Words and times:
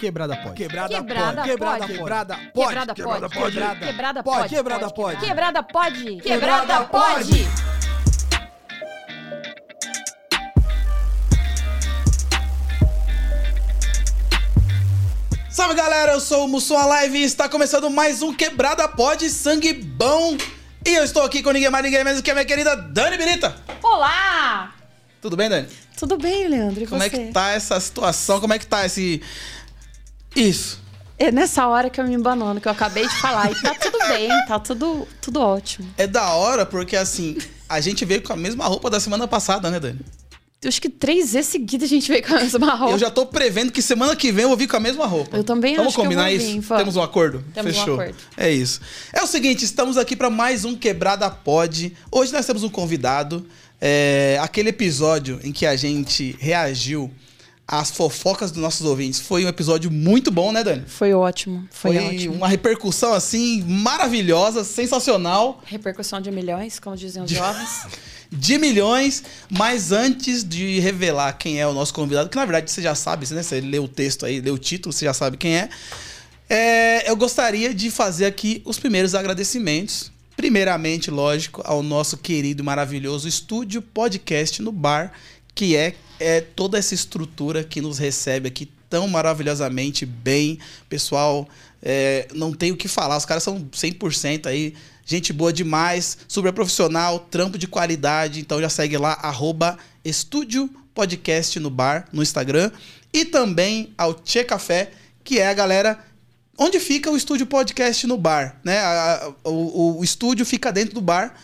Quebrada 0.00 0.34
pode. 0.34 0.54
Quebrada, 0.54 0.94
Quebrada 0.94 1.42
pode. 1.42 1.48
Quebrada 1.52 1.86
pode. 1.86 1.86
Quebrada 1.86 2.34
pode. 2.34 2.94
Quebrada 2.94 3.28
pode. 3.28 3.52
Quebrada 3.52 3.86
Quebrada 3.86 4.22
pode. 4.22 4.40
pode. 4.40 4.54
Quebrada 4.56 4.92
pode. 4.92 5.20
Quebrada 5.20 5.62
pode. 5.62 6.16
Quebrada 6.22 6.84
pode. 6.86 7.70
Salve 15.50 15.74
galera, 15.74 16.12
eu 16.12 16.20
sou 16.20 16.44
o 16.44 16.48
Mussum 16.48 16.74
Live 16.74 17.18
e 17.18 17.24
está 17.24 17.48
começando 17.48 17.90
mais 17.90 18.22
um 18.22 18.32
Quebrada 18.32 18.88
Pode 18.88 19.28
Sangue 19.28 19.72
Bom. 19.74 20.36
E 20.86 20.94
eu 20.94 21.04
estou 21.04 21.22
aqui 21.24 21.42
com 21.42 21.50
ninguém 21.50 21.68
mais, 21.68 21.84
ninguém 21.84 22.02
menos 22.04 22.22
que 22.22 22.30
a 22.30 22.34
minha 22.34 22.46
querida 22.46 22.74
Dani 22.76 23.18
Birita. 23.18 23.54
Olá! 23.82 24.72
Tudo 25.20 25.36
bem, 25.36 25.50
Dani? 25.50 25.68
Tudo 25.98 26.16
bem, 26.16 26.48
Leandro? 26.48 26.82
E 26.82 26.86
Como 26.86 26.98
você? 27.00 27.06
é 27.06 27.10
que 27.10 27.32
tá 27.32 27.50
essa 27.50 27.78
situação? 27.78 28.40
Como 28.40 28.54
é 28.54 28.58
que 28.58 28.66
tá 28.66 28.86
esse. 28.86 29.20
Isso. 30.34 30.80
É 31.18 31.30
nessa 31.30 31.66
hora 31.66 31.90
que 31.90 32.00
eu 32.00 32.04
me 32.06 32.14
embanono, 32.14 32.60
que 32.60 32.66
eu 32.68 32.72
acabei 32.72 33.06
de 33.06 33.14
falar. 33.20 33.50
E 33.52 33.54
tá 33.60 33.74
tudo 33.74 33.98
bem, 34.08 34.28
tá 34.46 34.58
tudo, 34.58 35.08
tudo 35.20 35.40
ótimo. 35.40 35.86
É 35.98 36.06
da 36.06 36.30
hora 36.30 36.64
porque 36.64 36.96
assim, 36.96 37.36
a 37.68 37.78
gente 37.80 38.04
veio 38.06 38.22
com 38.22 38.32
a 38.32 38.36
mesma 38.36 38.64
roupa 38.64 38.88
da 38.88 38.98
semana 38.98 39.28
passada, 39.28 39.70
né, 39.70 39.78
Dani? 39.78 40.00
Eu 40.62 40.68
acho 40.68 40.80
que 40.80 40.90
três 40.90 41.32
vezes 41.32 41.50
seguidas 41.50 41.86
a 41.86 41.94
gente 41.94 42.10
veio 42.10 42.22
com 42.22 42.34
a 42.34 42.40
mesma 42.40 42.74
roupa. 42.74 42.94
Eu 42.94 42.98
já 42.98 43.10
tô 43.10 43.24
prevendo 43.26 43.72
que 43.72 43.80
semana 43.80 44.14
que 44.14 44.30
vem 44.30 44.42
eu 44.42 44.48
vou 44.48 44.56
vir 44.58 44.68
com 44.68 44.76
a 44.76 44.80
mesma 44.80 45.06
roupa. 45.06 45.36
Eu 45.36 45.44
também 45.44 45.74
Vamos 45.74 45.88
acho 45.88 45.96
que 45.96 46.00
eu 46.00 46.04
combinar 46.04 46.24
vou 46.24 46.32
isso? 46.32 46.46
vir. 46.60 46.76
Temos 46.76 46.96
um 46.96 47.02
acordo? 47.02 47.44
Temos 47.54 47.74
um 47.76 47.78
Fechou. 47.78 47.94
acordo. 48.00 48.16
É 48.36 48.50
isso. 48.50 48.80
É 49.12 49.22
o 49.22 49.26
seguinte, 49.26 49.64
estamos 49.64 49.96
aqui 49.96 50.14
para 50.14 50.28
mais 50.28 50.64
um 50.66 50.74
Quebrada 50.76 51.30
Pod. 51.30 51.96
Hoje 52.12 52.32
nós 52.32 52.44
temos 52.46 52.62
um 52.62 52.68
convidado. 52.68 53.46
É, 53.80 54.38
aquele 54.42 54.68
episódio 54.68 55.40
em 55.42 55.50
que 55.50 55.64
a 55.64 55.76
gente 55.76 56.36
reagiu 56.38 57.10
às 57.70 57.92
fofocas 57.92 58.50
dos 58.50 58.60
nossos 58.60 58.84
ouvintes 58.84 59.20
foi 59.20 59.44
um 59.44 59.48
episódio 59.48 59.92
muito 59.92 60.28
bom, 60.32 60.50
né, 60.50 60.64
Dani? 60.64 60.82
Foi 60.88 61.14
ótimo, 61.14 61.68
foi, 61.70 61.94
Foi 61.94 62.16
ótimo. 62.16 62.34
uma 62.34 62.48
repercussão 62.48 63.12
assim 63.14 63.62
maravilhosa, 63.62 64.64
sensacional. 64.64 65.62
Repercussão 65.64 66.20
de 66.20 66.32
milhões, 66.32 66.80
como 66.80 66.96
diziam 66.96 67.24
os 67.24 67.30
jovens. 67.30 67.86
de 68.32 68.58
milhões, 68.58 69.22
mas 69.48 69.92
antes 69.92 70.42
de 70.42 70.80
revelar 70.80 71.32
quem 71.34 71.60
é 71.60 71.66
o 71.66 71.72
nosso 71.72 71.94
convidado, 71.94 72.28
que 72.28 72.36
na 72.36 72.44
verdade 72.44 72.68
você 72.68 72.82
já 72.82 72.96
sabe, 72.96 73.32
né? 73.32 73.40
Você 73.40 73.60
leu 73.60 73.84
o 73.84 73.88
texto 73.88 74.26
aí, 74.26 74.40
leu 74.40 74.54
o 74.54 74.58
título, 74.58 74.92
você 74.92 75.04
já 75.04 75.14
sabe 75.14 75.36
quem 75.36 75.56
é. 75.56 75.68
É, 76.48 77.08
eu 77.08 77.14
gostaria 77.14 77.72
de 77.72 77.88
fazer 77.88 78.26
aqui 78.26 78.62
os 78.64 78.80
primeiros 78.80 79.14
agradecimentos. 79.14 80.10
Primeiramente, 80.36 81.08
lógico, 81.08 81.62
ao 81.64 81.84
nosso 81.84 82.16
querido 82.16 82.62
e 82.62 82.66
maravilhoso 82.66 83.28
estúdio 83.28 83.80
podcast 83.80 84.60
no 84.60 84.72
bar, 84.72 85.12
que 85.54 85.76
é, 85.76 85.94
é 86.20 86.40
toda 86.40 86.78
essa 86.78 86.94
estrutura 86.94 87.64
que 87.64 87.80
nos 87.80 87.98
recebe 87.98 88.46
aqui 88.48 88.70
tão 88.88 89.08
maravilhosamente 89.08 90.04
bem. 90.06 90.58
Pessoal, 90.88 91.48
é, 91.82 92.28
não 92.34 92.52
tem 92.52 92.70
o 92.72 92.76
que 92.76 92.86
falar, 92.88 93.16
os 93.16 93.24
caras 93.24 93.42
são 93.42 93.60
100% 93.72 94.46
aí, 94.46 94.74
gente 95.04 95.32
boa 95.32 95.52
demais, 95.52 96.18
super 96.28 96.52
profissional, 96.52 97.18
trampo 97.18 97.56
de 97.58 97.66
qualidade. 97.66 98.40
Então 98.40 98.60
já 98.60 98.68
segue 98.68 98.96
lá, 98.98 99.12
arroba 99.22 99.78
Estúdio 100.04 100.68
Podcast 100.94 101.58
no 101.58 101.70
bar, 101.70 102.06
no 102.12 102.22
Instagram. 102.22 102.70
E 103.12 103.24
também 103.24 103.92
ao 103.96 104.12
Tchê 104.14 104.44
Café, 104.44 104.90
que 105.24 105.38
é 105.38 105.46
a 105.48 105.54
galera 105.54 105.98
onde 106.58 106.78
fica 106.78 107.10
o 107.10 107.16
estúdio 107.16 107.46
podcast 107.46 108.06
no 108.06 108.18
bar, 108.18 108.60
né? 108.62 108.78
A- 108.80 109.32
a- 109.44 109.48
o, 109.48 109.98
o 110.00 110.04
estúdio 110.04 110.44
fica 110.44 110.70
dentro 110.70 110.94
do 110.94 111.00
bar 111.00 111.34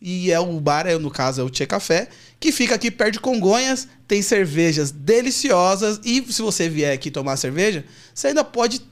e 0.00 0.32
é 0.32 0.40
o 0.40 0.58
bar, 0.58 0.86
é, 0.86 0.96
no 0.98 1.10
caso 1.10 1.40
é 1.40 1.44
o 1.44 1.50
Tchê 1.50 1.66
Café, 1.66 2.08
que 2.42 2.52
fica 2.52 2.74
aqui 2.74 2.90
perto 2.90 3.14
de 3.14 3.20
Congonhas, 3.20 3.86
tem 4.08 4.20
cervejas 4.20 4.90
deliciosas 4.90 6.00
e 6.04 6.20
se 6.32 6.42
você 6.42 6.68
vier 6.68 6.92
aqui 6.92 7.10
tomar 7.10 7.36
cerveja, 7.36 7.84
você 8.14 8.28
ainda 8.28 8.42
pode 8.44 8.82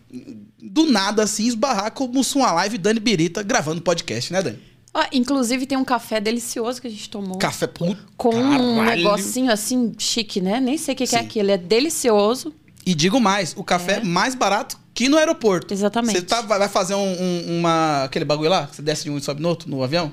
do 0.63 0.87
nada 0.91 1.25
assim 1.25 1.47
esbarrar 1.47 1.91
com 1.93 2.05
o 2.05 2.09
Mussum 2.09 2.41
Live 2.43 2.79
Dani 2.79 3.01
Birita 3.01 3.43
gravando 3.43 3.83
podcast, 3.83 4.33
né, 4.33 4.41
Dani? 4.43 4.59
Ó, 4.95 5.05
inclusive 5.13 5.67
tem 5.67 5.77
um 5.79 5.85
café 5.85 6.21
delicioso 6.21 6.81
que 6.81 6.87
a 6.87 6.91
gente 6.91 7.09
tomou. 7.11 7.39
Café 7.39 7.67
puto. 7.67 8.05
com 8.17 8.35
um 8.35 8.77
caralho. 8.77 8.97
negocinho 9.05 9.53
assim 9.53 9.93
chique, 9.99 10.41
né? 10.41 10.61
Nem 10.61 10.77
sei 10.79 10.95
o 10.95 10.97
que, 10.97 11.07
que 11.07 11.17
é 11.17 11.21
aquilo. 11.21 11.51
É 11.51 11.57
delicioso. 11.57 12.53
E 12.87 12.95
digo 12.95 13.21
mais, 13.21 13.55
o 13.57 13.63
café 13.63 13.99
é 13.99 14.05
mais 14.05 14.35
barato 14.35 14.79
que 14.95 15.09
no 15.09 15.17
aeroporto. 15.17 15.73
Exatamente. 15.73 16.19
Você 16.19 16.23
tá- 16.25 16.41
vai 16.43 16.69
fazer 16.69 16.95
um, 16.95 16.99
um- 17.23 17.59
uma, 17.59 18.05
aquele 18.05 18.25
bagulho 18.25 18.51
lá? 18.51 18.67
Você 18.73 18.83
desce 18.83 19.05
de 19.05 19.11
um 19.11 19.19
e 19.19 19.21
sobe 19.23 19.41
no 19.43 19.49
outro, 19.49 19.69
no 19.71 19.83
avião? 19.83 20.13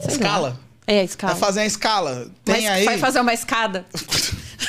Sei 0.00 0.12
Escala. 0.12 0.48
lá. 0.50 0.56
É, 0.90 0.98
a 0.98 1.04
escala. 1.04 1.34
Vai 1.34 1.40
fazer 1.40 1.60
a 1.60 1.66
escala. 1.66 2.30
Tem 2.44 2.54
Mas 2.56 2.66
aí. 2.66 2.84
Vai 2.84 2.98
fazer 2.98 3.20
uma 3.20 3.32
escada. 3.32 3.86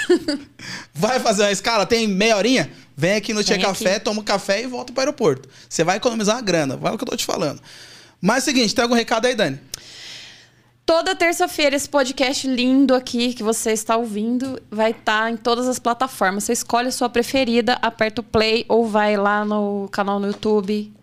Vai 0.93 1.19
fazer 1.19 1.41
uma 1.41 1.51
escala, 1.51 1.83
tem 1.83 2.07
meia 2.07 2.37
horinha? 2.37 2.71
Vem 2.95 3.15
aqui 3.15 3.33
no 3.33 3.43
Tia 3.43 3.57
Café, 3.57 3.97
toma 3.97 4.21
um 4.21 4.23
café 4.23 4.61
e 4.61 4.67
volta 4.67 4.93
pro 4.93 5.01
aeroporto. 5.01 5.49
Você 5.67 5.83
vai 5.83 5.97
economizar 5.97 6.35
uma 6.35 6.41
grana, 6.43 6.77
vai 6.77 6.93
o 6.93 6.97
que 6.97 7.03
eu 7.03 7.07
tô 7.07 7.17
te 7.17 7.25
falando. 7.25 7.59
Mas 8.21 8.35
é 8.35 8.39
o 8.39 8.53
seguinte, 8.53 8.75
tem 8.75 8.83
algum 8.83 8.93
recado 8.93 9.25
aí, 9.25 9.33
Dani? 9.33 9.59
Toda 10.85 11.15
terça-feira 11.15 11.75
esse 11.75 11.89
podcast 11.89 12.47
lindo 12.47 12.93
aqui 12.93 13.33
que 13.33 13.41
você 13.41 13.71
está 13.71 13.97
ouvindo 13.97 14.61
vai 14.69 14.91
estar 14.91 15.31
em 15.31 15.37
todas 15.37 15.67
as 15.67 15.79
plataformas. 15.79 16.43
Você 16.43 16.53
escolhe 16.53 16.89
a 16.89 16.91
sua 16.91 17.09
preferida, 17.09 17.79
aperta 17.81 18.21
o 18.21 18.23
play 18.23 18.63
ou 18.67 18.85
vai 18.85 19.17
lá 19.17 19.43
no 19.43 19.89
canal 19.91 20.19
no 20.19 20.27
YouTube. 20.27 20.93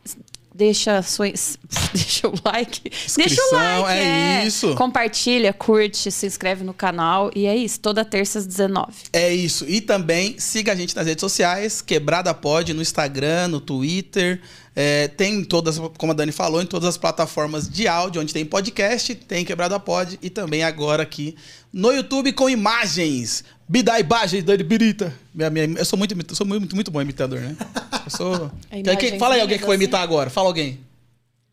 Deixa, 0.58 1.00
sua, 1.02 1.26
deixa 1.94 2.26
o 2.26 2.34
like. 2.44 2.90
deixa 2.90 3.00
o 3.00 3.06
Inscrição, 3.06 3.82
like. 3.82 4.02
é 4.02 4.44
isso. 4.44 4.74
Compartilha, 4.74 5.52
curte, 5.52 6.10
se 6.10 6.26
inscreve 6.26 6.64
no 6.64 6.74
canal. 6.74 7.30
E 7.32 7.46
é 7.46 7.54
isso, 7.56 7.78
toda 7.78 8.04
terça 8.04 8.40
às 8.40 8.46
19. 8.46 8.88
É 9.12 9.32
isso. 9.32 9.64
E 9.68 9.80
também 9.80 10.34
siga 10.36 10.72
a 10.72 10.74
gente 10.74 10.96
nas 10.96 11.06
redes 11.06 11.20
sociais, 11.20 11.80
Quebrada 11.80 12.34
Pod, 12.34 12.74
no 12.74 12.82
Instagram, 12.82 13.46
no 13.46 13.60
Twitter. 13.60 14.40
É, 14.80 15.08
tem 15.08 15.40
em 15.40 15.44
todas, 15.44 15.76
como 15.98 16.12
a 16.12 16.14
Dani 16.14 16.30
falou, 16.30 16.62
em 16.62 16.66
todas 16.66 16.90
as 16.90 16.96
plataformas 16.96 17.68
de 17.68 17.88
áudio, 17.88 18.22
onde 18.22 18.32
tem 18.32 18.44
podcast, 18.44 19.12
tem 19.12 19.44
Quebrada 19.44 19.80
Pod. 19.80 20.16
E 20.22 20.30
também 20.30 20.62
agora 20.62 21.02
aqui 21.02 21.34
no 21.72 21.90
YouTube 21.90 22.32
com 22.32 22.48
imagens. 22.48 23.42
Bidá 23.68 23.98
imagens, 23.98 24.44
Dani 24.44 24.62
Birita. 24.62 25.12
Minha, 25.34 25.50
minha, 25.50 25.64
eu 25.78 25.84
sou 25.84 25.98
muito, 25.98 26.14
sou 26.36 26.46
muito, 26.46 26.76
muito 26.76 26.92
bom 26.92 27.02
imitador, 27.02 27.40
né? 27.40 27.56
Eu 28.04 28.10
sou. 28.10 28.52
Fala 29.18 29.34
aí 29.34 29.40
alguém 29.40 29.58
que 29.58 29.66
vai 29.66 29.74
imitar 29.74 30.00
agora. 30.00 30.30
Fala 30.30 30.46
alguém. 30.46 30.78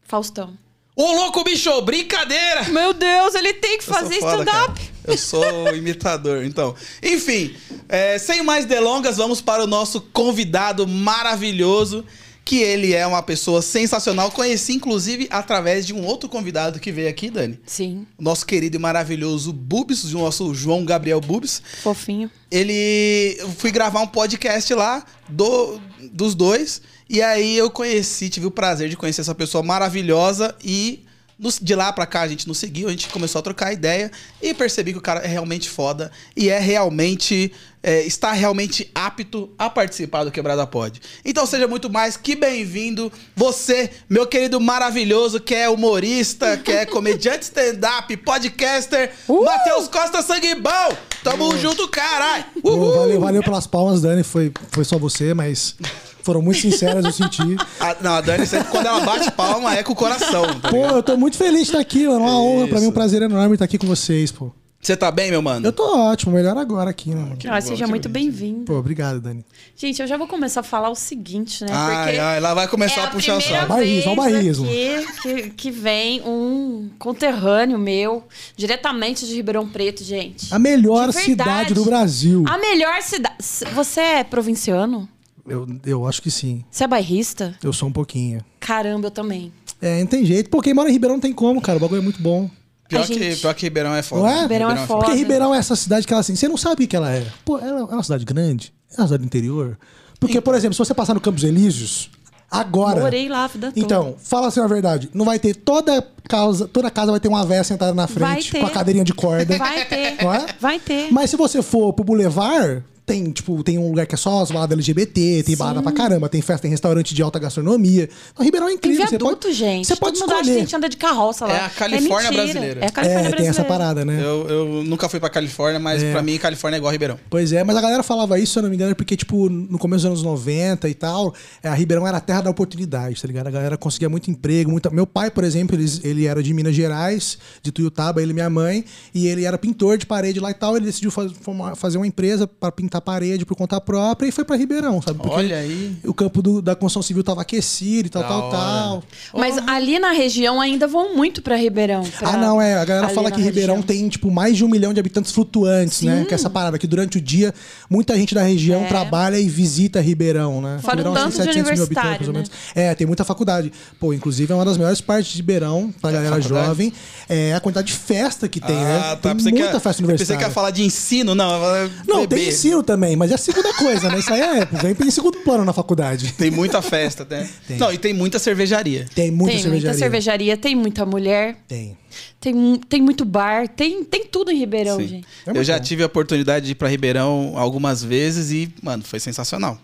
Faustão. 0.03 0.55
Ô, 0.95 1.11
louco, 1.11 1.43
bicho! 1.43 1.81
Brincadeira! 1.81 2.65
Meu 2.69 2.93
Deus, 2.93 3.33
ele 3.33 3.53
tem 3.53 3.79
que 3.79 3.83
fazer 3.83 4.17
stand-up. 4.17 4.79
Eu 5.03 5.17
sou 5.17 5.43
imitador, 5.75 6.45
então. 6.45 6.75
Enfim, 7.01 7.55
é, 7.89 8.19
sem 8.19 8.43
mais 8.43 8.65
delongas, 8.65 9.17
vamos 9.17 9.41
para 9.41 9.63
o 9.63 9.67
nosso 9.67 9.99
convidado 9.99 10.87
maravilhoso, 10.87 12.05
que 12.45 12.59
ele 12.61 12.93
é 12.93 13.05
uma 13.07 13.23
pessoa 13.23 13.59
sensacional. 13.59 14.29
Conheci, 14.29 14.73
inclusive, 14.73 15.27
através 15.31 15.83
de 15.85 15.93
um 15.95 16.05
outro 16.05 16.29
convidado 16.29 16.79
que 16.79 16.91
veio 16.91 17.09
aqui, 17.09 17.31
Dani. 17.31 17.59
Sim, 17.65 18.05
nosso 18.19 18.45
querido 18.45 18.75
e 18.75 18.79
maravilhoso 18.79 19.51
Bubs, 19.51 20.03
o 20.13 20.19
nosso 20.19 20.53
João 20.53 20.85
Gabriel 20.85 21.19
Bubs. 21.19 21.59
fofinho. 21.81 22.29
Ele. 22.51 23.35
Eu 23.39 23.49
fui 23.51 23.71
gravar 23.71 24.01
um 24.01 24.07
podcast 24.07 24.73
lá 24.73 25.03
do, 25.27 25.79
dos 26.11 26.35
dois. 26.35 26.81
E 27.09 27.21
aí 27.21 27.57
eu 27.57 27.69
conheci, 27.69 28.29
tive 28.29 28.45
o 28.47 28.51
prazer 28.51 28.89
de 28.89 28.95
conhecer 28.97 29.21
essa 29.21 29.35
pessoa 29.35 29.63
maravilhosa. 29.63 30.55
E 30.63 31.03
nos- 31.37 31.59
de 31.61 31.75
lá 31.75 31.91
pra 31.93 32.05
cá 32.05 32.21
a 32.21 32.27
gente 32.27 32.47
nos 32.47 32.57
seguiu, 32.57 32.87
a 32.87 32.91
gente 32.91 33.09
começou 33.09 33.39
a 33.39 33.41
trocar 33.43 33.73
ideia. 33.73 34.11
E 34.41 34.53
percebi 34.53 34.91
que 34.91 34.97
o 34.99 35.01
cara 35.01 35.19
é 35.21 35.27
realmente 35.27 35.69
foda. 35.69 36.11
E 36.35 36.49
é 36.49 36.59
realmente. 36.59 37.51
É, 37.85 38.01
está 38.01 38.31
realmente 38.31 38.89
apto 38.95 39.47
a 39.59 39.69
participar 39.69 40.23
do 40.23 40.31
Quebrada 40.31 40.65
Pod. 40.65 40.99
Então 41.23 41.45
seja 41.45 41.67
muito 41.67 41.87
mais 41.87 42.17
que 42.17 42.35
bem-vindo. 42.35 43.11
Você, 43.35 43.91
meu 44.09 44.25
querido 44.25 44.59
maravilhoso, 44.59 45.39
que 45.39 45.53
é 45.53 45.69
humorista, 45.69 46.57
que 46.57 46.71
é 46.71 46.87
comediante 46.87 47.43
stand-up, 47.45 48.17
podcaster, 48.17 49.11
Uh! 49.27 49.45
Matheus 49.45 49.87
Costa 49.87 50.23
Sangue 50.23 50.55
Bom! 50.55 50.97
Tamo 51.23 51.55
junto, 51.59 51.87
caralho! 51.87 52.45
Valeu, 52.63 53.21
valeu 53.21 53.43
pelas 53.43 53.67
palmas, 53.67 54.01
Dani. 54.01 54.23
Foi, 54.23 54.51
foi 54.71 54.83
só 54.83 54.97
você, 54.97 55.35
mas 55.35 55.75
foram 56.23 56.41
muito 56.41 56.61
sinceras, 56.61 57.05
eu 57.05 57.11
senti. 57.11 57.55
A, 57.79 57.97
não, 58.01 58.15
a 58.15 58.21
Dani 58.21 58.47
sempre, 58.47 58.71
quando 58.71 58.87
ela 58.87 59.01
bate 59.01 59.31
palma, 59.31 59.75
é 59.75 59.83
com 59.83 59.93
o 59.93 59.95
coração. 59.95 60.43
Tá 60.59 60.69
Pô, 60.69 60.87
eu 60.87 61.03
tô 61.03 61.15
muito 61.17 61.37
feliz 61.37 61.61
de 61.61 61.67
estar 61.67 61.79
aqui, 61.79 62.07
mano. 62.07 62.21
Uma 62.21 62.39
honra 62.39 62.67
pra 62.67 62.79
mim, 62.79 62.87
um 62.87 62.91
prazer 62.91 63.21
enorme 63.21 63.53
estar 63.53 63.65
aqui 63.65 63.77
com 63.77 63.85
vocês, 63.85 64.31
pô. 64.31 64.51
Você 64.85 64.95
tá 64.95 65.09
bem, 65.09 65.31
meu 65.31 65.41
mano? 65.41 65.65
Eu 65.65 65.73
tô 65.73 65.97
ótimo, 65.97 66.35
melhor 66.35 66.55
agora 66.55 66.91
aqui, 66.91 67.09
né, 67.09 67.19
mano? 67.19 67.37
Ah, 67.49 67.59
seja 67.59 67.87
muito 67.87 68.07
bem-vindo. 68.07 68.65
Pô, 68.65 68.75
obrigado, 68.75 69.19
Dani. 69.19 69.43
Gente, 69.75 69.99
eu 69.99 70.07
já 70.07 70.15
vou 70.15 70.27
começar 70.27 70.59
a 70.59 70.63
falar 70.63 70.91
o 70.91 70.95
seguinte, 70.95 71.63
né? 71.63 71.71
Ai, 71.71 71.95
Porque 72.05 72.19
ai, 72.19 72.37
ela 72.37 72.53
vai 72.53 72.67
começar 72.67 73.01
é 73.01 73.03
a 73.05 73.07
a 73.07 73.09
puxar 73.09 73.35
o 73.35 73.41
saco. 73.41 73.67
Barrismo, 73.67 74.15
vez 74.15 74.15
barrismo. 74.15 74.67
aqui 74.67 75.05
que, 75.23 75.49
que 75.49 75.71
vem 75.71 76.21
um 76.21 76.87
conterrâneo 76.99 77.79
meu, 77.79 78.25
diretamente 78.55 79.25
de 79.25 79.33
Ribeirão 79.33 79.67
Preto, 79.67 80.03
gente. 80.03 80.53
A 80.53 80.59
melhor 80.59 81.11
cidade 81.11 81.73
do 81.73 81.83
Brasil. 81.83 82.43
A 82.47 82.59
melhor 82.59 83.01
cidade... 83.01 83.37
Você 83.73 84.01
é 84.01 84.23
provinciano? 84.23 85.09
Eu, 85.47 85.67
eu 85.83 86.07
acho 86.07 86.21
que 86.21 86.29
sim. 86.29 86.63
Você 86.69 86.83
é 86.83 86.87
bairrista? 86.87 87.57
Eu 87.63 87.73
sou 87.73 87.89
um 87.89 87.91
pouquinho. 87.91 88.45
Caramba, 88.59 89.07
eu 89.07 89.11
também. 89.11 89.51
É, 89.81 89.99
não 89.99 90.05
tem 90.05 90.23
jeito. 90.23 90.47
Pô, 90.47 90.61
quem 90.61 90.75
mora 90.75 90.89
em 90.89 90.93
Ribeirão 90.93 91.15
não 91.15 91.21
tem 91.21 91.33
como, 91.33 91.59
cara. 91.59 91.77
O 91.77 91.81
bagulho 91.81 92.01
é 92.01 92.03
muito 92.03 92.21
bom. 92.21 92.47
Pior, 92.87 93.01
Ai, 93.01 93.07
que, 93.07 93.13
gente. 93.15 93.41
pior 93.41 93.53
que 93.55 93.65
Ribeirão 93.65 93.95
é 93.95 94.01
foda. 94.03 94.21
Não 94.21 94.29
é? 94.29 94.41
Ribeirão 94.41 94.71
é 94.71 94.77
foda. 94.85 95.05
Porque 95.05 95.17
Ribeirão 95.17 95.55
é 95.55 95.57
essa 95.57 95.75
cidade 95.75 96.05
que 96.05 96.13
ela 96.13 96.21
assim, 96.21 96.35
você 96.35 96.47
não 96.47 96.57
sabe 96.57 96.83
o 96.83 96.87
que 96.87 96.95
ela 96.95 97.11
é. 97.11 97.25
Pô, 97.43 97.57
ela 97.57 97.79
é 97.79 97.83
uma 97.83 98.03
cidade 98.03 98.23
grande, 98.25 98.73
é 98.91 99.01
uma 99.01 99.07
cidade 99.07 99.23
do 99.23 99.25
interior. 99.25 99.77
Porque, 100.19 100.39
por 100.39 100.55
exemplo, 100.55 100.73
se 100.73 100.79
você 100.79 100.93
passar 100.93 101.13
no 101.13 101.19
Campos 101.19 101.43
Elíseos, 101.43 102.09
agora. 102.49 103.01
Morei 103.01 103.27
lá 103.27 103.45
a 103.45 103.47
vida 103.47 103.67
toda. 103.71 103.79
Então, 103.79 104.15
fala 104.19 104.47
assim 104.47 104.59
a 104.59 104.67
verdade. 104.67 105.09
Não 105.13 105.25
vai 105.25 105.39
ter 105.39 105.55
toda 105.55 106.05
casa, 106.27 106.67
toda 106.67 106.89
casa 106.91 107.11
vai 107.11 107.19
ter 107.19 107.27
uma 107.27 107.45
véia 107.45 107.63
sentada 107.63 107.93
na 107.93 108.07
frente 108.07 108.51
com 108.51 108.65
a 108.65 108.69
cadeirinha 108.69 109.03
de 109.03 109.13
corda. 109.13 109.57
Vai 109.57 109.85
ter. 109.85 110.23
Não 110.23 110.33
é? 110.33 110.45
Vai 110.59 110.79
ter. 110.79 111.11
Mas 111.11 111.29
se 111.29 111.35
você 111.35 111.61
for 111.61 111.93
pro 111.93 112.05
Boulevard, 112.05 112.83
tem, 113.05 113.31
tipo, 113.31 113.63
tem 113.63 113.77
um 113.77 113.87
lugar 113.89 114.07
que 114.07 114.15
é 114.15 114.17
só 114.17 114.41
as 114.41 114.49
baladas 114.49 114.73
LGBT, 114.73 115.43
tem 115.43 115.55
balada 115.55 115.81
pra 115.83 115.91
caramba, 115.91 116.27
tem 116.27 116.41
festa, 116.41 116.63
tem 116.63 116.71
restaurante 116.71 117.13
de 117.13 117.21
alta 117.21 117.37
gastronomia. 117.37 118.09
Então, 118.33 118.43
Ribeirão 118.43 118.67
é 118.67 118.69
Tem 118.71 118.77
incrível. 118.77 119.05
você 119.05 119.09
viaduto, 119.17 119.41
pode, 119.47 119.53
gente. 119.53 119.85
Você 119.87 119.95
pode 119.95 120.19
Todo 120.19 120.27
mundo 120.29 120.33
acha 120.37 120.43
que 120.43 120.49
a 120.49 120.51
escolher. 120.53 120.59
gente 120.65 120.75
anda 120.75 120.89
de 120.89 120.97
carroça 120.97 121.45
lá. 121.45 121.53
É 121.53 121.65
a 121.65 121.69
Califórnia 121.69 122.31
mentira. 122.31 122.43
brasileira. 122.43 122.79
É 122.81 122.87
a 122.87 122.91
Califórnia 122.91 123.19
É, 123.19 123.21
tem 123.21 123.29
brasileira. 123.31 123.49
essa 123.51 123.63
parada, 123.63 124.03
né? 124.05 124.21
Eu, 124.23 124.47
eu 124.47 124.83
nunca 124.83 125.07
fui 125.07 125.19
pra 125.19 125.29
Califórnia, 125.29 125.79
mas 125.79 126.01
É. 126.01 126.11
pra 126.11 126.21
mim 126.23 126.37
Califórnia 126.37 126.77
é 126.77 126.79
igual 126.79 126.91
Ribeirão. 126.91 127.19
Pois 127.29 127.53
é, 127.53 127.63
mas 127.63 127.75
a 127.77 127.81
galera 127.81 128.01
falava 128.03 128.39
isso, 128.39 128.53
se 128.53 128.59
eu 128.59 128.63
não 128.63 128.69
me 128.69 128.75
engano, 128.75 128.95
porque, 128.95 129.15
tipo, 129.15 129.49
no 129.49 129.77
começo 129.77 130.01
dos 130.03 130.05
anos 130.11 130.23
90 130.23 130.89
e 130.89 130.93
tal, 130.95 131.33
é, 131.61 131.69
a 131.69 131.73
Ribeirão 131.73 132.07
era 132.07 132.17
a 132.17 132.21
terra 132.21 132.41
da 132.41 132.49
oportunidade, 132.49 133.21
tá 133.21 133.27
ligado? 133.27 133.47
A 133.47 133.51
galera 133.51 133.77
conseguia 133.77 134.09
muito 134.09 134.31
emprego, 134.31 134.71
muita... 134.71 134.89
Meu 134.89 135.05
pai, 135.05 135.29
por 135.29 135.43
exemplo, 135.43 135.75
ele, 135.75 135.85
ele 136.03 136.25
era 136.25 136.41
de 136.41 136.53
Minas 136.53 136.73
Gerais, 136.75 137.37
de 137.61 137.71
Tuiutaba, 137.71 138.21
ele 138.21 138.31
e 138.31 138.33
minha 138.33 138.49
mãe, 138.49 138.83
e 139.13 139.27
ele 139.27 139.45
era 139.45 139.57
pintor 139.57 139.97
de 139.97 140.05
parede 140.05 140.39
lá 140.39 140.49
e 140.49 140.53
tal, 140.55 140.75
ele 140.75 140.85
decidiu 140.85 141.11
faz- 141.11 141.31
fazer 141.75 141.97
uma 141.97 142.07
empresa 142.07 142.47
para 142.47 142.71
pintar 142.71 142.94
parede 143.01 143.45
por 143.45 143.55
conta 143.55 143.79
própria 143.81 144.27
e 144.27 144.31
foi 144.31 144.43
pra 144.45 144.55
Ribeirão, 144.55 145.01
sabe? 145.01 145.19
Porque 145.19 145.35
Olha 145.35 145.57
aí. 145.57 145.95
O 146.03 146.13
campo 146.13 146.41
do- 146.41 146.61
da 146.61 146.75
construção 146.75 147.01
civil 147.01 147.23
tava 147.23 147.41
aquecido 147.41 148.07
e 148.07 148.09
tal, 148.09 148.21
Da 148.23 148.27
tal, 148.29 148.41
hora. 148.43 148.57
tal. 148.57 149.03
Mas 149.33 149.57
ali 149.67 149.99
na 149.99 150.11
região 150.11 150.59
ainda 150.61 150.87
vão 150.87 151.15
muito 151.15 151.41
pra 151.41 151.55
Ribeirão. 151.55 152.03
pra- 152.19 152.29
Ah, 152.29 152.37
não, 152.37 152.61
é. 152.61 152.75
A 152.75 152.85
galera 152.85 153.07
ali 153.07 153.15
fala 153.15 153.31
que 153.31 153.41
Ribeirão 153.41 153.75
região. 153.75 153.87
tem, 153.87 154.09
tipo, 154.09 154.29
mais 154.31 154.55
de 154.57 154.63
um 154.65 154.67
milhão 154.69 154.93
de 154.93 154.99
habitantes 154.99 155.31
flutuantes, 155.31 156.01
né? 156.01 156.25
Que 156.27 156.33
é 156.33 156.35
essa 156.35 156.49
parada, 156.49 156.77
que 156.77 156.87
durante 156.87 157.17
o 157.17 157.21
dia 157.21 157.53
muita 157.89 158.15
gente 158.17 158.33
da 158.35 158.41
região 158.43 158.83
É. 158.83 158.87
trabalha 158.87 159.39
e 159.39 159.47
visita 159.47 159.99
Ribeirão, 160.01 160.61
né? 160.61 160.79
Fora 160.81 160.97
Ribeirão 160.97 161.13
tanto 161.13 161.41
de 161.43 161.59
universitário, 161.59 162.09
mais 162.11 162.27
ou 162.27 162.33
menos. 162.33 162.51
É, 162.73 162.93
tem 162.95 163.05
muita 163.07 163.23
faculdade. 163.23 163.71
Pô, 163.99 164.13
inclusive 164.13 164.51
é 164.51 164.55
uma 164.55 164.65
das 164.65 164.77
melhores 164.77 165.01
partes 165.01 165.31
de 165.31 165.37
Ribeirão, 165.37 165.93
pra 166.01 166.11
galera 166.11 166.35
faculdade? 166.35 166.65
jovem, 166.67 166.93
é 167.29 167.53
a 167.53 167.59
quantidade 167.59 167.87
de 167.87 167.93
festa 167.93 168.47
que 168.47 168.59
tem, 168.59 168.75
né? 168.75 169.01
Ah, 169.03 169.15
Tem 169.15 169.33
Pensei 169.35 169.51
que 169.51 169.59
muita 169.59 169.73
ia- 169.75 169.79
festa 169.79 169.89
eu 169.89 169.91
Pensei 169.91 170.03
que 170.05 170.05
universitária. 170.11 170.45
ia 170.47 170.51
falar 170.51 170.71
de 170.71 170.83
ensino, 170.83 171.33
não. 171.35 171.75
é 171.75 171.89
Não, 172.07 172.21
bebê. 172.21 172.35
tem 172.35 172.49
ensino 172.49 172.83
também, 172.85 173.15
mas 173.15 173.31
é 173.31 173.35
a 173.35 173.37
segunda 173.37 173.73
coisa, 173.73 174.09
né? 174.09 174.19
Isso 174.19 174.31
aí 174.33 174.41
é, 174.41 174.65
vem 174.65 174.95
em 175.07 175.11
segundo 175.11 175.39
plano 175.39 175.65
na 175.65 175.73
faculdade. 175.73 176.33
Tem 176.33 176.51
muita 176.51 176.81
festa, 176.81 177.25
né? 177.29 177.49
Tem. 177.67 177.77
Não, 177.77 177.91
e 177.91 177.97
tem 177.97 178.13
muita 178.13 178.39
cervejaria. 178.39 179.05
Tem 179.13 179.31
muita 179.31 179.53
tem 179.53 179.61
cervejaria. 179.63 179.89
muita 179.89 179.99
cervejaria, 179.99 180.57
tem 180.57 180.75
muita 180.75 181.05
mulher, 181.05 181.57
Tem. 181.67 181.97
tem, 182.39 182.79
tem 182.87 183.01
muito 183.01 183.25
bar, 183.25 183.67
tem, 183.67 184.03
tem 184.03 184.25
tudo 184.25 184.51
em 184.51 184.57
Ribeirão, 184.57 184.97
Sim. 184.97 185.07
gente. 185.07 185.27
É 185.45 185.57
eu 185.57 185.63
já 185.63 185.77
bom. 185.77 185.83
tive 185.83 186.03
a 186.03 186.05
oportunidade 186.05 186.65
de 186.67 186.71
ir 186.73 186.75
pra 186.75 186.87
Ribeirão 186.87 187.53
algumas 187.55 188.03
vezes 188.03 188.51
e, 188.51 188.73
mano, 188.81 189.03
foi 189.03 189.19
sensacional. 189.19 189.79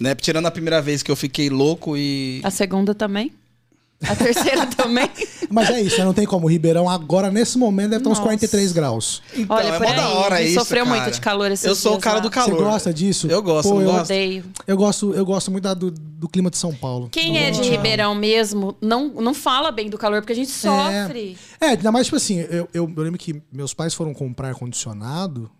Né? 0.00 0.14
Tirando 0.14 0.46
a 0.46 0.50
primeira 0.50 0.80
vez 0.80 1.02
que 1.02 1.10
eu 1.10 1.16
fiquei 1.16 1.50
louco 1.50 1.96
e. 1.96 2.40
A 2.42 2.50
segunda 2.50 2.94
também. 2.94 3.32
A 4.06 4.14
terceira 4.14 4.64
também. 4.76 5.10
Mas 5.50 5.70
é 5.70 5.80
isso, 5.80 5.98
né? 5.98 6.04
não 6.04 6.14
tem 6.14 6.24
como. 6.26 6.46
Ribeirão 6.46 6.88
agora, 6.88 7.30
nesse 7.30 7.58
momento, 7.58 7.90
deve 7.90 8.00
estar 8.00 8.10
uns 8.10 8.18
Nossa. 8.18 8.22
43 8.22 8.70
graus. 8.72 9.22
Então, 9.34 9.56
Olha, 9.56 9.68
é 9.68 9.78
por 9.78 9.86
mó 9.88 9.92
da 9.94 10.08
hora 10.10 10.34
a 10.36 10.38
gente 10.38 10.50
isso. 10.50 10.60
sofreu 10.60 10.84
cara. 10.84 10.96
muito 11.00 11.14
de 11.14 11.20
calor 11.20 11.50
esses 11.50 11.64
Eu 11.64 11.74
sou 11.74 11.96
o 11.96 11.98
cara 11.98 12.16
lá. 12.16 12.22
do 12.22 12.30
calor. 12.30 12.56
Você 12.56 12.62
gosta 12.64 12.94
disso? 12.94 13.26
Eu 13.28 13.42
gosto, 13.42 13.70
Pô, 13.70 13.80
eu 13.80 13.86
gosto. 13.90 14.04
Odeio. 14.04 14.44
Eu 14.66 14.76
gosto, 14.76 15.14
eu 15.14 15.24
gosto 15.26 15.50
muito 15.50 15.64
da- 15.64 15.74
do, 15.74 15.90
do 15.90 16.28
clima 16.28 16.48
de 16.50 16.58
São 16.58 16.72
Paulo. 16.74 17.08
Quem 17.10 17.38
é 17.38 17.50
de 17.50 17.62
Ribeirão 17.62 18.14
mesmo 18.14 18.76
não, 18.80 19.08
não 19.08 19.34
fala 19.34 19.70
bem 19.72 19.90
do 19.90 19.98
calor, 19.98 20.20
porque 20.20 20.32
a 20.32 20.36
gente 20.36 20.50
sofre. 20.50 21.36
É, 21.60 21.66
ainda 21.70 21.90
mais, 21.90 22.06
tipo 22.06 22.16
assim, 22.16 22.38
eu, 22.40 22.68
eu, 22.72 22.92
eu 22.96 23.02
lembro 23.02 23.18
que 23.18 23.42
meus 23.52 23.74
pais 23.74 23.94
foram 23.94 24.14
comprar 24.14 24.48
ar-condicionado, 24.48 25.50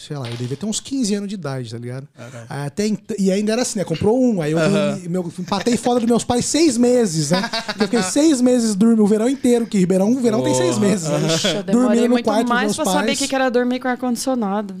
sei 0.00 0.16
lá, 0.16 0.28
eu 0.30 0.36
devia 0.36 0.56
ter 0.56 0.64
uns 0.64 0.78
15 0.78 1.12
anos 1.16 1.28
de 1.28 1.34
idade, 1.34 1.70
tá 1.72 1.76
ligado? 1.78 2.06
Até, 2.48 2.86
ent- 2.86 3.14
e 3.18 3.32
ainda 3.32 3.52
era 3.52 3.62
assim, 3.62 3.80
né? 3.80 3.84
Comprou 3.84 4.16
um, 4.22 4.40
aí 4.40 4.52
eu 4.52 4.58
dormi- 4.58 5.08
meu, 5.08 5.32
empatei 5.38 5.76
fora 5.76 5.98
dos 5.98 6.08
meus 6.08 6.22
pais 6.22 6.44
seis 6.44 6.78
meses, 6.78 7.32
né? 7.32 7.42
Eu 7.78 7.84
fiquei 7.86 8.02
seis 8.04 8.40
meses 8.40 8.74
dormindo 8.76 9.02
o 9.02 9.06
verão 9.08 9.28
inteiro, 9.28 9.66
que 9.66 9.76
Ribeirão, 9.76 10.12
o 10.12 10.20
verão 10.20 10.40
tem 10.42 10.54
seis 10.54 10.78
meses, 10.78 11.08
né? 11.08 11.18
Puxa, 11.28 11.48
eu 11.48 11.62
demorei 11.64 11.86
Dormindo 11.88 12.02
no 12.04 12.08
muito 12.10 12.24
quarto 12.24 12.40
dos 12.42 12.48
mais 12.48 12.64
meus 12.66 12.76
pra 12.76 12.84
pais. 12.84 12.96
saber 12.96 13.12
o 13.12 13.16
que 13.28 13.34
era 13.34 13.48
dormir 13.50 13.80
com 13.80 13.88
ar-condicionado. 13.88 14.74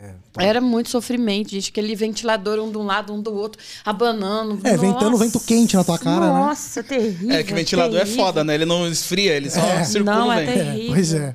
É, 0.00 0.12
Era 0.46 0.60
muito 0.60 0.90
sofrimento, 0.90 1.50
gente. 1.50 1.70
Aquele 1.70 1.96
ventilador 1.96 2.60
um 2.60 2.70
de 2.70 2.78
um 2.78 2.84
lado, 2.84 3.12
um 3.12 3.20
do 3.20 3.34
outro, 3.34 3.60
abanando. 3.84 4.60
É, 4.62 4.76
ventando 4.76 5.10
Nossa. 5.12 5.24
vento 5.24 5.40
quente 5.40 5.74
na 5.76 5.82
tua 5.82 5.98
cara, 5.98 6.20
né? 6.20 6.26
Nossa, 6.40 6.84
terrível. 6.84 7.30
É 7.32 7.42
que 7.42 7.52
ventilador 7.52 7.96
é 7.96 8.04
terrível. 8.04 8.24
foda, 8.24 8.44
né? 8.44 8.54
Ele 8.54 8.64
não 8.64 8.86
esfria, 8.86 9.32
ele 9.32 9.50
só 9.50 9.58
É. 9.60 9.82
circula 9.82 10.14
Não, 10.16 10.32
é 10.32 10.44
ter- 10.44 10.50
É, 10.50 10.64
terrível. 10.64 10.92
pois 10.94 11.12
é. 11.14 11.34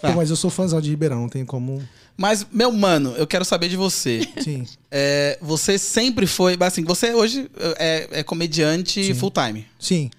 Tá. 0.00 0.10
Pô, 0.10 0.16
mas 0.16 0.30
eu 0.30 0.36
sou 0.36 0.50
fãzão 0.50 0.80
de 0.80 0.90
Ribeirão, 0.90 1.22
não 1.22 1.28
tem 1.28 1.44
como. 1.44 1.82
Mas, 2.16 2.46
meu 2.52 2.70
mano, 2.70 3.14
eu 3.16 3.26
quero 3.26 3.44
saber 3.44 3.68
de 3.68 3.76
você. 3.76 4.28
Sim. 4.42 4.66
É, 4.90 5.38
você 5.42 5.78
sempre 5.78 6.26
foi. 6.26 6.56
Assim, 6.60 6.84
você 6.84 7.12
hoje 7.12 7.50
é, 7.78 8.08
é 8.12 8.22
comediante 8.22 9.12
full 9.14 9.32
time. 9.32 9.66
Sim. 9.78 10.10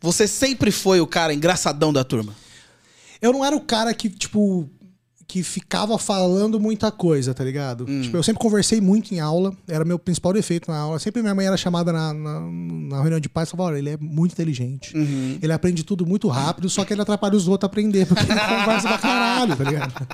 Você 0.00 0.26
sempre 0.26 0.70
foi 0.70 1.00
o 1.00 1.06
cara 1.06 1.34
engraçadão 1.34 1.92
da 1.92 2.04
turma. 2.04 2.34
Eu 3.20 3.32
não 3.32 3.44
era 3.44 3.56
o 3.56 3.60
cara 3.60 3.92
que, 3.94 4.08
tipo, 4.08 4.68
que 5.28 5.42
ficava 5.42 5.98
falando 5.98 6.60
muita 6.60 6.90
coisa, 6.90 7.34
tá 7.34 7.42
ligado? 7.42 7.84
Hum. 7.88 8.00
Tipo, 8.02 8.16
eu 8.16 8.22
sempre 8.22 8.40
conversei 8.40 8.80
muito 8.80 9.12
em 9.12 9.18
aula, 9.18 9.52
era 9.66 9.84
meu 9.84 9.98
principal 9.98 10.32
defeito 10.32 10.70
na 10.70 10.78
aula. 10.78 10.98
Sempre 10.98 11.20
minha 11.20 11.34
mãe 11.34 11.46
era 11.46 11.56
chamada 11.56 11.92
na, 11.92 12.12
na, 12.12 12.40
na 12.40 13.00
reunião 13.00 13.18
de 13.18 13.28
pais 13.28 13.48
e 13.48 13.50
falava: 13.50 13.70
olha, 13.70 13.78
ele 13.78 13.90
é 13.90 13.96
muito 13.96 14.32
inteligente. 14.32 14.96
Uhum. 14.96 15.38
Ele 15.42 15.52
aprende 15.52 15.82
tudo 15.82 16.06
muito 16.06 16.28
rápido, 16.28 16.70
só 16.70 16.84
que 16.84 16.94
ele 16.94 17.02
atrapalha 17.02 17.34
os 17.34 17.48
outros 17.48 17.68
a 17.68 17.70
aprender, 17.70 18.06
porque 18.06 18.22
ele 18.22 18.38
conversa 18.40 18.88
pra 18.88 18.98
caralho, 18.98 19.56
tá 19.56 19.64
ligado? 19.64 20.06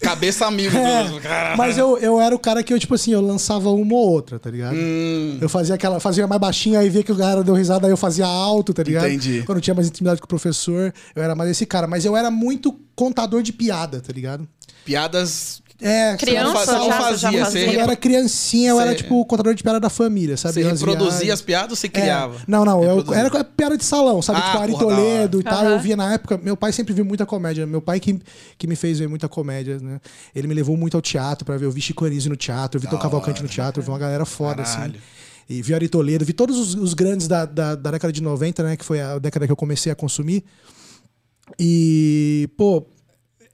Cabeça 0.00 0.46
amigo. 0.46 0.76
É, 0.76 1.20
Caralho. 1.20 1.56
mas 1.56 1.78
eu, 1.78 1.96
eu 1.98 2.20
era 2.20 2.34
o 2.34 2.38
cara 2.38 2.62
que 2.62 2.72
eu, 2.74 2.78
tipo 2.78 2.94
assim, 2.94 3.12
eu 3.12 3.20
lançava 3.20 3.70
uma 3.70 3.94
ou 3.94 4.10
outra, 4.10 4.38
tá 4.38 4.50
ligado? 4.50 4.76
Hum. 4.76 5.38
Eu 5.40 5.48
fazia 5.48 5.74
aquela, 5.74 6.00
fazia 6.00 6.26
mais 6.26 6.40
baixinho, 6.40 6.78
aí 6.78 6.88
via 6.88 7.02
que 7.02 7.12
o 7.12 7.16
cara 7.16 7.42
deu 7.42 7.54
risada, 7.54 7.86
aí 7.86 7.92
eu 7.92 7.96
fazia 7.96 8.26
alto, 8.26 8.74
tá 8.74 8.82
ligado? 8.82 9.06
Entendi. 9.06 9.42
Quando 9.46 9.58
eu 9.58 9.62
tinha 9.62 9.74
mais 9.74 9.86
intimidade 9.88 10.20
com 10.20 10.26
o 10.26 10.28
professor, 10.28 10.92
eu 11.14 11.22
era 11.22 11.34
mais 11.34 11.50
esse 11.50 11.64
cara. 11.64 11.86
Mas 11.86 12.04
eu 12.04 12.16
era 12.16 12.30
muito 12.30 12.78
contador 12.96 13.42
de 13.42 13.52
piada, 13.52 14.00
tá 14.00 14.12
ligado? 14.12 14.48
Piadas. 14.86 15.60
É, 15.78 16.16
Criança 16.16 16.72
não 16.78 16.86
já- 16.86 16.92
fazia, 16.96 17.18
já 17.18 17.30
você 17.30 17.36
Quando 17.36 17.44
fazia. 17.44 17.72
eu 17.74 17.80
era 17.82 17.94
criancinha, 17.96 18.70
eu 18.70 18.80
era 18.80 18.94
tipo 18.94 19.22
contador 19.26 19.52
de 19.54 19.62
piada 19.62 19.78
da 19.78 19.90
família, 19.90 20.34
sabe? 20.34 20.54
Você 20.54 20.62
reproduzia 20.62 21.34
as 21.34 21.42
piadas 21.42 21.72
ou 21.72 21.76
você 21.76 21.86
É. 21.88 21.90
criava? 21.90 22.36
Não, 22.48 22.64
não, 22.64 22.82
eu, 22.82 23.04
era 23.12 23.44
piada 23.44 23.76
de 23.76 23.84
salão, 23.84 24.22
sabe? 24.22 24.40
Ah, 24.42 24.52
tipo, 24.52 24.58
Ari 24.62 24.72
Toledo 24.78 25.40
e 25.40 25.42
tal. 25.42 25.58
Aham. 25.64 25.72
Eu 25.72 25.78
via 25.80 25.94
na 25.94 26.14
época. 26.14 26.40
Meu 26.42 26.56
pai 26.56 26.72
sempre 26.72 26.94
viu 26.94 27.04
muita 27.04 27.26
comédia. 27.26 27.66
Meu 27.66 27.82
pai 27.82 28.00
que, 28.00 28.18
que 28.56 28.66
me 28.66 28.74
fez 28.74 28.98
ver 28.98 29.06
muita 29.06 29.28
comédia, 29.28 29.78
né? 29.78 30.00
Ele 30.34 30.48
me 30.48 30.54
levou 30.54 30.78
muito 30.78 30.96
ao 30.96 31.02
teatro 31.02 31.44
pra 31.44 31.58
ver. 31.58 31.66
Eu 31.66 31.70
vi 31.70 31.82
Chico 31.82 32.06
Anísio 32.06 32.30
no 32.30 32.36
teatro, 32.36 32.78
eu 32.78 32.80
vi 32.80 32.88
Tom 32.88 32.96
Cavalcante 32.96 33.42
no 33.42 33.48
teatro, 33.48 33.80
eu 33.80 33.84
vi 33.84 33.90
uma 33.90 33.98
galera 33.98 34.24
foda, 34.24 34.62
Caralho. 34.62 34.92
assim. 34.92 35.00
E 35.46 35.60
vi 35.60 35.74
Ari 35.74 35.90
Toledo, 35.90 36.24
vi 36.24 36.32
todos 36.32 36.58
os, 36.58 36.74
os 36.74 36.94
grandes 36.94 37.28
da, 37.28 37.44
da, 37.44 37.74
da 37.74 37.90
década 37.90 38.10
de 38.10 38.22
90, 38.22 38.62
né? 38.62 38.76
Que 38.78 38.84
foi 38.84 38.98
a 39.02 39.18
década 39.18 39.44
que 39.44 39.52
eu 39.52 39.56
comecei 39.56 39.92
a 39.92 39.94
consumir. 39.94 40.42
E, 41.58 42.48
pô, 42.56 42.86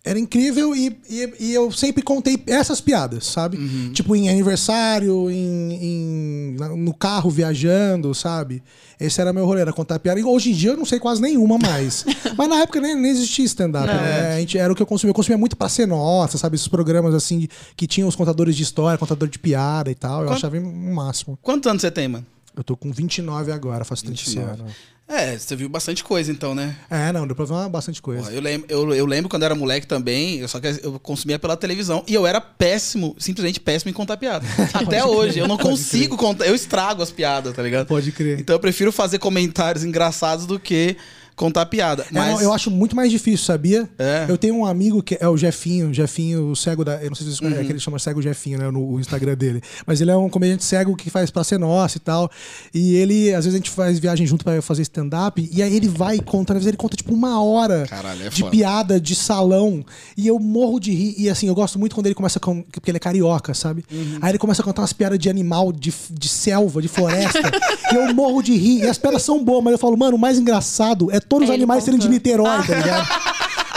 era 0.04 0.18
incrível 0.18 0.74
e, 0.74 0.98
e, 1.08 1.32
e 1.38 1.54
eu 1.54 1.70
sempre 1.70 2.02
contei 2.02 2.42
essas 2.48 2.80
piadas, 2.80 3.24
sabe? 3.26 3.56
Uhum. 3.56 3.92
Tipo, 3.92 4.16
em 4.16 4.28
aniversário, 4.28 5.30
em, 5.30 5.72
em- 5.72 6.56
no 6.76 6.92
carro 6.92 7.30
viajando, 7.30 8.12
sabe? 8.14 8.62
Esse 8.98 9.20
era 9.20 9.32
meu 9.32 9.44
rolê, 9.46 9.60
era 9.60 9.72
contar 9.72 9.98
piada. 10.00 10.18
E 10.18 10.24
hoje 10.24 10.50
em 10.50 10.54
dia 10.54 10.70
eu 10.70 10.76
não 10.76 10.84
sei 10.84 10.98
quase 10.98 11.20
nenhuma 11.22 11.56
mais. 11.58 12.04
Mas 12.36 12.48
na 12.48 12.56
época 12.62 12.80
nem, 12.80 12.94
nem 12.96 13.10
existia 13.10 13.44
stand-up, 13.44 13.86
né? 13.86 14.34
A 14.34 14.38
gente, 14.40 14.58
era 14.58 14.72
o 14.72 14.76
que 14.76 14.82
eu 14.82 14.86
consumia. 14.86 15.10
Eu 15.10 15.14
consumia 15.14 15.38
muito 15.38 15.56
pra 15.56 15.68
ser 15.68 15.86
nossa, 15.86 16.36
sabe? 16.38 16.56
Esses 16.56 16.68
programas 16.68 17.14
assim 17.14 17.48
que 17.76 17.86
tinham 17.86 18.08
os 18.08 18.16
contadores 18.16 18.56
de 18.56 18.62
história, 18.62 18.98
contador 18.98 19.28
de 19.28 19.38
piada 19.38 19.90
e 19.90 19.94
tal. 19.94 20.22
Eu 20.22 20.26
Quanto- 20.28 20.38
achava 20.38 20.56
o 20.58 20.94
máximo. 20.94 21.38
Quantos 21.42 21.68
anos 21.70 21.80
você 21.82 21.90
tem, 21.90 22.08
mano? 22.08 22.26
Eu 22.56 22.62
tô 22.62 22.76
com 22.76 22.92
29 22.92 23.50
agora, 23.52 23.84
faço 23.84 24.04
30 24.04 24.20
esse 24.20 24.30
29. 24.36 24.62
ano. 24.62 24.70
É, 25.08 25.36
você 25.36 25.54
viu 25.54 25.68
bastante 25.68 26.02
coisa 26.02 26.32
então, 26.32 26.54
né? 26.54 26.74
É, 26.88 27.12
não, 27.12 27.26
deu 27.26 27.36
pra 27.36 27.44
ver 27.44 27.68
bastante 27.68 28.00
coisa. 28.00 28.32
Eu, 28.32 28.40
lembro, 28.40 28.66
eu, 28.70 28.94
eu 28.94 29.04
lembro 29.04 29.28
quando 29.28 29.42
eu 29.42 29.46
era 29.46 29.54
moleque 29.54 29.86
também, 29.86 30.38
eu 30.38 30.48
só 30.48 30.58
que 30.58 30.68
eu 30.82 30.98
consumia 31.00 31.38
pela 31.38 31.56
televisão 31.56 32.02
e 32.06 32.14
eu 32.14 32.26
era 32.26 32.40
péssimo, 32.40 33.14
simplesmente 33.18 33.60
péssimo 33.60 33.90
em 33.90 33.92
contar 33.92 34.16
piada. 34.16 34.46
Até 34.72 35.04
hoje, 35.04 35.38
eu 35.38 35.46
não 35.46 35.58
consigo 35.58 36.16
contar, 36.16 36.46
eu 36.46 36.54
estrago 36.54 37.02
as 37.02 37.10
piadas, 37.10 37.54
tá 37.54 37.62
ligado? 37.62 37.86
Pode 37.88 38.10
crer. 38.10 38.40
Então 38.40 38.56
eu 38.56 38.60
prefiro 38.60 38.90
fazer 38.90 39.18
comentários 39.18 39.84
engraçados 39.84 40.46
do 40.46 40.58
que 40.58 40.96
contar 41.42 41.66
piada. 41.66 42.02
É, 42.04 42.06
Mas 42.12 42.34
não, 42.34 42.40
eu 42.42 42.52
acho 42.52 42.70
muito 42.70 42.94
mais 42.94 43.10
difícil, 43.10 43.44
sabia? 43.44 43.88
É. 43.98 44.26
Eu 44.28 44.38
tenho 44.38 44.54
um 44.54 44.64
amigo 44.64 45.02
que 45.02 45.16
é 45.20 45.28
o 45.28 45.36
Jefinho, 45.36 45.92
Jefinho, 45.92 46.50
o 46.50 46.56
cego 46.56 46.84
da. 46.84 47.02
Eu 47.02 47.08
não 47.10 47.14
sei 47.16 47.26
se 47.26 47.36
vocês 47.36 47.52
Uhum. 47.52 47.58
é 47.60 47.64
que 47.64 47.72
ele 47.72 47.80
chama 47.80 47.98
Cego 47.98 48.22
Jefinho, 48.22 48.58
né? 48.58 48.70
No, 48.70 48.98
Instagram 49.00 49.34
dele. 49.36 49.60
Mas 49.86 50.00
ele 50.00 50.10
é 50.10 50.16
um 50.16 50.28
comediante 50.28 50.64
cego 50.64 50.94
que 50.96 51.10
faz 51.10 51.30
pra 51.30 51.42
ser 51.44 51.58
nosso 51.58 51.96
e 51.96 52.00
tal. 52.00 52.30
E 52.72 52.94
ele, 52.94 53.34
às 53.34 53.44
vezes, 53.44 53.54
a 53.54 53.58
gente 53.58 53.70
faz 53.70 53.98
viagem 53.98 54.26
junto 54.26 54.44
pra 54.44 54.60
fazer 54.62 54.82
stand-up. 54.82 55.48
E 55.52 55.62
aí 55.62 55.74
ele 55.74 55.88
vai 55.88 56.18
contando, 56.20 56.56
às 56.58 56.62
vezes 56.62 56.68
ele 56.68 56.76
conta 56.76 56.96
tipo 56.96 57.12
uma 57.12 57.42
hora 57.42 57.86
Caralho, 57.88 58.26
é 58.26 58.28
de 58.28 58.44
piada 58.50 59.00
de 59.00 59.14
salão. 59.14 59.84
E 60.16 60.26
eu 60.28 60.38
morro 60.38 60.78
de 60.78 60.92
rir. 60.92 61.14
E 61.18 61.28
assim, 61.28 61.48
eu 61.48 61.54
gosto 61.54 61.78
muito 61.78 61.94
quando 61.94 62.06
ele 62.06 62.14
começa 62.14 62.38
a. 62.38 62.40
con- 62.40 62.62
Porque 62.70 62.90
ele 62.90 62.96
é 62.96 63.00
carioca, 63.00 63.52
sabe? 63.54 63.84
Uhum. 63.90 64.18
Aí 64.22 64.30
ele 64.30 64.38
começa 64.38 64.62
a 64.62 64.64
contar 64.64 64.82
umas 64.82 64.92
piadas 64.92 65.18
de 65.18 65.28
animal, 65.28 65.72
de, 65.72 65.92
de 66.10 66.28
selva, 66.28 66.80
de 66.80 66.88
floresta. 66.88 67.40
e 67.92 67.94
eu 67.96 68.14
morro 68.14 68.42
de 68.42 68.54
rir. 68.54 68.84
E 68.84 68.88
as 68.88 68.98
piadas 68.98 69.22
são 69.22 69.42
boas, 69.42 69.64
mas 69.64 69.72
eu 69.72 69.78
falo, 69.78 69.96
mano, 69.96 70.16
o 70.16 70.20
mais 70.20 70.38
engraçado 70.38 71.10
é 71.10 71.18
todos 71.32 71.48
os 71.48 71.52
É 71.52 71.54
animais 71.54 71.84
serem 71.84 71.98
de. 71.98 72.08
Niterói, 72.08 72.66
tá 72.66 72.74
ligado? 72.74 73.08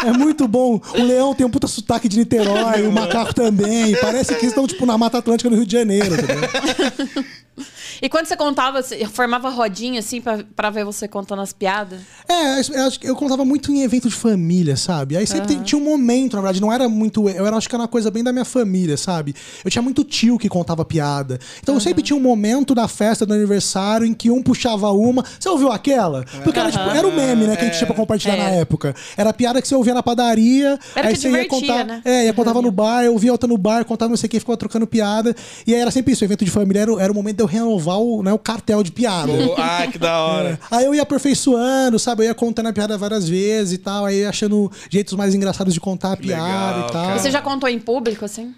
É 0.05 0.11
muito 0.11 0.47
bom. 0.47 0.79
O 0.93 1.03
leão 1.03 1.33
tem 1.33 1.45
um 1.45 1.49
puta 1.49 1.67
sotaque 1.67 2.09
de 2.09 2.17
Niterói, 2.17 2.85
o 2.85 2.91
macaco 2.91 3.33
também. 3.33 3.95
Parece 3.99 4.35
que 4.35 4.41
eles 4.41 4.49
estão, 4.51 4.67
tipo, 4.67 4.85
na 4.85 4.97
Mata 4.97 5.17
Atlântica 5.17 5.49
no 5.49 5.55
Rio 5.55 5.65
de 5.65 5.71
Janeiro, 5.71 6.15
tá 6.15 6.33
ligado? 6.33 7.25
E 8.01 8.09
quando 8.09 8.25
você 8.25 8.35
contava, 8.35 8.81
você 8.81 9.05
formava 9.05 9.49
rodinha, 9.49 9.99
assim, 9.99 10.19
pra, 10.21 10.39
pra 10.55 10.69
ver 10.69 10.83
você 10.85 11.07
contando 11.07 11.41
as 11.41 11.53
piadas? 11.53 12.01
É, 12.27 12.59
eu, 12.59 12.91
eu 13.09 13.15
contava 13.15 13.45
muito 13.45 13.71
em 13.71 13.81
evento 13.83 14.09
de 14.09 14.15
família, 14.15 14.75
sabe? 14.75 15.15
Aí 15.17 15.25
sempre 15.27 15.47
tem- 15.47 15.61
tinha 15.63 15.79
um 15.79 15.83
momento, 15.83 16.35
na 16.35 16.41
verdade, 16.41 16.61
não 16.61 16.71
era 16.71 16.87
muito. 16.89 17.27
Eu 17.29 17.45
era, 17.45 17.55
acho 17.55 17.67
que 17.69 17.75
era 17.75 17.81
uma 17.81 17.87
coisa 17.87 18.09
bem 18.11 18.23
da 18.23 18.31
minha 18.33 18.45
família, 18.45 18.97
sabe? 18.97 19.35
Eu 19.63 19.71
tinha 19.71 19.81
muito 19.81 20.03
tio 20.03 20.37
que 20.37 20.49
contava 20.49 20.83
piada. 20.83 21.39
Então 21.61 21.79
sempre 21.79 22.01
tinha 22.03 22.17
um 22.17 22.21
momento 22.21 22.73
da 22.75 22.87
festa 22.87 23.25
do 23.25 23.33
aniversário 23.33 24.05
em 24.05 24.13
que 24.13 24.29
um 24.31 24.41
puxava 24.41 24.91
uma. 24.91 25.23
Você 25.39 25.47
ouviu 25.49 25.71
aquela? 25.71 26.23
Porque 26.43 26.59
era, 26.59 26.71
tipo, 26.71 26.83
era 26.89 27.07
o 27.07 27.11
meme, 27.15 27.47
né, 27.47 27.55
que 27.55 27.61
a 27.63 27.65
gente 27.65 27.77
tinha 27.77 27.87
pra 27.87 27.95
compartilhar 27.95 28.35
É. 28.35 28.37
na 28.37 28.49
época. 28.49 28.95
Era 29.15 29.29
a 29.29 29.33
piada 29.33 29.61
que 29.61 29.67
você 29.67 29.75
ouvia 29.75 29.93
na 29.93 30.03
padaria. 30.03 30.77
Era 30.95 31.07
aí 31.09 31.13
que 31.13 31.19
você 31.21 31.29
ia 31.29 31.47
contar. 31.47 31.85
né? 31.85 32.01
É, 32.03 32.25
ia 32.25 32.33
contava 32.33 32.61
no 32.61 32.71
bar, 32.71 33.03
eu 33.03 33.13
ouvia 33.13 33.31
outra 33.31 33.47
no 33.47 33.57
bar, 33.57 33.85
contava 33.85 34.09
não 34.09 34.17
sei 34.17 34.27
o 34.27 34.29
que, 34.29 34.39
ficava 34.39 34.57
trocando 34.57 34.85
piada. 34.87 35.35
E 35.65 35.73
aí 35.73 35.79
era 35.79 35.91
sempre 35.91 36.13
isso, 36.13 36.23
o 36.23 36.25
evento 36.25 36.43
de 36.43 36.51
família 36.51 36.81
era, 36.81 36.91
era 37.03 37.11
o 37.11 37.15
momento 37.15 37.37
de 37.37 37.43
eu 37.43 37.47
renovar 37.47 37.84
o, 37.93 38.23
né, 38.23 38.33
o 38.33 38.39
cartel 38.39 38.81
de 38.81 38.91
piada. 38.91 39.31
Pô, 39.31 39.55
ah, 39.57 39.87
que 39.91 39.97
da 39.97 40.19
hora. 40.25 40.59
É. 40.71 40.75
Aí 40.75 40.85
eu 40.85 40.95
ia 40.95 41.03
aperfeiçoando, 41.03 41.99
sabe? 41.99 42.23
Eu 42.23 42.27
ia 42.27 42.35
contando 42.35 42.67
a 42.67 42.73
piada 42.73 42.97
várias 42.97 43.27
vezes 43.27 43.73
e 43.73 43.77
tal. 43.77 44.05
Aí 44.05 44.25
achando 44.25 44.71
jeitos 44.89 45.13
mais 45.13 45.35
engraçados 45.35 45.73
de 45.73 45.79
contar 45.79 46.13
a 46.13 46.17
piada 46.17 46.43
legal, 46.43 46.79
e 46.89 46.91
tal. 46.91 47.05
cara. 47.05 47.19
Você 47.19 47.31
já 47.31 47.41
contou 47.41 47.69
em 47.69 47.79
público, 47.79 48.25
assim? 48.25 48.53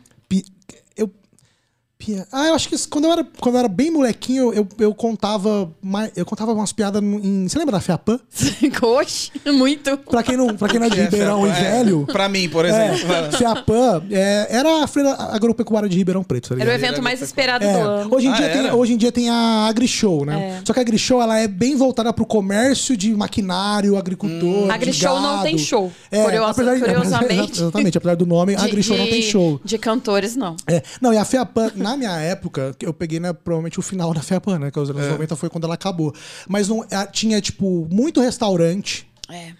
Ah, 2.31 2.47
eu 2.47 2.53
acho 2.55 2.69
que 2.69 2.77
quando 2.87 3.05
eu 3.05 3.11
era, 3.11 3.27
quando 3.39 3.55
eu 3.55 3.59
era 3.59 3.67
bem 3.67 3.91
molequinho, 3.91 4.53
eu, 4.53 4.67
eu 4.79 4.93
contava 4.93 5.71
mais, 5.81 6.11
eu 6.15 6.25
contava 6.25 6.53
umas 6.53 6.71
piadas 6.71 7.01
em. 7.03 7.47
Você 7.47 7.57
lembra 7.57 7.73
da 7.73 7.79
Fiapã? 7.81 8.19
Oxe, 8.81 9.31
muito. 9.45 9.97
Pra 9.97 10.23
quem 10.23 10.37
não, 10.37 10.55
pra 10.55 10.67
quem 10.69 10.79
não 10.79 10.87
é 10.87 10.89
de 10.89 10.99
Ribeirão 11.01 11.45
e 11.45 11.49
É, 11.49 11.53
velho. 11.53 12.05
Pra 12.07 12.29
mim, 12.29 12.47
por 12.49 12.65
É, 12.65 12.69
exemplo. 12.93 13.11
Lá. 13.11 13.31
Fiapã 13.31 14.03
é, 14.11 14.47
era 14.49 14.83
a 14.83 14.87
feira 14.87 15.13
agropecuária 15.31 15.89
de 15.89 15.97
Ribeirão 15.97 16.23
Preto, 16.23 16.55
tá 16.55 16.61
Era 16.61 16.71
o 16.71 16.73
evento 16.73 17.01
mais 17.01 17.21
esperado 17.21 17.63
É, 17.65 17.73
do 17.73 17.79
ano. 17.79 18.15
hoje, 18.15 18.27
em 18.27 18.31
Ah, 18.31 18.35
dia 18.35 18.49
tem, 18.49 18.71
hoje 18.71 18.93
em 18.93 18.97
dia 18.97 19.11
tem 19.11 19.29
a 19.29 19.67
AgriShow, 19.67 20.25
né? 20.25 20.59
É. 20.59 20.61
Só 20.65 20.73
que 20.73 20.79
a 20.79 20.81
AgriShow 20.81 21.21
ela 21.21 21.37
é 21.39 21.47
bem 21.47 21.75
voltada 21.75 22.11
pro 22.13 22.25
comércio 22.25 22.95
de 22.95 23.13
maquinário, 23.15 23.97
agricultor. 23.97 24.65
de 24.65 24.71
AgriShow 24.71 25.19
não 25.19 25.43
tem 25.43 25.57
show. 25.57 25.91
É, 26.11 26.23
Curiosa- 26.23 26.51
apesar 26.51 26.73
de- 26.75 26.79
curiosamente. 26.85 27.61
Exatamente, 27.61 27.97
apesar 27.97 28.15
do 28.15 28.25
nome, 28.25 28.53
a 28.55 28.59
De- 28.59 28.65
AgriShow 28.65 28.97
não 28.97 29.07
tem 29.07 29.21
show. 29.21 29.59
De 29.63 29.77
cantores, 29.77 30.35
não. 30.35 30.55
É, 30.67 30.81
não, 31.01 31.13
e 31.13 31.17
a 31.17 31.25
FEAPAN, 31.25 31.71
na 31.75 31.96
minha 31.97 32.17
época, 32.19 32.75
que 32.77 32.85
eu 32.85 32.93
peguei, 32.93 33.19
né, 33.19 33.33
provavelmente 33.33 33.79
o 33.79 33.81
final 33.81 34.13
da 34.15 34.21
FEAPAN, 34.21 34.59
né? 34.59 34.71
Que 34.71 34.79
os 34.79 34.89
anos 34.89 35.05
90 35.07 35.35
foi 35.35 35.49
quando 35.49 35.65
ela 35.65 35.73
acabou. 35.75 36.13
Mas 36.47 36.67
não, 36.69 36.85
tinha, 37.11 37.41
tipo, 37.41 37.87
muito 37.91 38.21
restaurante 38.21 39.07
É. 39.29 39.51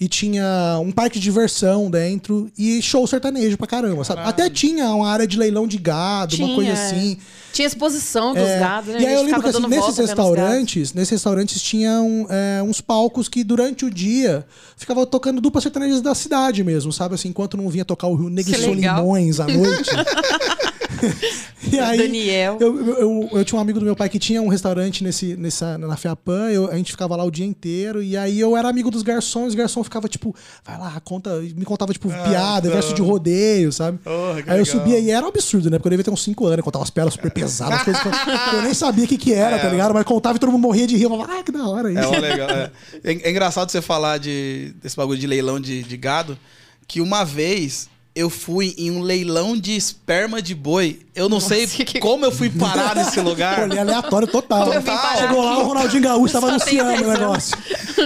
e 0.00 0.08
tinha 0.08 0.78
um 0.82 0.90
parque 0.90 1.18
de 1.18 1.22
diversão 1.24 1.90
dentro 1.90 2.50
e 2.58 2.82
show 2.82 3.06
sertanejo 3.06 3.56
pra 3.56 3.66
caramba, 3.66 4.02
sabe? 4.04 4.22
Até 4.22 4.50
tinha 4.50 4.88
uma 4.90 5.08
área 5.08 5.26
de 5.26 5.36
leilão 5.38 5.66
de 5.66 5.78
gado, 5.78 6.34
uma 6.36 6.44
Tinha, 6.46 6.54
coisa 6.56 6.70
é. 6.70 6.72
assim. 6.72 7.18
Tinha 7.52 7.66
exposição 7.68 8.34
dos 8.34 8.42
É, 8.42 8.58
gados, 8.58 8.92
né? 8.92 9.00
E 9.00 9.06
aí 9.06 9.14
eu 9.14 9.22
lembro 9.22 9.42
que 9.42 9.48
assim, 9.48 9.66
nesses 9.68 9.96
restaurantes, 9.96 10.92
nesses 10.92 11.10
restaurantes 11.12 11.62
tinham 11.62 12.26
é, 12.28 12.60
uns 12.62 12.80
palcos 12.80 13.28
que 13.28 13.44
durante 13.44 13.84
o 13.84 13.90
dia 13.90 14.44
ficava 14.76 15.06
tocando 15.06 15.40
duplas 15.40 15.62
sertanejas 15.62 16.00
da 16.02 16.14
cidade 16.16 16.64
mesmo, 16.64 16.92
sabe? 16.92 17.14
Assim, 17.14 17.28
enquanto 17.28 17.56
não 17.56 17.68
vinha 17.68 17.84
tocar 17.84 18.08
o 18.08 18.16
Rio 18.16 18.28
Negro. 18.28 18.52
Solimões 18.60 19.38
à 19.38 19.46
noite. 19.46 19.90
e 21.72 21.78
aí, 21.78 21.98
Daniel. 21.98 22.58
Eu, 22.60 22.78
eu, 22.86 22.98
eu- 22.98 23.28
eu 23.32 23.44
tinha 23.44 23.58
um 23.58 23.62
amigo 23.62 23.78
do 23.78 23.84
meu 23.84 23.96
pai 23.96 24.08
que 24.08 24.18
tinha 24.18 24.40
um 24.42 24.48
restaurante 24.48 25.02
nesse, 25.02 25.36
nessa, 25.36 25.76
na 25.78 25.96
Fiapan, 25.96 26.50
eu- 26.50 26.70
a 26.70 26.76
gente 26.76 26.90
ficava 26.92 27.16
lá 27.16 27.24
o 27.24 27.30
dia 27.30 27.44
inteiro, 27.46 28.02
e 28.02 28.16
aí 28.16 28.38
eu 28.40 28.56
era 28.56 28.68
amigo 28.68 28.90
dos 28.90 29.02
garçons, 29.02 29.48
os 29.48 29.54
garçons 29.54 29.84
ficava 29.84 30.08
tipo, 30.08 30.34
vai 30.64 30.78
lá, 30.78 31.00
conta, 31.04 31.40
me 31.40 31.64
contava 31.64 31.92
tipo 31.92 32.08
piada, 32.08 32.68
então. 32.68 32.72
verso 32.80 32.94
de 32.94 33.02
rodeio, 33.02 33.72
sabe? 33.72 33.98
Que 33.98 34.08
aí 34.08 34.58
eu 34.58 34.64
legal. 34.64 34.66
subia 34.66 34.98
e 34.98 35.10
era 35.10 35.24
um 35.24 35.28
absurdo, 35.28 35.70
né? 35.70 35.78
Porque 35.78 35.88
eu 35.88 35.90
devia 35.90 36.04
ter 36.04 36.10
uns 36.10 36.22
5 36.22 36.44
anos, 36.46 36.58
eu 36.58 36.64
contava 36.64 36.82
umas 36.82 36.90
piadas 36.90 37.14
super 37.14 37.30
pesadas, 37.30 37.82
coisas 37.82 38.02
que 38.02 38.08
eu, 38.08 38.14
eu 38.58 38.62
nem 38.62 38.74
sabia 38.74 39.04
o 39.04 39.08
que, 39.08 39.16
que 39.18 39.32
era, 39.32 39.58
tá 39.58 39.68
ligado? 39.68 39.94
Mas 39.94 40.04
contava 40.04 40.36
e 40.36 40.38
todo 40.40 40.50
mundo 40.52 40.62
morria 40.62 40.86
de 40.86 40.96
rir, 40.96 41.04
eu 41.04 41.10
falava, 41.10 41.38
ah, 41.38 41.42
que 41.42 41.52
da 41.52 41.66
hora 41.68 41.90
isso. 41.90 42.00
É, 42.00 42.06
ó, 42.06 42.18
legal. 42.20 42.50
É. 42.50 42.70
É- 43.02 43.28
é 43.28 43.30
engraçado 43.30 43.70
você 43.70 43.80
falar 43.82 44.18
de, 44.18 44.74
desse 44.82 44.96
bagulho 44.96 45.18
de 45.18 45.26
leilão 45.26 45.58
de, 45.60 45.82
de 45.82 45.96
gado, 45.96 46.38
que 46.86 47.00
uma 47.00 47.24
vez 47.24 47.88
eu 48.14 48.30
fui 48.30 48.74
em 48.78 48.90
um 48.92 49.00
leilão 49.00 49.56
de 49.56 49.74
esperma 49.76 50.40
de 50.40 50.54
boi. 50.54 51.00
Eu 51.14 51.28
não 51.28 51.40
sei 51.40 51.66
que- 51.66 51.98
como 51.98 52.24
eu 52.24 52.30
fui 52.30 52.48
parar 52.48 52.94
nesse 52.94 53.18
lugar. 53.22 53.60
Olha, 53.62 53.80
aleatório 53.80 54.28
total. 54.28 54.70
Parar 54.82 55.16
Chegou 55.18 55.44
lá, 55.44 55.58
o 55.58 55.64
Ronaldinho 55.64 56.02
Gaúcho 56.02 56.32
tava 56.32 56.58
Só 56.58 56.64
tem 56.64 56.78
anunciando 56.80 56.90
o 56.90 56.96
10 56.96 57.20
anos. 57.20 57.20
negócio. 57.20 57.58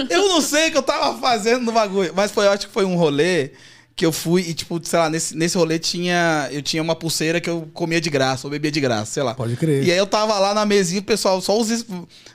Eu 0.09 0.27
não 0.29 0.41
sei 0.41 0.69
o 0.69 0.71
que 0.71 0.77
eu 0.77 0.81
tava 0.83 1.17
fazendo 1.19 1.63
no 1.65 1.71
bagulho. 1.71 2.11
Mas 2.15 2.31
foi, 2.31 2.45
eu 2.47 2.51
acho 2.51 2.67
que 2.67 2.73
foi 2.73 2.85
um 2.85 2.95
rolê 2.95 3.51
que 3.99 4.05
eu 4.05 4.13
fui 4.13 4.43
e, 4.43 4.53
tipo, 4.53 4.79
sei 4.81 4.97
lá, 4.97 5.09
nesse, 5.09 5.35
nesse 5.35 5.57
rolê 5.57 5.77
tinha. 5.77 6.47
Eu 6.53 6.61
tinha 6.61 6.81
uma 6.81 6.95
pulseira 6.95 7.41
que 7.41 7.49
eu 7.49 7.69
comia 7.73 7.99
de 7.99 8.09
graça, 8.09 8.47
ou 8.47 8.51
bebia 8.51 8.71
de 8.71 8.79
graça, 8.79 9.11
sei 9.11 9.23
lá. 9.23 9.35
Pode 9.35 9.57
crer. 9.57 9.83
E 9.83 9.91
aí 9.91 9.97
eu 9.97 10.07
tava 10.07 10.39
lá 10.39 10.53
na 10.53 10.65
mesinha, 10.65 11.01
o 11.01 11.03
pessoal, 11.03 11.41
só 11.41 11.59
os 11.59 11.69
es- 11.69 11.85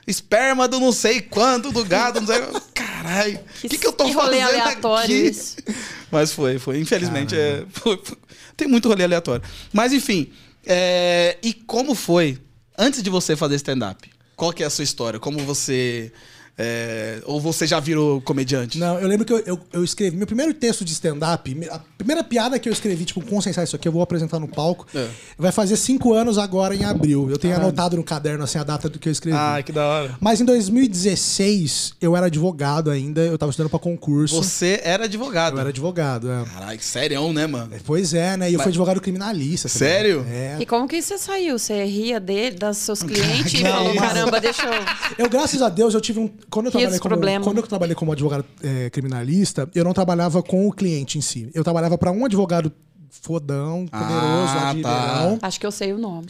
esperma 0.05 0.67
do 0.67 0.79
não 0.79 0.91
sei 0.91 1.21
quanto, 1.21 1.71
do 1.71 1.83
gado, 1.83 2.21
não 2.21 2.27
sei. 2.27 2.39
Caralho, 2.75 3.39
o 3.63 3.67
que, 3.67 3.79
que 3.79 3.87
eu 3.87 3.91
tô 3.91 4.05
que 4.05 4.11
rolê 4.11 4.39
fazendo 4.41 4.59
aleatório 4.61 5.03
aqui? 5.05 5.27
isso. 5.27 5.55
Mas 6.11 6.31
foi, 6.31 6.59
foi. 6.59 6.79
Infelizmente, 6.79 7.35
é, 7.35 7.63
foi- 7.71 7.99
foi- 8.03 8.17
tem 8.55 8.67
muito 8.67 8.87
rolê 8.87 9.03
aleatório. 9.03 9.43
Mas 9.73 9.91
enfim, 9.91 10.31
é, 10.67 11.37
e 11.41 11.51
como 11.51 11.95
foi, 11.95 12.37
antes 12.77 13.01
de 13.01 13.09
você 13.09 13.35
fazer 13.35 13.55
stand-up? 13.55 14.07
Qual 14.35 14.53
que 14.53 14.61
é 14.61 14.67
a 14.67 14.69
sua 14.69 14.83
história? 14.83 15.19
Como 15.19 15.39
você... 15.39 16.11
é, 16.57 17.21
ou 17.25 17.39
você 17.41 17.67
já 17.67 17.79
virou 17.79 18.21
comediante? 18.21 18.77
Não, 18.77 18.99
eu 18.99 19.07
lembro 19.07 19.25
que 19.25 19.33
eu, 19.33 19.39
eu, 19.39 19.59
eu 19.73 19.83
escrevi. 19.83 20.15
Meu 20.15 20.25
primeiro 20.27 20.53
texto 20.53 20.85
de 20.85 20.93
stand-up, 20.93 21.67
a 21.69 21.79
primeira 21.97 22.23
piada 22.23 22.57
que 22.57 22.69
eu 22.69 22.73
escrevi, 22.73 23.03
tipo, 23.05 23.21
consensar 23.25 23.63
isso 23.63 23.75
aqui, 23.75 23.87
eu 23.87 23.91
vou 23.91 24.01
apresentar 24.01 24.39
no 24.39 24.47
palco. 24.47 24.85
É. 24.95 25.07
Vai 25.37 25.51
fazer 25.51 25.75
cinco 25.75 26.13
anos 26.13 26.37
agora 26.37 26.75
em 26.75 26.83
abril. 26.85 27.29
Eu 27.29 27.37
tenho 27.37 27.55
anotado 27.55 27.97
no 27.97 28.03
caderno 28.03 28.43
assim 28.43 28.57
a 28.57 28.63
data 28.63 28.87
do 28.87 28.97
que 28.99 29.09
eu 29.09 29.11
escrevi. 29.11 29.37
Ah, 29.37 29.61
que 29.63 29.71
da 29.71 29.85
hora. 29.85 30.15
Mas 30.19 30.39
em 30.39 30.45
2016, 30.45 31.95
eu 32.01 32.15
era 32.15 32.27
advogado 32.27 32.89
ainda, 32.89 33.21
eu 33.21 33.37
tava 33.37 33.49
estudando 33.49 33.69
pra 33.69 33.79
concurso. 33.79 34.35
Você 34.35 34.79
era 34.83 35.05
advogado. 35.05 35.55
Eu 35.55 35.59
era 35.59 35.69
advogado, 35.69 36.31
é. 36.31 36.45
Caralho, 36.45 36.79
sério, 36.81 37.33
né, 37.33 37.47
mano? 37.47 37.71
Pois 37.85 38.13
é, 38.13 38.37
né? 38.37 38.49
E 38.49 38.53
eu 38.53 38.59
fui 38.59 38.69
advogado 38.69 39.01
criminalista. 39.01 39.67
Sério? 39.67 40.25
É. 40.29 40.57
E 40.59 40.65
como 40.65 40.87
que 40.87 41.01
você 41.01 41.17
saiu? 41.17 41.57
Você 41.59 41.83
ria 41.85 42.19
dele, 42.19 42.55
dos 42.55 42.77
seus 42.77 43.03
clientes 43.03 43.53
e 43.59 43.63
Não, 43.63 43.71
falou, 43.71 43.95
mas- 43.95 44.13
caramba, 44.13 44.39
deixa 44.39 44.61
eu... 44.63 45.25
Eu, 45.25 45.29
graças 45.29 45.61
a 45.61 45.69
Deus, 45.69 45.93
eu 45.93 46.01
tive 46.01 46.19
um. 46.19 46.29
Quando 46.49 46.67
eu 46.67 46.71
trabalhei 46.71 46.99
como, 46.99 47.09
problemas. 47.09 47.43
quando 47.47 47.57
eu 47.57 47.63
trabalhei 47.67 47.95
como 47.95 48.11
advogado 48.11 48.45
é, 48.63 48.89
criminalista, 48.89 49.69
eu 49.75 49.83
não 49.83 49.93
trabalhava 49.93 50.41
com 50.43 50.67
o 50.67 50.71
cliente 50.71 51.17
em 51.17 51.21
si. 51.21 51.49
Eu 51.53 51.63
trabalhava 51.63 51.97
pra 51.97 52.11
um 52.11 52.25
advogado 52.25 52.71
fodão, 53.09 53.85
poderoso, 53.87 54.53
Ah, 54.53 54.75
tá. 54.81 55.37
Acho 55.41 55.59
que 55.59 55.65
eu 55.65 55.71
sei 55.71 55.93
o 55.93 55.97
nome. 55.97 56.27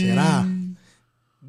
Será? 0.00 0.46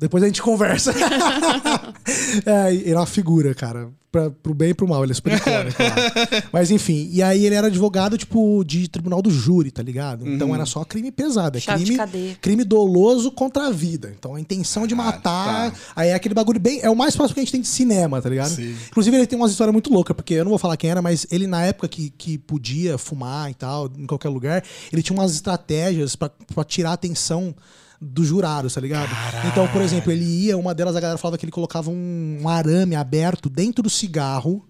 Depois 0.02 0.24
a 0.24 0.26
gente 0.26 0.42
conversa. 0.42 0.92
é, 2.44 2.74
ele 2.74 2.90
é 2.90 2.98
uma 2.98 3.06
figura, 3.06 3.54
cara. 3.54 3.90
Pra, 4.12 4.30
pro 4.30 4.54
bem 4.54 4.72
e 4.72 4.74
pro 4.74 4.86
mal, 4.86 5.04
ele 5.04 5.14
é 5.14 5.16
super 5.16 5.32
icônico 5.32 5.82
lá. 5.82 5.96
Mas 6.52 6.70
enfim, 6.70 7.08
e 7.14 7.24
aí 7.24 7.46
ele 7.46 7.56
era 7.56 7.68
advogado, 7.68 8.18
tipo, 8.18 8.62
de 8.66 8.90
tribunal 8.90 9.22
do 9.22 9.32
júri, 9.32 9.72
tá 9.72 9.82
ligado? 9.82 10.28
Então 10.28 10.54
era 10.54 10.66
só 10.66 10.84
crime 10.84 11.12
pesado. 11.14 11.58
É 11.58 11.62
crime, 11.62 12.36
crime 12.42 12.64
doloso 12.66 13.32
contra 13.32 13.68
a 13.68 13.72
vida. 13.72 14.14
Então 14.18 14.36
a 14.36 14.40
intenção 14.42 14.86
de 14.86 14.96
matar. 14.96 15.72
tá. 15.72 15.78
Aí 15.96 16.10
é 16.10 16.14
aquele 16.16 16.34
bagulho 16.34 16.60
bem. 16.60 16.82
É 16.82 16.90
o 16.90 16.96
mais 16.96 17.16
próximo 17.16 17.36
que 17.36 17.40
a 17.40 17.44
gente 17.44 17.54
tem 17.54 17.62
de 17.62 17.68
cinema, 17.68 18.22
tá 18.22 18.28
ligado? 18.28 18.50
Sim. 18.50 18.76
Inclusive, 18.90 19.16
ele 19.16 19.28
tem 19.28 19.40
umas 19.40 19.52
histórias 19.52 19.72
muito 19.72 19.94
loucas, 19.94 20.16
porque 20.16 20.34
eu 20.34 20.44
não 20.44 20.50
vou 20.50 20.60
falar 20.60 20.76
quem 20.76 20.90
era, 20.90 21.02
mas 21.02 21.26
ele, 21.32 21.48
na 21.48 21.64
época 21.64 21.88
que, 21.88 22.10
que 22.10 22.38
podia 22.40 22.98
fumar 22.98 23.50
e 23.52 23.54
tal, 23.54 23.90
em 23.98 24.08
qualquer 24.08 24.30
lugar, 24.30 24.64
ele 24.92 25.04
tinha 25.04 25.18
umas 25.18 25.32
estratégias 25.32 26.18
pra, 26.18 26.30
pra 26.54 26.64
tirar 26.66 26.90
a 26.90 26.94
atenção 26.94 27.56
dos 28.02 28.28
jurados, 28.28 28.74
tá 28.74 28.82
ligado? 28.82 29.12
Então, 29.48 29.68
por 29.68 29.82
exemplo, 29.82 30.12
ele 30.12 30.26
ia, 30.26 30.58
uma 30.58 30.74
delas 30.74 30.96
a 30.96 31.00
galera 31.00 31.20
falava 31.20 31.38
que 31.38 31.46
ele 31.46 31.52
colocava 31.52 31.92
um, 31.92 32.40
um 32.42 32.50
arame 32.50 32.96
aberto 32.96 33.48
dentro 33.48 33.84
do 33.84 33.90
cigarro. 33.90 34.66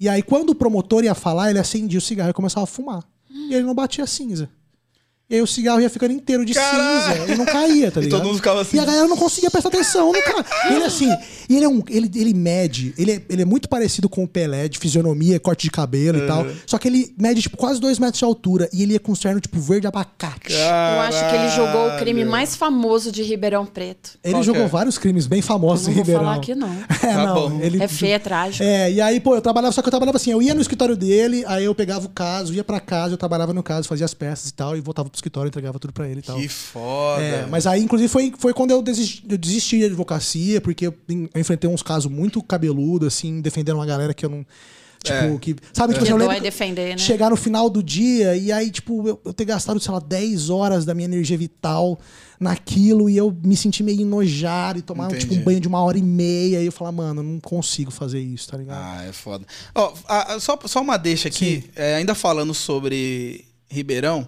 E 0.00 0.08
aí, 0.08 0.22
quando 0.22 0.50
o 0.50 0.54
promotor 0.54 1.04
ia 1.04 1.14
falar, 1.14 1.50
ele 1.50 1.60
acendia 1.60 1.98
o 1.98 2.02
cigarro 2.02 2.30
e 2.30 2.34
começava 2.34 2.64
a 2.64 2.66
fumar. 2.66 3.04
E 3.30 3.54
ele 3.54 3.64
não 3.64 3.74
batia 3.74 4.06
cinza. 4.06 4.50
E 5.30 5.36
aí 5.36 5.40
o 5.42 5.46
cigarro 5.46 5.80
ia 5.80 5.88
ficando 5.88 6.12
inteiro 6.12 6.44
de 6.44 6.52
Caralho! 6.52 7.18
cinza 7.18 7.32
e 7.32 7.36
não 7.36 7.46
caía, 7.46 7.90
tá 7.90 7.98
E 8.00 8.04
ligado? 8.04 8.18
todo 8.20 8.26
mundo 8.28 8.36
ficava 8.36 8.60
assim. 8.60 8.76
E 8.76 8.80
a 8.80 8.84
galera 8.84 9.08
não 9.08 9.16
conseguia 9.16 9.50
prestar 9.50 9.70
atenção 9.70 10.12
no 10.12 10.22
cara. 10.22 10.44
E 10.70 10.74
ele 10.74 10.84
assim, 10.84 11.08
e 11.48 11.56
ele 11.56 11.64
é 11.64 11.68
um. 11.68 11.82
Ele, 11.88 12.10
ele 12.14 12.34
mede, 12.34 12.92
ele 12.98 13.12
é, 13.12 13.22
ele 13.30 13.40
é 13.42 13.44
muito 13.46 13.66
parecido 13.68 14.06
com 14.08 14.22
o 14.24 14.28
Pelé, 14.28 14.68
de 14.68 14.78
fisionomia, 14.78 15.40
corte 15.40 15.62
de 15.62 15.70
cabelo 15.70 16.18
e 16.18 16.26
tal. 16.26 16.46
Só 16.66 16.76
que 16.76 16.88
ele 16.88 17.14
mede, 17.18 17.40
tipo, 17.40 17.56
quase 17.56 17.80
dois 17.80 17.98
metros 17.98 18.18
de 18.18 18.24
altura. 18.24 18.68
E 18.70 18.82
ele 18.82 18.92
ia 18.92 19.00
com 19.00 19.12
um 19.12 19.14
terno, 19.14 19.40
tipo, 19.40 19.58
verde 19.58 19.86
abacate. 19.86 20.52
Eu 20.52 21.00
acho 21.00 21.28
que 21.30 21.34
ele 21.36 21.48
jogou 21.48 21.86
o 21.88 21.96
crime 21.98 22.20
Caralho. 22.20 22.30
mais 22.30 22.54
famoso 22.54 23.10
de 23.10 23.22
Ribeirão 23.22 23.64
Preto. 23.64 24.18
Ele 24.22 24.34
Qual 24.34 24.42
jogou 24.42 24.62
é? 24.64 24.68
vários 24.68 24.98
crimes 24.98 25.26
bem 25.26 25.40
famosos 25.40 25.86
em 25.88 25.90
não 25.90 25.94
vou 25.94 26.02
Ribeirão. 26.04 26.24
falar 26.24 26.36
aqui, 26.36 26.54
não. 26.54 26.68
É, 27.02 27.14
Tá 27.14 27.26
não. 27.26 27.34
bom. 27.50 27.60
Ele, 27.62 27.82
É 27.82 27.88
feio, 27.88 28.12
é 28.12 28.18
trágico. 28.18 28.62
É, 28.62 28.92
e 28.92 29.00
aí, 29.00 29.20
pô, 29.20 29.34
eu 29.34 29.40
trabalhava, 29.40 29.72
só 29.72 29.80
que 29.80 29.88
eu 29.88 29.90
trabalhava 29.90 30.16
assim, 30.16 30.30
eu 30.32 30.42
ia 30.42 30.52
no 30.54 30.60
escritório 30.60 30.94
dele, 30.96 31.44
aí 31.46 31.64
eu 31.64 31.74
pegava 31.74 32.04
o 32.04 32.10
caso, 32.10 32.52
ia 32.52 32.62
pra 32.64 32.78
casa, 32.78 33.14
eu 33.14 33.18
trabalhava 33.18 33.54
no 33.54 33.62
caso, 33.62 33.88
fazia 33.88 34.04
as 34.04 34.12
peças 34.12 34.50
e 34.50 34.54
tal, 34.54 34.76
e 34.76 34.80
voltava 34.80 35.08
pro 35.14 35.18
escritório, 35.18 35.48
entregava 35.48 35.78
tudo 35.78 35.92
pra 35.92 36.08
ele 36.08 36.20
e 36.20 36.22
tal. 36.22 36.36
Que 36.36 36.48
foda. 36.48 37.22
É, 37.22 37.46
mas 37.46 37.66
aí, 37.66 37.82
inclusive, 37.82 38.08
foi, 38.08 38.32
foi 38.38 38.52
quando 38.52 38.70
eu 38.72 38.82
desisti, 38.82 39.24
eu 39.28 39.38
desisti 39.38 39.78
de 39.78 39.84
advocacia, 39.86 40.60
porque 40.60 40.86
eu, 40.88 40.94
eu 41.08 41.40
enfrentei 41.40 41.70
uns 41.70 41.82
casos 41.82 42.10
muito 42.10 42.42
cabeludos, 42.42 43.08
assim, 43.08 43.40
defendendo 43.40 43.76
uma 43.76 43.86
galera 43.86 44.12
que 44.12 44.24
eu 44.24 44.30
não. 44.30 44.44
Tipo, 45.02 45.16
É. 45.18 45.38
que. 45.38 45.56
Sabe, 45.72 45.92
tipo 45.92 46.04
Que 46.06 46.10
assim, 46.12 46.22
eu 46.22 46.28
lembro. 46.28 46.42
defender, 46.42 46.90
né? 46.92 46.98
Chegar 46.98 47.28
no 47.28 47.36
final 47.36 47.68
do 47.68 47.82
dia 47.82 48.34
e 48.36 48.50
aí, 48.50 48.70
tipo, 48.70 49.06
eu, 49.06 49.20
eu 49.24 49.34
ter 49.34 49.44
gastado, 49.44 49.78
sei 49.78 49.92
lá, 49.92 50.00
10 50.00 50.48
horas 50.48 50.86
da 50.86 50.94
minha 50.94 51.04
energia 51.04 51.36
vital 51.36 52.00
naquilo 52.40 53.08
e 53.10 53.16
eu 53.16 53.34
me 53.44 53.54
sentir 53.56 53.82
meio 53.82 54.00
enojado 54.00 54.78
e 54.78 54.82
tomar 54.82 55.06
Entendi. 55.06 55.20
tipo, 55.26 55.34
um 55.34 55.42
banho 55.44 55.60
de 55.60 55.68
uma 55.68 55.82
hora 55.82 55.98
e 55.98 56.02
meia 56.02 56.60
e 56.62 56.66
eu 56.66 56.72
falar, 56.72 56.90
mano, 56.90 57.20
eu 57.20 57.24
não 57.24 57.38
consigo 57.38 57.90
fazer 57.90 58.18
isso, 58.20 58.48
tá 58.48 58.56
ligado? 58.56 58.78
Ah, 58.82 59.04
é 59.04 59.12
foda. 59.12 59.44
Ó, 59.74 59.92
a- 60.08 60.34
a- 60.34 60.40
só, 60.40 60.58
só 60.64 60.80
uma 60.80 60.96
deixa 60.96 61.28
aqui, 61.28 61.64
é, 61.76 61.96
ainda 61.96 62.14
falando 62.14 62.54
sobre 62.54 63.44
Ribeirão, 63.70 64.26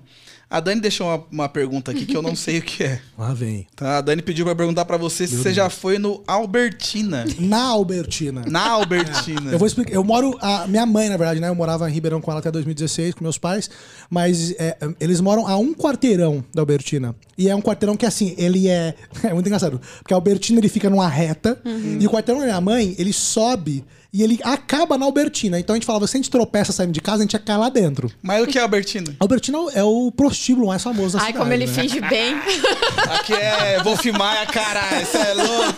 a 0.49 0.61
Dani 0.61 0.81
deixou 0.81 1.09
uma, 1.09 1.25
uma 1.31 1.49
pergunta 1.49 1.91
aqui 1.91 2.07
que 2.07 2.17
eu 2.17 2.23
não 2.23 2.35
sei 2.37 2.59
o 2.59 2.63
que 2.63 2.85
é. 2.85 3.01
Lá 3.19 3.35
vem. 3.35 3.67
Tá? 3.75 3.99
A 3.99 4.01
Dani 4.01 4.23
pediu 4.23 4.45
pra 4.45 4.55
perguntar 4.55 4.85
pra 4.85 4.97
você 4.97 5.27
se 5.27 5.37
você 5.37 5.53
já 5.53 5.69
foi 5.69 5.99
no 5.99 6.23
Albertina. 6.27 7.25
Na 7.39 7.63
Albertina. 7.63 8.45
Na 8.47 8.71
Albertina. 8.71 9.51
Eu 9.53 9.59
vou 9.59 9.67
explicar. 9.67 9.93
Eu 9.93 10.05
moro. 10.05 10.37
A 10.41 10.67
minha 10.69 10.87
mãe, 10.87 11.09
na 11.09 11.17
verdade, 11.17 11.41
né? 11.41 11.49
Eu 11.49 11.55
morava 11.55 11.89
em 11.91 11.93
Ribeirão 11.93 12.21
com 12.21 12.31
ela 12.31 12.41
até 12.41 12.51
2016, 12.51 13.15
com 13.15 13.25
meus 13.25 13.39
pais. 13.39 13.69
Mas 14.09 14.53
é, 14.53 14.77
eles 15.01 15.21
moram 15.21 15.47
a 15.49 15.57
um 15.57 15.75
quarteirão 15.75 16.45
da 16.55 16.63
Albertina. 16.63 17.15
E 17.37 17.49
é 17.49 17.55
um 17.55 17.61
quarteirão 17.61 17.97
que, 17.97 18.07
assim, 18.07 18.35
ele 18.39 18.69
é. 18.69 18.95
É 19.25 19.35
muito 19.35 19.47
engraçado. 19.47 19.81
Porque 19.99 20.15
a 20.15 20.17
Albertina 20.17 20.61
ele 20.61 20.69
fica 20.69 20.89
numa 20.89 21.09
reta. 21.09 21.61
E 21.99 22.07
o 22.07 22.11
quarteirão 22.11 22.41
da 22.41 22.47
minha 22.47 22.61
mãe, 22.61 22.95
ele 22.99 23.13
sobe 23.13 23.85
e 24.13 24.23
ele 24.23 24.39
acaba 24.43 24.97
na 24.97 25.05
Albertina. 25.05 25.59
Então 25.59 25.75
a 25.75 25.77
gente 25.77 25.87
falava, 25.87 26.07
se 26.07 26.17
a 26.17 26.19
gente 26.19 26.31
tropeça 26.31 26.73
saindo 26.73 26.93
de 26.93 27.01
casa, 27.01 27.19
a 27.19 27.23
gente 27.23 27.33
ia 27.35 27.39
cair 27.39 27.57
lá 27.59 27.69
dentro. 27.69 28.11
Mas 28.23 28.43
o 28.43 28.47
que 28.47 28.59
é 28.59 28.63
Albertina? 28.63 29.15
Albertina 29.21 29.59
é 29.75 29.83
o 29.83 30.11
prostíbulo 30.11 30.69
mais 30.69 30.83
famoso 30.83 31.17
da 31.17 31.23
Ai, 31.25 31.27
cidade. 31.29 31.39
como 31.39 31.53
ele 31.53 31.67
né? 31.67 31.73
finge 31.73 32.01
bem. 32.01 32.35
Aqui 33.19 33.33
é 33.35 33.83
Wolf 33.83 34.05
Maia, 34.07 34.47
caralho, 34.47 35.07
você 35.07 35.19
é 35.19 35.35
louco. 35.35 35.75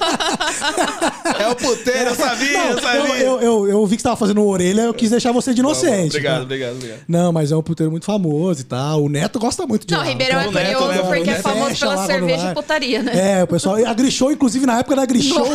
É 1.38 1.48
o 1.48 1.56
puteiro, 1.56 2.10
eu 2.10 2.14
sabia, 2.14 2.58
eu 2.68 2.74
Não, 2.76 2.82
sabia. 2.82 3.00
eu, 3.00 3.16
eu, 3.16 3.40
eu, 3.40 3.68
eu 3.68 3.86
vi 3.86 3.96
que 3.96 4.02
você 4.02 4.08
tava 4.08 4.16
fazendo 4.16 4.44
orelha, 4.44 4.82
eu 4.82 4.94
quis 4.94 5.10
deixar 5.10 5.32
você 5.32 5.52
de 5.52 5.60
inocente. 5.60 6.08
Obrigado, 6.08 6.36
tá? 6.38 6.42
obrigado, 6.42 6.74
obrigado. 6.76 7.00
Não, 7.08 7.32
mas 7.32 7.52
é 7.52 7.56
um 7.56 7.62
puteiro 7.62 7.90
muito 7.90 8.04
famoso 8.04 8.60
e 8.60 8.64
tal. 8.64 9.04
O 9.04 9.08
Neto 9.08 9.38
gosta 9.38 9.66
muito 9.66 9.86
de 9.86 9.92
Não, 9.94 10.00
lá. 10.00 10.06
Ribeirão 10.06 10.40
é 10.40 10.50
Neto, 10.50 10.52
curioso 10.52 10.88
né? 10.88 11.00
O 11.00 11.06
porque 11.06 11.30
é 11.30 11.34
famoso 11.42 11.78
pela 11.78 12.06
cerveja 12.06 12.50
e 12.50 12.54
putaria, 12.54 13.02
né? 13.02 13.40
É, 13.40 13.44
o 13.44 13.46
pessoal. 13.46 13.76
A 13.84 13.94
Grishow, 13.94 14.30
inclusive, 14.32 14.64
na 14.66 14.78
época 14.78 14.96
da 14.96 15.06
Grishow, 15.06 15.46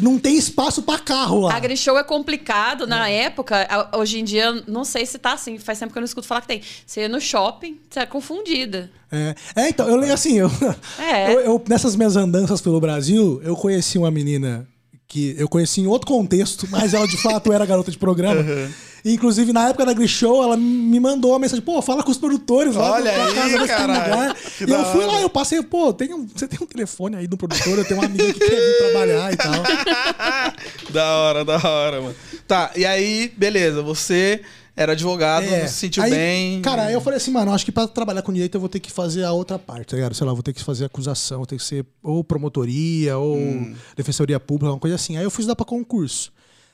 não 0.00 0.18
tem 0.18 0.36
espaço 0.36 0.82
pra 0.82 0.98
carro 0.98 1.40
lá. 1.40 1.54
A 1.54 1.60
Grishow 1.60 1.98
é 1.98 2.04
complicado 2.04 2.86
na 2.86 3.08
época. 3.08 3.66
a- 3.68 3.98
Hoje 3.98 4.18
em 4.20 4.24
dia, 4.24 4.62
não 4.66 4.84
sei 4.84 5.04
se 5.06 5.18
tá 5.18 5.32
assim. 5.34 5.58
Faz 5.58 5.78
tempo 5.78 5.92
que 5.92 5.98
eu 5.98 6.00
não 6.00 6.06
escuto 6.06 6.26
falar 6.26 6.40
que 6.40 6.48
tem. 6.48 6.62
Você 6.86 7.02
ia 7.02 7.08
no 7.08 7.20
shopping, 7.20 7.78
você 7.90 8.00
é 8.00 8.06
confundida. 8.06 8.90
É, 9.10 9.34
É, 9.56 9.68
então, 9.68 9.86
eu 9.88 9.96
lembro 9.96 10.14
assim, 10.14 10.38
eu, 10.38 10.50
É. 10.98 11.32
eu- 11.34 11.40
eu- 11.40 11.64
nessas 11.68 11.94
minhas 11.96 12.16
andanças 12.16 12.60
pelo 12.60 12.80
Brasil, 12.80 13.40
eu 13.44 13.54
conheci 13.56 13.98
uma 13.98 14.10
menina 14.10 14.66
que 15.06 15.34
eu 15.38 15.46
conheci 15.48 15.82
em 15.82 15.86
outro 15.86 16.06
contexto, 16.08 16.66
mas 16.70 16.94
ela 16.94 17.06
de 17.06 17.18
fato 17.20 17.52
era 17.52 17.66
garota 17.66 17.90
de 17.90 17.98
programa. 17.98 18.42
E, 19.04 19.14
inclusive, 19.14 19.52
na 19.52 19.68
época 19.68 19.84
da 19.84 19.92
Grishow, 19.92 20.42
ela 20.44 20.56
me 20.56 21.00
mandou 21.00 21.32
uma 21.32 21.38
mensagem, 21.40 21.64
pô, 21.64 21.82
fala 21.82 22.02
com 22.04 22.10
os 22.12 22.18
produtores 22.18 22.74
lá 22.76 22.92
Olha 22.92 23.04
da 23.04 23.24
aí, 23.24 23.34
casa, 23.34 23.48
vê 23.48 23.52
se 23.52 23.58
tem 23.58 23.66
caralho. 23.66 24.10
lugar. 24.12 24.36
E 24.60 24.70
eu 24.70 24.84
fui 24.92 25.04
lá, 25.06 25.20
eu 25.20 25.28
passei, 25.30 25.60
pô, 25.62 25.92
tem 25.92 26.14
um- 26.14 26.26
você 26.26 26.46
tem 26.46 26.58
um 26.62 26.66
telefone 26.66 27.16
aí 27.16 27.26
do 27.26 27.36
produtor, 27.36 27.78
eu 27.78 27.84
tenho 27.84 27.98
uma 27.98 28.06
amiga 28.06 28.32
que 28.32 28.38
quer 28.38 28.48
vir 28.50 28.78
trabalhar 28.78 29.32
e 29.32 29.36
tal. 29.36 29.52
da 30.92 31.16
hora, 31.16 31.44
da 31.44 31.56
hora, 31.68 32.00
mano. 32.00 32.14
Tá, 32.46 32.70
e 32.76 32.84
aí, 32.84 33.32
beleza, 33.36 33.82
você 33.82 34.40
era 34.76 34.92
advogado, 34.92 35.44
É. 35.46 35.66
se 35.66 35.74
sentiu 35.74 36.02
Aí, 36.02 36.10
bem. 36.10 36.62
Cara, 36.62 36.84
aí 36.84 36.94
eu 36.94 37.00
falei 37.00 37.16
assim, 37.18 37.30
mano, 37.30 37.52
acho 37.52 37.64
que 37.64 37.72
pra 37.72 37.86
trabalhar 37.86 38.22
com 38.22 38.32
direito 38.32 38.54
eu 38.54 38.60
vou 38.60 38.68
ter 38.68 38.80
que 38.80 38.90
fazer 38.90 39.24
a 39.24 39.32
outra 39.32 39.58
parte, 39.58 39.88
tá 39.88 39.96
ligado? 39.96 40.14
Sei 40.14 40.26
lá, 40.26 40.32
vou 40.32 40.42
ter 40.42 40.52
que 40.52 40.62
fazer 40.62 40.84
acusação, 40.84 41.38
vou 41.38 41.46
ter 41.46 41.56
que 41.56 41.64
ser 41.64 41.84
ou 42.02 42.22
promotoria, 42.24 43.18
ou 43.18 43.36
Hum. 43.36 43.74
defensoria 43.96 44.40
pública, 44.40 44.72
uma 44.72 44.78
coisa 44.78 44.94
assim. 44.96 45.16
Aí 45.16 45.24
eu 45.24 45.30
fui 45.30 45.42
estudar 45.42 45.56
pra 45.56 45.66
concurso. 45.66 46.32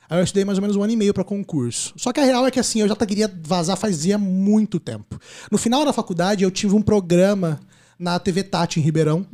Aí 0.09 0.19
eu 0.19 0.23
estudei 0.23 0.43
mais 0.43 0.57
ou 0.57 0.61
menos 0.61 0.75
um 0.75 0.81
ano 0.83 0.91
e 0.91 0.95
meio 0.95 1.13
pra 1.13 1.23
concurso. 1.23 1.93
Só 1.95 2.11
que 2.11 2.19
a 2.19 2.23
real 2.23 2.47
é 2.47 2.51
que 2.51 2.59
assim, 2.59 2.81
eu 2.81 2.87
já 2.87 2.95
queria 2.95 3.31
vazar 3.43 3.77
fazia 3.77 4.17
muito 4.17 4.79
tempo. 4.79 5.19
No 5.51 5.57
final 5.57 5.85
da 5.85 5.93
faculdade, 5.93 6.43
eu 6.43 6.49
tive 6.49 6.75
um 6.75 6.81
programa 6.81 7.59
na 7.99 8.17
TV 8.17 8.43
Tati 8.43 8.79
em 8.79 8.83
Ribeirão, 8.83 9.25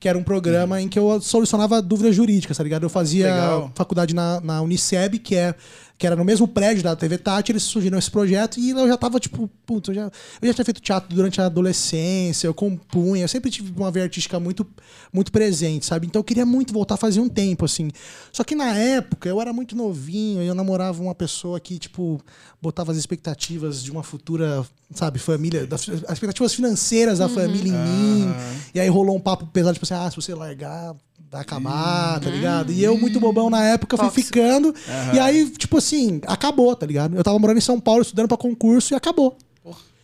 que 0.00 0.08
era 0.08 0.16
um 0.16 0.24
programa 0.24 0.80
em 0.80 0.88
que 0.88 0.98
eu 0.98 1.20
solucionava 1.20 1.82
dúvidas 1.82 2.16
jurídicas, 2.16 2.56
tá 2.56 2.64
ligado? 2.64 2.82
Eu 2.82 2.88
fazia 2.88 3.26
Legal. 3.26 3.72
faculdade 3.74 4.14
na, 4.14 4.40
na 4.40 4.62
Uniceb, 4.62 5.18
que, 5.18 5.36
é, 5.36 5.54
que 5.96 6.06
era 6.06 6.16
no 6.16 6.24
mesmo 6.24 6.48
prédio 6.48 6.82
da 6.82 6.96
TV 6.96 7.18
Tati, 7.18 7.52
eles 7.52 7.62
surgiram 7.62 7.98
esse 7.98 8.10
projeto 8.10 8.58
e 8.58 8.70
eu 8.70 8.88
já 8.88 8.96
tava, 8.96 9.20
tipo, 9.20 9.48
putz, 9.64 9.88
eu 9.88 9.94
já, 9.94 10.02
eu 10.42 10.48
já 10.48 10.54
tinha 10.54 10.64
feito 10.64 10.80
teatro 10.80 11.14
durante 11.14 11.40
a 11.40 11.46
adolescência, 11.46 12.48
eu 12.48 12.54
compunha, 12.54 13.22
eu 13.22 13.28
sempre 13.28 13.50
tive 13.50 13.72
uma 13.76 13.90
veia 13.92 14.04
artística 14.04 14.40
muito, 14.40 14.66
muito 15.12 15.30
presente, 15.30 15.86
sabe? 15.86 16.06
Então 16.06 16.18
eu 16.18 16.24
queria 16.24 16.44
muito 16.44 16.72
voltar 16.72 16.96
fazia 16.96 17.22
um 17.22 17.28
tempo, 17.28 17.64
assim. 17.64 17.90
Só 18.32 18.42
que 18.42 18.56
na 18.56 18.76
época 18.76 19.28
eu 19.28 19.40
era 19.40 19.52
muito 19.52 19.76
novinho, 19.76 20.42
eu 20.42 20.54
namorava 20.54 21.00
uma 21.00 21.14
pessoa 21.14 21.60
que, 21.60 21.78
tipo, 21.78 22.20
botava 22.60 22.90
as 22.90 22.98
expectativas 22.98 23.82
de 23.82 23.92
uma 23.92 24.02
futura, 24.02 24.66
sabe, 24.92 25.20
família, 25.20 25.64
das, 25.64 25.88
as 25.88 26.12
expectativas 26.14 26.54
financeiras 26.54 27.20
da 27.20 27.28
família 27.28 27.70
em 27.70 27.72
mim. 27.72 28.34
E 28.74 28.80
aí 28.80 28.88
rolou 28.88 29.16
um 29.16 29.20
papo 29.20 29.46
pesado, 29.46 29.74
tipo 29.74 29.84
assim, 29.84 29.94
ah, 29.94 30.10
se 30.10 30.16
você 30.16 30.34
largar, 30.34 30.94
vai 31.34 31.42
acabar, 31.42 32.20
tá 32.20 32.30
ligado? 32.30 32.72
E 32.72 32.82
eu, 32.82 32.96
muito 32.96 33.18
bobão 33.18 33.50
na 33.50 33.64
época, 33.64 33.96
fui 33.96 34.06
Tóxico. 34.06 34.26
ficando. 34.26 34.72
E 35.12 35.18
aí, 35.18 35.50
tipo 35.50 35.78
assim, 35.78 36.20
acabou, 36.26 36.74
tá 36.76 36.86
ligado? 36.86 37.16
Eu 37.16 37.24
tava 37.24 37.38
morando 37.40 37.58
em 37.58 37.60
São 37.60 37.80
Paulo, 37.80 38.02
estudando 38.02 38.28
pra 38.28 38.36
concurso 38.36 38.94
e 38.94 38.96
acabou. 38.96 39.36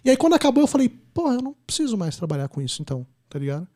E 0.05 0.11
aí, 0.11 0.17
quando 0.17 0.35
acabou, 0.35 0.65
eu 0.65 0.67
falei, 0.67 0.89
pô, 1.15 1.31
eu 1.31 1.41
não 1.41 1.55
preciso 1.67 1.97
mais 1.97 2.17
trabalhar 2.17 2.49
com 2.49 2.61
isso, 2.61 2.83
então, 2.83 3.07
tá 3.29 3.39
ligado? 3.39 3.67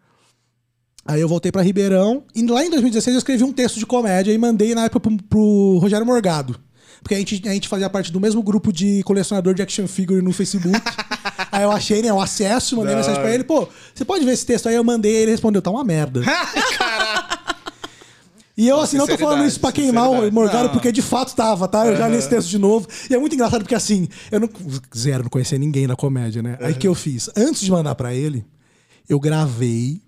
Aí 1.07 1.21
eu 1.21 1.29
voltei 1.29 1.53
pra 1.53 1.63
Ribeirão 1.63 2.25
e 2.35 2.43
lá 2.47 2.65
em 2.65 2.71
2016 2.71 3.15
eu 3.15 3.19
escrevi 3.19 3.45
um 3.45 3.53
texto 3.53 3.79
de 3.79 3.85
comédia 3.85 4.33
e 4.33 4.39
mandei 4.39 4.75
na 4.75 4.87
época 4.87 5.01
pro, 5.01 5.17
pro 5.25 5.79
Rogério 5.81 6.07
Morgado. 6.07 6.59
Porque 7.03 7.15
a 7.15 7.19
gente, 7.19 7.47
a 7.47 7.53
gente 7.53 7.69
fazia 7.69 7.91
parte 7.91 8.11
do 8.11 8.19
mesmo 8.19 8.43
grupo 8.43 8.73
de 8.73 9.03
colecionador 9.03 9.53
de 9.53 9.61
action 9.63 9.87
figure 9.87 10.23
no 10.23 10.33
Facebook. 10.33 10.81
aí 11.53 11.63
eu 11.63 11.71
achei, 11.71 12.01
né, 12.01 12.11
o 12.11 12.19
acesso, 12.21 12.75
mandei 12.77 12.93
Da 12.93 12.97
mensagem 12.97 13.21
pra 13.21 13.27
hora. 13.27 13.35
ele, 13.35 13.45
pô, 13.45 13.69
você 13.95 14.05
pode 14.05 14.25
ver 14.25 14.33
esse 14.33 14.47
texto 14.47 14.67
aí? 14.69 14.75
Eu 14.75 14.83
mandei, 14.83 15.15
ele 15.15 15.31
respondeu, 15.33 15.61
tá 15.61 15.71
uma 15.71 15.85
merda. 15.85 16.23
E 18.57 18.69
eu, 18.69 18.79
assim, 18.81 18.97
não 18.97 19.07
tô 19.07 19.19
falando 19.19 19.45
isso 19.45 19.59
pra 19.59 19.73
queimar 19.73 20.09
o. 20.09 20.31
Morgado, 20.31 20.65
Não. 20.65 20.73
porque 20.73 20.93
de 20.93 21.03
fato 21.03 21.35
tava, 21.35 21.67
tá? 21.67 21.87
Eu 21.87 21.97
já 21.97 22.07
li 22.07 22.17
esse 22.17 22.29
texto 22.29 22.49
de 22.49 22.59
novo. 22.59 22.87
E 23.11 23.15
é 23.15 23.19
muito 23.19 23.35
engraçado 23.35 23.63
porque, 23.63 23.75
assim, 23.75 24.09
eu 24.31 24.39
não. 24.39 24.49
Zero, 24.97 25.25
não 25.25 25.31
conhecia 25.31 25.59
ninguém 25.59 25.89
na 25.89 25.97
comédia, 25.97 26.41
né? 26.41 26.57
Aí 26.61 26.73
o 26.73 26.77
que 26.77 26.87
eu 26.87 26.95
fiz? 26.95 27.29
Antes 27.37 27.63
de 27.63 27.71
mandar 27.71 27.97
pra 27.97 28.15
ele, 28.15 28.45
eu 29.09 29.19
gravei, 29.19 30.01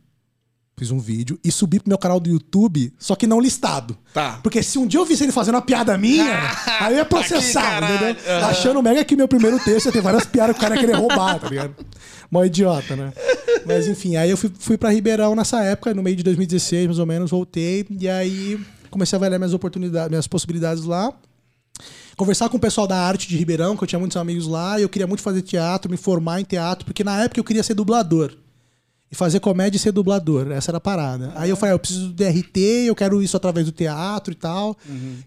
fiz 0.78 0.90
um 0.90 0.98
vídeo 0.98 1.38
e 1.42 1.50
subi 1.50 1.80
pro 1.80 1.88
meu 1.88 1.96
canal 1.96 2.20
do 2.20 2.28
YouTube, 2.28 2.92
só 2.98 3.16
que 3.16 3.26
não 3.26 3.40
listado. 3.40 3.96
Tá. 4.12 4.38
Porque 4.42 4.62
se 4.62 4.78
um 4.78 4.86
dia 4.86 5.00
eu 5.00 5.06
visse 5.06 5.24
ele 5.24 5.32
fazendo 5.32 5.54
uma 5.54 5.62
piada 5.62 5.96
minha, 5.96 6.50
aí 6.80 6.92
eu 6.92 6.98
ia 6.98 7.04
processar, 7.04 7.62
caralho. 7.80 7.94
entendeu? 7.94 8.34
Aham. 8.34 8.46
Achando 8.46 8.82
mega 8.82 9.04
que 9.04 9.16
meu 9.16 9.26
primeiro 9.26 9.58
texto 9.58 9.86
ia 9.86 9.92
ter 9.92 10.02
várias 10.02 10.26
piadas 10.26 10.54
que 10.54 10.60
o 10.60 10.62
cara 10.62 10.74
ia 10.74 10.80
querer 10.80 10.96
roubar, 10.96 11.40
tá 11.40 11.48
ligado? 11.48 11.74
Mó 12.30 12.44
idiota, 12.44 12.94
né? 12.94 13.12
Mas 13.64 13.86
enfim, 13.88 14.16
aí 14.16 14.30
eu 14.30 14.36
fui, 14.36 14.52
fui 14.58 14.76
pra 14.76 14.90
Ribeirão 14.90 15.34
nessa 15.34 15.62
época, 15.62 15.94
no 15.94 16.02
meio 16.02 16.16
de 16.16 16.22
2016, 16.22 16.86
mais 16.88 16.98
ou 16.98 17.06
menos, 17.06 17.30
voltei. 17.30 17.86
E 17.98 18.08
aí 18.08 18.60
comecei 18.90 19.16
a 19.16 19.18
avaliar 19.18 19.38
minhas 19.38 19.54
oportunidades, 19.54 20.10
minhas 20.10 20.26
possibilidades 20.26 20.84
lá. 20.84 21.12
Conversar 22.16 22.48
com 22.48 22.56
o 22.56 22.60
pessoal 22.60 22.86
da 22.86 22.98
arte 22.98 23.28
de 23.28 23.36
Ribeirão, 23.36 23.76
que 23.76 23.84
eu 23.84 23.88
tinha 23.88 23.98
muitos 23.98 24.16
amigos 24.16 24.46
lá, 24.46 24.78
e 24.78 24.82
eu 24.82 24.88
queria 24.88 25.06
muito 25.06 25.22
fazer 25.22 25.42
teatro, 25.42 25.90
me 25.90 25.96
formar 25.96 26.40
em 26.40 26.44
teatro, 26.44 26.84
porque 26.84 27.04
na 27.04 27.22
época 27.22 27.38
eu 27.40 27.44
queria 27.44 27.62
ser 27.62 27.74
dublador. 27.74 28.32
Fazer 29.16 29.40
comédia 29.40 29.76
e 29.76 29.80
ser 29.80 29.92
dublador. 29.92 30.50
Essa 30.52 30.70
era 30.70 30.78
a 30.78 30.80
parada. 30.80 31.32
Aí 31.36 31.48
eu 31.48 31.56
falei, 31.56 31.72
ah, 31.72 31.74
eu 31.74 31.78
preciso 31.78 32.08
do 32.08 32.12
DRT, 32.12 32.60
eu 32.86 32.94
quero 32.94 33.22
isso 33.22 33.36
através 33.36 33.64
do 33.64 33.72
teatro 33.72 34.32
e 34.32 34.36
tal. 34.36 34.76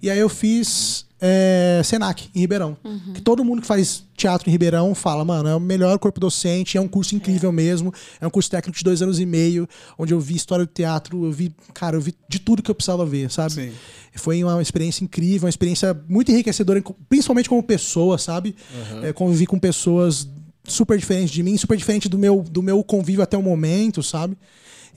E 0.02 0.10
aí 0.10 0.20
eu 0.20 0.30
fiz 0.30 1.06
é, 1.22 1.82
Senac, 1.84 2.30
em 2.34 2.40
Ribeirão. 2.40 2.78
Que 3.14 3.22
todo 3.22 3.44
mundo 3.44 3.62
que 3.62 3.68
faz 3.68 4.04
teatro 4.16 4.48
em 4.48 4.52
Ribeirão 4.52 4.96
fala, 4.96 5.26
mano, 5.26 5.50
é 5.50 5.56
o 5.56 5.60
melhor 5.60 5.98
corpo 6.00 6.20
docente, 6.20 6.78
é 6.78 6.82
um 6.82 6.88
curso 6.88 7.16
incrível 7.16 7.52
mesmo. 7.52 7.94
É 8.22 8.28
um 8.28 8.30
curso 8.30 8.50
técnico 8.50 8.78
de 8.78 8.84
dois 8.84 9.02
anos 9.02 9.20
e 9.20 9.26
meio, 9.26 9.68
onde 9.98 10.14
eu 10.14 10.20
vi 10.20 10.36
história 10.36 10.66
do 10.66 10.72
teatro, 10.72 11.26
eu 11.26 11.32
vi, 11.32 11.54
cara, 11.74 11.98
eu 11.98 12.02
vi 12.02 12.16
de 12.28 12.40
tudo 12.40 12.64
que 12.64 12.72
eu 12.72 12.76
precisava 12.76 13.06
ver, 13.06 13.30
sabe? 13.32 13.54
Sim. 13.54 13.72
Foi 14.16 14.44
uma 14.44 14.62
experiência 14.62 15.04
incrível, 15.04 15.46
uma 15.46 15.50
experiência 15.50 16.00
muito 16.08 16.32
enriquecedora, 16.32 16.84
principalmente 17.08 17.48
como 17.48 17.64
pessoa, 17.64 18.18
sabe? 18.18 18.56
É, 19.04 19.14
convivi 19.14 19.46
com 19.46 19.58
pessoas 19.58 20.28
super 20.74 20.98
diferentes 20.98 21.32
de 21.32 21.44
mim, 21.44 21.58
super 21.58 21.78
diferente 21.78 22.08
do 22.08 22.18
meu, 22.18 22.42
do 22.44 22.62
meu 22.62 22.84
convívio 22.84 23.22
até 23.22 23.38
o 23.38 23.42
momento, 23.44 24.02
sabe? 24.04 24.38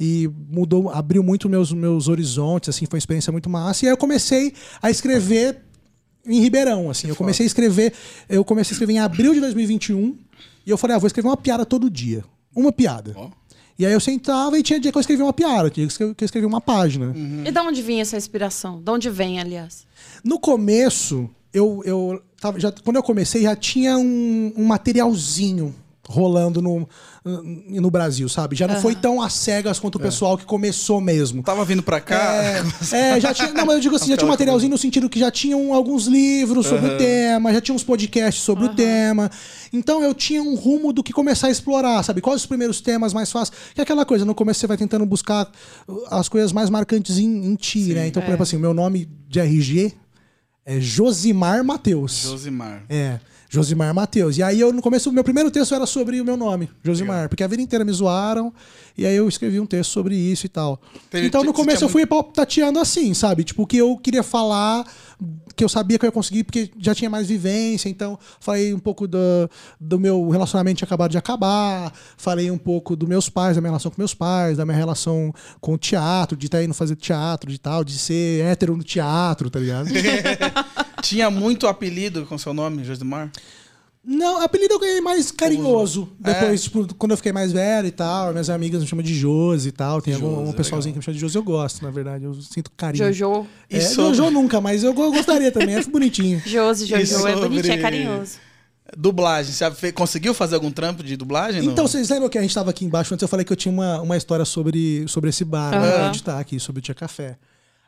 E 0.00 0.30
mudou, 0.50 0.90
abriu 0.90 1.22
muito 1.22 1.48
meus, 1.48 1.72
meus 1.72 2.08
horizontes, 2.08 2.68
assim, 2.68 2.86
foi 2.86 2.96
uma 2.96 2.98
experiência 2.98 3.30
muito 3.30 3.48
massa. 3.48 3.84
E 3.84 3.88
aí 3.88 3.92
eu 3.92 3.96
comecei 3.96 4.52
a 4.80 4.90
escrever 4.90 5.60
em 6.26 6.40
Ribeirão, 6.40 6.90
assim. 6.90 7.08
Eu 7.08 7.16
comecei 7.16 7.44
a 7.44 7.46
escrever, 7.46 7.92
eu 8.28 8.44
comecei 8.44 8.72
a 8.72 8.74
escrever 8.74 8.94
em 8.94 8.98
abril 8.98 9.34
de 9.34 9.40
2021, 9.40 10.16
e 10.64 10.70
eu 10.70 10.78
falei, 10.78 10.96
ah, 10.96 10.98
vou 10.98 11.06
escrever 11.06 11.28
uma 11.28 11.36
piada 11.36 11.66
todo 11.66 11.90
dia. 11.90 12.24
Uma 12.54 12.72
piada. 12.72 13.12
Ó. 13.16 13.30
E 13.78 13.86
aí 13.86 13.92
eu 13.92 14.00
sentava 14.00 14.58
e 14.58 14.62
tinha 14.62 14.78
dia 14.78 14.92
que 14.92 14.98
eu 14.98 15.00
escrevia 15.00 15.24
uma 15.24 15.32
piada, 15.32 15.70
tinha 15.70 15.86
dia 15.86 16.14
que 16.14 16.22
eu 16.22 16.24
escrevia 16.24 16.48
uma 16.48 16.60
página. 16.60 17.12
E 17.44 17.50
de 17.50 17.58
onde 17.58 17.82
vinha 17.82 18.02
essa 18.02 18.16
inspiração? 18.16 18.80
De 18.80 18.90
onde 18.90 19.10
vem, 19.10 19.40
aliás? 19.40 19.86
No 20.22 20.38
começo, 20.38 21.28
eu, 21.52 21.82
eu 21.84 22.22
tava, 22.42 22.58
já, 22.58 22.72
quando 22.84 22.96
eu 22.96 23.02
comecei, 23.04 23.42
já 23.42 23.54
tinha 23.54 23.96
um, 23.96 24.52
um 24.56 24.64
materialzinho 24.64 25.72
rolando 26.08 26.60
no, 26.60 26.86
no 27.24 27.90
Brasil, 27.90 28.28
sabe? 28.28 28.56
Já 28.56 28.66
não 28.66 28.80
foi 28.80 28.96
tão 28.96 29.22
às 29.22 29.32
cegas 29.32 29.78
quanto 29.78 29.94
o 29.94 30.00
pessoal 30.00 30.36
que 30.36 30.44
começou 30.44 31.00
mesmo. 31.00 31.40
Tava 31.44 31.64
vindo 31.64 31.84
pra 31.84 32.00
cá. 32.00 32.34
É, 32.34 32.62
é, 33.16 33.20
já 33.20 33.32
tinha. 33.32 33.52
Não, 33.52 33.64
mas 33.64 33.76
eu 33.76 33.80
digo 33.80 33.94
assim, 33.94 34.08
já 34.08 34.16
tinha 34.16 34.26
um 34.26 34.30
materialzinho 34.30 34.72
no 34.72 34.76
sentido 34.76 35.08
que 35.08 35.20
já 35.20 35.30
tinham 35.30 35.72
alguns 35.72 36.06
livros 36.06 36.66
sobre 36.66 36.90
o 36.90 36.98
tema, 36.98 37.52
já 37.52 37.60
tinha 37.60 37.74
uns 37.74 37.84
podcasts 37.84 38.42
sobre 38.42 38.64
o 38.64 38.74
tema. 38.74 39.30
Então 39.72 40.02
eu 40.02 40.12
tinha 40.12 40.42
um 40.42 40.56
rumo 40.56 40.92
do 40.92 41.02
que 41.04 41.12
começar 41.12 41.46
a 41.46 41.50
explorar, 41.50 42.02
sabe? 42.02 42.20
Quais 42.20 42.40
os 42.40 42.46
primeiros 42.46 42.80
temas 42.80 43.14
mais 43.14 43.30
fáceis? 43.30 43.56
Que 43.72 43.80
é 43.80 43.84
aquela 43.84 44.04
coisa, 44.04 44.24
no 44.24 44.34
começo 44.34 44.58
você 44.58 44.66
vai 44.66 44.76
tentando 44.76 45.06
buscar 45.06 45.48
as 46.10 46.28
coisas 46.28 46.50
mais 46.52 46.68
marcantes 46.68 47.18
em, 47.18 47.46
em 47.46 47.54
ti, 47.54 47.94
né? 47.94 48.08
Então, 48.08 48.20
por 48.20 48.28
exemplo, 48.28 48.42
assim, 48.42 48.56
o 48.56 48.60
meu 48.60 48.74
nome 48.74 49.08
de 49.28 49.38
RG 49.38 50.01
é 50.64 50.80
Josimar 50.80 51.64
Matheus. 51.64 52.22
Josimar. 52.22 52.84
É, 52.88 53.18
Josimar 53.54 53.92
Matheus. 53.94 54.38
E 54.38 54.42
aí 54.42 54.58
eu, 54.58 54.72
no 54.72 54.80
começo, 54.80 55.10
o 55.10 55.12
meu 55.12 55.22
primeiro 55.22 55.50
texto 55.50 55.74
era 55.74 55.84
sobre 55.84 56.18
o 56.18 56.24
meu 56.24 56.38
nome, 56.38 56.70
Josimar, 56.82 57.28
porque 57.28 57.44
a 57.44 57.46
vida 57.46 57.60
inteira 57.62 57.84
me 57.84 57.92
zoaram, 57.92 58.50
e 58.96 59.04
aí 59.04 59.14
eu 59.14 59.28
escrevi 59.28 59.60
um 59.60 59.66
texto 59.66 59.90
sobre 59.90 60.16
isso 60.16 60.46
e 60.46 60.48
tal. 60.48 60.80
Teve- 61.10 61.26
então 61.26 61.44
no 61.44 61.52
começo 61.52 61.84
eu 61.84 61.88
fui 61.90 62.06
tateando 62.34 62.78
assim, 62.78 63.12
sabe? 63.12 63.44
Tipo, 63.44 63.66
que 63.66 63.76
eu 63.76 63.94
queria 63.98 64.22
falar, 64.22 64.86
que 65.54 65.62
eu 65.62 65.68
sabia 65.68 65.98
que 65.98 66.06
eu 66.06 66.08
ia 66.08 66.12
conseguir, 66.12 66.44
porque 66.44 66.70
já 66.78 66.94
tinha 66.94 67.10
mais 67.10 67.26
vivência, 67.26 67.90
então 67.90 68.18
falei 68.40 68.72
um 68.72 68.78
pouco 68.78 69.06
do, 69.06 69.18
do 69.78 69.98
meu 70.00 70.30
relacionamento 70.30 70.76
que 70.76 70.78
tinha 70.78 70.86
acabado 70.86 71.10
de 71.10 71.18
acabar, 71.18 71.92
falei 72.16 72.50
um 72.50 72.56
pouco 72.56 72.96
dos 72.96 73.06
meus 73.06 73.28
pais, 73.28 73.54
da 73.56 73.60
minha 73.60 73.70
relação 73.70 73.90
com 73.90 74.00
meus 74.00 74.14
pais, 74.14 74.56
da 74.56 74.64
minha 74.64 74.78
relação 74.78 75.30
com 75.60 75.74
o 75.74 75.78
teatro, 75.78 76.38
de 76.38 76.46
estar 76.46 76.62
indo 76.64 76.72
fazer 76.72 76.96
teatro, 76.96 77.50
de 77.50 77.58
tal, 77.60 77.84
de 77.84 77.98
ser 77.98 78.46
hétero 78.46 78.74
no 78.78 78.82
teatro, 78.82 79.50
tá 79.50 79.58
ligado? 79.58 79.88
Tinha 81.02 81.30
muito 81.30 81.66
apelido 81.66 82.24
com 82.26 82.38
seu 82.38 82.54
nome, 82.54 82.84
Josimar? 82.84 83.30
Não, 84.04 84.40
apelido 84.42 84.74
eu 84.74 84.80
ganhei 84.80 85.00
mais 85.00 85.30
carinhoso. 85.30 86.08
É? 86.24 86.32
Depois, 86.34 86.62
tipo, 86.64 86.92
quando 86.96 87.12
eu 87.12 87.16
fiquei 87.16 87.30
mais 87.30 87.52
velho 87.52 87.86
e 87.86 87.90
tal, 87.92 88.32
minhas 88.32 88.50
amigas 88.50 88.80
me 88.82 88.88
chamam 88.88 89.04
de 89.04 89.14
Josi 89.14 89.68
e 89.68 89.72
tal. 89.72 90.02
Tem 90.02 90.12
algum 90.14 90.48
um 90.48 90.52
pessoalzinho 90.52 90.90
legal. 90.90 90.92
que 90.94 90.98
me 90.98 91.02
chama 91.04 91.14
de 91.14 91.20
Josi, 91.20 91.36
eu 91.36 91.42
gosto, 91.44 91.82
na 91.84 91.90
verdade. 91.92 92.24
Eu 92.24 92.34
sinto 92.34 92.70
carinho. 92.76 93.12
Jojo. 93.12 93.46
É, 93.70 93.78
E 93.78 93.80
sobre- 93.80 94.14
Jojo 94.16 94.30
nunca, 94.32 94.60
mas 94.60 94.82
eu 94.82 94.92
go- 94.92 95.12
gostaria 95.12 95.52
também, 95.52 95.76
é 95.76 95.84
bonitinho. 95.84 96.42
Josi, 96.46 96.86
Jojo. 96.86 97.00
E 97.00 97.04
É 97.04 97.06
sobre- 97.06 97.34
bonitinho, 97.48 97.74
é 97.74 97.78
carinhoso. 97.78 98.38
Dublagem. 98.96 99.52
Você 99.52 99.92
conseguiu 99.92 100.34
fazer 100.34 100.56
algum 100.56 100.70
trampo 100.70 101.02
de 101.04 101.16
dublagem? 101.16 101.62
Então, 101.64 101.84
não? 101.84 101.88
vocês 101.88 102.08
lembram 102.10 102.28
que 102.28 102.36
a 102.36 102.42
gente 102.42 102.54
tava 102.54 102.70
aqui 102.70 102.84
embaixo 102.84 103.14
antes? 103.14 103.22
Eu 103.22 103.28
falei 103.28 103.44
que 103.44 103.52
eu 103.52 103.56
tinha 103.56 103.72
uma, 103.72 104.00
uma 104.02 104.16
história 104.16 104.44
sobre, 104.44 105.06
sobre 105.08 105.30
esse 105.30 105.44
bar, 105.44 105.70
né? 105.70 105.78
Aham. 105.78 105.90
Pra 105.92 106.06
editar 106.08 106.38
aqui, 106.40 106.58
sobre 106.58 106.80
o 106.80 106.82
Tia 106.82 106.94
Café. 106.94 107.38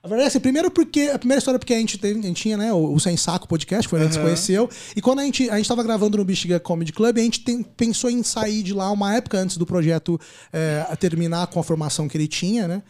A 0.05 0.09
verdade 0.09 0.25
é 0.25 0.29
assim, 0.29 0.41
primeiro 0.41 0.71
porque. 0.71 1.11
A 1.15 1.19
primeira 1.19 1.39
história 1.39 1.57
é 1.57 1.59
porque 1.59 1.73
a 1.73 1.79
gente, 1.79 1.97
teve, 1.97 2.21
a 2.21 2.23
gente 2.23 2.43
tinha, 2.43 2.59
né, 2.59 2.71
o, 2.75 2.93
o 2.93 3.01
Sem 3.01 3.17
Saco 3.17 3.49
podcast, 3.49 3.89
foi 3.89 3.99
onde 3.99 4.05
a 4.05 4.11
gente 4.11 4.19
se 4.19 4.23
conheceu. 4.23 4.69
E 4.95 5.01
quando 5.01 5.21
a 5.21 5.25
gente, 5.25 5.49
a 5.49 5.57
gente 5.57 5.67
tava 5.67 5.83
gravando 5.83 6.19
no 6.19 6.25
Bexiga 6.27 6.61
Comedy 6.61 6.93
Club, 6.93 7.17
a 7.17 7.23
gente 7.23 7.41
tem- 7.41 7.63
pensou 7.63 8.11
em 8.11 8.23
sair 8.23 8.63
de 8.63 8.75
lá 8.75 8.91
uma 8.93 9.15
época 9.15 9.39
antes 9.39 9.57
do 9.57 9.65
projeto 9.65 10.21
é, 10.53 10.85
terminar 10.97 11.47
com 11.47 11.59
a 11.59 11.65
formação 11.65 12.07
que 12.07 12.19
ele 12.19 12.29
tinha, 12.29 12.69
né? 12.69 12.83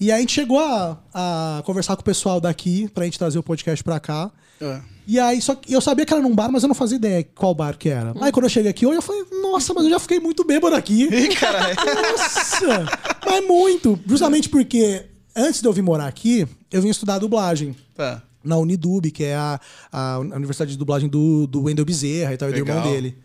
E 0.00 0.10
aí 0.10 0.18
a 0.18 0.20
gente 0.20 0.32
chegou 0.32 0.58
a, 0.58 0.98
a 1.14 1.62
conversar 1.64 1.94
com 1.94 2.02
o 2.02 2.04
pessoal 2.04 2.40
daqui 2.40 2.88
pra 2.92 3.04
gente 3.04 3.16
trazer 3.18 3.38
o 3.38 3.42
podcast 3.44 3.82
pra 3.84 3.98
cá. 4.00 4.30
É. 4.60 4.80
E 5.06 5.20
aí, 5.20 5.40
só 5.40 5.54
que 5.54 5.72
eu 5.72 5.80
sabia 5.80 6.04
que 6.04 6.12
era 6.12 6.20
num 6.20 6.34
bar, 6.34 6.50
mas 6.50 6.64
eu 6.64 6.68
não 6.68 6.74
fazia 6.74 6.96
ideia 6.96 7.24
qual 7.34 7.54
bar 7.54 7.78
que 7.78 7.88
era. 7.88 8.12
Aí 8.20 8.32
quando 8.32 8.44
eu 8.46 8.50
cheguei 8.50 8.72
aqui 8.72 8.84
hoje, 8.84 8.96
eu 8.98 9.02
falei, 9.02 9.24
nossa, 9.40 9.72
mas 9.72 9.84
eu 9.84 9.90
já 9.90 10.00
fiquei 10.00 10.18
muito 10.18 10.44
bêbado 10.44 10.74
aqui. 10.74 11.04
Ih, 11.04 11.28
caralho. 11.36 11.76
Nossa! 11.76 12.84
Mas 13.24 13.46
muito! 13.46 13.98
Justamente 14.04 14.48
porque 14.48 15.06
antes 15.34 15.60
de 15.62 15.68
eu 15.68 15.72
vir 15.72 15.82
morar 15.82 16.06
aqui, 16.08 16.46
eu 16.70 16.82
vim 16.82 16.88
estudar 16.88 17.18
dublagem. 17.18 17.76
Tá. 17.94 18.22
Na 18.42 18.56
Unidub, 18.56 19.10
que 19.10 19.24
é 19.24 19.34
a, 19.34 19.60
a 19.90 20.18
universidade 20.18 20.70
de 20.70 20.78
dublagem 20.78 21.08
do, 21.08 21.46
do 21.46 21.62
Wendel 21.62 21.84
Bezerra 21.84 22.32
e 22.32 22.36
tal, 22.36 22.48
e 22.48 22.52
do 22.52 22.58
irmão 22.58 22.82
dele. 22.82 23.18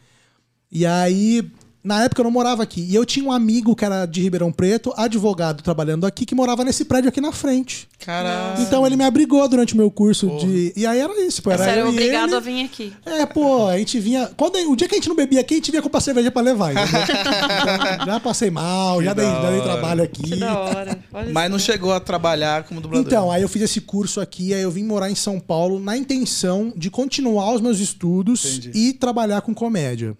E 0.71 0.85
aí, 0.85 1.51
na 1.83 2.03
época 2.03 2.21
eu 2.21 2.23
não 2.23 2.31
morava 2.31 2.61
aqui. 2.63 2.85
E 2.89 2.95
eu 2.95 3.05
tinha 3.05 3.25
um 3.25 3.31
amigo 3.31 3.75
que 3.75 3.83
era 3.83 4.05
de 4.05 4.21
Ribeirão 4.21 4.51
Preto, 4.51 4.93
advogado 4.95 5.63
trabalhando 5.63 6.05
aqui, 6.05 6.25
que 6.25 6.35
morava 6.35 6.63
nesse 6.63 6.85
prédio 6.85 7.09
aqui 7.09 7.19
na 7.19 7.31
frente. 7.31 7.87
Caralho. 7.99 8.61
Então 8.61 8.85
ele 8.85 8.95
me 8.95 9.03
abrigou 9.03 9.47
durante 9.47 9.73
o 9.73 9.77
meu 9.77 9.89
curso 9.91 10.27
de. 10.37 10.73
E 10.75 10.85
aí 10.85 10.99
era 10.99 11.21
isso, 11.25 11.41
pô. 11.41 11.51
Era 11.51 11.63
Você 11.63 11.69
era 11.69 11.81
eu 11.81 11.89
obrigado 11.89 12.29
ele. 12.29 12.35
a 12.35 12.39
vir 12.39 12.65
aqui. 12.65 12.93
É, 13.05 13.25
pô, 13.25 13.67
a 13.67 13.77
gente 13.77 13.99
vinha. 13.99 14.29
Quando, 14.35 14.55
o 14.71 14.75
dia 14.75 14.87
que 14.87 14.95
a 14.95 14.97
gente 14.97 15.09
não 15.09 15.15
bebia 15.15 15.39
aqui, 15.41 15.55
a 15.55 15.57
gente 15.57 15.71
vinha 15.71 15.81
comprar 15.81 16.01
cerveja 16.01 16.31
pra 16.31 16.41
levar. 16.41 16.71
Então, 16.71 16.85
já 18.05 18.19
passei 18.19 18.49
mal, 18.49 19.03
já 19.03 19.13
dei, 19.13 19.25
da 19.25 19.33
já 19.33 19.49
dei 19.49 19.59
hora. 19.59 19.63
trabalho 19.63 20.03
aqui. 20.03 20.23
Que 20.23 20.35
da 20.35 20.59
hora. 20.59 20.99
Olha 21.13 21.33
Mas 21.33 21.51
não 21.51 21.59
chegou 21.59 21.93
a 21.93 21.99
trabalhar 21.99 22.63
como 22.63 22.81
dublador. 22.81 23.05
Então, 23.05 23.31
aí 23.31 23.41
eu 23.41 23.49
fiz 23.49 23.61
esse 23.61 23.81
curso 23.81 24.19
aqui, 24.19 24.53
aí 24.53 24.61
eu 24.61 24.71
vim 24.71 24.83
morar 24.83 25.09
em 25.09 25.15
São 25.15 25.39
Paulo 25.39 25.79
na 25.79 25.95
intenção 25.97 26.73
de 26.75 26.89
continuar 26.89 27.53
os 27.53 27.61
meus 27.61 27.79
estudos 27.79 28.45
Entendi. 28.45 28.71
e 28.73 28.93
trabalhar 28.93 29.41
com 29.41 29.53
comédia. 29.53 30.15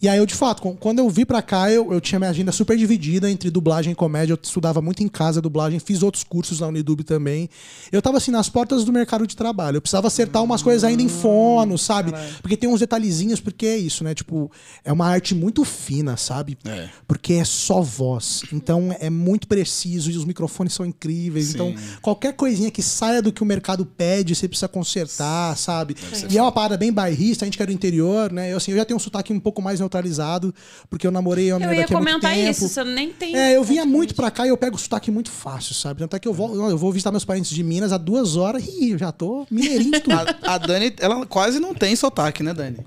E 0.00 0.08
aí 0.08 0.16
eu, 0.16 0.26
de 0.26 0.34
fato, 0.34 0.62
quando 0.78 1.00
eu 1.00 1.10
vi 1.10 1.24
pra 1.24 1.42
cá, 1.42 1.70
eu, 1.72 1.92
eu 1.92 2.00
tinha 2.00 2.20
minha 2.20 2.30
agenda 2.30 2.52
super 2.52 2.76
dividida 2.76 3.28
entre 3.28 3.50
dublagem 3.50 3.92
e 3.92 3.96
comédia. 3.96 4.32
Eu 4.32 4.38
estudava 4.40 4.80
muito 4.80 5.02
em 5.02 5.08
casa 5.08 5.42
dublagem, 5.42 5.80
fiz 5.80 6.04
outros 6.04 6.22
cursos 6.22 6.60
na 6.60 6.68
Unidub 6.68 7.02
também. 7.02 7.50
Eu 7.90 8.00
tava 8.00 8.18
assim, 8.18 8.30
nas 8.30 8.48
portas 8.48 8.84
do 8.84 8.92
mercado 8.92 9.26
de 9.26 9.36
trabalho. 9.36 9.78
Eu 9.78 9.80
precisava 9.80 10.06
acertar 10.06 10.44
umas 10.44 10.62
coisas 10.62 10.84
ainda 10.84 11.02
em 11.02 11.08
fono, 11.08 11.76
sabe? 11.76 12.12
Porque 12.40 12.56
tem 12.56 12.68
uns 12.68 12.78
detalhezinhos, 12.78 13.40
porque 13.40 13.66
é 13.66 13.76
isso, 13.76 14.04
né? 14.04 14.14
Tipo, 14.14 14.50
é 14.84 14.92
uma 14.92 15.06
arte 15.06 15.34
muito 15.34 15.64
fina, 15.64 16.16
sabe? 16.16 16.56
É. 16.64 16.88
Porque 17.08 17.32
é 17.32 17.44
só 17.44 17.82
voz. 17.82 18.44
Então 18.52 18.94
é 19.00 19.10
muito 19.10 19.48
preciso 19.48 20.12
e 20.12 20.16
os 20.16 20.24
microfones 20.24 20.74
são 20.74 20.86
incríveis. 20.86 21.46
Sim. 21.46 21.54
Então, 21.54 21.74
qualquer 22.00 22.34
coisinha 22.34 22.70
que 22.70 22.82
saia 22.82 23.20
do 23.20 23.32
que 23.32 23.42
o 23.42 23.46
mercado 23.46 23.84
pede, 23.84 24.32
você 24.32 24.46
precisa 24.46 24.68
consertar, 24.68 25.56
sabe? 25.56 25.96
E 26.30 26.38
é 26.38 26.42
uma 26.42 26.52
parada 26.52 26.76
bem 26.76 26.92
bairrista, 26.92 27.44
a 27.44 27.46
gente 27.46 27.56
que 27.56 27.62
é 27.64 27.66
do 27.66 27.72
interior, 27.72 28.30
né? 28.30 28.52
Eu, 28.52 28.58
assim, 28.58 28.70
eu 28.70 28.76
já 28.76 28.84
tenho 28.84 28.96
um 28.96 29.00
sotaque 29.00 29.32
um 29.32 29.40
pouco 29.40 29.60
mais 29.60 29.80
neutralizado, 29.88 30.54
porque 30.90 31.06
eu 31.06 31.10
namorei 31.10 31.52
uma 31.52 31.64
Eu 31.64 31.72
ia 31.72 31.80
daqui 31.80 31.94
há 31.94 31.96
muito 31.96 32.10
comentar 32.10 32.32
tempo. 32.34 32.50
isso, 32.50 32.68
você 32.68 32.84
nem 32.84 33.10
tem. 33.10 33.36
É, 33.36 33.56
eu 33.56 33.64
vinha 33.64 33.84
muito 33.86 34.14
pra 34.14 34.30
cá 34.30 34.46
e 34.46 34.50
eu 34.50 34.56
pego 34.56 34.76
o 34.76 34.78
sotaque 34.78 35.10
muito 35.10 35.30
fácil, 35.30 35.74
sabe? 35.74 36.00
Tanto 36.00 36.14
é 36.14 36.18
que 36.18 36.28
eu 36.28 36.34
vou, 36.34 36.70
eu 36.70 36.76
vou 36.78 36.92
visitar 36.92 37.10
meus 37.10 37.24
parentes 37.24 37.50
de 37.50 37.64
Minas 37.64 37.92
há 37.92 37.96
duas 37.98 38.36
horas 38.36 38.62
e 38.66 38.90
eu 38.90 38.98
já 38.98 39.10
tô 39.10 39.46
mineirinho 39.50 39.96
e 39.96 40.00
tudo. 40.00 40.14
A, 40.42 40.54
a 40.54 40.58
Dani, 40.58 40.94
ela 41.00 41.24
quase 41.26 41.58
não 41.58 41.74
tem 41.74 41.96
sotaque, 41.96 42.42
né, 42.42 42.52
Dani? 42.52 42.78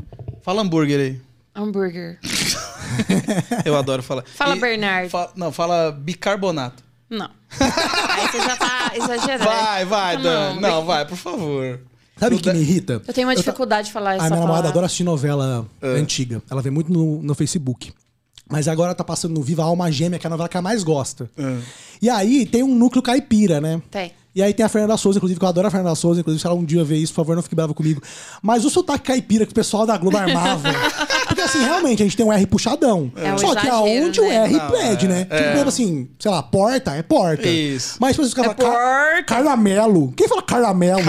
Fala 0.44 0.62
hambúrguer 0.62 1.00
aí. 1.00 1.22
Hambúrguer. 1.56 2.20
Eu 3.66 3.76
adoro 3.78 4.02
falar. 4.04 4.24
Fala, 4.36 4.56
Bernardo. 4.56 5.10
fa- 5.10 5.32
não, 5.36 5.52
fala 5.52 5.92
bicarbonato. 5.92 6.84
Não. 7.10 7.30
Aí 7.60 8.28
você 8.28 8.38
já 8.40 8.56
tá 8.56 8.92
exagerando. 8.96 9.44
Vai, 9.52 9.86
vai, 9.86 10.16
Não, 10.16 10.24
Dani. 10.24 10.60
Não, 10.62 10.86
vai, 10.86 11.06
por 11.06 11.18
favor. 11.18 11.80
Sabe 12.22 12.36
o 12.36 12.40
que 12.40 12.54
me 12.54 12.60
irrita? 12.60 13.02
Eu 13.08 13.14
tenho 13.14 13.28
uma 13.28 13.36
dificuldade 13.36 13.88
de 13.88 13.94
falar 13.94 14.12
A 14.12 14.16
essa 14.16 14.28
minha 14.28 14.40
namorada 14.42 14.70
adora 14.70 14.86
assistir 14.86 15.04
novela 15.04 15.66
É. 15.82 15.88
antiga. 16.00 16.42
Ela 16.50 16.62
vê 16.62 16.70
muito 16.70 16.94
no, 16.94 17.22
no 17.22 17.34
Facebook. 17.34 17.92
Mas 18.48 18.68
agora 18.68 18.94
tá 18.94 19.04
passando 19.04 19.34
no 19.34 19.42
Viva 19.42 19.64
Alma 19.64 19.92
Gêmea, 19.92 20.20
que 20.20 20.28
é 20.28 20.30
a 20.30 20.30
novela 20.30 20.48
que 20.48 20.56
ela 20.56 20.62
mais 20.62 20.84
gosta. 20.84 21.30
É. 21.38 21.58
E 22.02 22.10
aí 22.10 22.46
tem 22.46 22.62
um 22.62 22.76
núcleo 22.76 23.02
caipira, 23.02 23.60
né? 23.60 23.82
Tem. 23.90 24.12
E 24.34 24.42
aí 24.42 24.54
tem 24.54 24.66
a 24.66 24.70
Fernanda 24.70 24.96
Souza, 24.96 25.18
inclusive, 25.18 25.38
que 25.40 25.44
eu 25.46 25.50
adoro 25.50 25.68
a 25.68 25.72
Fernanda 25.72 25.94
Souza, 25.94 26.22
inclusive, 26.22 26.40
se 26.42 26.48
ela 26.48 26.56
um 26.56 26.64
dia 26.64 26.84
ver 26.86 26.96
isso, 26.98 27.14
por 27.14 27.22
favor, 27.22 27.36
não 27.36 27.44
fique 27.44 27.54
bravo 27.56 27.74
comigo. 27.74 28.02
Mas 28.42 28.64
o 28.64 28.70
sotaque 28.70 29.04
caipira 29.08 29.46
que 29.46 29.52
o 29.52 29.56
pessoal 29.56 29.86
da 29.86 29.98
Globo 29.98 30.18
armava. 30.18 30.70
porque 31.28 31.42
assim, 31.42 31.60
realmente, 31.64 32.02
a 32.02 32.06
gente 32.06 32.16
tem 32.16 32.26
um 32.26 32.32
R 32.32 32.46
puxadão. 32.48 33.12
É 33.18 33.34
um 33.34 33.38
Só 33.38 33.54
que 33.56 33.68
exagero, 33.68 33.76
aonde 34.06 34.22
o 34.22 34.24
né? 34.24 34.36
R 34.46 34.54
Não, 34.54 34.72
pede, 34.72 35.06
é, 35.06 35.10
né? 35.10 35.28
é. 35.30 35.36
Tipo, 35.36 35.50
exemplo, 35.50 35.68
assim, 35.70 36.10
sei 36.18 36.32
lá, 36.32 36.42
porta 36.42 36.92
é 36.96 37.02
porta. 37.04 37.48
Isso. 37.48 37.98
Mas 38.00 38.16
se 38.16 38.22
você 38.22 38.30
ficava 38.30 38.52
É 38.52 38.54
porta. 38.54 39.24
caramelo. 39.24 40.14
Quem 40.16 40.28
fala 40.30 40.42
caramelo? 40.42 41.02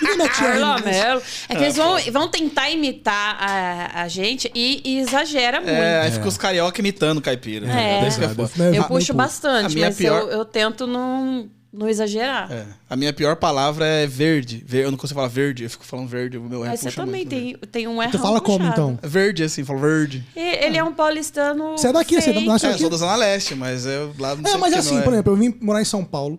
Ninguém 0.00 0.16
mete 0.16 0.42
R 0.44 0.58
Carla 0.60 0.74
nisso. 0.76 0.88
Mello. 0.88 1.22
É 1.48 1.54
que 1.54 1.62
eles 1.64 1.76
vão, 1.76 1.96
vão 2.12 2.28
tentar 2.28 2.70
imitar 2.70 3.36
a, 3.40 4.02
a 4.02 4.08
gente 4.08 4.50
e, 4.54 4.80
e 4.84 4.98
exagera 4.98 5.60
muito. 5.60 5.72
É, 5.72 6.00
aí 6.02 6.10
fica 6.10 6.26
os 6.28 6.36
carioca 6.36 6.80
imitando 6.80 7.20
caipira. 7.20 7.66
É. 7.66 8.00
É. 8.00 8.74
É, 8.74 8.78
Eu 8.78 8.84
puxo 8.84 9.12
bastante, 9.14 9.78
mas 9.78 9.96
pior- 9.96 10.22
eu, 10.22 10.28
eu 10.28 10.44
tento 10.44 10.86
não, 10.86 11.48
não 11.78 11.88
exagerar. 11.88 12.50
É. 12.52 12.66
A 12.90 12.96
minha 12.96 13.12
pior 13.12 13.36
palavra 13.36 13.86
é 13.86 14.06
verde. 14.06 14.62
Ver- 14.66 14.84
Eu 14.84 14.90
não 14.90 14.98
consigo 14.98 15.16
falar 15.18 15.28
verde, 15.28 15.62
eu 15.62 15.70
fico 15.70 15.84
falando 15.84 16.08
verde. 16.08 16.36
O 16.36 16.42
meu 16.42 16.60
Mas 16.60 16.80
você 16.80 16.90
também 16.90 17.24
muito, 17.24 17.34
né? 17.34 17.40
tem, 17.40 17.70
tem 17.70 17.88
um 17.88 18.02
R 18.02 18.10
Tu 18.10 18.18
fala 18.18 18.40
como, 18.40 18.58
puxado. 18.58 18.72
então? 18.72 18.98
É 19.00 19.06
Verde, 19.08 19.42
assim, 19.44 19.64
falo 19.64 19.78
verde. 19.78 20.24
E 20.34 20.40
Ele 20.40 20.76
é 20.76 20.82
um 20.84 20.92
paulistano. 20.92 21.78
Você 21.78 21.88
é 21.88 21.92
daqui, 21.92 22.20
você 22.20 22.32
fake. 22.32 22.46
nasceu 22.46 22.68
É, 22.68 22.72
eu 22.72 22.74
aqui? 22.74 22.80
sou 22.82 22.90
da 22.90 22.96
Zona 22.96 23.16
Leste, 23.16 23.54
mas 23.54 23.86
eu 23.86 24.12
lá 24.18 24.34
não 24.34 24.44
É, 24.44 24.50
sei 24.50 24.58
mas 24.60 24.74
assim, 24.74 24.94
não 24.94 25.00
é. 25.00 25.02
por 25.04 25.12
exemplo, 25.12 25.32
eu 25.32 25.36
vim 25.36 25.54
morar 25.60 25.80
em 25.80 25.84
São 25.84 26.04
Paulo. 26.04 26.38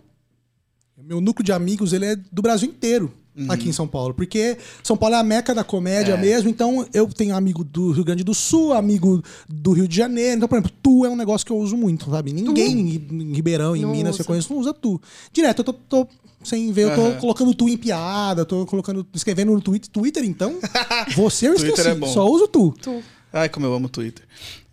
Meu 1.01 1.21
núcleo 1.21 1.43
de 1.45 1.51
amigos, 1.53 1.93
ele 1.93 2.05
é 2.05 2.15
do 2.15 2.41
Brasil 2.41 2.67
inteiro. 2.69 3.11
Aqui 3.47 3.69
em 3.69 3.71
São 3.71 3.87
Paulo. 3.87 4.13
Porque 4.13 4.57
São 4.83 4.97
Paulo 4.97 5.15
é 5.15 5.19
a 5.19 5.23
meca 5.23 5.53
da 5.55 5.63
comédia 5.63 6.13
É. 6.13 6.17
mesmo. 6.17 6.49
Então, 6.49 6.85
eu 6.93 7.07
tenho 7.07 7.35
amigo 7.35 7.63
do 7.63 7.91
Rio 7.91 8.03
Grande 8.03 8.23
do 8.23 8.33
Sul, 8.33 8.73
amigo 8.73 9.23
do 9.47 9.71
Rio 9.71 9.87
de 9.87 9.95
Janeiro. 9.95 10.35
Então, 10.37 10.47
por 10.49 10.55
exemplo, 10.57 10.71
tu 10.83 11.05
é 11.05 11.09
um 11.09 11.15
negócio 11.15 11.45
que 11.45 11.51
eu 11.51 11.57
uso 11.57 11.77
muito, 11.77 12.09
sabe? 12.09 12.33
Ninguém 12.33 12.71
em 12.79 13.07
em 13.29 13.33
Ribeirão, 13.33 13.75
em 13.75 13.81
Não 13.83 13.91
Minas, 13.91 14.15
usa. 14.15 14.23
você 14.23 14.27
conhece, 14.27 14.49
não 14.51 14.57
usa 14.59 14.73
tu. 14.73 14.99
Direto, 15.31 15.59
eu 15.59 15.63
tô, 15.65 15.73
tô 15.73 16.07
sem 16.43 16.71
ver, 16.71 16.83
eu 16.85 16.95
tô 16.95 17.01
Aham. 17.01 17.17
colocando 17.19 17.53
tu 17.53 17.67
em 17.69 17.77
piada, 17.77 18.45
tô 18.45 18.65
colocando, 18.65 19.05
escrevendo 19.13 19.51
no 19.53 19.61
Twitter. 19.61 19.89
Twitter, 19.91 20.23
então? 20.23 20.57
Você 21.15 21.47
eu 21.47 21.55
Twitter 21.55 21.69
esqueci. 21.71 21.89
é 21.89 21.95
bom. 21.95 22.07
Só 22.07 22.25
uso 22.29 22.47
tu. 22.47 22.73
Tu. 22.81 23.03
Ai, 23.31 23.47
como 23.49 23.65
eu 23.65 23.73
amo 23.73 23.85
o 23.87 23.89
Twitter. 23.89 24.25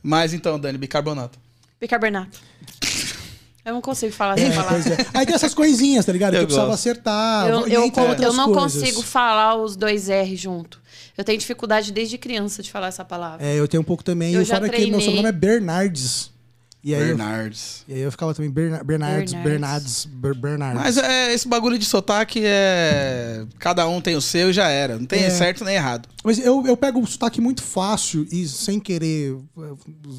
Mas 0.02 0.33
então, 0.33 0.59
Dani, 0.59 0.79
bicarbonato. 0.79 1.38
Bicarbonato. 1.81 2.38
Eu 3.66 3.72
não 3.74 3.81
consigo 3.81 4.12
falar 4.12 4.38
essa 4.38 4.46
É, 4.46 4.55
palavra. 4.55 4.79
é. 4.94 5.07
Aí 5.12 5.26
tem 5.26 5.35
essas 5.35 5.52
coisinhas, 5.52 6.07
tá 6.07 6.12
ligado? 6.12 6.35
Eu 6.35 6.38
que 6.38 6.42
eu 6.44 6.46
precisava 6.46 6.68
gosto. 6.68 6.81
acertar. 6.81 7.48
Eu, 7.48 7.66
eu, 7.66 7.92
eu 8.22 8.33
não 8.33 8.52
coisas. 8.52 8.81
consigo 8.81 9.02
falar 9.02 9.57
os 9.57 9.74
dois 9.74 10.09
R 10.09 10.37
junto. 10.37 10.81
Eu 11.18 11.24
tenho 11.24 11.37
dificuldade 11.38 11.92
desde 11.92 12.16
criança 12.16 12.62
de 12.62 12.70
falar 12.70 12.87
essa 12.87 13.05
palavra. 13.05 13.44
É, 13.44 13.57
eu 13.59 13.66
tenho 13.66 13.81
um 13.81 13.85
pouco 13.85 14.05
também. 14.05 14.33
Eu 14.35 14.40
e 14.40 14.42
o 14.44 14.46
já 14.46 14.57
fora 14.57 14.68
que 14.68 14.76
meu 14.76 14.81
treinei. 14.83 15.00
sobrenome 15.00 15.29
é 15.29 15.33
Bernardes. 15.33 16.31
E 16.87 16.94
aí, 16.94 17.01
eu, 17.01 17.07
Bernardes. 17.16 17.83
e 17.88 17.94
aí 17.94 18.01
eu 18.01 18.12
ficava 18.12 18.33
também 18.33 18.49
Berna- 18.49 18.85
Bernardes, 18.85 19.33
Bernardes. 19.33 19.44
Bernardes, 19.44 20.05
Ber- 20.07 20.35
Bernardes. 20.37 20.81
Mas 20.83 20.96
é, 20.99 21.35
esse 21.35 21.49
bagulho 21.49 21.77
de 21.77 21.85
sotaque 21.85 22.40
é. 22.44 23.44
Cada 23.59 23.88
um 23.88 24.01
tem 24.01 24.14
o 24.14 24.20
seu 24.20 24.51
e 24.51 24.53
já 24.53 24.68
era. 24.68 24.96
Não 24.96 25.05
tem 25.05 25.25
É. 25.25 25.31
certo 25.31 25.64
nem 25.64 25.75
errado. 25.75 26.09
Mas 26.22 26.38
eu, 26.38 26.64
eu 26.64 26.77
pego 26.77 27.01
o 27.01 27.07
sotaque 27.07 27.40
muito 27.40 27.62
fácil 27.62 28.25
e 28.31 28.46
sem 28.46 28.79
querer 28.79 29.37
eh, 29.59 29.72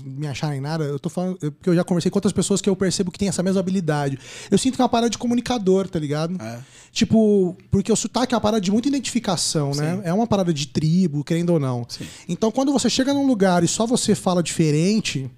me 0.05 0.27
achar 0.27 0.53
em 0.55 0.59
nada, 0.59 0.83
eu 0.83 0.99
tô 0.99 1.09
falando, 1.09 1.37
eu- 1.41 1.51
porque 1.53 1.69
eu 1.69 1.75
já 1.75 1.85
conversei 1.85 2.11
com 2.11 2.17
outras 2.17 2.33
pessoas 2.33 2.59
que 2.61 2.69
eu 2.69 2.75
percebo 2.75 3.11
que 3.11 3.19
tem 3.19 3.29
essa 3.29 3.41
mesma 3.41 3.61
habilidade. 3.61 4.19
Eu 4.51 4.57
sinto 4.57 4.75
que 4.75 4.81
é 4.81 4.83
uma 4.83 4.89
parada 4.89 5.09
de 5.09 5.17
comunicador, 5.17 5.87
tá 5.87 5.97
ligado? 5.99 6.35
É. 6.41 6.59
Tipo, 6.91 7.55
porque 7.71 7.91
o 7.91 7.95
sotaque 7.95 8.33
é 8.33 8.35
uma 8.35 8.41
parada 8.41 8.59
de 8.59 8.71
muita 8.71 8.89
identificação, 8.89 9.71
né? 9.71 10.01
É 10.03 10.11
uma 10.13 10.27
parada 10.27 10.53
de 10.53 10.67
tribo, 10.67 11.23
querendo 11.23 11.51
ou 11.51 11.59
não. 11.59 11.85
Sim. 11.87 12.05
Então, 12.27 12.51
quando 12.51 12.73
você 12.73 12.89
chega 12.89 13.13
num 13.13 13.25
lugar 13.25 13.63
e 13.63 13.67
só 13.69 13.85
você 13.85 14.15
fala 14.15 14.41
diferente, 14.43 15.29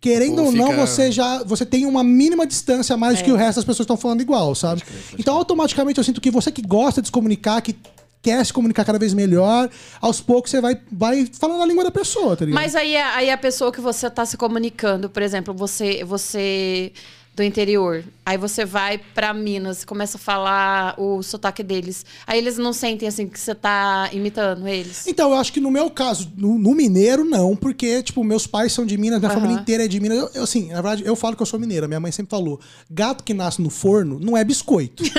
querendo 0.00 0.38
Ou 0.40 0.46
ou 0.46 0.52
não, 0.52 0.70
fica- 0.70 0.86
você 0.86 1.10
já 1.10 1.42
você 1.44 1.64
tem 1.66 1.86
uma 1.86 2.04
mínima 2.04 2.46
distância 2.46 2.94
a 2.94 2.96
mais 2.96 3.18
do 3.18 3.24
que 3.24 3.32
o 3.32 3.36
resto 3.36 3.56
das 3.56 3.64
pessoas 3.64 3.84
estão 3.84 3.96
falando 3.96 4.20
igual, 4.20 4.54
sabe? 4.54 4.82
então, 5.18 5.36
automaticamente 5.36 5.98
eu 5.98 6.04
sinto 6.04 6.20
que 6.20 6.30
você 6.30 6.52
que 6.52 6.62
gosta 6.62 7.00
de 7.00 7.08
se 7.08 7.12
comunicar, 7.12 7.60
que 7.62 7.76
quer 8.22 8.44
se 8.44 8.52
comunicar 8.52 8.84
cada 8.84 8.98
vez 8.98 9.14
melhor, 9.14 9.70
aos 10.00 10.20
poucos 10.20 10.50
você 10.50 10.60
vai, 10.60 10.76
vai 10.90 11.28
falando 11.38 11.62
a 11.62 11.66
língua 11.66 11.84
da 11.84 11.92
pessoa, 11.92 12.36
tá 12.36 12.44
ligado? 12.44 12.60
Mas 12.60 12.74
aí, 12.74 12.96
a- 12.96 13.14
aí 13.14 13.30
a 13.30 13.38
pessoa 13.38 13.70
que 13.70 13.80
você 13.80 14.10
tá 14.10 14.26
se 14.26 14.36
comunicando, 14.36 15.08
por 15.08 15.22
exemplo, 15.22 15.54
você, 15.54 16.02
você 16.04 16.92
do 17.36 17.42
interior, 17.42 18.02
aí 18.24 18.38
você 18.38 18.64
vai 18.64 18.98
pra 19.14 19.34
Minas, 19.34 19.84
começa 19.84 20.16
a 20.16 20.20
falar 20.20 20.94
o 20.98 21.22
sotaque 21.22 21.62
deles. 21.62 22.04
Aí 22.26 22.38
eles 22.38 22.56
não 22.56 22.72
sentem 22.72 23.06
assim 23.06 23.28
que 23.28 23.38
você 23.38 23.54
tá 23.54 24.08
imitando 24.10 24.66
eles. 24.66 25.06
Então, 25.06 25.32
eu 25.32 25.36
acho 25.36 25.52
que 25.52 25.60
no 25.60 25.70
meu 25.70 25.90
caso, 25.90 26.32
no, 26.34 26.58
no 26.58 26.74
mineiro, 26.74 27.24
não, 27.26 27.54
porque, 27.54 28.02
tipo, 28.02 28.24
meus 28.24 28.46
pais 28.46 28.72
são 28.72 28.86
de 28.86 28.96
Minas, 28.96 29.18
minha 29.20 29.30
Aham. 29.30 29.40
família 29.40 29.60
inteira 29.60 29.84
é 29.84 29.88
de 29.88 30.00
Minas. 30.00 30.16
Eu, 30.18 30.30
eu, 30.34 30.42
assim, 30.44 30.68
na 30.68 30.76
verdade, 30.80 31.02
eu 31.04 31.14
falo 31.14 31.36
que 31.36 31.42
eu 31.42 31.46
sou 31.46 31.60
mineira. 31.60 31.86
Minha 31.86 32.00
mãe 32.00 32.10
sempre 32.10 32.30
falou: 32.30 32.58
gato 32.90 33.22
que 33.22 33.34
nasce 33.34 33.60
no 33.60 33.68
forno 33.68 34.18
não 34.18 34.34
é 34.34 34.42
biscoito. 34.42 35.02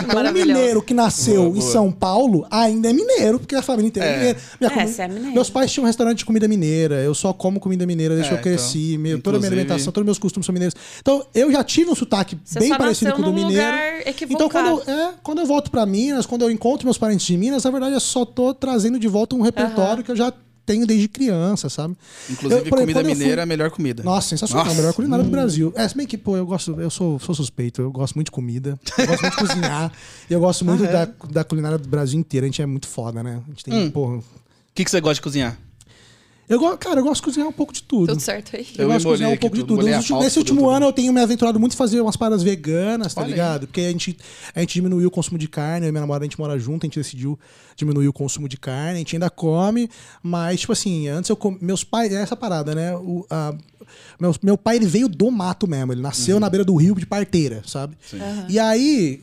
então, 0.00 0.24
o 0.30 0.32
mineiro 0.32 0.82
que 0.82 0.94
nasceu 0.94 1.42
Boa, 1.44 1.48
em 1.56 1.60
boa. 1.60 1.72
São 1.72 1.90
Paulo 1.92 2.46
ainda 2.50 2.88
é 2.88 2.92
mineiro, 2.92 3.38
porque 3.40 3.54
a 3.56 3.62
família 3.62 3.88
inteira 3.88 4.08
é, 4.08 4.12
É. 4.12 4.16
mineira. 4.18 4.38
Minha 4.60 4.70
É, 4.70 4.74
comi- 4.74 4.88
você 4.92 5.02
é 5.02 5.08
mineiro. 5.08 5.34
Meus 5.34 5.50
pais 5.50 5.72
tinham 5.72 5.84
um 5.84 5.86
restaurante 5.86 6.18
de 6.18 6.24
comida 6.24 6.46
mineira. 6.46 6.96
Eu 7.02 7.14
só 7.14 7.32
como 7.32 7.58
comida 7.60 7.84
mineira 7.86 8.14
desde 8.14 8.32
É, 8.32 8.36
que 8.36 8.38
eu 8.48 8.52
cresci. 8.52 8.90
então, 8.92 9.02
meu- 9.02 9.20
toda 9.20 9.36
a 9.36 9.40
minha 9.40 9.50
alimentação, 9.50 9.92
todos 9.92 10.02
os 10.04 10.06
meus 10.06 10.18
costumes 10.18 10.46
são 10.46 10.52
mineiros. 10.52 10.74
Então, 11.00 11.24
eu 11.34 11.50
já 11.50 11.64
tive 11.64 11.90
um 11.90 11.94
sotaque 11.94 12.38
Você 12.44 12.58
bem 12.58 12.70
parecido 12.76 13.12
com 13.12 13.22
o 13.22 13.24
do 13.24 13.32
mineiro. 13.32 13.64
lugar 13.64 14.02
Então, 14.28 14.48
quando 14.48 14.66
eu, 14.66 14.82
é, 14.94 15.14
quando 15.22 15.38
eu 15.40 15.46
volto 15.46 15.70
pra 15.70 15.84
Minas, 15.86 16.26
quando 16.26 16.42
eu 16.42 16.50
encontro 16.50 16.86
meus 16.86 16.98
parentes 16.98 17.26
de 17.26 17.36
Minas, 17.36 17.64
na 17.64 17.70
verdade 17.70 17.94
eu 17.94 18.00
só 18.00 18.24
tô 18.24 18.52
trazendo 18.54 18.98
de 18.98 19.08
volta 19.08 19.34
um 19.34 19.40
repertório 19.40 20.04
que 20.04 20.10
eu 20.10 20.16
já 20.16 20.32
tenho 20.66 20.86
desde 20.86 21.08
criança, 21.08 21.68
sabe? 21.68 21.96
Inclusive, 22.28 22.54
Eu, 22.54 22.58
exemplo, 22.62 22.78
comida 22.78 23.00
eu 23.00 23.04
fui- 23.04 23.14
mineira 23.14 23.40
é 23.40 23.44
a 23.44 23.46
melhor 23.46 23.70
comida. 23.70 24.02
Nossa, 24.04 24.28
sensacional, 24.28 24.64
Nossa. 24.66 24.76
a 24.76 24.78
melhor 24.80 24.94
culinária 24.94 25.24
do 25.24 25.30
Brasil. 25.30 25.72
É, 25.74 25.88
se 25.88 25.96
bem 25.96 26.06
que, 26.06 26.16
pô, 26.16 26.36
eu 26.36 26.46
gosto, 26.46 26.80
eu 26.80 26.90
sou, 26.90 27.18
sou 27.18 27.34
suspeito, 27.34 27.82
eu 27.82 27.90
gosto 27.90 28.14
muito 28.14 28.26
de 28.26 28.30
comida, 28.32 28.78
eu 28.98 29.06
gosto 29.06 29.22
muito 29.22 29.32
de 29.36 29.48
cozinhar, 29.48 29.92
e 30.28 30.32
eu 30.32 30.38
gosto 30.38 30.64
muito 30.64 30.84
Ah, 30.84 30.86
é? 30.86 30.92
da, 30.92 31.08
da 31.32 31.44
culinária 31.44 31.76
do 31.78 31.88
Brasil 31.88 32.20
inteiro. 32.20 32.44
A 32.44 32.48
gente 32.48 32.62
é 32.62 32.66
muito 32.66 32.86
foda, 32.86 33.20
né? 33.22 33.40
A 33.44 33.50
gente 33.50 33.64
tem, 33.64 33.74
Hum. 33.74 33.90
porra. 33.90 34.16
O 34.18 34.24
que, 34.74 34.84
que 34.84 34.90
você 34.90 35.00
gosta 35.00 35.14
de 35.14 35.22
cozinhar? 35.22 35.58
Eu, 36.50 36.76
cara, 36.76 36.98
eu 36.98 37.04
gosto 37.04 37.20
de 37.20 37.22
cozinhar 37.26 37.48
um 37.48 37.52
pouco 37.52 37.72
de 37.72 37.82
tudo. 37.84 38.08
Tudo 38.08 38.20
certo 38.20 38.56
aí. 38.56 38.66
Eu 38.76 38.82
Eu, 38.82 38.88
gosto 38.88 38.98
de 39.00 39.06
cozinhar 39.06 39.30
um 39.30 39.36
pouco 39.36 39.54
de 39.56 39.62
tudo, 39.62 39.82
Nesse, 39.84 40.12
nesse 40.14 40.30
tudo, 40.34 40.38
último 40.40 40.60
tudo. 40.62 40.70
ano 40.70 40.86
eu 40.86 40.92
tenho 40.92 41.12
me 41.12 41.20
aventurado 41.20 41.60
muito 41.60 41.74
em 41.74 41.76
fazer 41.76 42.00
umas 42.00 42.16
paradas 42.16 42.42
veganas, 42.42 43.14
tá 43.14 43.20
Olha 43.20 43.26
aí. 43.28 43.32
ligado? 43.32 43.66
Porque 43.68 43.80
a 43.82 43.88
gente, 43.90 44.16
a 44.52 44.58
gente 44.60 44.74
diminuiu 44.74 45.06
o 45.06 45.10
consumo 45.12 45.38
de 45.38 45.48
carne, 45.48 45.86
eu 45.86 45.90
e 45.90 45.92
minha 45.92 46.00
namorada 46.00 46.24
a 46.24 46.26
gente 46.26 46.38
mora 46.40 46.58
junto, 46.58 46.84
a 46.84 46.86
gente 46.88 46.98
decidiu 46.98 47.38
diminuir 47.76 48.08
o 48.08 48.12
consumo 48.12 48.48
de 48.48 48.56
carne, 48.56 48.94
a 48.96 48.98
gente 48.98 49.14
ainda 49.14 49.30
come, 49.30 49.88
mas, 50.22 50.60
tipo 50.60 50.72
assim, 50.72 51.06
antes 51.06 51.30
eu 51.30 51.36
com... 51.36 51.56
meus 51.60 51.84
pais, 51.84 52.12
é 52.12 52.20
essa 52.20 52.34
parada, 52.34 52.74
né? 52.74 52.96
O, 52.96 53.24
a- 53.30 53.54
meu, 54.20 54.34
meu 54.42 54.58
pai, 54.58 54.74
ele 54.76 54.86
veio 54.86 55.08
do 55.08 55.30
mato 55.30 55.68
mesmo, 55.68 55.92
ele 55.92 56.00
nasceu 56.02 56.34
Uhum. 56.34 56.40
na 56.40 56.50
beira 56.50 56.64
do 56.64 56.74
rio 56.74 56.94
de 56.96 57.06
parteira, 57.06 57.62
sabe? 57.66 57.96
E 58.48 58.58
aí, 58.58 59.20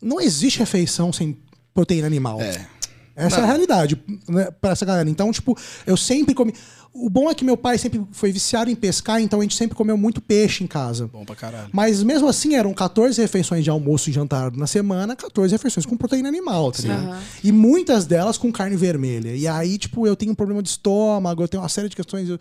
não 0.00 0.18
existe 0.20 0.58
refeição 0.58 1.12
sem 1.12 1.36
proteína 1.74 2.06
animal. 2.06 2.40
É. 2.40 2.66
Essa 3.14 3.40
é 3.40 3.42
a 3.42 3.46
realidade 3.46 4.00
né, 4.28 4.48
pra 4.60 4.70
essa 4.70 4.84
galera. 4.84 5.08
Então, 5.08 5.30
tipo, 5.32 5.56
eu 5.86 5.96
sempre 5.96 6.34
comi. 6.34 6.54
O 6.92 7.08
bom 7.08 7.30
é 7.30 7.34
que 7.34 7.44
meu 7.44 7.56
pai 7.56 7.78
sempre 7.78 8.02
foi 8.10 8.32
viciado 8.32 8.68
em 8.68 8.74
pescar, 8.74 9.20
então 9.22 9.38
a 9.38 9.42
gente 9.42 9.54
sempre 9.54 9.76
comeu 9.76 9.96
muito 9.96 10.20
peixe 10.20 10.64
em 10.64 10.66
casa. 10.66 11.06
Bom 11.06 11.24
pra 11.24 11.36
caralho. 11.36 11.68
Mas 11.72 12.02
mesmo 12.02 12.26
assim, 12.26 12.56
eram 12.56 12.74
14 12.74 13.20
refeições 13.20 13.62
de 13.62 13.70
almoço 13.70 14.10
e 14.10 14.12
jantar 14.12 14.50
na 14.50 14.66
semana, 14.66 15.14
14 15.14 15.52
refeições 15.54 15.86
com 15.86 15.96
proteína 15.96 16.28
animal, 16.28 16.72
tá 16.72 16.82
ligado? 16.82 17.06
Aham. 17.06 17.20
E 17.44 17.52
muitas 17.52 18.06
delas 18.06 18.36
com 18.36 18.50
carne 18.50 18.76
vermelha. 18.76 19.36
E 19.36 19.46
aí, 19.46 19.78
tipo, 19.78 20.04
eu 20.04 20.16
tenho 20.16 20.32
um 20.32 20.34
problema 20.34 20.62
de 20.62 20.68
estômago, 20.68 21.42
eu 21.42 21.48
tenho 21.48 21.62
uma 21.62 21.68
série 21.68 21.88
de 21.88 21.94
questões. 21.94 22.28
Eu, 22.28 22.38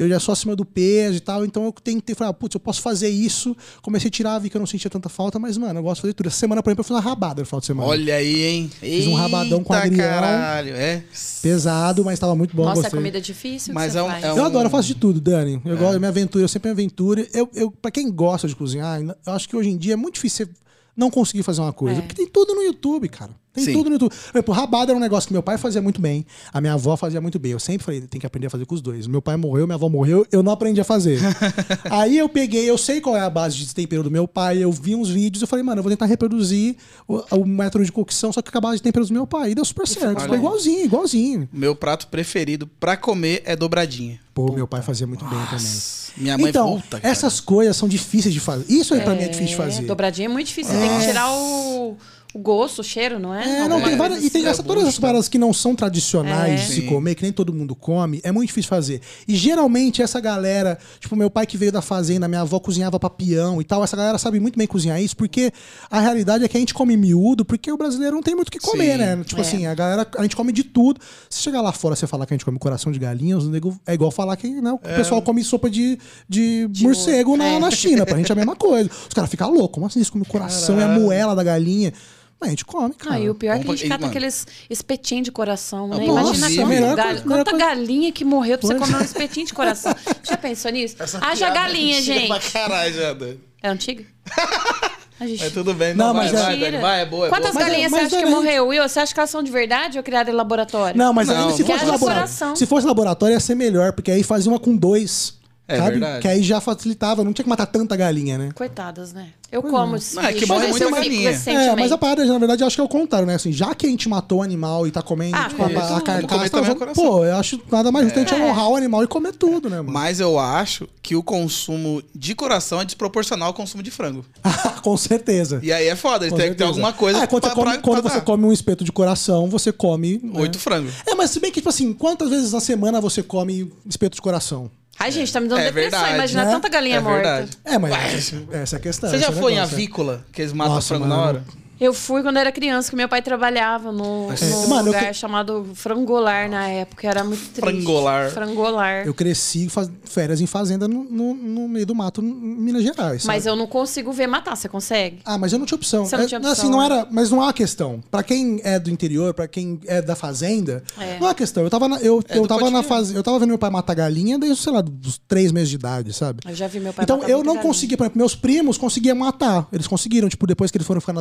eu 0.00 0.08
já 0.08 0.20
sou 0.20 0.32
acima 0.32 0.54
do 0.56 0.64
peso 0.64 1.16
e 1.16 1.20
tal, 1.20 1.44
então 1.44 1.64
eu 1.64 1.72
tentei 1.72 2.14
falar, 2.14 2.32
putz, 2.32 2.54
eu 2.54 2.60
posso 2.60 2.80
fazer 2.80 3.08
isso. 3.08 3.56
Comecei 3.82 4.08
a 4.08 4.10
tirar, 4.10 4.38
vi 4.38 4.48
que 4.50 4.56
eu 4.56 4.60
não 4.60 4.66
sentia 4.66 4.90
tanta 4.90 5.08
falta, 5.08 5.38
mas, 5.38 5.56
mano, 5.58 5.78
eu 5.78 5.82
gosto 5.82 5.96
de 5.96 6.02
fazer 6.02 6.14
tudo. 6.14 6.26
Essa 6.28 6.36
semana, 6.38 6.62
por 6.62 6.70
exemplo, 6.70 6.80
eu 6.80 6.84
fiz 6.84 6.90
uma 6.94 7.00
rabada 7.00 7.42
no 7.42 7.46
final 7.46 7.60
de 7.60 7.66
semana. 7.66 7.88
Olha 7.88 8.14
aí, 8.14 8.42
hein? 8.42 8.70
Fiz 8.80 9.06
um 9.06 9.14
rabadão 9.14 9.62
com 9.64 9.72
agrião. 9.72 9.98
caralho, 10.08 10.74
é. 10.74 11.02
Pesado, 11.42 12.04
mas 12.04 12.18
tava 12.18 12.34
muito 12.34 12.54
bom. 12.56 12.64
Nossa, 12.64 12.80
é 12.80 12.82
gostei. 12.82 12.98
comida 12.98 13.20
difícil. 13.20 13.74
Mas 13.74 13.86
que 13.86 13.92
você 13.92 13.98
é 13.98 14.02
um- 14.02 14.08
faz? 14.08 14.24
é 14.24 14.32
um- 14.32 14.36
Eu 14.38 14.44
adoro, 14.44 14.66
eu 14.66 14.70
faço 14.70 14.88
de 14.88 14.94
tudo, 14.94 15.20
Dani. 15.20 15.60
Eu 15.64 15.76
gosto, 15.76 15.98
minha 15.98 16.08
aventura, 16.08 16.44
eu 16.44 16.48
sempre 16.48 16.68
me 16.68 16.72
aventura. 16.72 17.26
Eu, 17.32 17.48
eu, 17.54 17.70
pra 17.70 17.90
quem 17.90 18.10
gosta 18.10 18.48
de 18.48 18.54
cozinhar, 18.56 19.00
eu 19.00 19.32
acho 19.32 19.48
que 19.48 19.56
hoje 19.56 19.68
em 19.70 19.76
dia 19.76 19.92
é 19.94 19.96
muito 19.96 20.14
difícil 20.14 20.46
você 20.46 20.52
não 20.96 21.10
conseguir 21.10 21.42
fazer 21.42 21.60
uma 21.60 21.72
coisa. 21.72 21.98
É. 21.98 22.02
Porque 22.02 22.14
tem 22.16 22.26
tudo 22.26 22.54
no 22.54 22.62
YouTube, 22.62 23.08
cara. 23.08 23.30
Tem 23.58 23.66
Sim. 23.66 23.72
tudo 23.78 23.90
no 23.90 23.94
YouTube. 23.96 24.10
Por 24.10 24.38
exemplo, 24.38 24.54
rabada 24.54 24.92
era 24.92 24.96
um 24.96 25.00
negócio 25.00 25.26
que 25.26 25.32
meu 25.32 25.42
pai 25.42 25.58
fazia 25.58 25.82
muito 25.82 26.00
bem, 26.00 26.24
a 26.52 26.60
minha 26.60 26.74
avó 26.74 26.96
fazia 26.96 27.20
muito 27.20 27.38
bem. 27.38 27.52
Eu 27.52 27.58
sempre 27.58 27.84
falei, 27.84 28.00
tem 28.02 28.20
que 28.20 28.26
aprender 28.26 28.46
a 28.46 28.50
fazer 28.50 28.64
com 28.66 28.74
os 28.74 28.80
dois. 28.80 29.06
Meu 29.06 29.20
pai 29.20 29.36
morreu, 29.36 29.66
minha 29.66 29.74
avó 29.74 29.88
morreu, 29.88 30.26
eu 30.30 30.42
não 30.42 30.52
aprendi 30.52 30.80
a 30.80 30.84
fazer. 30.84 31.20
Aí 31.90 32.16
eu 32.16 32.28
peguei, 32.28 32.68
eu 32.68 32.78
sei 32.78 33.00
qual 33.00 33.16
é 33.16 33.20
a 33.20 33.30
base 33.30 33.56
de 33.56 33.74
tempero 33.74 34.02
do 34.02 34.10
meu 34.10 34.28
pai, 34.28 34.62
eu 34.62 34.70
vi 34.70 34.94
uns 34.94 35.08
vídeos, 35.08 35.42
eu 35.42 35.48
falei, 35.48 35.62
mano, 35.62 35.80
eu 35.80 35.82
vou 35.82 35.90
tentar 35.90 36.06
reproduzir 36.06 36.76
o, 37.06 37.22
o 37.36 37.46
método 37.46 37.84
de 37.84 37.92
cocção, 37.92 38.32
só 38.32 38.40
que 38.40 38.50
com 38.50 38.58
a 38.58 38.60
base 38.60 38.76
de 38.76 38.82
temperos 38.82 39.08
do 39.08 39.14
meu 39.14 39.26
pai. 39.26 39.50
E 39.50 39.54
deu 39.54 39.64
super 39.64 39.86
certo. 39.86 40.20
Ficou 40.20 40.36
igualzinho, 40.36 40.84
igualzinho. 40.84 41.48
Meu 41.52 41.74
prato 41.74 42.06
preferido 42.08 42.66
pra 42.78 42.96
comer 42.96 43.42
é 43.44 43.56
dobradinha. 43.56 44.20
Pô, 44.38 44.52
meu 44.52 44.68
pai 44.68 44.82
fazia 44.82 45.04
muito 45.06 45.24
bem 45.24 45.38
também. 45.46 45.80
Minha 46.16 46.38
mãe, 46.38 46.50
então, 46.50 46.80
puta, 46.80 47.00
cara. 47.00 47.12
essas 47.12 47.40
coisas 47.40 47.76
são 47.76 47.88
difíceis 47.88 48.32
de 48.32 48.40
fazer. 48.40 48.64
Isso 48.68 48.94
aí 48.94 49.00
pra 49.00 49.14
mim 49.14 49.22
é 49.22 49.28
difícil 49.28 49.48
de 49.48 49.56
fazer. 49.56 49.82
Dobradinha 49.82 50.26
é 50.26 50.28
muito 50.28 50.46
difícil. 50.46 50.72
Você 50.72 50.80
tem 50.80 50.98
que 50.98 51.06
tirar 51.06 51.30
o, 51.32 51.96
o 52.34 52.38
gosto, 52.38 52.80
o 52.80 52.84
cheiro, 52.84 53.18
não 53.18 53.34
é? 53.34 53.60
É, 53.64 53.68
não, 53.68 53.80
tem 53.80 53.96
várias, 53.96 54.22
e 54.22 54.28
tem 54.28 54.42
assim. 54.42 54.50
essa, 54.50 54.62
todas 54.62 54.84
as 54.86 54.98
paradas 54.98 55.28
que 55.28 55.38
não 55.38 55.52
são 55.52 55.74
tradicionais 55.74 56.52
É. 56.52 56.54
de 56.56 56.62
se 56.74 56.80
Sim. 56.82 56.86
comer, 56.86 57.14
que 57.14 57.22
nem 57.22 57.32
todo 57.32 57.54
mundo 57.54 57.74
come, 57.74 58.20
é 58.22 58.30
muito 58.30 58.48
difícil 58.48 58.68
fazer. 58.68 59.00
E 59.26 59.34
geralmente 59.34 60.02
essa 60.02 60.20
galera, 60.20 60.78
tipo, 61.00 61.16
meu 61.16 61.30
pai 61.30 61.46
que 61.46 61.56
veio 61.56 61.72
da 61.72 61.80
fazenda, 61.80 62.28
minha 62.28 62.42
avó 62.42 62.60
cozinhava 62.60 63.00
papião 63.00 63.60
e 63.60 63.64
tal, 63.64 63.82
essa 63.82 63.96
galera 63.96 64.18
sabe 64.18 64.38
muito 64.40 64.58
bem 64.58 64.66
cozinhar 64.66 65.00
isso, 65.00 65.16
porque 65.16 65.50
a 65.90 66.00
realidade 66.00 66.44
é 66.44 66.48
que 66.48 66.56
a 66.56 66.60
gente 66.60 66.74
come 66.74 66.96
miúdo, 66.98 67.44
porque 67.46 67.72
o 67.72 67.78
brasileiro 67.78 68.14
não 68.14 68.22
tem 68.22 68.34
muito 68.34 68.48
o 68.48 68.52
que 68.52 68.58
comer, 68.58 68.92
Sim. 68.92 68.98
né? 68.98 69.24
Tipo 69.24 69.40
É. 69.40 69.44
assim, 69.44 69.66
a 69.66 69.74
galera, 69.74 70.06
a 70.18 70.22
gente 70.22 70.36
come 70.36 70.52
de 70.52 70.64
tudo. 70.64 71.00
Se 71.30 71.40
chegar 71.40 71.62
lá 71.62 71.72
fora 71.72 71.96
você 71.96 72.06
falar 72.06 72.26
que 72.26 72.34
a 72.34 72.36
gente 72.36 72.44
come 72.44 72.58
coração 72.58 72.92
de 72.92 72.98
galinha, 72.98 73.38
os 73.38 73.48
nego- 73.48 73.74
é 73.86 73.94
igual 73.94 74.10
falar 74.10 74.36
que 74.36 74.48
né, 74.60 74.70
o 74.72 74.78
pessoal 74.78 75.22
come 75.22 75.42
sopa 75.42 75.70
de, 75.70 75.98
de, 76.28 76.68
morcego 76.82 77.36
na, 77.38 77.44
é. 77.46 77.58
na 77.58 77.70
China. 77.70 78.04
Pra 78.04 78.16
gente 78.18 78.30
é 78.30 78.34
a 78.34 78.36
mesma 78.36 78.54
coisa. 78.54 78.90
Os 79.08 79.14
caras 79.14 79.30
ficam 79.30 79.50
loucos. 79.50 79.74
Como 79.74 79.86
assim? 79.86 79.98
Eles 79.98 80.10
comem 80.10 80.26
o 80.28 80.30
coração 80.30 80.78
e 80.78 80.82
a 80.82 80.88
moela 80.88 81.34
da 81.34 81.42
galinha. 81.42 81.92
Mas 82.40 82.48
a 82.48 82.50
gente 82.50 82.64
come, 82.64 82.94
cara. 82.94 83.16
Ah, 83.16 83.20
e 83.20 83.28
o 83.28 83.34
pior 83.34 83.56
é 83.56 83.58
que 83.58 83.68
a 83.68 83.74
gente 83.74 83.88
cata 83.88 84.06
aqueles 84.06 84.46
espetinhos 84.70 85.24
de 85.24 85.32
coração, 85.32 85.88
né? 85.88 86.06
Nossa, 86.06 86.36
Imagina 86.36 86.48
sim. 86.48 86.80
quanta, 86.80 87.22
quanta 87.22 87.56
galinha 87.56 88.12
que 88.12 88.24
morreu 88.24 88.58
pra 88.58 88.68
você 88.68 88.74
comer 88.76 88.96
um 88.96 89.00
espetinho 89.00 89.46
de 89.46 89.54
coração. 89.54 89.94
Já 90.22 90.36
pensou 90.36 90.70
nisso? 90.70 90.96
Haja 91.20 91.50
galinha, 91.50 92.00
gente. 92.00 92.28
Pra 92.28 92.38
caralho. 92.38 93.40
É 93.60 93.68
antiga? 93.68 94.04
Gente... 95.20 95.42
Mas 95.42 95.52
tudo 95.52 95.74
bem. 95.74 95.94
Não, 95.94 96.08
Não, 96.08 96.14
mas 96.14 96.30
vai, 96.30 96.40
é- 96.40 96.44
vai, 96.44 96.58
Dani, 96.58 96.78
vai, 96.78 97.00
é 97.00 97.06
boa. 97.06 97.26
É 97.26 97.28
Quantas 97.28 97.50
boa. 97.50 97.54
Mas 97.54 97.62
é- 97.64 97.70
galinhas 97.70 97.90
mas 97.90 98.00
você 98.02 98.06
acha 98.06 98.16
é 98.16 98.22
que 98.22 98.30
morreu? 98.30 98.68
Will, 98.68 98.88
você 98.88 99.00
acha 99.00 99.12
que 99.12 99.18
elas 99.18 99.30
são 99.30 99.42
de 99.42 99.50
verdade 99.50 99.98
ou 99.98 100.04
criadas 100.04 100.32
em 100.32 100.36
laboratório? 100.36 100.96
Não, 100.96 101.12
mas 101.12 101.26
Não, 101.26 101.36
ainda 101.36 101.56
se 101.56 101.64
fosse 101.64 101.84
laboratório. 101.84 102.56
Se 102.56 102.66
fosse 102.66 102.86
laboratório 102.86 103.34
ia 103.34 103.40
ser 103.40 103.56
melhor, 103.56 103.92
porque 103.92 104.12
aí 104.12 104.22
fazia 104.22 104.50
uma 104.50 104.60
com 104.60 104.76
dois. 104.76 105.37
É 105.68 105.76
sabe? 105.76 105.90
verdade. 105.90 106.22
Que 106.22 106.28
aí 106.28 106.42
já 106.42 106.60
facilitava, 106.62 107.22
não 107.22 107.32
tinha 107.32 107.44
que 107.44 107.48
matar 107.48 107.66
tanta 107.66 107.94
galinha, 107.94 108.38
né? 108.38 108.48
Coitadas, 108.54 109.12
né? 109.12 109.28
Eu 109.52 109.62
como 109.62 109.96
esses 109.96 110.14
Não, 110.14 110.22
é 110.24 110.32
que 110.32 110.44
morre 110.46 110.68
mas 110.68 110.70
muita 110.70 110.90
galinha. 110.90 111.30
É, 111.46 111.74
mas 111.76 111.90
a 111.92 111.96
parada, 111.98 112.24
na 112.24 112.38
verdade, 112.38 112.62
eu 112.62 112.66
acho 112.66 112.76
que 112.76 112.80
é 112.80 112.84
o 112.84 112.88
contrário, 112.88 113.26
né? 113.26 113.34
Assim, 113.34 113.50
já 113.52 113.74
que 113.74 113.86
a 113.86 113.88
gente 113.88 114.06
matou 114.08 114.38
o 114.38 114.42
animal 114.42 114.86
e 114.86 114.90
tá 114.90 115.00
comendo 115.02 115.36
Ah, 115.36 115.48
tipo, 115.48 115.62
a, 115.62 115.66
a 115.66 116.00
carcaça, 116.02 116.74
coração. 116.74 116.94
pô, 117.04 117.24
eu 117.24 117.36
acho 117.36 117.58
nada 117.70 117.90
mais 117.92 118.06
justo 118.06 118.18
a 118.18 118.22
gente 118.22 118.34
É. 118.34 118.44
honrar 118.44 118.68
o 118.68 118.76
animal 118.76 119.02
e 119.04 119.06
comer 119.06 119.32
tudo, 119.32 119.70
né, 119.70 119.76
mano? 119.78 119.90
Mas 119.92 120.20
eu 120.20 120.38
acho 120.38 120.86
que 121.02 121.14
o 121.16 121.22
consumo 121.22 122.02
de 122.14 122.34
coração 122.34 122.80
é 122.80 122.84
desproporcional 122.84 123.48
ao 123.48 123.54
consumo 123.54 123.82
de 123.82 123.90
frango. 123.90 124.24
Com 124.82 124.96
certeza. 124.96 125.60
E 125.62 125.72
aí 125.72 125.86
é 125.88 125.96
foda, 125.96 126.24
ele 126.26 126.30
Com 126.32 126.36
tem 126.38 126.48
que 126.50 126.54
ter 126.56 126.64
certeza. 126.64 126.68
alguma 126.86 126.92
coisa 126.92 127.18
É, 127.22 127.26
quando, 127.26 127.40
pra, 127.42 127.50
você, 127.50 127.54
come, 127.56 127.72
pra- 127.72 127.82
quando 127.82 128.02
pra 128.02 128.10
você 128.12 128.20
come 128.20 128.44
um 128.44 128.52
espeto 128.52 128.84
de 128.84 128.92
coração, 128.92 129.48
você 129.48 129.72
come. 129.72 130.20
né? 130.22 130.40
Oito 130.40 130.58
frangos. 130.58 130.92
É, 131.06 131.14
mas 131.14 131.30
se 131.30 131.40
bem 131.40 131.50
que, 131.50 131.60
tipo 131.60 131.68
assim, 131.70 131.92
quantas 131.94 132.28
vezes 132.28 132.52
na 132.52 132.60
semana 132.60 133.00
você 133.00 133.22
come 133.22 133.70
espeto 133.86 134.14
de 134.16 134.22
coração? 134.22 134.70
Ai, 134.98 135.10
gente, 135.12 135.32
tá 135.32 135.40
me 135.40 135.48
dando 135.48 135.60
É 135.60 135.64
depressão. 135.66 135.90
verdade, 136.00 136.14
Imagina 136.16 136.44
né? 136.44 136.50
tanta 136.50 136.68
galinha 136.68 136.96
É 136.96 137.00
morta. 137.00 137.22
verdade. 137.22 137.50
É, 137.64 137.78
mas 137.78 138.32
essa 138.52 138.76
é 138.76 138.78
a 138.78 138.80
questão. 138.80 139.08
Você 139.10 139.18
já 139.18 139.28
é 139.28 139.32
foi 139.32 139.52
em 139.52 139.54
negócio, 139.56 139.74
é. 139.74 139.76
avícola, 139.76 140.24
que 140.32 140.42
eles 140.42 140.52
matam 140.52 140.74
Nossa, 140.74 140.88
frango 140.88 141.06
mano. 141.06 141.20
na 141.20 141.26
hora? 141.28 141.44
Eu 141.80 141.94
fui 141.94 142.22
quando 142.22 142.36
era 142.38 142.50
criança, 142.50 142.90
que 142.90 142.96
meu 142.96 143.08
pai 143.08 143.22
trabalhava 143.22 143.92
no, 143.92 144.28
É, 144.32 144.44
num 144.50 144.68
mano, 144.68 144.86
lugar 144.86 145.14
chamado 145.14 145.68
Frangolar 145.74 146.48
na 146.50 146.66
época. 146.68 147.06
Era 147.08 147.22
muito 147.24 147.40
triste. 147.50 147.60
Frangolar. 147.60 148.30
Frangolar. 148.30 149.06
Eu 149.06 149.14
cresci 149.14 149.68
faz 149.68 149.90
férias 150.04 150.40
em 150.40 150.46
fazenda 150.46 150.88
no, 150.88 151.04
no- 151.04 151.34
no 151.34 151.68
meio 151.68 151.86
do 151.86 151.94
mato, 151.94 152.20
em 152.20 152.24
Minas 152.24 152.82
Gerais. 152.82 153.24
Mas 153.24 153.44
sabe? 153.44 153.52
eu 153.54 153.56
não 153.56 153.66
consigo 153.66 154.12
ver 154.12 154.26
matar. 154.26 154.56
Você 154.56 154.68
consegue? 154.68 155.18
Ah, 155.24 155.38
mas 155.38 155.52
eu 155.52 155.58
não 155.58 155.66
tinha 155.66 155.76
opção. 155.76 156.04
Você 156.04 156.16
não 156.16 156.24
É, 156.24 156.26
tinha 156.26 156.38
Assim, 156.40 156.50
opção. 156.50 156.70
não 156.70 156.82
era, 156.82 157.06
mas 157.10 157.30
não 157.30 157.38
é 157.40 157.44
uma 157.46 157.52
questão. 157.52 158.02
Pra 158.10 158.22
quem 158.22 158.60
é 158.64 158.78
do 158.78 158.90
interior, 158.90 159.32
pra 159.34 159.46
quem 159.46 159.80
é 159.86 160.02
da 160.02 160.16
fazenda, 160.16 160.82
É. 160.98 161.18
não 161.18 161.26
é 161.26 161.30
uma 161.30 161.34
questão. 161.34 161.62
Eu 161.62 161.70
tava 161.70 161.86
na, 161.88 161.96
eu, 161.98 162.22
É 162.28 162.38
eu 162.38 162.46
tava 162.46 162.70
na 162.70 162.82
fase, 162.82 163.14
eu 163.14 163.22
tava 163.22 163.38
vendo 163.38 163.50
meu 163.50 163.58
pai 163.58 163.70
matar 163.70 163.94
galinha 163.94 164.38
desde, 164.38 164.60
sei 164.62 164.72
lá, 164.72 164.80
dos 164.80 165.18
três 165.28 165.52
meses 165.52 165.68
de 165.68 165.76
idade, 165.76 166.12
sabe? 166.12 166.40
Eu 166.48 166.54
já 166.54 166.66
vi 166.66 166.80
meu 166.80 166.92
pai 166.92 167.04
Então 167.04 167.18
matar 167.18 167.30
eu 167.30 167.38
não 167.38 167.54
galinha. 167.54 167.62
conseguia, 167.62 167.96
por 167.96 168.04
exemplo, 168.04 168.18
meus 168.18 168.34
primos 168.34 168.76
conseguiam 168.76 169.16
matar. 169.16 169.68
Eles 169.72 169.86
conseguiram, 169.86 170.28
tipo, 170.28 170.46
depois 170.46 170.70
que 170.70 170.76
eles 170.76 170.86
foram 170.86 171.00
ficando 171.00 171.18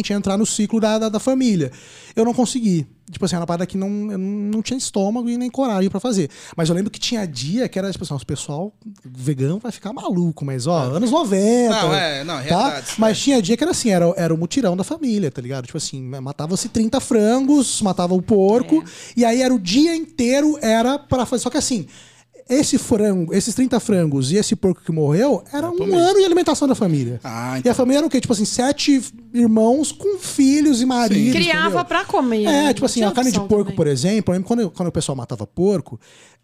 adolescente, 0.00 0.12
entrar 0.12 0.36
no 0.36 0.46
ciclo 0.46 0.80
da, 0.80 0.98
da, 0.98 1.08
da 1.08 1.20
família. 1.20 1.70
Eu 2.16 2.24
não 2.24 2.34
consegui. 2.34 2.86
Tipo 3.10 3.24
assim, 3.24 3.34
era 3.34 3.40
uma 3.40 3.46
parada 3.46 3.66
que 3.66 3.76
não, 3.76 3.88
eu 4.12 4.18
não 4.18 4.62
tinha 4.62 4.78
estômago 4.78 5.28
e 5.28 5.36
nem 5.36 5.50
coragem 5.50 5.90
pra 5.90 5.98
fazer. 5.98 6.30
Mas 6.56 6.68
eu 6.68 6.74
lembro 6.74 6.90
que 6.90 6.98
tinha 7.00 7.26
dia 7.26 7.68
que 7.68 7.76
era, 7.78 7.90
tipo 7.90 8.04
assim, 8.04 8.14
o 8.14 8.26
pessoal 8.26 8.72
vegano 9.04 9.58
vai 9.58 9.72
ficar 9.72 9.92
maluco, 9.92 10.44
mas 10.44 10.66
ó, 10.66 10.78
anos 10.94 11.10
90. 11.10 11.70
Não, 11.74 11.94
é, 11.94 12.24
não, 12.24 12.34
tá? 12.36 12.40
realidades, 12.40 12.92
Mas 12.98 13.18
tinha 13.20 13.42
dia 13.42 13.56
que 13.56 13.64
era 13.64 13.72
assim, 13.72 13.90
era, 13.90 14.12
era 14.16 14.32
o 14.32 14.38
mutirão 14.38 14.76
da 14.76 14.84
família, 14.84 15.30
tá 15.30 15.42
ligado? 15.42 15.66
Tipo 15.66 15.78
assim, 15.78 16.00
matava-se 16.02 16.68
30 16.68 17.00
frangos, 17.00 17.82
matava 17.82 18.14
o 18.14 18.22
porco, 18.22 18.84
É. 18.86 18.90
e 19.16 19.24
aí 19.24 19.42
era 19.42 19.52
o 19.52 19.58
dia 19.58 19.94
inteiro, 19.96 20.56
era 20.60 20.96
pra 20.98 21.26
fazer. 21.26 21.42
Só 21.42 21.50
que 21.50 21.58
assim, 21.58 21.86
esse 22.50 22.76
frango, 22.76 23.32
esses 23.32 23.54
30 23.54 23.78
frangos 23.80 24.32
e 24.32 24.36
esse 24.36 24.56
porco 24.56 24.82
que 24.84 24.90
morreu, 24.92 25.42
era 25.52 25.70
um 25.70 25.94
ano 25.96 26.18
de 26.18 26.24
alimentação 26.24 26.66
da 26.68 26.74
família. 26.74 27.20
Ah, 27.22 27.52
E 27.52 27.56
a 27.56 27.58
então. 27.60 27.74
família 27.74 27.98
era 27.98 28.06
o 28.06 28.10
quê? 28.10 28.20
Tipo 28.20 28.32
assim, 28.32 28.44
sete 28.44 29.00
irmãos 29.32 29.92
com 29.92 30.18
filhos 30.18 30.82
e 30.82 30.84
maridos. 30.86 31.32
Criava 31.32 31.66
entendeu? 31.68 31.84
pra 31.84 32.04
comer. 32.04 32.42
É, 32.44 32.64
né? 32.64 32.74
tipo 32.74 32.84
assim, 32.86 33.02
a 33.02 33.12
carne 33.12 33.30
de 33.30 33.38
porco, 33.38 33.56
também. 33.64 33.76
por 33.76 33.86
exemplo, 33.86 34.32
eu 34.32 34.36
lembro 34.36 34.48
quando, 34.48 34.60
eu- 34.60 34.70
quando 34.70 34.88
o 34.88 34.92
pessoal 34.92 35.14
matava 35.16 35.46
porco, 35.46 35.98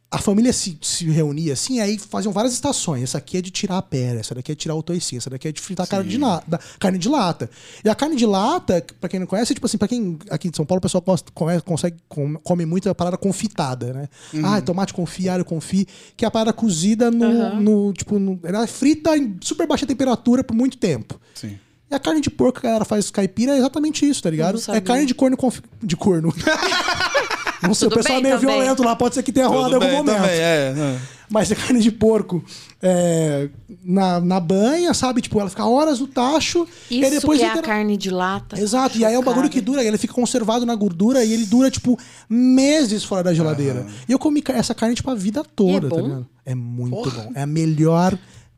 a 0.08 0.18
família 0.18 0.52
se, 0.52 0.78
se 0.80 1.04
reunia 1.10 1.52
assim, 1.52 1.80
aí 1.80 1.98
faziam 1.98 2.32
várias 2.32 2.52
estações. 2.54 3.02
Essa 3.02 3.18
aqui 3.18 3.38
é 3.38 3.42
de 3.42 3.50
tirar 3.50 3.78
a 3.78 3.82
pele, 3.82 4.20
essa 4.20 4.34
daqui 4.34 4.52
é 4.52 4.54
de 4.54 4.60
tirar 4.60 4.74
o 4.76 4.82
toicinho, 4.82 5.18
essa 5.18 5.28
daqui 5.28 5.48
é 5.48 5.52
de 5.52 5.60
fritar 5.60 5.84
a 5.84 5.86
carne 5.86 6.08
de, 6.08 6.18
da, 6.18 6.60
carne 6.78 6.98
de 6.98 7.08
lata. 7.08 7.50
E 7.84 7.88
a 7.88 7.94
carne 7.94 8.14
de 8.14 8.24
lata, 8.24 8.84
pra 9.00 9.08
quem 9.08 9.18
não 9.18 9.26
conhece, 9.26 9.52
tipo 9.52 9.66
assim, 9.66 9.76
pra 9.76 9.88
quem 9.88 10.16
aqui 10.30 10.48
de 10.48 10.56
São 10.56 10.64
Paulo, 10.64 10.78
o 10.78 10.82
pessoal 10.82 11.02
gosta, 11.04 11.30
come, 11.34 11.60
consegue, 11.60 11.96
come, 12.08 12.38
come 12.42 12.64
muito 12.64 12.88
a 12.88 12.94
parada 12.94 13.16
confitada, 13.16 13.92
né? 13.92 14.08
Ah, 14.44 14.60
tomate 14.60 14.94
confit, 14.94 15.28
alho 15.28 15.44
confit, 15.44 15.88
que 16.16 16.24
é 16.24 16.28
a 16.28 16.30
parada 16.30 16.52
cozida 16.52 17.10
no, 17.10 17.60
no 17.60 17.92
tipo, 17.92 18.18
no, 18.18 18.38
ela 18.44 18.62
é 18.62 18.66
frita 18.66 19.16
em 19.16 19.36
super 19.40 19.66
baixa 19.66 19.86
temperatura 19.86 20.44
por 20.44 20.54
muito 20.54 20.78
tempo. 20.78 21.20
Sim. 21.34 21.58
E 21.90 21.94
a 21.94 21.98
carne 21.98 22.20
de 22.20 22.30
porco 22.30 22.60
que 22.60 22.66
a 22.66 22.70
galera 22.70 22.84
faz 22.84 23.10
caipira 23.10 23.52
é 23.52 23.58
exatamente 23.58 24.08
isso, 24.08 24.22
tá 24.22 24.30
ligado? 24.30 24.60
É 24.68 24.80
carne 24.80 25.06
de 25.06 25.14
corno 25.14 25.36
confi... 25.36 25.62
de 25.82 25.96
corno. 25.96 26.32
Não 27.62 27.74
sei, 27.74 27.88
o 27.88 27.90
pessoal 27.90 28.18
é 28.18 28.22
meio 28.22 28.38
também. 28.38 28.56
violento 28.56 28.82
lá, 28.82 28.94
pode 28.96 29.14
ser 29.14 29.22
que 29.22 29.32
tenha 29.32 29.46
rolado 29.46 29.72
em 29.72 29.74
algum 29.74 29.86
bem, 29.86 29.96
momento. 29.96 30.16
também, 30.16 30.30
é. 30.38 30.74
é. 30.76 30.98
Mas 31.28 31.50
é 31.50 31.56
carne 31.56 31.80
de 31.80 31.90
porco 31.90 32.44
é, 32.80 33.48
na, 33.84 34.20
na 34.20 34.38
banha, 34.38 34.94
sabe? 34.94 35.20
Tipo, 35.20 35.40
ela 35.40 35.50
fica 35.50 35.64
horas 35.64 35.98
no 35.98 36.06
tacho. 36.06 36.66
e 36.88 37.02
aí 37.04 37.10
Isso 37.10 37.20
depois 37.20 37.40
que 37.40 37.44
é 37.44 37.50
a 37.50 37.62
carne 37.62 37.96
de 37.96 38.10
lata. 38.10 38.60
Exato, 38.60 38.96
e 38.96 39.04
aí 39.04 39.14
é 39.14 39.18
um 39.18 39.24
bagulho 39.24 39.48
que 39.48 39.58
Chocada. 39.58 39.72
dura, 39.78 39.84
ele 39.84 39.98
fica 39.98 40.14
conservado 40.14 40.64
na 40.64 40.74
gordura 40.76 41.24
e 41.24 41.32
ele 41.32 41.44
dura, 41.44 41.68
tipo, 41.68 41.98
meses 42.28 43.02
fora 43.02 43.24
da 43.24 43.34
geladeira. 43.34 43.86
E 44.08 44.12
eu 44.12 44.18
comi 44.20 44.42
essa 44.50 44.72
carne, 44.74 44.94
tipo, 44.94 45.10
a 45.10 45.14
vida 45.16 45.42
toda, 45.56 45.86
E 45.86 45.86
é 45.86 45.90
tá 45.90 45.96
ligado? 46.00 46.26
É 46.44 46.54
muito 46.54 46.94
Porra. 46.96 47.22
bom. 47.24 47.32
É 47.34 47.42
a 47.42 47.46
melhor 47.46 48.16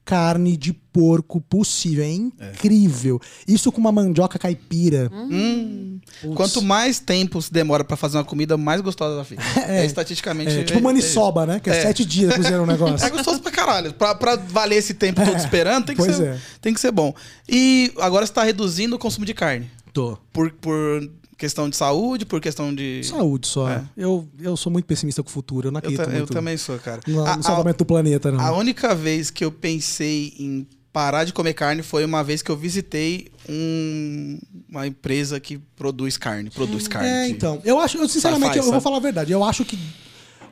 carne 0.09 0.57
de 0.57 0.73
porco 0.73 1.39
possível. 1.39 2.03
É 2.03 2.09
incrível. 2.09 3.21
Isso 3.47 3.71
com 3.71 3.79
uma 3.79 3.93
mandioca 3.93 4.39
caipira. 4.39 5.11
Hum. 5.13 6.01
Putz. 6.23 6.35
Quanto 6.35 6.63
mais 6.63 6.99
tempo 6.99 7.43
se 7.43 7.53
demora 7.53 7.85
pra 7.85 7.95
fazer 7.95 8.17
uma 8.17 8.25
comida, 8.25 8.57
mais 8.57 8.81
gostosa 8.81 9.15
ela 9.17 9.25
fica. 9.25 9.43
É, 9.69 9.85
estatisticamente. 9.85 10.51
É, 10.51 10.65
tipo 10.65 10.81
maniçoba, 10.81 11.45
né? 11.45 11.61
Que 11.61 11.69
é, 11.69 11.77
É. 11.77 11.83
sete 11.83 12.07
dias 12.07 12.35
cozinhando 12.35 12.63
o 12.65 12.67
negócio. 12.67 13.07
É 13.07 13.11
gostoso 13.11 13.41
pra 13.43 13.53
caralho. 13.53 13.93
Pra, 13.93 14.15
pra 14.15 14.37
valer 14.37 14.77
esse 14.77 14.95
tempo 14.95 15.23
todo 15.23 15.35
É, 15.35 15.39
esperando, 15.39 15.85
tem 15.85 15.95
que, 15.95 16.03
pois 16.03 16.17
ser, 16.17 16.27
é. 16.29 16.39
tem 16.63 16.73
que 16.73 16.81
ser 16.81 16.91
bom. 16.91 17.13
E 17.47 17.93
agora 17.99 18.25
você 18.25 18.33
tá 18.33 18.43
reduzindo 18.43 18.97
o 18.97 18.99
consumo 18.99 19.27
de 19.27 19.35
carne. 19.35 19.71
Tô. 19.99 20.19
Por, 20.33 20.53
por 20.53 21.11
questão 21.37 21.69
de 21.69 21.77
saúde, 21.77 22.25
por 22.25 22.41
questão 22.41 22.75
de. 22.75 23.03
Saúde 23.05 23.47
só. 23.49 23.69
É. 23.69 23.85
Eu, 23.97 24.29
eu 24.41 24.57
sou 24.57 24.71
muito 24.73 24.85
pessimista 24.85 25.23
com 25.23 25.29
o 25.29 25.33
futuro. 25.33 25.69
Eu 25.69 25.73
não 25.73 25.79
Eu, 25.79 25.89
acredito 25.91 26.09
eu 26.11 26.17
muito 26.19 26.33
também 26.33 26.57
sou, 26.57 26.79
cara. 26.79 27.01
no, 27.07 27.25
A- 27.25 27.35
no 27.35 27.41
a- 27.41 27.43
salvamento 27.43 27.79
do 27.79 27.85
planeta, 27.87 28.31
não. 28.31 28.41
A 28.41 28.53
única 28.57 28.95
vez 28.95 29.31
que 29.31 29.45
eu 29.45 29.51
pensei 29.51 30.35
em 30.39 30.67
parar 30.93 31.25
de 31.25 31.33
comer 31.33 31.55
carne 31.55 31.83
foi 31.83 32.05
uma 32.05 32.23
vez 32.25 32.43
que 32.43 32.51
eu 32.51 32.57
visitei 32.57 33.29
um- 33.49 34.39
uma 34.69 34.87
empresa 34.87 35.39
que 35.41 35.59
produz 35.77 36.17
carne. 36.17 36.51
Produz 36.51 36.87
carne. 36.89 37.09
É, 37.09 37.29
então. 37.29 37.61
Eu 37.65 37.79
acho, 37.79 37.99
eu, 37.99 38.09
sinceramente, 38.09 38.47
Faz, 38.55 38.59
eu, 38.59 38.65
eu 38.67 38.73
vou 38.73 38.81
falar 38.81 38.97
a 38.97 39.01
verdade. 39.01 39.33
Eu 39.33 39.43
acho 39.45 39.65
que 39.65 39.79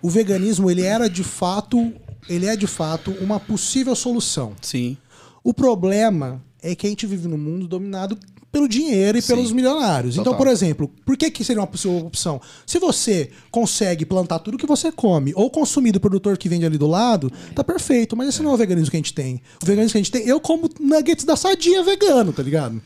o 0.03 0.11
veganismo, 0.11 0.71
ele 0.71 0.83
era 0.83 1.09
de 1.09 1.25
fato, 1.25 1.93
ele 2.29 2.47
é 2.47 2.57
de 2.57 2.67
fato 2.67 3.11
uma 3.21 3.39
possível 3.41 3.95
solução. 3.95 4.55
Sim. 4.61 4.97
O 5.43 5.55
problema 5.55 6.43
é 6.63 6.75
que 6.75 6.87
a 6.87 6.91
gente 6.91 7.07
vive 7.07 7.29
num 7.29 7.39
mundo 7.39 7.67
dominado 7.69 8.19
pelo 8.53 8.69
dinheiro 8.69 9.19
e 9.19 9.23
Sim. 9.23 9.35
pelos 9.35 9.53
milionários. 9.53 10.15
Então, 10.15 10.33
Total. 10.33 10.39
por 10.39 10.49
exemplo, 10.49 10.91
por 11.05 11.17
que, 11.17 11.31
que 11.31 11.45
seria 11.45 11.61
uma 11.61 11.67
possível 11.67 11.99
opção? 11.99 12.41
Se 12.67 12.79
você 12.79 13.31
consegue 13.51 14.07
plantar 14.07 14.39
tudo 14.39 14.57
que 14.57 14.67
você 14.67 14.91
come 14.91 15.33
ou 15.37 15.51
consumir 15.51 15.93
do 15.93 16.01
produtor 16.01 16.39
que 16.39 16.49
vende 16.49 16.65
ali 16.65 16.79
do 16.79 16.87
lado, 16.87 17.31
tá 17.55 17.63
perfeito. 17.63 18.17
Mas 18.17 18.29
esse 18.31 18.43
não 18.43 18.53
é 18.53 18.55
o 18.55 18.57
veganismo 18.57 18.91
que 18.91 18.97
a 18.97 19.01
gente 19.01 19.13
tem. 19.13 19.43
O 19.63 19.67
veganismo 19.67 19.93
que 19.93 19.99
a 19.99 20.01
gente 20.01 20.11
tem, 20.13 20.27
eu 20.27 20.41
como 20.41 20.71
nuggets 20.81 21.25
da 21.25 21.37
sadia 21.37 21.83
vegano, 21.83 22.33
tá 22.33 22.43
ligado? 22.43 22.81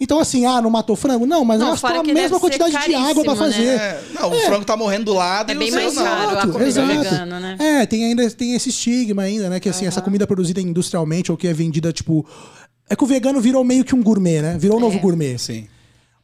Então, 0.00 0.18
assim, 0.18 0.44
ah, 0.44 0.60
não 0.60 0.68
matou 0.70 0.96
frango? 0.96 1.24
Não, 1.24 1.44
mas 1.44 1.60
Não, 1.60 1.70
gastou 1.70 1.90
a 1.90 2.02
mesma 2.02 2.38
quantidade 2.40 2.72
de 2.72 2.94
água 2.94 3.24
pra 3.24 3.34
caríssimo, 3.34 3.36
fazer. 3.36 3.64
né? 3.64 3.74
É, 3.76 4.02
não, 4.12 4.30
o 4.30 4.40
frango 4.40 4.64
tá 4.64 4.76
morrendo 4.76 5.04
do 5.06 5.14
lado 5.14 5.50
É 5.50 5.54
e 5.54 5.58
bem 5.58 5.68
o 5.68 5.72
seu 5.72 5.80
mais 5.82 5.94
não. 5.94 6.02
caro 6.04 6.38
a 6.38 6.46
comida 6.48 6.86
vegana, 6.86 7.40
né? 7.40 7.56
É, 7.58 7.86
tem 7.86 8.04
ainda 8.04 8.28
tem 8.30 8.54
esse 8.54 8.68
estigma 8.68 9.22
ainda, 9.22 9.48
né? 9.48 9.60
Que 9.60 9.68
assim, 9.68 9.86
essa 9.86 10.02
comida 10.02 10.26
produzida 10.26 10.60
industrialmente 10.60 11.30
ou 11.30 11.38
que 11.38 11.46
é 11.48 11.52
vendida, 11.54 11.92
tipo. 11.92 12.26
É 12.88 12.94
que 12.94 13.02
o 13.04 13.06
vegano 13.06 13.40
virou 13.40 13.64
meio 13.64 13.84
que 13.84 13.94
um 13.94 14.02
gourmet, 14.02 14.42
né? 14.42 14.56
Virou 14.58 14.76
um 14.76 14.80
novo 14.80 14.98
gourmet. 14.98 15.38
Sim. 15.38 15.66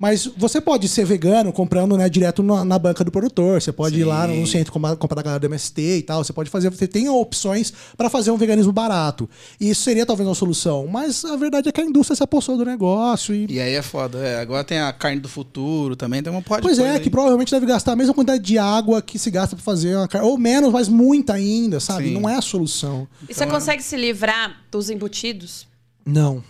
Mas 0.01 0.25
você 0.35 0.63
pode 0.63 0.89
ser 0.89 1.05
vegano 1.05 1.53
comprando 1.53 1.95
né, 1.95 2.09
direto 2.09 2.43
na, 2.43 2.65
na 2.65 2.79
banca 2.79 3.05
do 3.05 3.11
produtor. 3.11 3.61
Você 3.61 3.71
pode 3.71 4.01
ir 4.01 4.05
lá 4.05 4.27
no 4.27 4.47
centro 4.47 4.73
comprar, 4.73 4.97
comprar 4.97 5.17
da 5.17 5.23
galera 5.23 5.41
do 5.41 5.45
MST 5.45 5.83
e 5.99 6.03
tal. 6.03 6.25
Você 6.25 6.33
pode 6.33 6.49
fazer. 6.49 6.71
Você 6.71 6.89
tem 6.89 7.07
opções 7.11 7.71
para 7.99 8.09
fazer 8.09 8.31
um 8.31 8.39
veganismo 8.39 8.73
barato. 8.73 9.29
E 9.61 9.69
isso 9.69 9.83
seria 9.83 10.07
talvez 10.07 10.27
uma 10.27 10.35
solução. 10.35 10.87
Mas 10.87 11.23
a 11.23 11.37
verdade 11.37 11.69
é 11.69 11.73
que 11.73 11.83
a 11.83 11.85
indústria 11.85 12.17
se 12.17 12.23
apossou 12.23 12.57
do 12.57 12.65
negócio 12.65 13.35
e. 13.35 13.45
E 13.51 13.61
aí 13.61 13.75
é 13.75 13.83
foda. 13.83 14.27
É, 14.27 14.41
agora 14.41 14.65
tem 14.65 14.81
a 14.81 14.91
carne 14.91 15.21
do 15.21 15.29
futuro 15.29 15.95
também, 15.95 16.23
tem 16.23 16.33
uma 16.33 16.41
pode 16.41 16.63
Pois 16.63 16.79
é, 16.79 16.99
que 16.99 17.11
provavelmente 17.11 17.51
deve 17.51 17.67
gastar 17.67 17.93
a 17.93 17.97
mesma 17.97 18.15
quantidade 18.15 18.43
de 18.43 18.57
água 18.57 19.03
que 19.03 19.19
se 19.19 19.31
gasta 19.31 19.55
para 19.55 19.63
fazer 19.63 19.97
uma 19.97 20.09
carne. 20.09 20.27
Ou 20.27 20.39
menos, 20.39 20.73
mas 20.73 20.89
muita 20.89 21.35
ainda, 21.35 21.79
sabe? 21.79 22.09
Sim. 22.09 22.15
Não 22.15 22.27
é 22.27 22.37
a 22.37 22.41
solução. 22.41 23.07
E 23.29 23.35
você 23.35 23.47
consegue 23.47 23.83
se 23.83 23.99
livrar 23.99 24.63
dos 24.71 24.89
embutidos? 24.89 25.69
Não. 26.05 26.43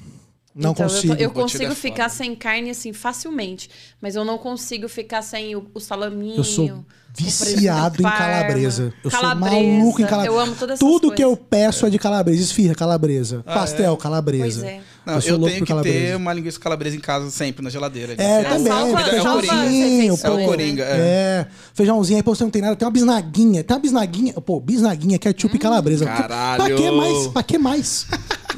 Não 0.52 0.72
Então, 0.72 0.84
eu 0.86 0.90
tô- 0.90 0.94
consigo. 0.94 1.14
Eu, 1.14 1.30
consigo 1.30 1.72
é 1.72 1.74
ficar 1.76 2.08
foda. 2.10 2.14
sem 2.24 2.34
carne 2.34 2.70
assim 2.70 2.92
facilmente, 2.92 3.70
mas 4.00 4.16
eu 4.16 4.24
não 4.24 4.36
consigo 4.36 4.88
ficar 4.88 5.22
sem 5.22 5.54
o, 5.54 5.64
o 5.72 5.78
salaminho. 5.80 6.38
Eu 6.38 6.44
sou 6.44 6.84
viciado 7.16 8.00
em 8.00 8.02
calabresa. 8.04 8.92
Eu 9.04 9.10
calabresa. 9.10 9.50
sou 9.56 9.62
maluco 9.78 10.02
em 10.02 10.06
calabresa. 10.06 10.26
Eu 10.36 10.40
amo 10.40 10.54
todas 10.56 10.74
essas 10.74 10.80
Tudo 10.80 11.12
que 11.12 11.22
eu 11.22 11.28
coisas. 11.36 11.46
peço 11.48 11.86
é 11.86 11.90
de 11.90 11.98
calabresa. 12.00 12.42
Esfirra, 12.42 12.74
calabresa. 12.74 13.42
Pastel, 13.44 13.96
calabresa. 13.96 14.60
Pois 14.62 14.72
é. 14.74 14.80
Não, 15.06 15.14
eu 15.14 15.18
eu, 15.18 15.22
sou 15.22 15.32
louco 15.38 15.46
tenho 15.54 15.64
que 15.64 15.68
calabresa. 15.68 15.98
ter 16.08 16.16
uma 16.16 16.32
linguiça 16.32 16.60
calabresa 16.60 16.96
em 16.96 17.00
casa 17.00 17.30
sempre, 17.30 17.64
na 17.64 17.70
geladeira. 17.70 18.14
É, 18.18 18.40
É, 18.40 18.42
também. 18.44 18.66
salva- 18.72 19.00
é 19.00 19.04
feijãozinho, 19.10 20.18
pô. 20.18 20.26
É 20.26 20.30
o 20.30 20.44
Coringa, 20.46 20.82
é. 20.84 20.96
É. 20.96 21.46
Feijãozinho, 21.74 22.16
aí 22.18 22.22
pô, 22.24 22.34
você 22.34 22.42
não 22.44 22.50
tem 22.50 22.60
nada. 22.60 22.74
Tem 22.76 22.86
uma 22.86 22.92
bisnaguinha. 22.92 23.62
Tem 23.64 23.74
uma 23.76 23.80
bisnaguinha. 23.80 24.32
Pô, 24.34 24.60
bisnaguinha, 24.60 25.16
ketchup 25.18 25.54
e 25.56 25.58
calabresa. 25.60 26.04
Caralho. 26.04 26.64
Pra 26.64 26.74
que 26.74 26.90
mais? 26.90 27.26
Pra 27.28 27.42
que 27.44 27.58
mais? 27.58 28.06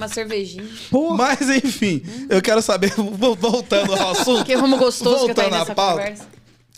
Uma 0.03 0.09
cervejinha. 0.09 0.65
Pô. 0.91 1.15
Mas 1.17 1.41
enfim, 1.49 2.03
eu 2.29 2.43
quero 2.43 2.61
saber, 2.61 2.93
vo- 2.97 3.35
voltando 3.35 3.95
ao 3.95 4.11
assunto. 4.13 4.45
Que 4.45 4.55
rumo 4.55 4.77
gostoso 4.77 5.27
que 5.27 5.35
tá 5.35 5.43
aí 5.43 5.49
voltando 5.51 5.55
à 5.55 5.59
nessa 5.61 5.75
pauta, 5.75 6.01
conversa. 6.03 6.27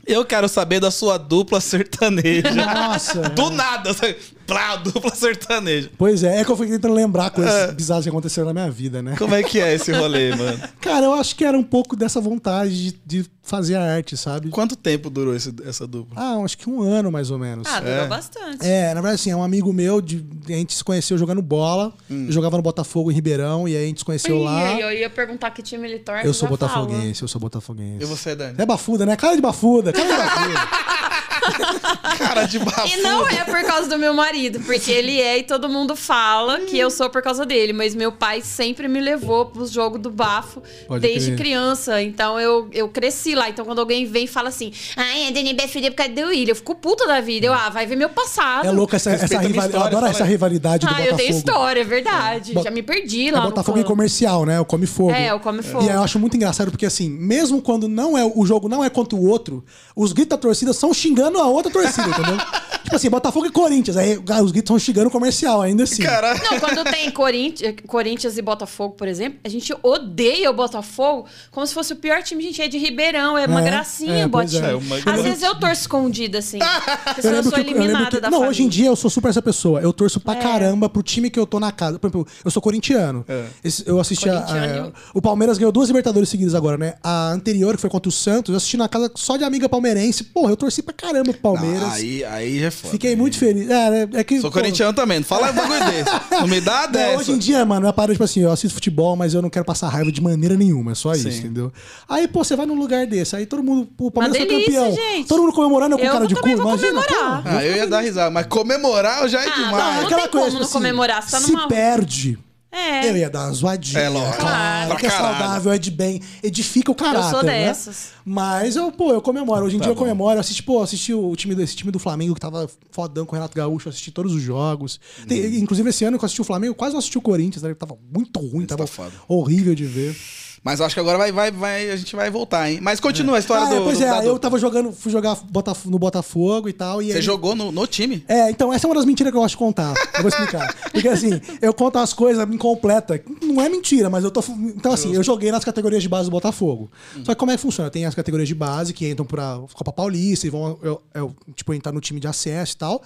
Eu 0.06 0.22
quero 0.24 0.46
saber 0.48 0.80
da 0.80 0.90
sua 0.90 1.16
dupla 1.16 1.62
sertaneja. 1.62 2.50
Nossa. 2.52 3.22
Do 3.30 3.48
nada, 3.50 3.94
sabe? 3.94 4.16
Plá, 4.46 4.76
dupla 4.82 5.14
sertaneja. 5.14 5.90
Pois 5.96 6.22
é, 6.22 6.40
é 6.40 6.44
que 6.44 6.50
eu 6.50 6.56
fui 6.56 6.66
tentando 6.66 6.94
lembrar 6.94 7.30
coisas 7.30 7.52
É. 7.54 7.72
bizarras 7.72 8.04
que 8.04 8.08
aconteceram 8.10 8.46
na 8.48 8.54
minha 8.54 8.70
vida, 8.70 9.02
né? 9.02 9.14
Como 9.16 9.34
é 9.34 9.42
que 9.42 9.58
é 9.60 9.74
esse 9.74 9.90
rolê, 9.92 10.30
mano? 10.36 10.60
Cara, 10.80 11.06
eu 11.06 11.14
acho 11.14 11.34
que 11.36 11.44
era 11.44 11.56
um 11.58 11.62
pouco 11.62 11.96
dessa 11.96 12.20
vontade 12.20 12.90
de, 12.92 13.22
de 13.22 13.30
fazer 13.42 13.74
a 13.76 13.82
arte, 13.94 14.16
sabe? 14.16 14.48
Quanto 14.50 14.74
tempo 14.76 15.10
durou 15.10 15.34
esse- 15.34 15.54
essa 15.66 15.86
dupla? 15.86 16.14
Ah, 16.18 16.36
acho 16.44 16.56
que 16.56 16.68
um 16.68 16.80
ano 16.82 17.10
mais 17.12 17.30
ou 17.30 17.38
menos. 17.38 17.66
Ah, 17.70 17.80
durou 17.80 17.94
É. 17.94 18.06
bastante. 18.06 18.58
É, 18.66 18.88
na 18.88 19.00
verdade, 19.00 19.14
assim, 19.16 19.30
é 19.30 19.36
um 19.36 19.42
amigo 19.44 19.72
meu, 19.72 20.00
de, 20.00 20.24
a 20.48 20.52
gente 20.52 20.74
se 20.74 20.82
conheceu 20.84 21.16
jogando 21.18 21.42
bola. 21.42 21.92
Hum. 22.10 22.26
Eu 22.26 22.32
jogava 22.32 22.56
no 22.56 22.62
Botafogo 22.62 23.10
em 23.10 23.14
Ribeirão, 23.14 23.68
e 23.68 23.76
aí 23.76 23.84
a 23.84 23.86
gente 23.86 23.98
se 23.98 24.04
conheceu 24.04 24.36
Ih, 24.38 24.42
lá. 24.44 24.80
Eu 24.80 24.92
ia 24.92 25.10
perguntar 25.10 25.50
que 25.50 25.62
time 25.62 25.86
ele 25.88 25.98
torce. 25.98 26.26
Eu 26.26 26.32
sou 26.34 26.48
botafoguense, 26.48 27.20
eu 27.22 27.28
sou 27.28 27.40
botafoguense. 27.40 28.02
E 28.02 28.06
você, 28.06 28.34
Dani? 28.34 28.54
É 28.58 28.64
bafuda, 28.66 29.04
né? 29.06 29.14
Cara 29.16 29.34
de 29.36 29.42
bafuda, 29.42 29.92
cara 29.92 30.06
de 30.08 30.16
bafuda. 30.16 30.84
Cara 32.18 32.44
de 32.46 32.58
bafo. 32.58 32.86
E 32.88 33.00
não 33.02 33.26
é 33.28 33.44
por 33.44 33.62
causa 33.64 33.88
do 33.88 33.98
meu 33.98 34.14
marido, 34.14 34.60
porque 34.60 34.90
ele 34.90 35.20
é 35.20 35.38
e 35.38 35.42
todo 35.42 35.68
mundo 35.68 35.94
fala 35.96 36.60
que 36.60 36.78
eu 36.78 36.90
sou 36.90 37.08
por 37.10 37.22
causa 37.22 37.44
dele. 37.44 37.72
Mas 37.72 37.94
meu 37.94 38.12
pai 38.12 38.40
sempre 38.42 38.88
me 38.88 39.00
levou 39.00 39.46
pros 39.46 39.70
jogos 39.70 40.00
do 40.00 40.10
bafo 40.10 40.62
Pode 40.86 41.00
desde 41.00 41.28
crer. 41.32 41.38
criança. 41.38 42.02
Então 42.02 42.38
eu, 42.40 42.68
eu 42.72 42.88
cresci 42.88 43.34
lá. 43.34 43.48
Então 43.48 43.64
quando 43.64 43.78
alguém 43.80 44.06
vem 44.06 44.24
e 44.24 44.28
fala 44.28 44.48
assim, 44.48 44.72
ai, 44.96 45.28
a 45.28 45.30
Dani 45.30 45.50
é 45.50 45.54
por 45.54 45.94
causa 45.96 46.12
do 46.12 46.28
William, 46.28 46.50
eu 46.52 46.56
fico 46.56 46.74
puta 46.74 47.06
da 47.06 47.20
vida. 47.20 47.46
Eu, 47.46 47.52
ah, 47.54 47.68
vai 47.70 47.86
ver 47.86 47.96
meu 47.96 48.08
passado. 48.08 48.66
É 48.66 48.70
louco 48.70 48.94
essa, 48.96 49.10
essa 49.10 49.38
rivalidade. 49.38 49.74
Eu 49.74 49.82
adoro 49.82 50.06
essa 50.06 50.24
rivalidade 50.24 50.86
do 50.86 50.92
Ah, 50.92 50.98
eu 51.00 51.04
Botafogo. 51.12 51.16
tenho 51.22 51.36
história, 51.38 51.80
é 51.80 51.84
verdade. 51.84 52.52
Bo- 52.52 52.62
Já 52.62 52.70
me 52.70 52.82
perdi 52.82 53.28
É 53.28 53.32
lá 53.32 53.40
Botafogo 53.42 53.78
no 53.78 53.82
em 53.84 53.86
comercial, 53.86 54.44
né? 54.46 54.60
O 54.60 54.64
Come 54.64 54.86
Fogo. 54.86 55.10
É, 55.10 55.32
o 55.34 55.40
Come 55.40 55.62
Fogo. 55.62 55.84
E 55.84 55.88
aí 55.88 55.94
eu 55.96 56.02
acho 56.02 56.18
muito 56.18 56.36
engraçado 56.36 56.70
porque, 56.70 56.86
assim, 56.86 57.08
mesmo 57.08 57.60
quando 57.62 57.88
não 57.88 58.16
é, 58.16 58.24
o 58.24 58.44
jogo 58.46 58.68
não 58.68 58.84
é 58.84 58.90
contra 58.90 59.16
o 59.16 59.26
outro, 59.28 59.64
os 59.94 60.12
gritos 60.12 60.30
da 60.30 60.38
torcida 60.38 60.72
são 60.72 60.92
xingando 60.92 61.33
a 61.40 61.46
outra 61.46 61.72
torcida, 61.72 62.08
entendeu? 62.08 62.36
tipo 62.84 62.94
assim, 62.96 63.10
Botafogo 63.10 63.46
e 63.46 63.50
Corinthians. 63.50 63.96
Aí 63.96 64.18
os 64.42 64.52
gritos 64.52 64.68
são 64.68 64.78
xingando 64.78 65.08
o 65.08 65.10
comercial, 65.10 65.60
ainda 65.62 65.82
assim. 65.84 66.02
Caralho. 66.02 66.40
Não, 66.44 66.60
quando 66.60 66.84
tem 66.90 67.10
Corinthians, 67.10 67.74
Corinthians 67.86 68.38
e 68.38 68.42
Botafogo, 68.42 68.94
por 68.94 69.08
exemplo, 69.08 69.38
a 69.44 69.48
gente 69.48 69.74
odeia 69.82 70.50
o 70.50 70.54
Botafogo 70.54 71.26
como 71.50 71.66
se 71.66 71.74
fosse 71.74 71.92
o 71.92 71.96
pior 71.96 72.22
time. 72.22 72.42
A 72.42 72.46
gente 72.46 72.62
é 72.62 72.68
de 72.68 72.78
Ribeirão, 72.78 73.36
é 73.36 73.46
uma 73.46 73.60
É, 73.60 73.64
gracinha 73.64 74.14
é, 74.18 74.26
o 74.26 74.30
pois 74.30 74.52
Botinho. 74.52 74.68
é. 74.68 74.72
É 74.72 74.76
uma- 74.76 74.96
Às 75.14 75.22
vezes 75.22 75.42
eu 75.42 75.54
torço 75.54 75.80
escondida, 75.82 76.38
assim. 76.38 76.58
Porque 77.14 77.26
Eu 77.26 77.30
eu 77.32 77.42
sou 77.42 77.52
que, 77.52 77.60
eu 77.60 77.64
eliminada 77.64 78.10
que- 78.10 78.20
da 78.20 78.30
Não, 78.30 78.38
família. 78.38 78.50
hoje 78.50 78.62
em 78.62 78.68
dia 78.68 78.86
eu 78.86 78.96
sou 78.96 79.10
super 79.10 79.28
essa 79.28 79.42
pessoa. 79.42 79.80
Eu 79.80 79.92
torço 79.92 80.20
pra 80.20 80.34
É. 80.34 80.36
caramba 80.36 80.88
pro 80.88 81.02
time 81.02 81.30
que 81.30 81.38
eu 81.38 81.46
tô 81.46 81.58
na 81.58 81.72
casa. 81.72 81.98
Por 81.98 82.08
exemplo, 82.08 82.26
eu 82.44 82.50
sou 82.50 82.60
corintiano. 82.62 83.24
É. 83.28 83.44
Eu 83.86 83.98
assisti 84.00 84.28
a, 84.28 84.38
a- 84.38 84.92
O 85.14 85.22
Palmeiras 85.22 85.58
ganhou 85.58 85.72
duas 85.72 85.88
Libertadores 85.88 86.28
seguidas 86.28 86.54
agora, 86.54 86.76
né? 86.76 86.94
A 87.02 87.30
anterior, 87.30 87.74
que 87.74 87.80
foi 87.80 87.90
contra 87.90 88.08
o 88.08 88.12
Santos, 88.12 88.50
eu 88.52 88.56
assisti 88.56 88.76
na 88.76 88.88
casa 88.88 89.10
só 89.14 89.36
de 89.36 89.44
amiga 89.44 89.68
palmeirense. 89.68 90.24
Porra, 90.24 90.50
eu 90.52 90.56
torci 90.56 90.82
pra 90.82 90.92
caramba 90.94 91.32
pro 91.32 91.40
Palmeiras. 91.40 91.80
Não, 91.82 91.90
aí, 91.92 92.24
aí 92.24 92.58
já 92.60 92.66
é 92.66 92.70
foda. 92.74 92.90
Fiquei 92.92 93.16
muito 93.16 93.38
feliz. 93.38 93.70
É, 93.70 93.90
né? 93.90 94.08
é 94.14 94.24
que. 94.24 94.40
Sou 94.40 94.50
pô, 94.50 94.58
corintiano 94.58 94.92
também, 94.92 95.18
não 95.20 95.24
fala 95.24 95.50
um 95.50 95.54
bagulho 95.54 95.80
desse. 95.86 96.10
Não 96.40 96.46
me 96.46 96.60
dá 96.60 96.82
Não, 96.86 96.92
dessa. 96.92 97.18
hoje 97.20 97.32
em 97.32 97.38
dia, 97.38 97.64
mano, 97.64 97.86
é 97.86 97.92
parada, 97.92 98.12
tipo 98.12 98.24
assim, 98.24 98.40
eu 98.40 98.50
assisto 98.52 98.74
futebol, 98.74 99.16
mas 99.16 99.32
eu 99.34 99.40
não 99.40 99.48
quero 99.48 99.64
passar 99.64 99.88
raiva 99.88 100.10
de 100.12 100.20
maneira 100.20 100.56
nenhuma, 100.56 100.92
é 100.92 100.94
só 100.94 101.12
isso, 101.12 101.30
Sim. 101.30 101.38
entendeu? 101.38 101.72
Aí, 102.08 102.28
pô, 102.28 102.44
você 102.44 102.54
vai 102.56 102.66
num 102.66 102.74
lugar 102.78 103.06
desse, 103.06 103.34
aí 103.36 103.46
todo 103.46 103.62
mundo, 103.62 103.88
pô, 103.96 104.06
o 104.06 104.10
Palmeiras 104.10 104.36
foi 104.36 104.46
delícia, 104.46 104.80
campeão. 104.80 104.94
gente. 104.96 105.28
Todo 105.28 105.40
mundo 105.42 105.52
comemorando 105.52 105.94
eu 105.94 105.98
com 105.98 106.04
Eu 106.04 106.12
cara 106.12 106.26
de 106.26 106.34
cu, 106.34 106.48
imagina. 106.48 107.02
comemorar. 107.02 107.42
pô. 107.42 107.48
Ah, 107.48 107.64
eu 107.64 107.76
ia 107.76 107.86
dar 107.86 108.00
risada, 108.00 108.30
mas 108.30 108.46
comemorar 108.46 109.28
já 109.28 109.40
é 109.42 109.48
Ah, 109.48 109.50
demais. 109.54 109.72
não, 109.72 109.92
É 109.92 110.04
aquela 110.04 110.22
tem 110.22 110.30
coisa, 110.30 110.46
como 110.50 110.50
tipo 110.50 110.60
não 110.64 110.68
comemorar, 110.70 111.22
você 111.22 111.30
tá 111.30 111.40
se 111.40 111.52
numa- 111.52 111.68
perde, 111.68 112.38
É. 112.74 113.08
eu 113.08 113.16
ia 113.16 113.30
dar 113.30 113.44
uma 113.46 113.52
zoadinha. 113.52 114.00
É, 114.00 114.08
lógico. 114.08 114.38
Claro, 114.38 114.88
Pra 114.88 114.96
que 114.98 115.06
é 115.06 115.10
saudável, 115.10 115.72
é 115.72 115.78
de 115.78 115.90
bem, 115.90 116.20
edifica 116.42 116.90
o 116.90 116.94
caráter, 116.94 117.30
sou 117.30 117.42
né? 117.44 117.66
dessas. 117.66 118.08
Mas 118.24 118.74
eu, 118.76 118.90
pô, 118.90 119.12
eu 119.12 119.22
comemoro. 119.22 119.66
Hoje 119.66 119.76
em 119.76 119.78
Tá 119.78 119.84
dia 119.84 119.90
eu 119.90 119.94
bom. 119.94 120.00
comemoro. 120.00 120.36
Eu 120.36 120.40
assisti, 120.40 120.62
pô, 120.62 120.78
eu 120.78 120.82
assisti 120.82 121.14
o 121.14 121.36
time, 121.36 121.54
desse 121.54 121.76
time 121.76 121.92
do 121.92 121.98
Flamengo 121.98 122.34
que 122.34 122.40
tava 122.40 122.68
fodão 122.90 123.24
com 123.24 123.32
o 123.32 123.38
Renato 123.38 123.54
Gaúcho, 123.56 123.88
eu 123.88 123.90
assisti 123.90 124.10
todos 124.10 124.34
os 124.34 124.42
jogos. 124.42 124.98
Hum. 125.22 125.26
Tem- 125.26 125.56
inclusive 125.60 125.88
esse 125.90 126.04
ano 126.04 126.18
que 126.18 126.24
eu 126.24 126.26
assisti 126.26 126.40
o 126.40 126.44
Flamengo, 126.44 126.70
eu 126.72 126.74
quase 126.74 126.92
não 126.94 126.98
assisti 126.98 127.16
o 127.18 127.22
Corinthians, 127.22 127.62
né? 127.62 127.72
Tava 127.74 127.96
muito 128.12 128.40
ruim, 128.40 128.66
tava 128.66 128.84
tá 128.84 128.86
foda. 128.92 129.12
horrível 129.28 129.74
de 129.74 129.84
ver. 129.84 130.16
Mas 130.64 130.80
acho 130.80 130.94
que 130.94 131.00
agora 131.00 131.18
vai, 131.18 131.30
vai, 131.30 131.50
vai, 131.50 131.90
a 131.90 131.96
gente 131.96 132.16
vai 132.16 132.30
voltar, 132.30 132.70
hein? 132.70 132.78
Mas 132.80 132.98
continua 132.98 133.36
a 133.36 133.38
história 133.38 133.66
Ah, 133.66 133.68
do. 133.68 133.74
é, 133.76 133.80
pois 133.80 133.98
do- 133.98 134.04
é, 134.04 134.26
eu 134.26 134.38
tava 134.38 134.58
jogando, 134.58 134.92
fui 134.92 135.12
jogar 135.12 135.36
Botaf- 135.50 135.86
no 135.86 135.98
Botafogo 135.98 136.70
e 136.70 136.72
tal. 136.72 137.02
E 137.02 137.08
Você 137.12 137.18
aí- 137.18 137.22
jogou 137.22 137.54
no, 137.54 137.70
no 137.70 137.86
time? 137.86 138.24
É, 138.26 138.48
então 138.50 138.72
essa 138.72 138.86
é 138.86 138.88
uma 138.88 138.94
das 138.94 139.04
mentiras 139.04 139.30
que 139.30 139.36
eu 139.36 139.42
gosto 139.42 139.52
de 139.52 139.58
contar. 139.58 139.92
Eu 140.14 140.22
vou 140.22 140.28
explicar. 140.30 140.74
Porque 140.90 141.06
assim, 141.06 141.38
eu 141.60 141.74
conto 141.74 141.98
as 141.98 142.14
coisas 142.14 142.48
incompleta. 142.50 143.22
Não 143.42 143.60
é 143.60 143.68
mentira, 143.68 144.08
mas 144.08 144.24
eu 144.24 144.30
tô. 144.30 144.42
Então, 144.74 144.90
assim, 144.92 145.14
eu 145.14 145.22
joguei 145.22 145.52
nas 145.52 145.64
categorias 145.64 146.02
de 146.02 146.08
base 146.08 146.28
do 146.28 146.32
Botafogo. 146.32 146.90
Só 147.24 147.34
que 147.34 147.38
como 147.38 147.52
é 147.52 147.56
que 147.56 147.60
funciona? 147.60 147.90
Tem 147.90 148.06
as 148.06 148.14
categorias 148.14 148.48
de 148.48 148.54
base 148.54 148.94
que 148.94 149.06
entram 149.06 149.26
pra 149.26 149.60
Copa 149.74 149.92
Paulista 149.92 150.46
e 150.46 150.50
vão, 150.50 150.78
eu, 150.82 151.02
eu, 151.12 151.36
tipo, 151.54 151.74
entrar 151.74 151.92
no 151.92 152.00
time 152.00 152.18
de 152.18 152.26
acesso 152.26 152.72
e 152.72 152.76
tal. 152.78 153.02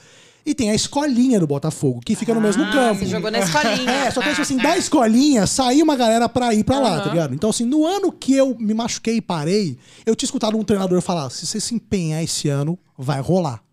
E 0.46 0.54
tem 0.54 0.70
a 0.70 0.74
escolinha 0.74 1.38
do 1.38 1.46
Botafogo, 1.46 2.00
que 2.04 2.14
fica 2.14 2.32
no 2.32 2.40
mesmo 2.40 2.64
Ah, 2.64 2.70
campo. 2.72 3.00
Você 3.00 3.06
jogou 3.06 3.30
na 3.30 3.38
escolinha. 3.40 3.90
É, 3.90 4.10
só 4.10 4.20
que 4.22 4.30
tipo 4.30 4.40
assim, 4.42 4.56
da 4.56 4.78
escolinha 4.78 5.46
saiu 5.46 5.84
uma 5.84 5.94
galera 5.94 6.26
pra 6.28 6.54
ir 6.54 6.64
pra 6.64 6.78
lá, 6.80 7.00
tá 7.00 7.10
ligado? 7.10 7.34
Então, 7.34 7.50
assim, 7.50 7.64
no 7.66 7.86
ano 7.86 8.10
que 8.10 8.32
eu 8.32 8.56
me 8.58 8.72
machuquei 8.72 9.16
e 9.16 9.20
parei, 9.20 9.76
eu 10.06 10.16
tinha 10.16 10.26
escutado 10.26 10.56
um 10.56 10.64
treinador 10.64 11.02
falar: 11.02 11.28
se 11.30 11.46
você 11.46 11.60
se 11.60 11.74
empenhar 11.74 12.22
esse 12.22 12.48
ano, 12.48 12.78
vai 12.96 13.20
rolar. 13.20 13.60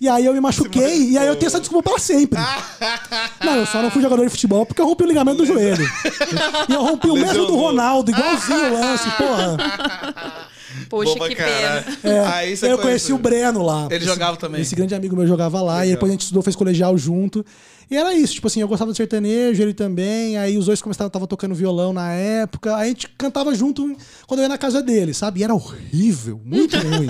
E 0.00 0.08
aí 0.08 0.24
eu 0.26 0.34
me 0.34 0.40
machuquei, 0.40 1.10
e 1.10 1.16
aí 1.18 1.26
eu 1.26 1.36
tenho 1.36 1.46
essa 1.46 1.60
desculpa 1.60 1.90
pra 1.90 1.98
sempre. 1.98 2.38
Não, 3.42 3.56
eu 3.56 3.66
só 3.66 3.80
não 3.80 3.90
fui 3.90 4.02
jogador 4.02 4.22
de 4.24 4.28
futebol 4.30 4.66
porque 4.66 4.80
eu 4.82 4.86
rompi 4.86 5.04
o 5.04 5.06
ligamento 5.06 5.38
do 5.38 5.46
joelho. 5.46 5.86
E 6.68 6.72
eu 6.72 6.82
rompi 6.82 7.08
o 7.08 7.14
mesmo 7.14 7.46
do. 7.46 7.54
Ronaldo, 7.56 8.10
igualzinho 8.10 8.74
o 8.74 8.80
lance, 8.80 9.10
porra. 9.12 9.56
Poxa, 10.88 11.12
Boba, 11.14 11.28
que 11.28 11.34
caralho. 11.34 11.84
pena. 11.84 12.14
É, 12.14 12.26
Aí 12.26 12.56
você 12.56 12.72
eu 12.72 12.78
conheci 12.78 13.12
o 13.12 13.18
Breno 13.18 13.62
lá. 13.62 13.88
Ele 13.90 14.04
jogava 14.04 14.36
também. 14.36 14.60
Esse 14.60 14.74
grande 14.74 14.94
amigo 14.94 15.16
meu 15.16 15.26
jogava 15.26 15.60
lá, 15.62 15.86
e 15.86 15.90
depois 15.90 16.10
a 16.10 16.12
gente 16.12 16.22
estudou, 16.22 16.42
fez 16.42 16.54
colegial 16.56 16.96
junto. 16.98 17.44
E 17.90 17.96
era 17.96 18.14
isso, 18.14 18.34
tipo 18.34 18.46
assim, 18.46 18.60
eu 18.60 18.68
gostava 18.68 18.90
de 18.90 18.96
sertanejo, 18.96 19.62
ele 19.62 19.74
também. 19.74 20.38
Aí 20.38 20.56
os 20.56 20.66
dois 20.66 20.80
começaram, 20.80 21.10
tava 21.10 21.26
tocando 21.26 21.54
violão 21.54 21.92
na 21.92 22.12
época. 22.12 22.74
Aí 22.76 22.86
a 22.86 22.88
gente 22.88 23.08
cantava 23.18 23.54
junto 23.54 23.94
quando 24.26 24.40
eu 24.40 24.44
ia 24.44 24.48
na 24.48 24.56
casa 24.58 24.82
dele, 24.82 25.12
sabe? 25.12 25.40
E 25.40 25.44
era 25.44 25.54
horrível, 25.54 26.40
muito 26.44 26.76
ruim. 26.80 27.08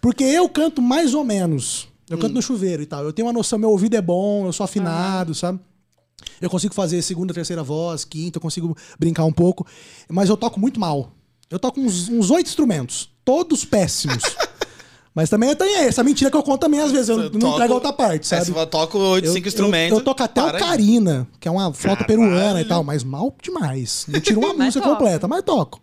Porque 0.00 0.24
eu 0.24 0.48
canto 0.48 0.80
mais 0.80 1.12
ou 1.14 1.24
menos. 1.24 1.88
Eu 2.08 2.16
Hum. 2.16 2.20
canto 2.20 2.32
no 2.34 2.40
chuveiro 2.40 2.82
e 2.82 2.86
tal. 2.86 3.04
Eu 3.04 3.12
tenho 3.12 3.26
uma 3.28 3.34
noção, 3.34 3.58
meu 3.58 3.68
ouvido 3.70 3.94
é 3.96 4.00
bom, 4.00 4.46
eu 4.46 4.52
sou 4.52 4.64
afinado, 4.64 5.34
sabe? 5.34 5.60
Eu 6.40 6.48
consigo 6.48 6.74
fazer 6.74 7.02
segunda, 7.02 7.34
terceira 7.34 7.62
voz, 7.62 8.04
quinta, 8.04 8.38
eu 8.38 8.40
consigo 8.40 8.74
brincar 8.98 9.24
um 9.24 9.32
pouco. 9.32 9.66
Mas 10.08 10.28
eu 10.30 10.36
toco 10.36 10.58
muito 10.58 10.80
mal. 10.80 11.12
Eu 11.50 11.58
toco 11.58 11.80
uns 11.80 12.08
uns 12.08 12.30
oito 12.30 12.46
instrumentos, 12.48 13.08
todos 13.24 13.64
péssimos. 13.64 14.22
mas 15.14 15.28
também 15.30 15.54
tem 15.56 15.76
essa 15.78 16.04
mentira 16.04 16.30
que 16.30 16.36
eu 16.36 16.42
conto 16.42 16.60
também, 16.60 16.78
às 16.80 16.92
vezes. 16.92 17.08
Eu 17.08 17.16
não 17.16 17.30
Toco- 17.30 17.54
entrego 17.54 17.72
a 17.72 17.76
outra 17.76 17.92
parte, 17.92 18.22
É, 18.34 18.38
sabe? 18.38 18.52
você 18.52 18.66
toca 18.66 18.96
oito, 18.98 19.26
Eu- 19.26 19.32
cinco 19.32 19.46
eu- 19.46 19.48
instrumentos. 19.48 19.98
Eu, 19.98 20.04
toco 20.04 20.22
até 20.22 20.40
para 20.42 20.56
o. 20.56 20.60
Carina, 20.60 21.26
que 21.40 21.48
é 21.48 21.50
uma 21.50 21.72
flauta 21.72 22.04
peruana 22.04 22.60
e 22.60 22.64
tal, 22.64 22.84
mas 22.84 23.02
mal 23.02 23.34
demais. 23.42 24.04
Não 24.08 24.20
tiro 24.20 24.40
uma 24.40 24.52
música 24.54 24.80
completa, 24.84 25.26
mas 25.26 25.42
toco. 25.42 25.80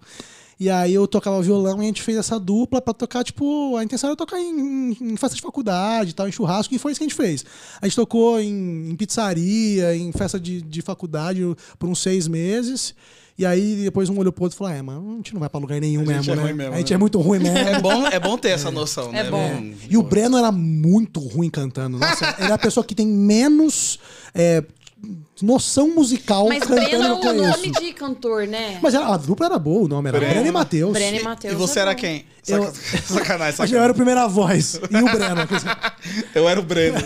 E 0.58 0.70
aí 0.70 0.94
eu 0.94 1.06
tocava 1.06 1.42
violão 1.42 1.80
e 1.80 1.84
a 1.84 1.88
gente 1.88 2.02
fez 2.02 2.18
essa 2.18 2.40
dupla 2.40 2.80
pra 2.82 2.94
tocar, 2.94 3.26
tipo, 3.26 3.76
a 3.76 3.84
intenção 3.84 4.12
era 4.12 4.16
tocar 4.16 4.40
em, 4.40 4.58
em- 4.58 4.98
em 5.02 5.18
festa 5.18 5.36
de 5.36 5.42
faculdade 5.42 6.12
e 6.12 6.14
tal, 6.14 6.30
em 6.30 6.32
churrasco, 6.32 6.74
e 6.74 6.80
foi 6.80 6.94
isso 6.94 7.00
que 7.00 7.04
a 7.04 7.10
gente 7.10 7.18
fez. 7.18 7.44
A 7.82 7.86
gente 7.86 7.96
tocou 7.98 8.40
em, 8.40 8.90
em 8.90 8.96
pizzaria, 8.96 9.94
em 9.98 10.14
festa 10.14 10.40
de, 10.40 10.62
de 10.62 10.82
faculdade 10.82 11.42
por 11.78 11.90
uns 11.90 12.00
seis 12.00 12.26
meses. 12.30 12.96
E 13.38 13.46
aí 13.46 13.84
depois 13.84 14.10
um 14.10 14.18
olhou 14.18 14.32
pro 14.32 14.44
outro 14.46 14.56
e 14.56 14.58
falou: 14.58 14.74
É, 14.74 14.82
mano, 14.82 15.14
a 15.14 15.16
gente 15.18 15.34
não 15.34 15.40
vai 15.42 15.50
pra 15.50 15.60
lugar 15.60 15.80
nenhum 15.82 16.02
A 16.04 16.06
gente 16.06 16.16
mesmo, 16.16 16.32
é 16.32 16.36
né? 16.38 16.42
ruim 16.44 16.54
mesmo, 16.54 16.74
a 16.74 16.78
gente 16.78 16.90
né? 16.92 16.96
é 16.96 16.98
muito 16.98 17.20
ruim 17.20 17.40
mesmo. 17.40 17.58
É 17.58 17.80
bom, 17.82 18.08
é 18.08 18.20
bom 18.20 18.38
ter 18.38 18.50
essa 18.50 18.72
noção, 18.72 19.12
né? 19.12 19.20
É 19.20 19.30
bom. 19.30 19.72
E 19.90 19.98
o 19.98 20.04
Breno 20.04 20.38
era 20.38 20.52
muito 20.52 21.20
ruim 21.20 21.50
cantando. 21.50 21.98
Nossa, 21.98 22.34
ele 22.40 22.50
é 22.50 22.54
a 22.54 22.58
pessoa 22.58 22.84
que 22.86 22.96
tem 22.96 23.06
menos 23.06 24.00
é, 24.34 24.64
noção 25.42 25.94
musical 25.94 26.48
Mas 26.48 26.64
cantando 26.64 26.82
Breno 26.88 27.04
é 27.04 27.10
eu 27.10 27.16
um 27.16 27.20
conheço. 27.20 27.58
nome 27.58 27.72
de 27.72 27.94
cantor, 27.94 28.48
né? 28.48 28.80
Mas 28.82 28.94
era- 28.94 29.06
a 29.08 29.18
dupla 29.18 29.48
era 29.48 29.60
boa, 29.60 29.84
o 29.84 29.88
nome 29.90 30.08
era 30.08 30.18
Breno. 30.18 30.34
Breno, 30.34 30.48
e 30.48 30.52
Matheus. 30.54 30.94
Breno 30.94 31.18
e 31.20 31.24
Matheus. 31.24 31.54
e 31.54 31.58
você 31.58 31.80
é 31.80 31.82
era 31.82 31.92
bom. 31.94 32.00
quem? 32.00 32.26
Eu- 32.48 32.64
Saca- 32.64 32.74
Sacanagem, 33.04 33.04
Acho 33.04 33.20
que 33.20 33.20
eu 33.20 33.26
sacanagem. 33.68 33.78
era 33.84 33.92
a 33.92 33.96
primeira 33.96 34.28
voz. 34.30 34.76
E 34.76 34.78
o 34.78 35.06
Breno. 35.12 35.42
Eu 36.34 36.48
era 36.48 36.60
o 36.60 36.64
Breno. 36.64 36.98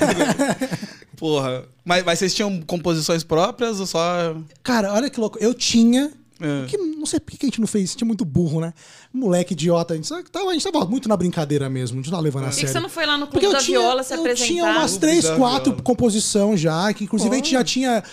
Porra. 1.17 1.63
Mas, 1.83 2.03
mas 2.03 2.19
vocês 2.19 2.33
tinham 2.33 2.61
composições 2.61 3.23
próprias 3.23 3.79
ou 3.79 3.85
só. 3.85 4.35
Cara, 4.63 4.93
olha 4.93 5.09
que 5.09 5.19
louco. 5.19 5.37
Eu 5.41 5.53
tinha. 5.53 6.11
É. 6.39 6.65
Que, 6.67 6.77
não 6.77 7.05
sei 7.05 7.19
por 7.19 7.31
que 7.31 7.45
a 7.45 7.47
gente 7.47 7.59
não 7.59 7.67
fez, 7.67 7.89
a 7.89 7.91
gente 7.93 8.03
é 8.03 8.07
muito 8.07 8.23
burro, 8.23 8.61
né? 8.61 8.73
Moleque 9.11 9.53
idiota. 9.53 9.95
A 9.95 9.97
gente 9.97 10.07
tava, 10.31 10.49
a 10.51 10.53
gente 10.53 10.63
tava 10.71 10.85
muito 10.85 11.09
na 11.09 11.17
brincadeira 11.17 11.67
mesmo, 11.67 11.95
a 11.95 11.97
gente 11.97 12.05
não 12.05 12.11
tava 12.11 12.23
levando 12.23 12.43
a 12.43 12.47
Por 12.47 12.51
que, 12.53 12.55
sério. 12.57 12.73
você 12.73 12.79
não 12.79 12.89
foi 12.89 13.05
lá 13.07 13.17
no 13.17 13.25
Porque 13.25 13.39
Clube 13.39 13.53
eu 13.55 13.59
da 13.59 13.65
tinha, 13.65 13.79
Viola 13.79 14.03
se 14.03 14.13
eu 14.13 14.19
apresentar? 14.19 14.45
tinha 14.47 14.65
umas 14.65 14.97
três, 14.97 15.27
quatro 15.31 15.73
composição 15.81 16.55
já, 16.55 16.93
que 16.93 17.03
inclusive 17.05 17.31
a 17.33 17.35
gente 17.37 17.51
já 17.51 17.63
tinha 17.63 18.03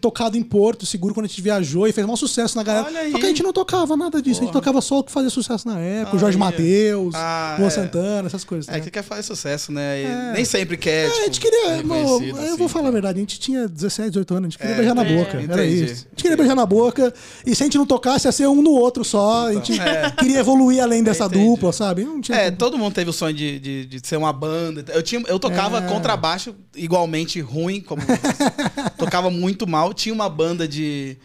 tocado 0.00 0.38
em 0.38 0.42
Porto 0.44 0.86
Seguro 0.86 1.12
quando 1.14 1.26
a 1.26 1.28
gente 1.28 1.42
viajou 1.42 1.88
e 1.88 1.92
fez 1.92 2.06
um 2.06 2.14
sucesso 2.16 2.56
na 2.56 2.62
galera. 2.62 3.10
Só 3.10 3.18
que 3.18 3.24
a 3.24 3.28
gente 3.28 3.42
não 3.42 3.52
tocava 3.52 3.96
nada 3.96 4.22
disso, 4.22 4.40
a 4.40 4.44
gente 4.44 4.52
tocava 4.52 4.80
só 4.80 5.00
o 5.00 5.02
que 5.04 5.10
fazia 5.10 5.30
sucesso 5.30 5.66
na 5.66 5.78
época, 5.80 6.16
o 6.16 6.18
Jorge. 6.20 6.38
Matheus, 6.38 7.14
Ah, 7.16 7.56
Luan 7.58 7.66
é. 7.66 7.70
Santana, 7.70 8.26
essas 8.28 8.44
coisas. 8.44 8.68
É 8.68 8.72
né? 8.72 8.80
que 8.80 8.90
quer 8.90 9.02
fazer 9.02 9.22
sucesso, 9.24 9.72
né? 9.72 10.02
E 10.02 10.32
Nem 10.34 10.44
sempre 10.44 10.76
quer. 10.76 11.06
É, 11.06 11.10
tipo, 11.10 11.20
a 11.20 11.24
gente 11.24 11.40
queria. 11.40 11.82
não, 11.82 12.22
eu 12.22 12.36
assim. 12.36 12.56
vou 12.56 12.68
falar 12.68 12.88
a 12.88 12.92
verdade, 12.92 13.18
a 13.18 13.20
gente 13.20 13.40
tinha 13.40 13.66
17, 13.66 14.10
18 14.10 14.34
anos, 14.34 14.46
a 14.46 14.48
gente 14.50 14.58
queria 14.58 14.74
É, 14.74 14.76
beijar 14.76 14.94
na 14.94 15.02
entendi, 15.02 15.18
boca. 15.24 15.52
Era 15.52 15.64
isso. 15.66 15.84
A 16.06 16.08
gente 16.10 16.22
queria 16.22 16.36
beijar 16.36 16.54
na 16.54 16.66
boca. 16.66 17.12
E 17.44 17.54
se 17.54 17.62
a 17.62 17.66
gente 17.66 17.78
não 17.78 17.86
tocasse, 17.86 18.28
ia 18.28 18.32
ser 18.32 18.46
um 18.46 18.62
no 18.62 18.70
outro 18.72 19.04
só. 19.04 19.48
A 19.48 19.52
gente 19.54 19.72
queria 20.18 20.35
evoluir 20.38 20.82
além 20.82 21.02
dessa. 21.02 21.24
Entendi. 21.26 21.44
dupla, 21.44 21.72
sabe? 21.72 22.04
Não 22.04 22.20
tinha 22.20 22.36
É, 22.38 22.44
como. 22.46 22.56
todo 22.56 22.78
mundo 22.78 22.94
teve 22.94 23.10
o 23.10 23.12
sonho 23.12 23.34
de, 23.34 23.58
de, 23.58 23.86
de 23.86 24.06
ser 24.06 24.16
uma 24.16 24.32
banda. 24.32 24.84
Eu, 24.92 25.02
tinha, 25.02 25.22
eu 25.26 25.38
tocava 25.38 25.78
É. 25.78 25.82
contrabaixo 25.88 26.54
igualmente 26.74 27.40
ruim, 27.40 27.80
como 27.80 28.02
tocava 28.98 29.30
muito 29.30 29.66
mal. 29.66 29.92
Tinha 29.94 30.14
uma 30.14 30.28
banda 30.28 30.66
de, 30.68 31.16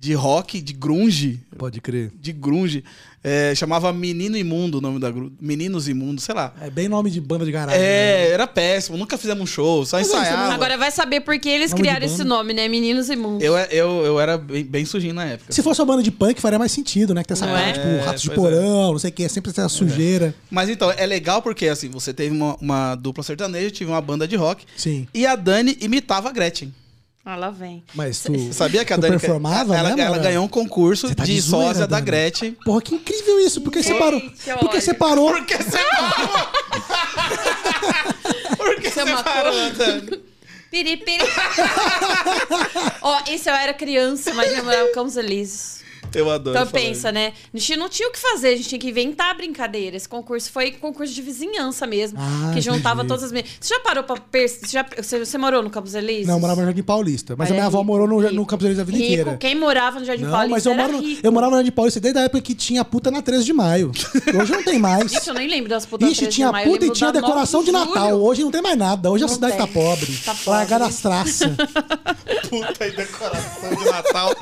de 0.00 0.14
rock, 0.14 0.62
de 0.62 0.72
grunge, 0.72 1.38
Pode 1.58 1.78
crer. 1.78 2.10
de 2.18 2.32
grunge, 2.32 2.82
é, 3.22 3.54
chamava 3.54 3.92
Menino 3.92 4.34
Imundo 4.34 4.78
o 4.78 4.80
nome 4.80 4.98
da 4.98 5.10
grupo, 5.10 5.30
Meninos 5.38 5.88
Imundos, 5.88 6.24
sei 6.24 6.34
lá. 6.34 6.54
É 6.58 6.70
bem 6.70 6.88
nome 6.88 7.10
de 7.10 7.20
banda 7.20 7.44
de 7.44 7.52
garagem. 7.52 7.78
né? 7.78 7.86
É, 7.86 8.30
era 8.30 8.46
péssimo, 8.46 8.96
nunca 8.96 9.18
fizemos 9.18 9.42
um 9.42 9.46
show, 9.46 9.84
só 9.84 9.98
é 9.98 10.00
ensaiava. 10.00 10.54
Agora 10.54 10.78
vai 10.78 10.90
saber 10.90 11.20
por 11.20 11.38
que 11.38 11.50
eles 11.50 11.70
Nome 11.72 11.82
criaram 11.82 12.06
esse 12.06 12.24
nome, 12.24 12.54
né? 12.54 12.66
Meninos 12.66 13.10
Imundos. 13.10 13.44
eu, 13.44 13.54
eu, 13.58 14.06
eu 14.06 14.18
era 14.18 14.38
bem, 14.38 14.64
bem 14.64 14.86
sujinho 14.86 15.12
na 15.12 15.26
época. 15.26 15.52
Se 15.52 15.62
fosse 15.62 15.82
uma 15.82 15.86
banda 15.86 16.02
de 16.02 16.10
punk, 16.10 16.40
faria 16.40 16.58
mais 16.58 16.72
sentido, 16.72 17.12
né? 17.12 17.20
Que 17.22 17.28
tem 17.28 17.34
essa 17.34 17.44
Não 17.46 17.52
parte, 17.52 17.68
é? 17.78 17.82
tipo, 17.82 17.86
É, 17.88 18.00
ratos 18.00 18.22
de 18.22 18.30
é. 18.30 18.34
porão, 18.34 18.92
não 18.92 18.98
sei 18.98 19.10
o 19.10 19.12
que, 19.12 19.24
é 19.24 19.28
sempre 19.28 19.50
essa 19.50 19.68
sujeira. 19.68 20.34
Mas 20.50 20.70
então, 20.70 20.90
é 20.90 21.04
legal 21.04 21.42
porque 21.42 21.68
assim, 21.68 21.90
você 21.90 22.14
teve 22.14 22.34
uma, 22.34 22.56
uma 22.58 22.94
dupla 22.94 23.22
sertaneja, 23.22 23.70
tive 23.70 23.90
uma 23.90 24.00
banda 24.00 24.26
de 24.26 24.34
rock, 24.34 24.64
Sim. 24.78 25.06
e 25.12 25.26
a 25.26 25.36
Dani 25.36 25.76
imitava 25.82 26.30
a 26.30 26.32
Gretchen. 26.32 26.72
Ah, 27.24 27.36
lá 27.36 27.50
vem. 27.50 27.84
Mas 27.94 28.22
tu. 28.22 28.32
Você 28.32 28.52
sabia 28.52 28.84
que 28.84 28.92
a 28.92 28.96
Dani 28.96 29.18
performava, 29.18 29.76
ela, 29.76 29.94
né, 29.94 30.02
ela 30.02 30.18
ganhou 30.18 30.44
um 30.44 30.48
concurso 30.48 31.06
Você 31.06 31.14
tá 31.14 31.24
de, 31.24 31.34
de 31.34 31.40
zoeira, 31.40 31.74
sósia 31.74 31.86
da. 31.86 32.00
Gretchen. 32.00 32.52
Porra, 32.64 32.80
que 32.80 32.94
incrível 32.94 33.38
isso. 33.40 33.60
Por 33.60 33.70
que 33.70 33.82
você 33.82 33.94
parou? 33.94 34.20
Por 34.20 34.70
que 34.70 34.80
você 34.80 34.94
parou? 34.94 35.32
Por 35.32 35.44
que 35.44 35.56
você 35.56 35.78
parou? 35.78 36.48
Por 38.56 38.80
que 38.80 38.90
Você 38.90 39.04
parou, 39.22 39.70
Dani? 39.70 40.22
Piri, 40.70 40.96
piri. 40.98 41.24
Ó, 43.02 43.20
isso 43.28 43.48
eu 43.48 43.54
era 43.54 43.74
criança, 43.74 44.32
mas 44.34 44.56
eu 44.56 44.64
morava 44.64 44.88
com 44.94 45.02
os 45.02 45.16
Elíseos. 45.16 45.79
Eu 46.14 46.30
adoro. 46.30 46.56
Então 46.56 46.66
falar 46.66 46.82
pensa, 46.84 47.12
né? 47.12 47.32
A 47.52 47.56
gente 47.58 47.76
não 47.76 47.88
tinha 47.88 48.08
o 48.08 48.12
que 48.12 48.18
fazer, 48.18 48.48
a 48.48 48.56
gente 48.56 48.68
tinha 48.68 48.78
que 48.78 48.88
inventar 48.88 49.36
brincadeira. 49.36 49.96
Esse 49.96 50.08
concurso 50.08 50.50
foi 50.50 50.72
concurso 50.72 51.12
de 51.12 51.22
vizinhança 51.22 51.86
mesmo. 51.86 52.18
Ah, 52.20 52.50
que 52.52 52.60
juntava 52.60 53.00
entendi. 53.02 53.08
todas 53.08 53.24
as 53.24 53.32
meninas. 53.32 53.52
Você 53.60 53.74
já 53.74 53.80
parou 53.80 54.02
pra 54.04 54.16
perceber? 54.16 54.66
Você, 54.66 54.72
já- 55.16 55.24
você, 55.24 55.38
morou 55.38 55.62
no 55.62 55.70
Campos 55.70 55.94
Elíseos? 55.94 56.26
Não, 56.26 56.34
eu 56.34 56.40
morava 56.40 56.60
no 56.60 56.66
Jardim 56.66 56.82
Paulista. 56.82 57.34
Mas 57.36 57.48
a 57.48 57.50
Olha, 57.50 57.54
minha 57.54 57.66
avó 57.66 57.78
rico, 57.78 57.86
morou 57.86 58.08
no, 58.08 58.18
rico. 58.18 58.34
no 58.34 58.46
Campos 58.46 58.66
Elíseos 58.66 58.82
a 58.82 58.84
vida 58.90 58.98
rico. 58.98 59.12
inteira. 59.12 59.36
Quem 59.38 59.54
morava 59.54 59.98
no 60.00 60.04
Jardim 60.04 60.24
Não, 60.24 60.30
Paulista 60.30 60.50
mas 60.54 60.66
eu, 60.66 60.72
era 60.72 60.92
moro 60.92 61.04
eu 61.22 61.32
morava 61.32 61.50
no 61.52 61.56
Jardim 61.58 61.70
Paulista 61.72 62.00
desde 62.00 62.18
a 62.18 62.22
época 62.22 62.40
que 62.42 62.54
tinha 62.54 62.84
puta 62.84 63.10
na 63.10 63.22
13 63.22 63.44
de 63.44 63.52
maio. 63.52 63.90
Hoje 64.40 64.52
não 64.52 64.62
tem 64.62 64.78
mais. 64.78 65.10
Gente, 65.12 65.28
eu 65.28 65.34
nem 65.34 65.48
lembro 65.48 65.68
das 65.70 65.86
putas 65.86 66.08
Ixi, 66.08 66.16
13 66.20 66.30
de 66.30 66.34
tinha 66.36 66.52
maio, 66.52 66.70
puta 66.70 66.86
e 66.86 66.90
tinha 66.92 67.12
da 67.12 67.20
9 67.20 67.26
decoração 67.32 67.60
de 67.64 67.70
julho. 67.70 67.84
Natal. 67.84 68.20
Hoje 68.20 68.42
não 68.42 68.50
tem 68.50 68.62
mais 68.62 68.76
nada. 68.76 69.10
Hoje 69.10 69.24
a 69.24 69.26
Não 69.26 69.34
cidade 69.34 69.56
tem. 69.56 69.66
tá 69.66 69.72
pobre. 69.72 70.06
Tá 70.24 70.34
pobre. 70.34 70.50
Largaram 70.50 70.86
as 70.86 71.00
traças. 71.00 71.50
Puta 72.48 72.86
e 72.86 72.90
decoração 72.92 73.74
de 73.76 73.84
Natal 73.84 74.34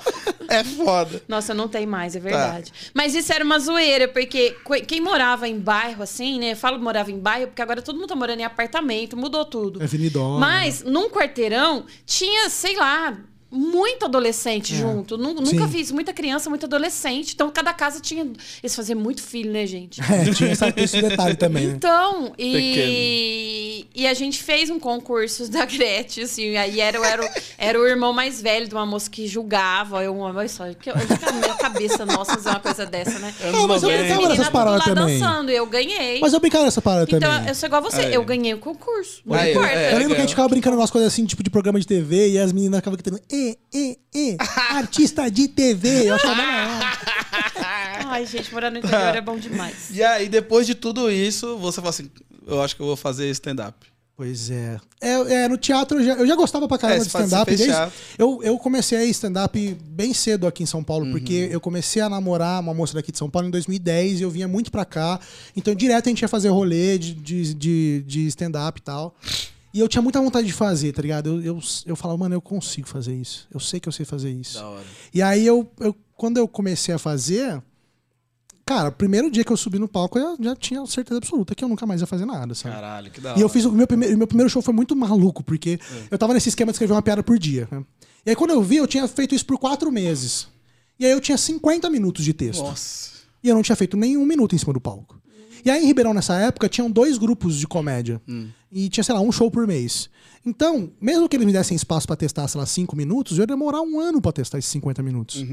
é 0.61 0.65
foda. 0.65 1.23
Nossa, 1.29 1.53
não 1.55 1.69
tem 1.69 1.87
mais, 1.87 2.15
Tá. 2.15 2.19
é 2.19 2.23
verdade. 2.23 2.73
Mas 2.95 3.15
isso 3.15 3.33
era 3.33 3.45
uma 3.45 3.59
zoeira, 3.59 4.09
porque 4.09 4.57
quem 4.87 5.01
morava 5.01 5.47
em 5.47 5.59
bairro, 5.59 6.03
assim, 6.03 6.39
né? 6.39 6.53
Eu 6.53 6.57
falo 6.57 6.79
morava 6.79 7.11
em 7.13 7.19
bairro, 7.19 7.49
porque 7.49 7.63
agora 7.63 7.83
todo 7.83 7.97
mundo 7.97 8.09
tá 8.09 8.17
morando 8.17 8.41
em 8.41 8.45
apartamento, 8.45 9.17
mudou 9.17 9.45
tudo. 9.45 9.81
É 9.81 9.85
Avenidona. 9.85 10.39
Mas 10.41 10.83
num 10.83 11.09
quarteirão 11.11 11.85
tinha, 12.07 12.49
sei 12.49 12.77
lá, 12.77 13.19
muito 13.51 14.05
adolescente 14.05 14.75
junto. 14.77 15.17
Nu- 15.17 15.33
Nunca 15.35 15.65
É. 15.65 15.67
Sim. 15.67 15.69
fiz 15.69 15.91
muita 15.91 16.13
criança, 16.13 16.51
muito 16.51 16.67
adolescente. 16.67 17.33
Então 17.35 17.51
cada 17.51 17.73
casa 17.73 18.01
tinha. 18.01 18.23
Eles 18.63 18.75
faziam 18.77 18.99
muito 18.99 19.23
filho, 19.23 19.51
né, 19.53 19.67
gente? 19.67 20.01
É, 20.11 20.33
tinha 20.33 20.51
essa- 20.51 20.73
esse 20.77 21.01
detalhe 21.01 21.35
também, 21.37 21.67
né? 21.69 21.75
Então, 21.77 22.33
e, 22.39 23.87
e 23.95 24.07
a 24.07 24.15
gente 24.15 24.43
fez 24.43 24.71
um 24.71 24.79
concurso 24.79 25.51
da 25.51 25.65
Gretchen, 25.65 26.25
assim, 26.25 26.57
aí 26.57 26.81
era, 26.81 26.99
era, 27.07 27.25
o- 27.25 27.29
era 27.57 27.81
o 27.81 27.87
irmão 27.87 28.13
mais 28.13 28.41
velho 28.43 28.69
de 28.69 28.75
uma 28.75 28.85
moça 28.87 29.09
que 29.11 29.27
julgava. 29.27 30.03
Eu, 30.03 30.17
olha 30.19 30.49
só, 30.49 30.67
que, 30.69 30.77
que 30.77 30.91
a 30.91 31.33
minha 31.33 31.55
cabeça 31.55 32.05
nossa 32.05 32.35
fazer 32.35 32.51
uma 32.51 32.61
coisa 32.61 32.85
dessa, 32.87 33.19
né? 33.19 33.35
Ah, 33.43 33.67
mas 33.67 33.83
eu 33.83 33.89
brincava 33.89 34.15
meninas 34.15 34.39
nessas 34.39 34.49
paradas 34.53 34.87
lá 34.87 34.95
também. 34.95 35.19
dançando, 35.19 35.51
e 35.51 35.57
eu 35.57 35.67
ganhei. 35.67 36.21
Mas 36.21 36.33
eu 36.33 36.41
brincava 36.41 36.65
nessa 36.65 36.83
parada 36.83 37.05
então, 37.05 37.19
também. 37.21 37.49
eu 37.49 37.55
sou 37.55 37.67
igual 37.67 37.83
você, 37.83 38.03
É. 38.03 38.17
eu 38.17 38.25
ganhei 38.25 38.55
o 38.55 38.59
concurso. 38.59 39.21
Não 39.25 39.37
Aí, 39.37 39.53
importa. 39.53 39.71
é, 39.73 39.93
Eu 39.95 39.99
lembro 39.99 40.15
que 40.15 40.21
a 40.21 40.25
gente 40.25 40.31
é. 40.31 40.35
ficava 40.35 40.49
brincando 40.49 40.77
umas 40.77 40.91
coisas 40.91 41.13
assim, 41.13 41.25
tipo 41.25 41.43
de 41.43 41.51
programa 41.51 41.79
de 41.81 41.87
TV, 41.87 42.31
e 42.31 42.39
as 42.39 42.53
meninas 42.53 42.79
ficavam 42.79 42.97
gritando, 42.97 43.21
e, 43.39 43.59
e, 43.73 43.99
e, 44.15 44.37
artista 44.71 45.31
de 45.31 45.49
TV. 45.49 46.09
Eu 46.09 46.15
achava 46.15 46.35
mano, 46.35 46.81
Ai, 48.11 48.27
gente, 48.27 48.53
morar 48.53 48.71
no 48.71 48.79
interior 48.79 49.15
é 49.17 49.21
bom 49.21 49.39
demais. 49.39 49.91
E 49.93 50.03
aí, 50.03 50.29
depois 50.29 50.67
de 50.67 50.75
tudo 50.75 51.11
isso, 51.11 51.57
você 51.59 51.77
fala 51.81 51.91
assim: 51.91 52.11
eu 52.47 52.63
acho 52.63 52.75
que 52.75 52.83
eu 52.83 52.87
vou 52.87 52.97
fazer 52.97 53.31
stand-up. 53.31 53.87
Pois 54.17 54.51
é. 54.51 54.81
é. 55.01 55.13
é, 55.45 55.49
no 55.49 55.57
teatro 55.57 56.01
eu 56.01 56.05
já, 56.05 56.15
eu 56.15 56.27
já 56.27 56.35
gostava 56.35 56.67
pra 56.67 56.77
caramba 56.77 57.03
É, 57.03 57.03
de 57.03 57.07
stand-up. 57.07 57.53
Eu, 58.19 58.41
eu 58.43 58.59
comecei 58.59 58.99
a 58.99 59.05
stand-up 59.05 59.77
bem 59.85 60.13
cedo 60.13 60.45
aqui 60.45 60.65
em 60.65 60.67
São 60.67 60.83
Paulo, 60.83 61.05
Uhum. 61.07 61.13
porque 61.13 61.49
eu 61.53 61.61
comecei 61.61 62.03
a 62.03 62.09
namorar 62.09 62.61
uma 62.61 62.75
moça 62.75 62.95
daqui 62.95 63.13
de 63.13 63.19
São 63.19 63.31
Paulo 63.31 63.47
em 63.47 63.51
2010 63.53 64.19
e 64.19 64.23
eu 64.25 64.31
vinha 64.31 64.49
muito 64.49 64.73
pra 64.73 64.85
cá. 64.85 65.21
Então, 65.57 65.73
direto 65.73 66.07
a 66.07 66.09
gente 66.09 66.23
ia 66.23 66.27
fazer 66.27 66.49
rolê 66.49 66.99
de, 66.99 67.15
de, 67.15 67.55
de, 67.55 68.05
de 68.05 68.27
stand-up 68.27 68.81
e 68.81 68.83
tal. 68.83 69.15
E 69.73 69.81
eu 69.81 69.89
tinha 69.89 70.01
muita 70.03 70.21
vontade 70.21 70.47
de 70.47 70.53
fazer, 70.53 70.93
tá 70.93 71.03
ligado? 71.03 71.29
Eu, 71.29 71.43
eu, 71.57 71.61
eu 71.87 71.97
falava, 71.97 72.19
mano, 72.19 72.35
eu 72.35 72.41
consigo 72.41 72.89
fazer 72.89 73.15
isso. 73.15 73.47
Eu 73.53 73.61
sei 73.61 73.79
que 73.79 73.89
eu 73.89 73.93
sei 73.93 74.05
fazer 74.07 74.31
isso. 74.31 74.59
hora. 74.65 74.85
E 75.13 75.21
aí, 75.23 75.47
eu, 75.47 75.71
eu, 75.81 75.95
quando 76.17 76.39
eu 76.39 76.49
comecei 76.49 76.95
a 76.95 76.99
fazer. 76.99 77.63
Cara, 78.65 78.91
o 78.91 78.93
primeiro 78.93 79.31
dia 79.31 79.43
que 79.45 79.51
eu 79.53 79.57
subi 79.57 79.79
no 79.79 79.89
palco, 79.89 80.19
eu 80.19 80.37
já 80.41 80.55
tinha 80.55 80.85
certeza 80.87 81.17
absoluta 81.17 81.55
que 81.55 81.65
eu 81.65 81.69
nunca 81.69 81.87
mais 81.87 82.03
ia 82.03 82.07
fazer 82.07 82.27
nada, 82.27 82.55
sabe? 82.55 82.75
Caralho, 82.75 83.11
que 83.11 83.19
da 83.21 83.31
E 83.31 83.41
eu 83.41 83.47
hora. 83.47 83.49
fiz 83.49 83.65
o 83.65 83.73
meu 83.73 83.87
primeiro, 83.87 84.19
meu 84.19 84.27
primeiro 84.27 84.51
show 84.51 84.61
foi 84.61 84.75
muito 84.75 84.95
maluco, 84.95 85.43
porque 85.43 85.81
eu 86.11 86.19
tava 86.19 86.35
nesse 86.35 86.51
esquema 86.51 86.71
de 86.71 86.75
escrever 86.77 86.93
uma 86.93 87.01
piada 87.01 87.23
por 87.23 87.39
dia. 87.39 87.67
né? 87.71 87.83
E 88.27 88.31
aí 88.31 88.37
quando 88.37 88.51
eu 88.51 88.63
vi, 88.63 88.77
eu 88.77 88.87
tinha 88.87 89.09
feito 89.09 89.35
isso 89.35 89.47
por 89.47 89.59
quatro 89.59 89.91
meses. 89.91 90.49
E 91.01 91.07
aí 91.07 91.13
eu 91.13 91.21
tinha 91.21 91.39
50 91.39 91.89
minutos 91.89 92.23
de 92.25 92.35
texto. 92.35 92.61
Nossa. 92.63 93.11
E 93.43 93.49
eu 93.49 93.55
não 93.55 93.63
tinha 93.63 93.77
feito 93.77 93.97
nenhum 93.97 94.27
minuto 94.27 94.55
em 94.55 94.59
cima 94.59 94.75
do 94.75 94.81
palco. 94.81 95.19
E 95.65 95.71
aí 95.71 95.83
em 95.83 95.87
Ribeirão, 95.87 96.13
nessa 96.13 96.37
época, 96.39 96.69
tinham 96.69 96.91
dois 96.91 97.17
grupos 97.17 97.57
de 97.57 97.67
comédia. 97.67 98.21
E 98.71 98.89
tinha, 98.89 99.03
sei 99.05 99.15
lá, 99.15 99.21
um 99.21 99.33
show 99.33 99.51
por 99.51 99.67
mês. 99.67 100.11
Então, 100.45 100.91
mesmo 101.01 101.29
que 101.29 101.37
eles 101.37 101.47
me 101.47 101.53
dessem 101.53 101.75
espaço 101.75 102.07
pra 102.07 102.17
testar, 102.17 102.47
sei 102.49 102.59
lá, 102.59 102.67
cinco 102.67 102.97
minutos, 102.97 103.39
eu 103.39 103.43
ia 103.43 103.47
demorar 103.47 103.81
um 103.81 103.99
ano 103.99 104.21
pra 104.21 104.33
testar 104.33 104.59
esses 104.59 104.71
50 104.71 105.03
minutos. 105.03 105.45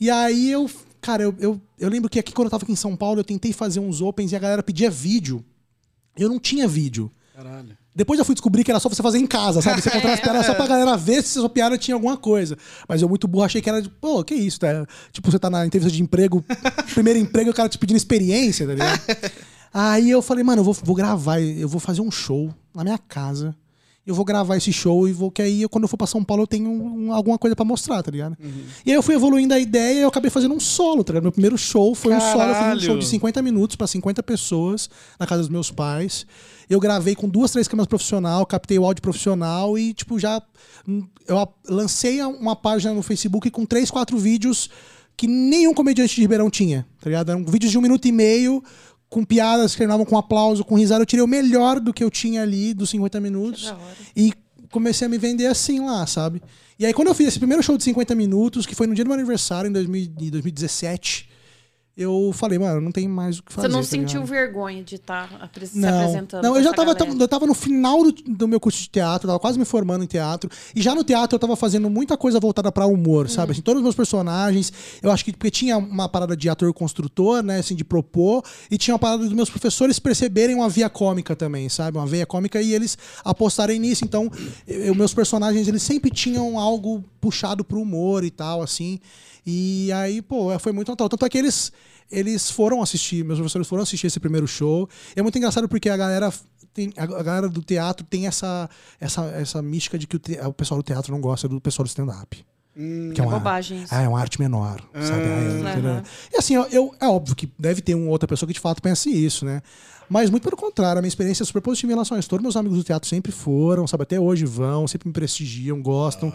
E 0.00 0.10
aí 0.10 0.50
eu, 0.50 0.70
cara, 1.00 1.22
eu, 1.22 1.34
eu, 1.38 1.60
eu 1.78 1.88
lembro 1.88 2.08
que 2.08 2.18
aqui, 2.18 2.32
quando 2.32 2.46
eu 2.46 2.50
tava 2.50 2.64
aqui 2.64 2.72
em 2.72 2.76
São 2.76 2.96
Paulo, 2.96 3.20
eu 3.20 3.24
tentei 3.24 3.52
fazer 3.52 3.80
uns 3.80 4.00
opens 4.00 4.32
e 4.32 4.36
a 4.36 4.38
galera 4.38 4.62
pedia 4.62 4.90
vídeo. 4.90 5.44
Eu 6.16 6.28
não 6.28 6.38
tinha 6.38 6.66
vídeo. 6.66 7.10
Caralho. 7.34 7.76
Depois 7.94 8.18
eu 8.18 8.24
fui 8.24 8.34
descobrir 8.34 8.62
que 8.62 8.70
era 8.70 8.78
só 8.78 8.88
você 8.88 9.02
fazer 9.02 9.18
em 9.18 9.26
casa, 9.26 9.60
sabe? 9.60 9.82
Você 9.82 9.90
contar 9.92 10.12
as 10.12 10.20
piadas 10.20 10.46
só 10.46 10.54
pra 10.54 10.66
galera 10.66 10.96
ver 10.96 11.22
se 11.22 11.30
sua 11.30 11.48
piada 11.48 11.76
tinha 11.76 11.94
alguma 11.96 12.16
coisa. 12.16 12.56
Mas 12.88 13.02
eu 13.02 13.08
muito 13.08 13.26
burro 13.26 13.44
achei 13.44 13.60
que 13.60 13.68
era, 13.68 13.82
de, 13.82 13.90
pô, 13.90 14.22
que 14.22 14.34
isso, 14.34 14.60
tá? 14.60 14.86
Tipo, 15.12 15.30
você 15.30 15.38
tá 15.38 15.50
na 15.50 15.66
entrevista 15.66 15.94
de 15.94 16.02
emprego, 16.02 16.44
primeiro 16.94 17.18
emprego, 17.18 17.50
o 17.50 17.54
cara 17.54 17.68
te 17.68 17.76
pedindo 17.76 17.96
experiência, 17.96 18.66
tá 18.66 18.72
ligado? 18.72 19.00
Aí 19.72 20.10
eu 20.10 20.22
falei, 20.22 20.42
mano, 20.44 20.60
eu 20.60 20.64
vou, 20.64 20.74
vou 20.74 20.94
gravar, 20.96 21.40
eu 21.40 21.68
vou 21.68 21.80
fazer 21.80 22.00
um 22.00 22.10
show 22.10 22.52
na 22.74 22.82
minha 22.84 22.98
casa. 22.98 23.54
Eu 24.06 24.14
vou 24.14 24.24
gravar 24.24 24.56
esse 24.56 24.72
show 24.72 25.06
e 25.06 25.12
vou 25.12 25.30
que 25.30 25.42
aí 25.42 25.68
quando 25.68 25.84
eu 25.84 25.88
for 25.88 25.98
pra 25.98 26.06
São 26.06 26.24
Paulo 26.24 26.44
eu 26.44 26.46
tenho 26.46 26.70
um- 26.70 27.12
alguma 27.12 27.36
coisa 27.36 27.54
pra 27.54 27.62
mostrar, 27.62 28.02
tá 28.02 28.10
ligado? 28.10 28.38
E 28.86 28.90
aí 28.90 28.96
eu 28.96 29.02
fui 29.02 29.14
evoluindo 29.14 29.52
a 29.52 29.58
ideia 29.58 29.98
e 29.98 30.00
eu 30.02 30.08
acabei 30.08 30.30
fazendo 30.30 30.54
um 30.54 30.60
solo, 30.60 31.04
tá 31.04 31.12
ligado? 31.12 31.24
Meu 31.24 31.32
primeiro 31.32 31.58
show 31.58 31.94
foi 31.94 32.14
um 32.14 32.18
solo, 32.20 32.30
eu 32.44 32.46
fiz 32.48 32.56
um 32.56 32.60
Caralho! 32.60 32.80
show 32.80 32.98
de 32.98 33.04
50 33.06 33.42
minutos 33.42 33.76
pra 33.76 33.86
50 33.86 34.22
pessoas 34.22 34.88
na 35.20 35.26
casa 35.26 35.42
dos 35.42 35.50
meus 35.50 35.70
pais. 35.70 36.24
Eu 36.70 36.80
gravei 36.80 37.14
com 37.14 37.28
duas, 37.28 37.50
três 37.50 37.68
câmeras 37.68 37.86
profissional, 37.86 38.46
captei 38.46 38.78
o 38.78 38.84
áudio 38.86 39.02
profissional 39.02 39.78
e, 39.78 39.92
tipo, 39.92 40.18
já. 40.18 40.40
hum, 40.88 41.06
Eu 41.26 41.46
lancei 41.68 42.22
uma 42.22 42.56
página 42.56 42.94
no 42.94 43.02
Facebook 43.02 43.50
com 43.50 43.66
três, 43.66 43.90
quatro 43.90 44.16
vídeos 44.16 44.70
que 45.18 45.26
nenhum 45.26 45.74
comediante 45.74 46.14
de 46.14 46.22
Ribeirão 46.22 46.48
tinha, 46.48 46.86
tá 46.98 47.10
ligado? 47.10 47.28
Eram 47.30 47.44
vídeos 47.44 47.70
de 47.72 47.76
um 47.76 47.82
minuto 47.82 48.06
e 48.08 48.12
meio, 48.12 48.64
com 49.08 49.24
piadas 49.24 49.72
que 49.72 49.78
terminavam 49.78 50.04
com 50.04 50.16
aplauso, 50.16 50.64
com 50.64 50.74
risada. 50.74 51.02
Eu 51.02 51.06
tirei 51.06 51.24
o 51.24 51.28
melhor 51.28 51.80
do 51.80 51.92
que 51.92 52.04
eu 52.04 52.10
tinha 52.10 52.42
ali, 52.42 52.74
dos 52.74 52.90
50 52.90 53.20
minutos. 53.20 53.72
E 54.16 54.32
comecei 54.70 55.06
a 55.06 55.08
me 55.08 55.18
vender 55.18 55.46
assim 55.46 55.80
lá, 55.80 56.06
sabe? 56.06 56.42
E 56.78 56.86
aí, 56.86 56.92
quando 56.92 57.08
eu 57.08 57.14
fiz 57.14 57.28
esse 57.28 57.38
primeiro 57.38 57.62
show 57.62 57.76
de 57.76 57.84
50 57.84 58.14
minutos, 58.14 58.64
que 58.64 58.74
foi 58.74 58.86
no 58.86 58.94
dia 58.94 59.04
do 59.04 59.08
meu 59.08 59.14
aniversário, 59.18 59.68
em 59.68 59.72
2000 59.72 60.02
em 60.20 60.30
2017, 60.30 61.28
eu 61.98 62.30
falei, 62.32 62.60
mano, 62.60 62.80
não 62.80 62.92
tem 62.92 63.08
mais 63.08 63.40
o 63.40 63.42
que 63.42 63.52
fazer. 63.52 63.66
Você 63.66 63.72
não 63.72 63.80
tá 63.80 63.86
sentiu 63.88 64.20
ligado? 64.22 64.26
vergonha 64.26 64.84
de 64.84 64.94
estar 64.94 65.28
se 65.64 65.76
Não, 65.76 65.88
apresentando? 65.88 66.42
não 66.44 66.56
eu 66.56 66.62
já 66.62 66.72
tava, 66.72 66.94
galera? 66.94 67.18
eu 67.20 67.28
tava 67.28 67.44
no 67.44 67.54
final 67.54 68.04
do, 68.04 68.12
do 68.12 68.46
meu 68.46 68.60
curso 68.60 68.80
de 68.80 68.88
teatro, 68.88 69.26
tava 69.26 69.40
quase 69.40 69.58
me 69.58 69.64
formando 69.64 70.04
em 70.04 70.06
teatro. 70.06 70.48
E 70.76 70.80
já 70.80 70.94
no 70.94 71.02
teatro 71.02 71.34
eu 71.34 71.40
tava 71.40 71.56
fazendo 71.56 71.90
muita 71.90 72.16
coisa 72.16 72.38
voltada 72.38 72.70
pra 72.70 72.86
humor, 72.86 73.26
Hum. 73.26 73.28
sabe? 73.28 73.50
Assim, 73.50 73.60
todos 73.62 73.80
os 73.80 73.82
meus 73.82 73.96
personagens, 73.96 74.72
eu 75.02 75.10
acho 75.10 75.24
que 75.24 75.32
porque 75.32 75.50
tinha 75.50 75.76
uma 75.76 76.08
parada 76.08 76.36
de 76.36 76.48
ator 76.48 76.72
construtor, 76.72 77.42
né, 77.42 77.58
assim, 77.58 77.74
de 77.74 77.82
propor, 77.84 78.44
e 78.70 78.78
tinha 78.78 78.94
uma 78.94 78.98
parada 79.00 79.24
dos 79.24 79.32
meus 79.32 79.50
professores 79.50 79.98
perceberem 79.98 80.54
uma 80.54 80.68
via 80.68 80.88
cômica 80.88 81.34
também, 81.34 81.68
sabe? 81.68 81.98
Uma 81.98 82.06
veia 82.06 82.24
cômica 82.24 82.62
e 82.62 82.72
eles 82.72 82.96
apostarem 83.24 83.78
nisso. 83.80 84.04
Então, 84.04 84.30
eu, 84.68 84.94
meus 84.94 85.12
personagens, 85.12 85.66
eles 85.66 85.82
sempre 85.82 86.10
tinham 86.10 86.58
algo 86.58 87.02
puxado 87.20 87.64
pro 87.64 87.80
humor 87.80 88.22
e 88.22 88.30
tal, 88.30 88.62
assim. 88.62 89.00
E 89.50 89.90
aí, 89.92 90.20
pô, 90.20 90.58
foi 90.58 90.72
muito 90.72 90.88
natural. 90.90 91.08
Tanto 91.08 91.24
é 91.24 91.28
que 91.30 91.38
eles, 91.38 91.72
eles 92.10 92.50
foram 92.50 92.82
assistir, 92.82 93.24
meus 93.24 93.38
professores 93.38 93.66
foram 93.66 93.82
assistir 93.82 94.06
esse 94.06 94.20
primeiro 94.20 94.46
show. 94.46 94.86
E 95.16 95.20
é 95.20 95.22
muito 95.22 95.38
engraçado 95.38 95.66
porque 95.66 95.88
a 95.88 95.96
galera, 95.96 96.30
a 96.98 97.22
galera 97.22 97.48
do 97.48 97.62
teatro 97.62 98.04
tem 98.04 98.26
essa, 98.26 98.68
essa, 99.00 99.24
essa 99.28 99.62
mística 99.62 99.98
de 99.98 100.06
que 100.06 100.16
o, 100.16 100.18
te- 100.18 100.38
o 100.40 100.52
pessoal 100.52 100.78
do 100.82 100.84
teatro 100.84 101.10
não 101.10 101.20
gosta 101.22 101.48
do 101.48 101.58
pessoal 101.62 101.84
do 101.84 101.88
stand-up. 101.88 102.44
Que 103.14 103.20
é 103.20 103.24
uma, 103.24 103.32
bobagem 103.38 103.82
isso. 103.82 103.94
Ah, 103.94 104.02
é 104.02 104.08
uma 104.08 104.20
arte 104.20 104.38
menor, 104.40 104.80
sabe? 105.00 105.28
Ah, 105.28 105.68
é, 105.68 105.70
entendeu? 105.72 106.02
E 106.32 106.36
assim, 106.36 106.54
eu, 106.54 106.62
eu- 106.70 106.94
é 107.00 107.06
óbvio 107.08 107.34
que 107.34 107.50
deve 107.58 107.80
ter 107.82 107.94
uma 107.94 108.08
outra 108.10 108.28
pessoa 108.28 108.46
que 108.46 108.52
de 108.54 108.60
fato 108.60 108.80
pense 108.80 109.10
isso, 109.10 109.44
né? 109.44 109.60
Mas 110.08 110.30
muito 110.30 110.44
pelo 110.44 110.56
contrário, 110.56 110.98
a 110.98 111.02
minha 111.02 111.08
experiência 111.08 111.42
é 111.42 111.46
super 111.46 111.60
positiva 111.60 111.92
em 111.92 111.94
relação 111.96 112.16
a 112.16 112.20
isso. 112.20 112.28
Todos 112.30 112.42
meus 112.42 112.56
amigos 112.56 112.78
do 112.78 112.84
teatro 112.84 113.06
sempre 113.08 113.30
foram, 113.30 113.86
sabe? 113.86 114.04
Até 114.04 114.18
hoje 114.18 114.44
vão, 114.46 114.86
sempre 114.88 115.08
me 115.08 115.12
prestigiam, 115.12 115.82
gostam, 115.82 116.32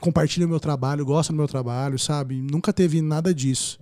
compartilham 0.00 0.46
o 0.46 0.50
meu 0.50 0.60
trabalho, 0.60 1.06
gostam 1.06 1.34
do 1.34 1.38
meu 1.38 1.48
trabalho, 1.48 1.98
sabe? 1.98 2.34
Nunca 2.42 2.72
teve 2.72 3.00
nada 3.00 3.32
disso. 3.32 3.78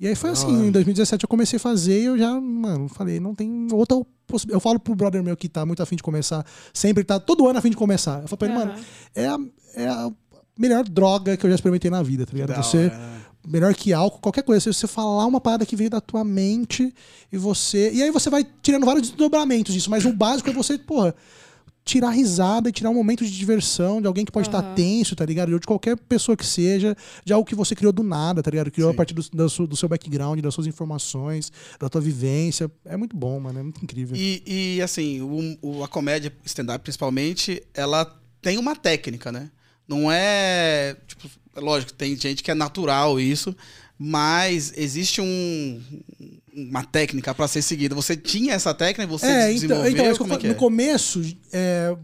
E 0.00 0.08
aí 0.08 0.16
foi 0.16 0.30
assim, 0.30 0.66
em 0.66 0.70
2017 0.72 1.22
eu 1.24 1.28
comecei 1.28 1.58
a 1.58 1.60
fazer 1.60 2.00
e 2.00 2.04
eu 2.06 2.18
já, 2.18 2.40
mano, 2.40 2.88
falei, 2.88 3.20
não 3.20 3.36
tem 3.36 3.68
outra 3.70 3.98
possibilidade. 4.26 4.56
Eu 4.56 4.60
falo 4.60 4.80
pro 4.80 4.96
brother 4.96 5.22
meu 5.22 5.36
que 5.36 5.48
tá 5.48 5.64
muito 5.64 5.80
afim 5.80 5.94
de 5.94 6.02
começar, 6.02 6.44
sempre 6.74 7.04
tá 7.04 7.20
todo 7.20 7.46
ano 7.46 7.60
afim 7.60 7.70
de 7.70 7.76
começar. 7.76 8.22
Eu 8.22 8.26
falo 8.26 8.38
pra 8.38 8.48
ele, 8.48 8.56
Aham. 8.56 8.66
mano, 8.66 8.84
é 9.14 9.26
a, 9.28 9.38
é 9.76 9.86
a 9.88 10.10
melhor 10.58 10.84
droga 10.88 11.36
que 11.36 11.44
eu 11.46 11.50
já 11.50 11.54
experimentei 11.56 11.90
na 11.90 12.02
vida, 12.02 12.26
tá 12.26 12.32
ligado? 12.32 12.56
Você, 12.62 12.86
hora. 12.86 13.22
melhor 13.46 13.74
que 13.74 13.92
álcool, 13.92 14.20
qualquer 14.20 14.42
coisa. 14.42 14.60
Se 14.60 14.72
você 14.72 14.86
falar 14.86 15.26
uma 15.26 15.40
parada 15.40 15.64
que 15.66 15.74
veio 15.76 15.90
da 15.90 16.00
tua 16.00 16.22
mente 16.24 16.92
e 17.32 17.36
você. 17.38 17.90
E 17.92 18.02
aí 18.02 18.10
você 18.10 18.28
vai 18.30 18.46
tirando 18.62 18.84
vários 18.86 19.08
desdobramentos 19.08 19.72
disso, 19.74 19.90
mas 19.90 20.04
o 20.04 20.12
básico 20.12 20.50
é 20.50 20.52
você, 20.52 20.76
porra, 20.78 21.14
tirar 21.84 22.10
risada 22.10 22.68
e 22.68 22.72
tirar 22.72 22.90
um 22.90 22.94
momento 22.94 23.24
de 23.24 23.30
diversão 23.32 24.00
de 24.00 24.06
alguém 24.06 24.24
que 24.24 24.30
pode 24.30 24.46
estar 24.46 24.62
tenso, 24.74 25.16
tá 25.16 25.24
ligado? 25.26 25.52
Ou 25.52 25.58
de 25.58 25.66
qualquer 25.66 25.96
pessoa 25.96 26.36
que 26.36 26.46
seja, 26.46 26.96
de 27.24 27.32
algo 27.32 27.44
que 27.44 27.56
você 27.56 27.74
criou 27.74 27.92
do 27.92 28.04
nada, 28.04 28.40
tá 28.40 28.50
ligado? 28.52 28.70
Criou 28.70 28.90
a 28.90 28.94
partir 28.94 29.14
do, 29.14 29.48
sua- 29.48 29.66
do 29.66 29.74
seu 29.76 29.88
background, 29.88 30.38
das 30.40 30.54
suas 30.54 30.68
informações, 30.68 31.50
da 31.80 31.88
tua 31.88 32.00
vivência. 32.00 32.70
É 32.84 32.96
muito 32.96 33.16
bom, 33.16 33.40
mano. 33.40 33.58
É 33.58 33.62
muito 33.64 33.82
incrível. 33.82 34.16
E, 34.16 34.76
e, 34.76 34.80
assim, 34.82 35.20
o, 35.22 35.58
o- 35.60 35.82
a 35.82 35.88
comédia 35.88 36.32
stand-up, 36.44 36.80
principalmente, 36.84 37.60
ela 37.74 38.04
tem 38.40 38.58
uma 38.58 38.76
técnica, 38.76 39.32
né? 39.32 39.50
Não 39.92 40.10
é. 40.10 40.96
Tipo, 41.06 41.28
lógico, 41.56 41.92
tem 41.92 42.16
gente 42.16 42.42
que 42.42 42.50
é 42.50 42.54
natural 42.54 43.20
isso, 43.20 43.54
mas 43.98 44.72
existe 44.74 45.20
um, 45.20 45.82
uma 46.54 46.82
técnica 46.82 47.34
pra 47.34 47.46
ser 47.46 47.60
seguida. 47.60 47.94
Você 47.94 48.16
tinha 48.16 48.54
essa 48.54 48.72
técnica? 48.72 49.10
Você 49.10 49.26
É, 49.26 49.52
então, 49.52 49.82
desenvolveu? 49.82 49.90
então 49.90 50.12
que 50.12 50.18
como 50.18 50.34
é 50.34 50.36
que 50.38 50.46
no 50.46 50.54
é? 50.54 50.56
começo. 50.56 51.20
É... 51.52 51.94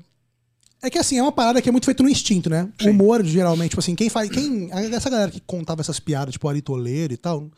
é 0.82 0.90
que 0.90 0.98
assim, 0.98 1.18
é 1.18 1.22
uma 1.22 1.32
parada 1.32 1.62
que 1.62 1.68
é 1.68 1.72
muito 1.72 1.86
feita 1.86 2.02
no 2.02 2.08
instinto, 2.10 2.50
né? 2.50 2.68
O 2.84 2.88
humor, 2.88 3.24
geralmente, 3.24 3.70
tipo 3.70 3.80
assim, 3.80 3.94
quem 3.94 4.10
faz. 4.10 4.28
Quem, 4.28 4.68
essa 4.92 5.08
galera 5.08 5.30
que 5.30 5.40
contava 5.40 5.80
essas 5.80 5.98
piadas, 5.98 6.32
tipo 6.32 6.46
Ari 6.46 6.60
Toledo 6.60 7.14
e 7.14 7.16
tal. 7.16 7.50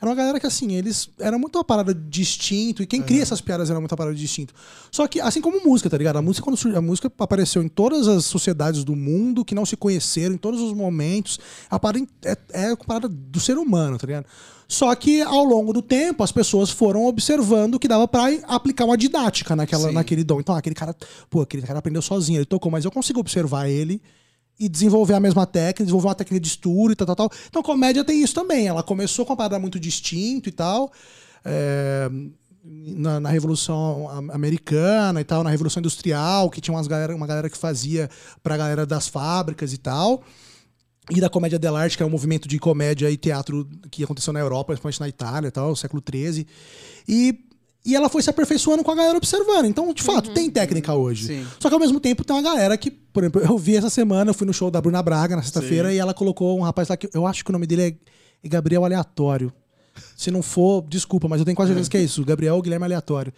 Era 0.00 0.10
uma 0.10 0.14
galera 0.14 0.38
que, 0.38 0.46
assim, 0.46 0.74
eles. 0.74 1.10
Era 1.18 1.36
muito 1.38 1.56
uma 1.56 1.64
parada 1.64 1.92
de 1.92 2.20
instinto, 2.20 2.82
e 2.82 2.86
quem 2.86 3.02
cria 3.02 3.22
essas 3.22 3.40
piadas 3.40 3.68
era 3.68 3.80
muito 3.80 3.90
uma 3.90 3.96
parada 3.96 4.14
de 4.14 4.22
instinto. 4.22 4.54
Só 4.90 5.06
que, 5.08 5.20
assim 5.20 5.40
como 5.40 5.60
música, 5.64 5.90
tá 5.90 5.98
ligado? 5.98 6.16
A 6.16 6.22
música, 6.22 6.44
quando 6.44 6.76
a 6.76 6.80
música 6.80 7.12
apareceu 7.18 7.62
em 7.62 7.68
todas 7.68 8.06
as 8.06 8.24
sociedades 8.24 8.84
do 8.84 8.94
mundo, 8.94 9.44
que 9.44 9.54
não 9.54 9.66
se 9.66 9.76
conheceram, 9.76 10.34
em 10.34 10.38
todos 10.38 10.60
os 10.60 10.72
momentos. 10.72 11.38
A 11.68 11.78
parada 11.78 12.06
é, 12.24 12.36
é 12.52 12.70
a 12.70 12.76
parada 12.76 13.08
do 13.08 13.40
ser 13.40 13.58
humano, 13.58 13.98
tá 13.98 14.06
ligado? 14.06 14.26
Só 14.68 14.94
que 14.94 15.22
ao 15.22 15.44
longo 15.44 15.72
do 15.72 15.80
tempo 15.80 16.22
as 16.22 16.30
pessoas 16.30 16.68
foram 16.68 17.06
observando 17.06 17.78
que 17.78 17.88
dava 17.88 18.06
pra 18.06 18.26
aplicar 18.46 18.84
uma 18.84 18.98
didática 18.98 19.56
naquela, 19.56 19.88
Sim. 19.88 19.94
naquele 19.94 20.22
dom. 20.22 20.40
Então, 20.40 20.54
ah, 20.54 20.58
aquele 20.58 20.74
cara, 20.74 20.94
pô, 21.30 21.40
aquele 21.40 21.62
cara 21.62 21.78
aprendeu 21.78 22.02
sozinho, 22.02 22.38
ele 22.38 22.44
tocou, 22.44 22.70
mas 22.70 22.84
eu 22.84 22.90
consigo 22.90 23.18
observar 23.18 23.68
ele 23.68 24.00
e 24.58 24.68
desenvolver 24.68 25.14
a 25.14 25.20
mesma 25.20 25.46
técnica, 25.46 25.84
desenvolver 25.84 26.08
uma 26.08 26.14
técnica 26.14 26.40
de 26.40 26.48
estudo 26.48 26.92
e 26.92 26.96
tal, 26.96 27.06
tal, 27.06 27.16
tal. 27.16 27.30
Então, 27.48 27.62
comédia 27.62 28.04
tem 28.04 28.22
isso 28.22 28.34
também. 28.34 28.66
Ela 28.66 28.82
começou 28.82 29.24
com 29.24 29.32
uma 29.32 29.36
parada 29.36 29.58
muito 29.58 29.78
distinto 29.78 30.48
e 30.48 30.52
tal. 30.52 30.92
é, 31.44 32.10
na, 32.64 33.20
na 33.20 33.30
Revolução 33.30 34.08
Am- 34.10 34.30
Americana 34.32 35.20
e 35.20 35.24
tal, 35.24 35.42
na 35.42 35.50
Revolução 35.50 35.80
Industrial, 35.80 36.50
que 36.50 36.60
tinha 36.60 36.74
umas 36.74 36.86
galera, 36.86 37.14
uma 37.14 37.26
galera 37.26 37.48
que 37.48 37.56
fazia 37.56 38.10
pra 38.42 38.56
galera 38.56 38.84
das 38.84 39.08
fábricas 39.08 39.72
e 39.72 39.78
tal. 39.78 40.22
E 41.10 41.20
da 41.22 41.30
comédia 41.30 41.58
dell'arte, 41.58 41.96
que 41.96 42.02
é 42.02 42.06
um 42.06 42.10
movimento 42.10 42.46
de 42.46 42.58
comédia 42.58 43.10
e 43.10 43.16
teatro 43.16 43.66
que 43.90 44.04
aconteceu 44.04 44.30
na 44.32 44.40
Europa, 44.40 44.74
principalmente 44.74 45.00
na 45.00 45.08
Itália, 45.08 45.48
e 45.48 45.50
tal, 45.50 45.74
século 45.74 46.02
XIII. 46.06 46.46
E, 47.08 47.47
e 47.88 47.96
ela 47.96 48.10
foi 48.10 48.22
se 48.22 48.28
aperfeiçoando 48.28 48.84
com 48.84 48.90
a 48.90 48.94
galera 48.94 49.16
observando. 49.16 49.64
Então, 49.64 49.92
de 49.94 50.02
fato, 50.02 50.30
tem 50.32 50.50
técnica 50.50 50.92
hoje. 50.92 51.26
Sim. 51.26 51.46
Só 51.58 51.68
que 51.68 51.74
ao 51.74 51.80
mesmo 51.80 51.98
tempo 51.98 52.22
tem 52.22 52.36
uma 52.36 52.42
galera 52.42 52.76
que, 52.76 52.90
por 52.90 53.22
exemplo, 53.22 53.40
eu 53.40 53.56
vi 53.56 53.76
essa 53.76 53.88
semana, 53.88 54.30
eu 54.30 54.34
fui 54.34 54.46
no 54.46 54.52
show 54.52 54.70
da 54.70 54.78
Bruna 54.78 55.02
Braga 55.02 55.34
na 55.34 55.42
sexta-feira 55.42 55.92
e 55.92 55.96
ela 55.96 56.12
colocou 56.12 56.58
um 56.58 56.62
rapaz 56.62 56.88
lá 56.88 56.98
que 56.98 57.08
eu 57.14 57.26
acho 57.26 57.42
que 57.42 57.50
o 57.50 57.52
nome 57.52 57.66
dele 57.66 57.98
é, 58.44 58.48
Gabriel 58.48 58.84
Aleatório. 58.84 59.50
Se 60.14 60.30
não 60.30 60.42
for, 60.42 60.84
desculpa, 60.86 61.28
mas 61.28 61.40
eu 61.40 61.46
tenho 61.46 61.56
quase 61.56 61.70
certeza 61.70 61.88
que 61.88 61.96
é 61.96 62.02
isso. 62.02 62.22
Gabriel 62.26 62.60
Guilherme 62.60 62.84
Aleatório. 62.84 63.32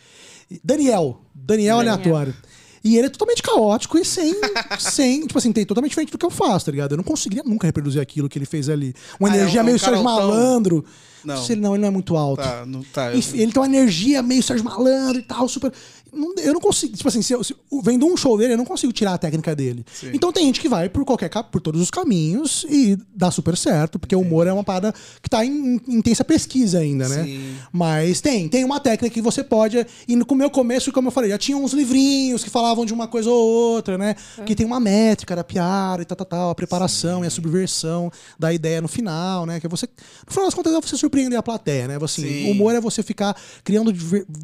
Daniel. 0.64 1.20
Daniel 1.32 1.76
Daniel. 1.76 1.78
Aleatório. 1.78 2.34
E 2.83 2.97
ele 2.97 3.07
é 3.07 3.11
totalmente 3.11 3.43
caótico 3.43 3.99
e 3.99 4.05
sem, 4.05 4.35
sem. 4.78 5.20
Tipo 5.26 5.39
assim, 5.39 5.53
tem 5.53 5.64
totalmente 5.66 5.91
diferente 5.91 6.12
do 6.12 6.18
que 6.18 6.24
eu 6.26 6.31
faço, 6.31 6.66
tá 6.66 6.72
ligado? 6.72 6.93
Eu 6.93 6.97
não 6.97 7.05
conseguiria 7.05 7.45
nunca 7.45 7.66
reproduzir 7.66 8.01
aquilo 8.01 8.28
que 8.28 8.39
ele 8.39 8.47
fez 8.47 8.68
ali. 8.68 8.95
Uma 9.18 9.28
Ah, 9.28 9.35
é 9.37 9.41
energia 9.41 9.61
um- 9.61 9.64
meio 9.64 9.76
um 9.76 9.78
Sérgio. 9.78 10.03
Malandro. 10.03 10.85
Não. 11.22 11.37
Sei, 11.45 11.55
não, 11.55 11.74
ele 11.74 11.83
não 11.83 11.89
é 11.89 11.91
muito 11.91 12.16
alto. 12.16 12.43
Tá, 12.43 12.64
não, 12.64 12.83
tá. 12.83 13.11
eu- 13.12 13.18
Enfim, 13.18 13.39
ele 13.41 13.53
tem 13.53 13.61
uma 13.61 13.66
energia 13.68 14.22
meio 14.22 14.43
Sérgio 14.43 14.64
Malandro 14.64 15.18
e 15.18 15.22
tal, 15.22 15.47
super. 15.47 15.70
não- 16.11 16.35
eu 16.39 16.55
não 16.55 16.61
consigo. 16.61 16.97
Tipo 16.97 17.09
assim, 17.09 17.20
se 17.20 17.35
eu, 17.35 17.45
se, 17.45 17.55
vendo 17.85 18.07
um 18.07 18.16
show 18.16 18.39
dele, 18.39 18.55
eu 18.55 18.57
não 18.57 18.64
consigo 18.64 18.91
tirar 18.93 19.12
a 19.12 19.18
técnica 19.18 19.55
dele. 19.55 19.85
Sim. 19.93 20.11
Então 20.14 20.33
tem 20.33 20.47
gente 20.47 20.59
que 20.61 20.68
vai 20.68 20.89
por 20.89 21.05
qualquer 21.05 21.28
por 21.53 21.61
todos 21.61 21.78
os 21.81 21.91
caminhos 21.91 22.64
e 22.70 22.97
dá 23.14 23.31
super 23.31 23.55
certo, 23.57 23.99
porque 23.99 24.16
o 24.16 24.20
humor 24.20 24.47
é 24.47 24.53
uma 24.53 24.64
parada 24.64 24.95
que 25.22 25.28
tá 25.28 25.45
em, 25.45 25.78
em 25.87 25.97
intensa 25.99 26.24
pesquisa 26.24 26.78
ainda, 26.78 27.07
né? 27.07 27.22
Sim. 27.24 27.55
Mas 27.70 28.22
tem, 28.22 28.49
tem 28.49 28.64
uma 28.64 28.81
técnica 28.81 29.12
que 29.12 29.20
você 29.20 29.45
pode. 29.45 29.87
E 30.09 30.16
no 30.16 30.24
meu 30.35 30.49
começo, 30.51 30.91
como 30.91 31.09
eu 31.09 31.12
falei, 31.12 31.28
já 31.31 31.37
tinha 31.39 31.57
uns 31.59 31.72
livrinhos 31.74 32.43
que 32.43 32.49
falavam 32.51 32.70
de 32.87 32.95
uma 32.95 33.09
coisa 33.09 33.31
ou 33.31 33.75
outra, 33.75 33.99
né? 33.99 34.14
Que 34.47 34.55
tem 34.55 34.64
uma 34.64 34.81
métrica 34.81 35.37
da 35.37 35.45
piada 35.45 36.03
e 36.03 36.05
tal, 36.05 36.16
tal, 36.16 36.27
tal, 36.27 36.51
a 36.51 36.55
preparação 36.55 37.25
e 37.25 37.27
a 37.27 37.31
subversão 37.31 38.11
da 38.39 38.53
ideia 38.53 38.81
no 38.81 38.89
final, 38.89 39.47
né? 39.47 39.61
Que 39.61 39.66
é 39.66 39.68
você. 39.68 39.87
No 40.27 40.33
final 40.33 40.47
das 40.47 40.55
contas, 40.55 40.73
é 40.73 40.81
você 40.81 40.97
surpreender 40.97 41.39
a 41.39 41.43
plateia, 41.43 41.89
né? 41.89 41.99
Assim, 42.01 42.23
Sim. 42.23 42.49
o 42.49 42.53
humor 42.53 42.75
é 42.75 42.81
você 42.81 43.03
ficar 43.03 43.37
criando 43.62 43.93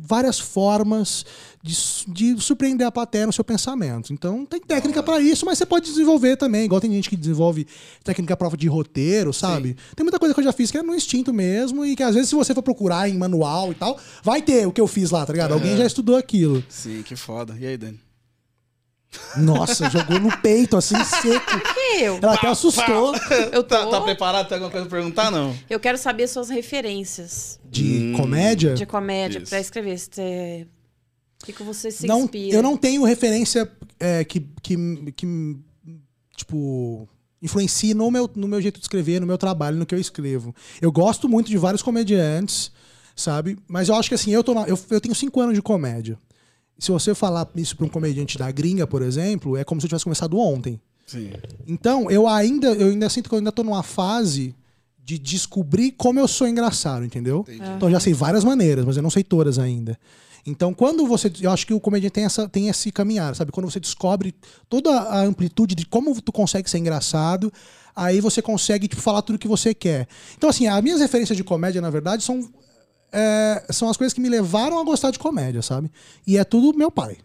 várias 0.07 0.39
formas 0.39 1.25
de, 1.67 1.75
de 2.35 2.41
surpreender 2.41 2.87
a 2.87 2.93
plateia 2.93 3.27
no 3.27 3.33
seu 3.33 3.45
pensamento. 3.45 4.13
Então 4.13 4.47
tem 4.47 4.61
técnica 4.61 5.03
pra 5.03 5.21
isso, 5.21 5.45
mas 5.45 5.59
você 5.59 5.67
pode 5.67 5.87
desenvolver 5.87 6.37
também. 6.37 6.65
Igual 6.65 6.81
tem 6.81 6.93
gente 6.93 7.11
que 7.11 7.17
desenvolve 7.17 7.67
técnica 8.05 8.37
prova 8.37 8.57
de 8.57 8.69
roteiro, 8.69 9.33
sabe? 9.33 9.77
Tem 9.95 10.05
muita 10.05 10.19
coisa 10.19 10.33
que 10.33 10.41
eu 10.41 10.45
já 10.45 10.53
fiz 10.53 10.71
que 10.71 10.79
é 10.79 10.83
no 10.83 10.95
instinto 10.95 11.33
mesmo 11.33 11.85
e 11.85 11.97
que 11.97 12.03
às 12.03 12.15
vezes 12.15 12.31
se 12.31 12.35
você 12.35 12.55
for 12.55 12.63
procurar 12.63 13.09
em 13.09 13.19
manual 13.19 13.73
e 13.73 13.75
tal, 13.75 13.99
vai 14.23 14.41
ter 14.41 14.67
o 14.67 14.73
que 14.73 14.81
eu 14.81 14.87
fiz 14.87 15.11
lá, 15.11 15.27
tá 15.27 15.33
ligado? 15.33 15.53
Alguém 15.53 15.77
já 15.77 15.85
estudou 15.85 16.17
aquilo. 16.17 16.63
Sim, 16.69 17.03
que 17.03 17.17
foda. 17.17 17.57
E 17.59 17.67
aí, 17.67 17.77
Dani? 17.77 17.99
Nossa, 19.37 19.89
jogou 19.91 20.19
no 20.19 20.37
peito 20.39 20.77
assim 20.77 20.97
seco. 21.05 21.45
Que 21.75 22.03
eu? 22.05 22.19
Ela 22.23 22.35
até 22.35 22.49
assustou. 22.49 23.15
Eu 23.53 23.63
tô. 23.63 23.77
Tá, 23.77 23.87
tá 23.87 24.01
preparado? 24.01 24.49
Tem 24.49 24.55
alguma 24.57 24.71
coisa 24.71 24.87
pra 24.87 24.99
perguntar? 24.99 25.31
Não. 25.31 25.57
Eu 25.71 25.79
quero 25.79 25.97
saber 25.99 26.27
suas 26.29 26.49
referências 26.49 27.59
De 27.65 28.13
comédia? 28.17 28.75
de 28.75 28.85
comédia 28.87 29.39
Isso. 29.39 29.51
pra 29.51 29.61
escrever. 29.61 29.99
Você... 29.99 30.67
O 31.43 31.47
que, 31.47 31.53
que 31.53 31.63
você 31.63 31.91
se 31.91 32.07
não, 32.07 32.23
inspira? 32.25 32.57
eu 32.57 32.63
não 32.63 32.77
tenho 32.77 33.05
referência 33.05 33.71
é, 34.01 34.25
que, 34.25 34.41
que, 34.63 34.77
que, 35.13 35.57
tipo, 36.37 37.09
influencie 37.41 37.95
no 37.95 38.11
meu, 38.11 38.29
no 38.35 38.49
meu 38.49 38.61
jeito 38.61 38.79
de 38.79 38.85
escrever, 38.85 39.21
no 39.21 39.27
meu 39.27 39.39
trabalho, 39.39 39.77
no 39.77 39.87
que 39.87 39.95
eu 39.95 40.01
escrevo. 40.01 40.55
Eu 40.81 40.91
gosto 40.91 41.29
muito 41.29 41.49
de 41.49 41.57
vários 41.59 41.83
comediantes, 41.83 42.73
sabe? 43.15 43.59
Mas 43.69 43.89
eu 43.89 43.95
acho 43.95 44.09
que 44.09 44.15
assim, 44.15 44.31
eu, 44.33 44.43
tô 44.43 44.55
na- 44.55 44.67
eu, 44.67 44.79
eu 44.91 45.01
tenho 45.01 45.15
cinco 45.15 45.41
anos 45.41 45.55
de 45.55 45.63
comédia. 45.63 46.19
Se 46.79 46.91
você 46.91 47.15
falar 47.15 47.49
isso 47.57 47.77
pra 47.77 47.87
um 47.87 47.89
comediante 47.89 48.37
da 48.37 48.51
gringa, 48.51 48.87
por 48.87 49.03
exemplo, 49.03 49.57
é 49.57 49.65
como 49.65 49.81
se 49.81 49.87
eu 49.87 49.89
tivesse 49.89 50.05
começado 50.05 50.39
ontem. 50.39 50.81
Sim. 51.07 51.33
Então, 51.67 52.11
eu 52.11 52.29
ainda, 52.29 52.69
eu 52.69 52.89
ainda 52.89 53.09
sinto 53.09 53.29
que 53.29 53.35
eu 53.35 53.39
ainda 53.39 53.53
tô 53.53 53.63
numa 53.63 53.83
fase 53.83 54.55
de 55.03 55.19
descobrir 55.19 55.93
como 55.93 56.19
eu 56.19 56.27
sou 56.27 56.49
engraçado, 56.49 57.05
entendeu? 57.05 57.47
Então 57.49 57.89
eu 57.89 57.93
já 57.93 58.01
sei 58.01 58.13
várias 58.13 58.43
maneiras, 58.43 58.85
mas 58.85 58.97
eu 58.97 59.03
não 59.03 59.11
sei 59.11 59.23
todas 59.23 59.57
ainda. 59.57 59.97
Então, 60.45 60.75
quando 60.75 61.07
você. 61.07 61.31
Eu 61.41 61.51
acho 61.51 61.67
que 61.67 61.75
o 61.75 61.81
comediante 61.81 62.13
tem, 62.13 62.25
essa, 62.25 62.49
tem 62.49 62.69
esse 62.69 62.93
caminhar, 62.93 63.35
sabe? 63.35 63.51
Quando 63.51 63.71
você 63.71 63.81
descobre 63.81 64.35
toda 64.69 64.91
a 64.91 65.23
amplitude 65.23 65.75
de 65.75 65.87
como 65.87 66.21
tu 66.21 66.33
consegue 66.33 66.69
ser 66.69 66.79
engraçado, 66.79 67.53
aí 67.95 68.21
você 68.21 68.41
consegue 68.41 68.87
tipo, 68.87 69.03
falar 69.03 69.23
tudo 69.23 69.39
que 69.39 69.49
você 69.49 69.75
quer. 69.75 70.07
Então, 70.37 70.51
assim, 70.51 70.69
as 70.69 70.83
minhas 70.83 71.01
referências 71.01 71.37
de 71.37 71.43
comédia, 71.43 71.81
na 71.81 71.91
verdade, 71.91 72.23
são, 72.23 72.49
é, 73.13 73.65
são 73.71 73.89
as 73.89 73.97
coisas 73.97 74.13
que 74.13 74.21
me 74.21 74.29
levaram 74.29 74.79
a 74.81 74.85
gostar 74.85 75.11
de 75.11 75.19
comédia, 75.19 75.63
sabe? 75.63 75.91
E 76.27 76.37
é 76.37 76.45
tudo 76.45 76.77
meu 76.77 76.91
pai. 76.91 77.17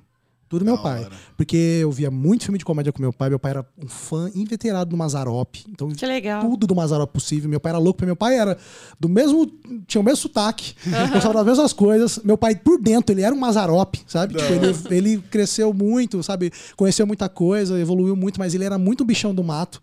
Tudo 0.50 0.66
meu 0.66 0.76
Da 0.76 0.84
pai. 0.84 1.06
hora. 1.06 1.12
Porque 1.38 1.56
eu 1.82 1.90
via 1.94 2.12
muito 2.12 2.44
filme 2.44 2.58
de 2.60 2.66
comédia 2.66 2.92
com 2.92 3.02
meu 3.02 3.14
pai. 3.14 3.30
Meu 3.30 3.40
pai 3.40 3.52
era 3.52 3.66
um 3.82 3.88
fã 3.88 4.30
inveterado 4.36 4.90
do 4.90 4.98
Mazarop. 4.98 5.56
Então, 5.70 5.88
Que 5.92 6.06
legal. 6.06 6.42
tudo 6.42 6.68
do 6.68 6.76
Mazarop 6.76 7.10
possível. 7.10 7.50
Meu 7.50 7.58
pai 7.62 7.70
era 7.70 7.78
louco, 7.80 7.96
porque 8.00 8.06
meu 8.06 8.18
pai 8.18 8.38
era 8.38 8.58
do 9.00 9.08
mesmo. 9.08 9.50
Tinha 9.88 10.02
o 10.02 10.04
mesmo 10.04 10.18
sotaque, 10.18 10.76
gostava 11.14 11.36
das 11.36 11.46
mesmas 11.46 11.72
coisas. 11.72 12.20
Meu 12.22 12.38
pai, 12.38 12.54
por 12.58 12.78
dentro, 12.82 13.16
ele 13.16 13.22
era 13.22 13.34
um 13.34 13.40
Mazarop, 13.40 13.96
sabe? 14.06 14.34
Tipo, 14.36 14.54
ele, 14.92 14.98
ele 15.14 15.24
cresceu 15.32 15.74
muito, 15.74 16.22
sabe? 16.22 16.52
Conheceu 16.76 17.08
muita 17.08 17.30
coisa, 17.30 17.80
evoluiu 17.80 18.18
muito, 18.18 18.38
mas 18.38 18.54
ele 18.54 18.66
era 18.66 18.78
muito 18.78 19.06
bichão 19.06 19.34
do 19.34 19.46
mato. 19.46 19.82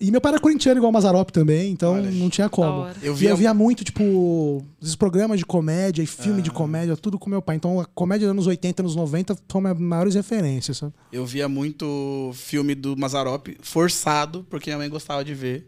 E 0.00 0.10
meu 0.10 0.20
pai 0.20 0.32
era 0.32 0.40
corintiano 0.40 0.78
igual 0.78 0.90
o 0.90 0.92
Mazarop 0.94 1.28
também, 1.30 1.70
então 1.72 1.92
Olha. 1.94 2.10
não 2.10 2.30
tinha 2.30 2.48
como. 2.48 2.86
Eu 3.02 3.14
via- 3.14 3.30
eu 3.30 3.36
via 3.36 3.52
muito, 3.52 3.84
tipo, 3.84 4.64
esses 4.82 4.96
programas 4.96 5.38
de 5.38 5.44
comédia 5.44 6.02
e 6.02 6.06
filme 6.06 6.40
de 6.40 6.50
comédia, 6.50 6.96
tudo 6.96 7.18
com 7.18 7.28
meu 7.28 7.42
pai. 7.42 7.56
Então 7.56 7.78
a 7.80 7.84
comédia 7.84 8.26
dos 8.26 8.32
anos 8.32 8.46
80, 8.46 8.80
anos 8.82 8.96
90 8.96 9.36
são 9.50 9.60
minhas 9.60 9.78
maiores 9.78 10.14
referências, 10.14 10.78
sabe? 10.78 10.94
Eu 11.12 11.26
via 11.26 11.48
muito 11.48 12.30
filme 12.34 12.74
do 12.74 12.96
Mazarop 12.96 13.48
forçado, 13.60 14.46
porque 14.48 14.70
minha 14.70 14.78
mãe 14.78 14.88
gostava 14.88 15.22
de 15.24 15.34
ver. 15.34 15.66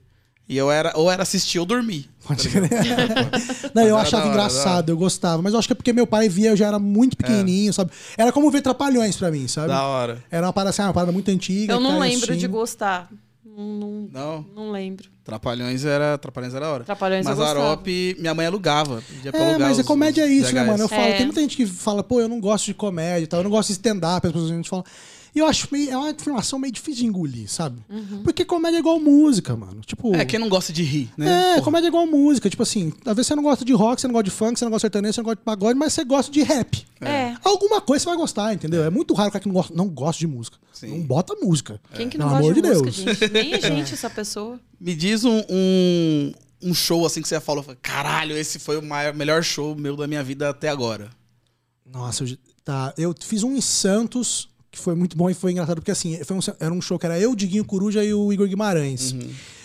E 0.49 0.57
eu 0.57 0.71
era, 0.71 0.93
ou 0.97 1.11
era 1.11 1.23
assistir 1.23 1.59
ou 1.59 1.65
dormir. 1.65 2.11
Pode 2.27 2.49
crer. 2.49 2.69
Não, 3.75 3.85
eu 3.85 3.97
achava 3.97 4.25
hora, 4.25 4.31
engraçado, 4.33 4.89
eu 4.91 4.97
gostava. 4.97 5.41
Mas 5.43 5.53
eu 5.53 5.59
acho 5.59 5.69
que 5.69 5.73
é 5.73 5.77
porque 5.77 5.93
meu 5.93 6.07
pai 6.07 6.29
via, 6.29 6.51
eu 6.51 6.57
já 6.57 6.67
era 6.67 6.79
muito 6.79 7.17
pequenininho, 7.17 7.73
sabe? 7.73 7.91
Era 8.19 8.33
como 8.33 8.51
ver 8.51 8.61
Trapalhões 8.61 9.17
pra 9.17 9.31
mim, 9.31 9.47
sabe? 9.47 9.69
Da 9.69 9.83
hora. 9.85 10.23
Era 10.31 10.47
uma 10.47 10.53
parada 10.53 10.71
assim, 10.71 10.83
uma 10.83 10.93
parada 10.93 11.13
muito 11.13 11.31
antiga. 11.31 11.75
Eu 11.75 11.81
não 11.81 11.99
lembro 11.99 12.31
assim. 12.33 12.41
de 12.41 12.47
gostar. 12.49 13.09
Não, 13.55 13.65
não, 13.79 14.09
Não? 14.11 14.43
não 14.55 14.71
lembro. 14.71 15.11
Trapalhões 15.25 15.85
era, 15.85 16.19
Trapalhões 16.19 16.55
era 16.55 16.65
da 16.67 16.73
hora. 16.73 16.85
Trapalhões 16.85 17.25
Mas 17.25 17.39
eu. 17.39 17.45
Arope, 17.45 18.17
minha 18.19 18.35
mãe 18.35 18.47
alugava. 18.47 19.03
Pedia 19.09 19.31
pra 19.31 19.41
É, 19.41 19.51
alugar 19.51 19.69
mas 19.69 19.79
a 19.79 19.83
os- 19.83 19.87
comédia 19.87 20.23
é 20.23 20.27
isso, 20.33 20.53
né, 20.55 20.65
mano? 20.65 20.83
Eu 20.83 20.89
falo, 20.89 21.03
É. 21.03 21.13
tem 21.17 21.27
muita 21.27 21.41
gente 21.41 21.57
que 21.57 21.67
fala, 21.67 22.03
pô, 22.03 22.21
eu 22.21 22.29
não 22.29 22.41
gosto 22.41 22.67
de 22.67 22.75
comédia 22.75 23.25
e 23.25 23.27
tal, 23.27 23.41
eu 23.41 23.45
não 23.45 23.51
gosto 23.51 23.69
de 23.69 23.73
stand-up, 23.75 24.27
as 24.27 24.33
pessoas 24.33 24.51
a 24.51 24.55
gente 24.55 24.69
fala. 24.69 24.85
E 25.35 25.39
eu 25.39 25.47
acho 25.47 25.67
meio, 25.73 25.91
é 25.91 25.97
uma 25.97 26.11
informação 26.11 26.59
meio 26.59 26.71
difícil 26.71 27.01
de 27.05 27.07
engolir, 27.07 27.51
sabe? 27.51 27.79
Uhum. 27.89 28.21
Porque 28.23 28.45
comédia 28.45 28.77
é 28.77 28.81
igual 28.81 29.01
música, 29.01 29.57
mano. 29.57 29.81
Tipo. 29.81 30.15
É, 30.15 30.27
quem 30.27 30.39
não 30.39 30.47
gosta 30.51 30.75
de 30.75 30.83
rir, 30.83 31.09
né? 31.17 31.27
É, 31.27 31.51
Porra. 31.55 31.63
comédia 31.63 31.87
é 31.87 31.89
igual 31.89 32.07
música. 32.07 32.51
Tipo 32.51 32.63
assim, 32.63 32.93
às 33.07 33.15
vezes 33.17 33.29
você 33.29 33.35
não 33.35 33.43
gosta 33.43 33.65
de 33.65 33.73
rock, 33.73 33.99
você 33.99 34.07
não 34.07 34.13
gosta 34.13 34.25
de 34.25 34.31
funk, 34.31 34.59
você 34.59 34.65
não 34.67 34.71
gosta 34.71 34.87
de 34.89 34.93
sertanejo, 34.93 35.15
você 35.15 35.21
não 35.21 35.25
gosta 35.25 35.37
de 35.39 35.45
pagode, 35.45 35.79
mas 35.79 35.95
você 35.95 36.05
gosta 36.05 36.31
de 36.31 36.43
rap. 36.43 36.85
É. 37.01 37.35
Alguma 37.43 37.81
coisa 37.81 38.03
você 38.05 38.11
vai 38.11 38.19
gostar, 38.19 38.53
entendeu? 38.53 38.85
É 38.85 38.91
muito 38.91 39.15
raro 39.15 39.31
o 39.31 39.33
cara 39.33 39.41
que 39.43 39.49
não 39.49 39.55
gosta, 39.55 39.75
não 39.75 39.89
gosta 39.89 40.19
de 40.21 40.27
música. 40.27 40.59
Sim. 40.71 40.89
Não 40.99 41.01
bota 41.01 41.35
música. 41.43 41.81
Quem 41.95 42.11
que 42.11 42.19
não 42.19 42.27
Pelo 42.29 42.39
gosta 42.43 42.53
amor 42.53 42.55
de, 42.55 42.61
de 42.61 42.69
música, 42.69 43.05
Deus. 43.05 43.19
gente? 43.19 43.33
Nem 43.33 43.55
a 43.55 43.59
gente, 43.61 43.95
essa 43.95 44.11
pessoa. 44.11 44.61
Me 44.79 44.95
diz 44.95 45.12
um, 45.25 45.43
um, 45.51 46.33
um 46.63 46.75
show 46.75 47.05
assim 47.07 47.21
que 47.23 47.29
você 47.29 47.41
falou, 47.41 47.65
caralho, 47.81 48.37
esse 48.37 48.59
foi 48.59 48.77
o 48.79 48.83
maior, 48.83 49.15
melhor 49.15 49.43
show 49.43 49.75
meu 49.77 49.97
da 49.97 50.07
minha 50.07 50.23
vida 50.23 50.49
até 50.49 50.69
agora. 50.69 51.11
Nossa, 51.91 52.25
eu, 52.25 52.37
tá. 52.65 52.93
Eu 52.97 53.15
fiz 53.21 53.43
um 53.43 53.55
em 53.57 53.61
Santos, 53.61 54.49
que 54.71 54.79
foi 54.79 54.95
muito 54.95 55.17
bom 55.17 55.29
e 55.29 55.35
foi 55.35 55.53
engraçado, 55.53 55.77
porque 55.77 55.91
assim, 55.91 56.23
foi 56.25 56.37
um- 56.37 56.41
era 56.59 56.73
um 56.73 56.81
show 56.81 56.99
que 56.99 57.07
era 57.07 57.19
eu, 57.19 57.35
Diguinho 57.37 57.65
Coruja 57.65 58.03
e 58.05 58.15
o 58.15 58.33
Igor 58.33 58.49
Guimarães. 58.49 59.15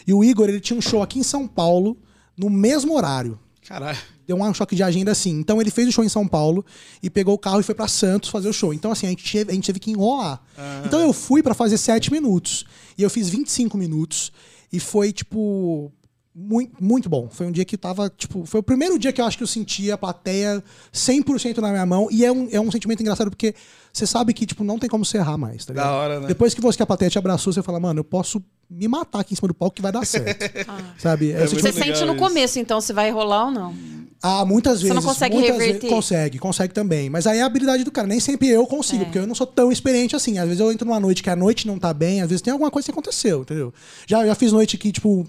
E 0.05 0.13
o 0.13 0.23
Igor, 0.23 0.49
ele 0.49 0.59
tinha 0.59 0.77
um 0.77 0.81
show 0.81 1.01
aqui 1.01 1.19
em 1.19 1.23
São 1.23 1.47
Paulo, 1.47 1.97
no 2.37 2.49
mesmo 2.49 2.95
horário. 2.95 3.39
Caralho. 3.67 3.97
Deu 4.25 4.35
um 4.41 4.53
choque 4.53 4.75
de 4.75 4.83
agenda 4.83 5.11
assim. 5.11 5.31
Então 5.39 5.61
ele 5.61 5.71
fez 5.71 5.87
o 5.87 5.91
show 5.91 6.03
em 6.03 6.09
São 6.09 6.27
Paulo 6.27 6.65
e 7.01 7.09
pegou 7.09 7.33
o 7.33 7.37
carro 7.37 7.59
e 7.61 7.63
foi 7.63 7.73
pra 7.75 7.87
Santos 7.87 8.29
fazer 8.29 8.49
o 8.49 8.53
show. 8.53 8.73
Então, 8.73 8.91
assim, 8.91 9.05
a 9.07 9.09
gente 9.09 9.29
teve, 9.31 9.51
a 9.51 9.53
gente 9.55 9.65
teve 9.65 9.79
que 9.79 9.91
enrolar. 9.91 10.41
Então 10.85 10.99
eu 10.99 11.13
fui 11.13 11.41
pra 11.41 11.53
fazer 11.53 11.77
7 11.77 12.11
minutos. 12.11 12.65
E 12.97 13.03
eu 13.03 13.09
fiz 13.09 13.29
25 13.29 13.77
minutos. 13.77 14.31
E 14.71 14.79
foi, 14.79 15.11
tipo. 15.11 15.91
Muito, 16.39 16.75
muito 16.83 17.09
bom. 17.09 17.27
Foi 17.31 17.47
um 17.47 17.51
dia 17.51 17.65
que 17.65 17.75
tava, 17.75 18.11
tipo. 18.15 18.45
Foi 18.45 18.59
o 18.59 18.63
primeiro 18.63 18.99
dia 18.99 19.11
que 19.11 19.19
eu 19.19 19.25
acho 19.25 19.35
que 19.37 19.43
eu 19.43 19.47
senti 19.47 19.91
a 19.91 19.97
plateia 19.97 20.63
100% 20.93 21.57
na 21.57 21.69
minha 21.71 21.85
mão. 21.85 22.07
E 22.11 22.23
é 22.23 22.31
um, 22.31 22.47
é 22.51 22.59
um 22.61 22.69
sentimento 22.69 23.01
engraçado 23.01 23.31
porque 23.31 23.55
você 23.91 24.05
sabe 24.05 24.33
que, 24.35 24.45
tipo, 24.45 24.63
não 24.63 24.77
tem 24.77 24.87
como 24.87 25.03
você 25.03 25.17
errar 25.17 25.35
mais, 25.37 25.65
tá 25.65 25.73
ligado? 25.73 25.87
Da 25.87 25.91
hora, 25.93 26.19
né? 26.19 26.27
Depois 26.27 26.53
que 26.53 26.61
você 26.61 26.77
que 26.77 26.83
a 26.83 26.85
plateia 26.85 27.09
te 27.09 27.17
abraçou, 27.17 27.51
você 27.51 27.63
fala, 27.63 27.79
mano, 27.79 28.01
eu 28.01 28.03
posso 28.03 28.43
me 28.69 28.87
matar 28.87 29.21
aqui 29.21 29.33
em 29.33 29.35
cima 29.35 29.47
do 29.47 29.53
palco 29.55 29.75
que 29.75 29.81
vai 29.81 29.91
dar 29.91 30.05
certo. 30.05 30.45
Sabe? 30.99 31.31
É, 31.31 31.37
É 31.41 31.47
Você 31.47 31.55
tipo- 31.55 31.67
legal 31.69 31.83
sente 31.95 32.05
no 32.05 32.13
isso. 32.13 32.21
começo, 32.23 32.59
então, 32.59 32.79
se 32.81 32.93
vai 32.93 33.09
rolar 33.09 33.45
ou 33.45 33.51
não. 33.51 33.75
Ah, 34.21 34.43
muitas 34.45 34.79
Você 34.79 34.87
vezes. 34.87 34.95
não 34.95 35.03
consegue 35.03 35.35
muitas 35.35 35.51
reverter? 35.53 35.81
Vezes, 35.81 35.95
consegue, 35.95 36.39
consegue 36.39 36.73
também. 36.73 37.09
Mas 37.09 37.27
aí 37.27 37.37
é 37.39 37.41
a 37.43 37.45
habilidade 37.45 37.83
do 37.83 37.91
cara. 37.91 38.07
Nem 38.07 38.19
sempre 38.19 38.47
eu 38.49 38.65
consigo, 38.65 39.03
É. 39.03 39.05
porque 39.05 39.19
eu 39.19 39.27
não 39.27 39.35
sou 39.35 39.45
tão 39.47 39.71
experiente 39.71 40.15
assim. 40.15 40.37
Às 40.39 40.45
vezes 40.45 40.59
eu 40.59 40.71
entro 40.71 40.87
numa 40.87 40.99
noite 40.99 41.21
que 41.21 41.29
a 41.29 41.35
noite 41.35 41.67
não 41.67 41.77
tá 41.77 41.93
bem, 41.93 42.21
às 42.21 42.29
vezes 42.29 42.41
tem 42.41 42.51
alguma 42.51 42.71
coisa 42.71 42.85
que 42.85 42.91
aconteceu, 42.91 43.41
entendeu? 43.41 43.73
Já, 44.07 44.25
já 44.25 44.33
fiz 44.35 44.51
noite 44.51 44.77
que, 44.77 44.91
tipo, 44.91 45.25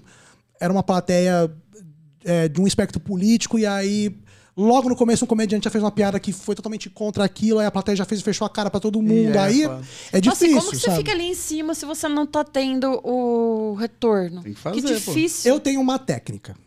era 0.59 0.71
uma 0.73 0.83
plateia 0.83 1.51
é, 2.25 2.47
de 2.47 2.59
um 2.59 2.67
espectro 2.67 2.99
político, 2.99 3.57
e 3.59 3.65
aí. 3.65 4.15
Logo 4.57 4.89
no 4.89 4.95
começo, 4.95 5.23
um 5.23 5.27
comediante 5.27 5.63
já 5.63 5.69
fez 5.69 5.81
uma 5.81 5.91
piada 5.91 6.19
que 6.19 6.33
foi 6.33 6.53
totalmente 6.53 6.89
contra 6.89 7.23
aquilo, 7.23 7.59
aí 7.59 7.65
a 7.65 7.71
plateia 7.71 7.95
já 7.95 8.03
fez 8.03 8.21
fechou 8.21 8.45
a 8.45 8.49
cara 8.49 8.69
pra 8.69 8.77
todo 8.77 9.01
mundo. 9.01 9.33
é, 9.33 9.37
aí 9.37 9.61
foda. 9.61 9.81
é 10.11 10.17
Nossa, 10.17 10.17
e 10.17 10.21
difícil. 10.49 10.49
como 10.59 10.71
que 10.71 10.75
você 10.77 10.85
sabe? 10.87 10.97
fica 10.97 11.11
ali 11.13 11.23
em 11.29 11.33
cima 11.33 11.73
se 11.73 11.85
você 11.85 12.09
não 12.09 12.25
tá 12.25 12.43
tendo 12.43 12.99
o 13.07 13.73
retorno? 13.75 14.43
Tem 14.43 14.51
que 14.53 14.59
fazer, 14.59 14.81
pô. 14.81 14.87
difícil. 15.13 15.49
Eu 15.53 15.61
tenho 15.61 15.79
uma 15.79 15.97
técnica, 15.97 16.57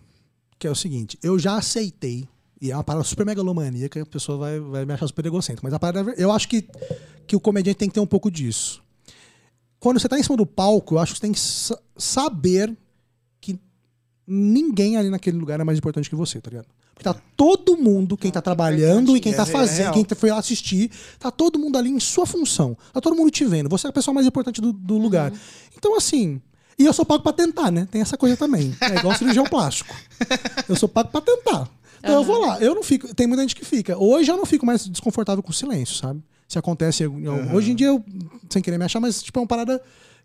que 0.63 0.67
é 0.69 0.71
o 0.71 0.77
seguinte: 0.77 1.19
eu 1.25 1.37
já 1.41 1.57
aceitei, 1.57 2.29
e 2.61 2.71
é 2.71 2.77
uma 2.77 2.85
parada 2.85 3.05
super 3.05 3.27
megalomaníaca, 3.27 4.01
a 4.01 4.07
pessoa 4.07 4.39
vai, 4.39 4.61
vai 4.61 4.85
me 4.87 4.93
achar 4.93 5.09
super 5.09 5.27
egocêntrico, 5.27 5.67
mas 5.67 5.75
a 5.75 5.79
parada, 5.81 6.15
eu 6.17 6.31
acho 6.31 6.49
que, 6.49 6.65
que 7.27 7.35
o 7.35 7.41
comediante 7.41 7.79
tem 7.79 7.89
que 7.89 7.95
ter 7.95 8.01
um 8.01 8.07
pouco 8.07 8.31
disso. 8.31 8.81
Quando 9.81 9.99
você 9.99 10.09
tá 10.09 10.17
em 10.17 10.23
cima 10.23 10.37
do 10.37 10.47
palco, 10.47 10.95
eu 10.95 10.99
acho 11.01 11.15
que 11.15 11.19
você 11.19 11.23
tem 11.23 11.33
que 11.33 11.41
sa- 11.41 11.77
saber 11.97 12.77
que 13.41 13.59
ninguém 14.25 14.97
ali 14.97 15.11
naquele 15.11 15.37
lugar 15.37 15.59
é 15.59 15.65
mais 15.65 15.77
importante 15.79 16.09
que 16.09 16.15
você, 16.15 16.41
tá 16.41 16.51
ligado? 16.51 16.69
Porque 16.95 17.03
tá 17.03 17.15
todo 17.37 17.77
mundo, 17.77 18.17
quem 18.17 18.31
tá 18.31 18.41
trabalhando 18.41 19.17
e 19.17 19.21
quem 19.21 19.33
tá 19.33 19.43
É, 19.43 19.49
é 19.49 19.51
fazendo, 19.51 19.93
quem 19.95 20.07
foi 20.17 20.31
lá 20.31 20.39
assistir, 20.39 20.93
tá 21.19 21.33
todo 21.33 21.59
mundo 21.59 21.77
ali 21.77 21.91
em 21.91 21.99
sua 21.99 22.25
função. 22.25 22.79
Tá 22.93 23.01
todo 23.01 23.17
mundo 23.17 23.33
te 23.33 23.45
vendo. 23.45 23.69
Você 23.69 23.89
é 23.89 23.91
a 23.91 23.93
pessoa 23.93 24.15
mais 24.15 24.27
importante 24.29 24.61
do, 24.61 24.73
do 24.73 24.97
lugar. 24.97 25.33
Então, 25.77 25.97
assim. 25.97 26.41
E 26.79 26.85
eu 26.85 26.93
sou 26.93 27.05
pago 27.05 27.23
pra 27.23 27.33
tentar, 27.33 27.71
né? 27.71 27.87
Tem 27.91 28.01
essa 28.01 28.17
coisa 28.17 28.37
também. 28.37 28.75
É 28.81 28.97
igual 28.99 29.17
cirurgião 29.17 29.45
plástico. 29.45 29.95
Eu 30.69 30.77
sou 30.77 30.89
pago 30.89 31.11
pra 31.11 31.21
tentar. 31.21 31.69
Então 31.99 32.15
eu 32.15 32.25
vou 32.25 32.39
lá. 32.41 32.59
Eu 32.61 32.75
não 32.75 32.83
fico. 32.83 33.15
Tem 33.15 33.27
muita 33.27 33.43
gente 33.43 33.55
que 33.55 33.65
fica. 33.65 33.97
Hoje 33.97 34.31
eu 34.31 34.37
não 34.37 34.45
fico 34.47 34.67
mais 34.67 34.87
desconfortável 34.89 35.43
com 35.43 35.51
o 35.51 35.55
silêncio, 35.55 35.95
sabe? 35.97 36.23
Se 36.49 36.59
acontece. 36.59 37.03
eu- 37.05 37.19
eu- 37.21 37.55
Hoje 37.55 37.71
em 37.73 37.75
dia 37.75 37.87
eu, 37.89 38.05
sem 38.51 38.61
querer 38.63 38.79
me 38.79 38.85
achar, 38.85 39.01
mas 39.01 39.23
tipo, 39.23 39.39
é 39.39 39.43
uma 39.43 39.47
parada 39.49 39.81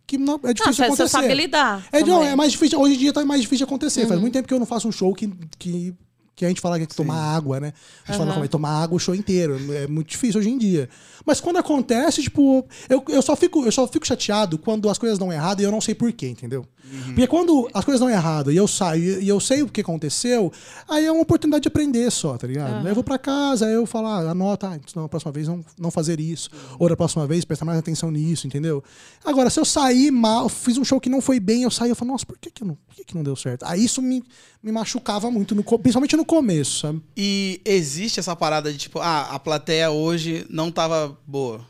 que 0.06 0.18
não, 0.18 0.36
é 0.43 0.50
Ah, 0.50 0.54
difícil 0.54 0.72
de 0.72 0.78
você, 0.78 0.95
você 0.95 1.04
acontecer. 1.04 1.10
sabe 1.10 1.34
lidar. 1.34 1.86
É, 1.91 2.02
não, 2.04 2.24
é 2.24 2.36
mais 2.36 2.52
difícil. 2.54 2.80
Hoje 2.80 2.95
em 2.95 2.98
dia 2.98 3.14
tá 3.14 3.24
mais 3.26 3.41
difícil 3.41 3.66
de 3.66 3.70
acontecer. 3.70 4.02
Uhum. 4.04 4.08
Faz 4.08 4.20
muito 4.22 4.34
tempo 4.34 4.48
que 4.48 4.54
eu 4.54 4.60
não 4.60 4.66
faço 4.66 4.88
um 4.88 4.91
show 4.91 5.14
que, 5.14 5.28
que, 5.60 5.93
que 6.38 6.45
a 6.45 6.47
gente 6.47 6.61
fala 6.61 6.77
que 6.77 6.83
é 6.83 6.85
tomar 6.85 7.35
água, 7.35 7.59
né? 7.59 7.73
A 8.05 8.11
gente 8.11 8.19
fala, 8.19 8.35
não, 8.35 8.43
é 8.43 8.47
tomar 8.47 8.83
água 8.83 8.95
o 8.95 8.99
show 8.99 9.15
inteiro. 9.15 9.57
É 9.73 9.88
muito 9.88 10.09
difícil 10.09 10.39
hoje 10.39 10.51
em 10.51 10.57
dia. 10.57 10.88
Mas 11.25 11.41
quando 11.41 11.57
acontece, 11.57 12.21
tipo, 12.21 12.63
eu, 12.88 13.03
eu, 13.09 13.23
só, 13.23 13.35
fico, 13.35 13.65
eu 13.65 13.71
só 13.71 13.88
fico 13.88 14.05
chateado 14.05 14.55
quando 14.59 14.88
as 14.88 14.99
coisas 14.99 15.17
dão 15.17 15.33
errado 15.33 15.61
e 15.61 15.63
eu 15.63 15.71
não 15.71 15.81
sei 15.81 15.95
porquê, 15.95 16.27
entendeu? 16.27 16.63
Porque 17.07 17.27
quando 17.27 17.69
as 17.73 17.83
coisas 17.83 17.99
dão 17.99 18.09
errado 18.09 18.51
e 18.51 18.57
eu 18.57 18.67
saio 18.67 19.21
e 19.21 19.27
eu 19.27 19.39
sei 19.39 19.61
o 19.61 19.67
que 19.67 19.81
aconteceu, 19.81 20.51
aí 20.88 21.05
é 21.05 21.11
uma 21.11 21.21
oportunidade 21.21 21.63
de 21.63 21.67
aprender 21.67 22.09
só, 22.11 22.38
tá 22.38 22.47
ligado? 22.47 22.85
Aí 22.85 22.88
eu 22.88 22.95
vou 22.95 23.03
pra 23.03 23.17
casa, 23.17 23.65
aí 23.65 23.73
eu 23.73 23.85
falo, 23.85 24.07
ah, 24.07 24.31
anota, 24.31 24.69
ah, 24.69 24.75
então, 24.75 25.03
na 25.03 25.09
próxima 25.09 25.31
vez 25.31 25.47
não, 25.47 25.63
não 25.77 25.91
fazer 25.91 26.19
isso. 26.19 26.49
Ou 26.79 26.88
da 26.88 26.95
próxima 26.95 27.25
vez 27.27 27.43
prestar 27.43 27.65
mais 27.65 27.77
atenção 27.77 28.11
nisso, 28.11 28.47
entendeu? 28.47 28.83
Agora, 29.25 29.49
se 29.49 29.59
eu 29.59 29.65
sair 29.65 30.11
mal, 30.11 30.47
fiz 30.47 30.77
um 30.77 30.83
show 30.83 30.99
que 30.99 31.09
não 31.09 31.21
foi 31.21 31.39
bem, 31.39 31.63
eu 31.63 31.71
saí, 31.71 31.89
eu 31.89 31.95
falo, 31.95 32.11
nossa, 32.11 32.25
por 32.25 32.38
que, 32.38 32.49
que, 32.49 32.63
não, 32.63 32.75
por 32.75 32.95
que, 32.95 33.03
que 33.03 33.15
não 33.15 33.23
deu 33.23 33.35
certo? 33.35 33.63
Aí 33.65 33.83
isso 33.83 34.01
me, 34.01 34.23
me 34.63 34.71
machucava 34.71 35.29
muito, 35.29 35.55
no 35.55 35.63
principalmente 35.63 36.15
no 36.15 36.25
começo, 36.25 36.79
sabe? 36.81 37.01
E 37.15 37.61
existe 37.65 38.19
essa 38.19 38.35
parada 38.35 38.71
de 38.71 38.77
tipo, 38.77 38.99
ah, 38.99 39.27
a 39.31 39.39
plateia 39.39 39.91
hoje 39.91 40.45
não 40.49 40.71
tava 40.71 41.17
boa. 41.25 41.61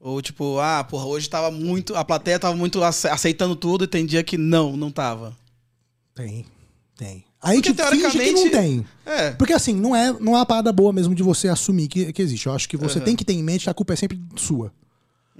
Ou 0.00 0.22
tipo, 0.22 0.58
ah, 0.58 0.82
porra, 0.82 1.04
hoje 1.04 1.28
tava 1.28 1.50
muito. 1.50 1.94
A 1.94 2.02
plateia 2.04 2.38
tava 2.38 2.56
muito 2.56 2.82
ace- 2.82 3.06
aceitando 3.08 3.54
tudo 3.54 3.84
e 3.84 3.86
tem 3.86 4.06
dia 4.06 4.22
que 4.24 4.38
não, 4.38 4.74
não 4.76 4.90
tava. 4.90 5.36
Tem, 6.14 6.46
tem. 6.96 7.24
Aí 7.42 7.56
Porque, 7.62 7.68
gente 7.70 7.82
finge 7.90 8.00
que 8.10 8.18
teoricamente- 8.18 8.44
não 8.44 8.50
tem. 8.50 8.86
É. 9.06 9.30
Porque 9.32 9.52
assim, 9.52 9.74
não 9.74 9.94
é, 9.94 10.12
não 10.18 10.32
é 10.34 10.38
uma 10.38 10.46
parada 10.46 10.72
boa 10.72 10.92
mesmo 10.92 11.14
de 11.14 11.22
você 11.22 11.48
assumir 11.48 11.88
que, 11.88 12.12
que 12.12 12.22
existe. 12.22 12.46
Eu 12.46 12.52
acho 12.54 12.68
que 12.68 12.76
você 12.76 12.98
Uhum. 12.98 13.04
tem 13.04 13.16
que 13.16 13.24
ter 13.24 13.32
em 13.34 13.42
mente 13.42 13.64
que 13.64 13.70
a 13.70 13.74
culpa 13.74 13.92
é 13.92 13.96
sempre 13.96 14.18
sua. 14.36 14.72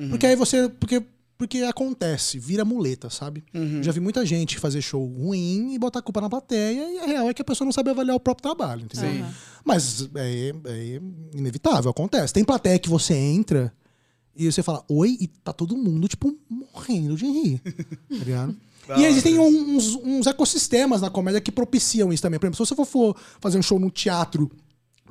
Porque 0.09 0.27
aí 0.27 0.35
você. 0.37 0.69
Porque, 0.69 1.03
porque 1.37 1.59
acontece, 1.59 2.39
vira 2.39 2.65
muleta, 2.65 3.09
sabe? 3.11 3.43
Uhum. 3.55 3.83
Já 3.83 3.93
vi 3.93 4.01
muita 4.01 4.25
gente 4.27 4.59
fazer 4.59 4.81
show 4.83 5.05
ruim 5.07 5.73
e 5.75 5.79
botar 5.79 5.99
a 5.99 6.03
culpa 6.03 6.21
na 6.23 6.29
plateia, 6.31 6.83
e 6.91 6.99
a 7.01 7.07
real 7.07 7.29
é 7.31 7.35
que 7.35 7.41
a 7.43 7.45
pessoa 7.45 7.65
não 7.67 7.73
sabe 7.73 7.91
avaliar 7.91 8.17
o 8.17 8.21
próprio 8.21 8.43
trabalho, 8.43 8.83
entendeu? 8.85 9.11
Sim. 9.11 9.25
Mas 9.65 10.09
é, 10.15 10.53
é 10.67 11.01
inevitável, 11.35 11.91
acontece. 11.91 12.33
Tem 12.33 12.45
plateia 12.45 12.79
que 12.79 12.89
você 12.91 13.15
entra 13.15 13.73
e 14.37 14.51
você 14.51 14.63
fala, 14.63 14.85
oi, 14.89 15.17
e 15.21 15.27
tá 15.27 15.53
todo 15.53 15.77
mundo, 15.77 16.07
tipo, 16.09 16.37
morrendo 16.49 17.17
de 17.17 17.27
rir. 17.27 17.61
Tá 17.61 18.25
ligado? 18.25 18.57
E 18.99 19.05
existem 19.05 19.39
uns, 19.39 19.95
uns 20.03 20.27
ecossistemas 20.27 21.01
na 21.01 21.09
comédia 21.09 21.41
que 21.41 21.53
propiciam 21.53 22.13
isso 22.13 22.21
também. 22.25 22.41
Por 22.41 22.47
exemplo, 22.47 22.67
se 22.67 22.75
você 22.75 22.85
for- 22.85 23.17
fazer 23.41 23.57
um 23.57 23.63
show 23.63 23.79
no 23.79 23.89
teatro 23.89 24.51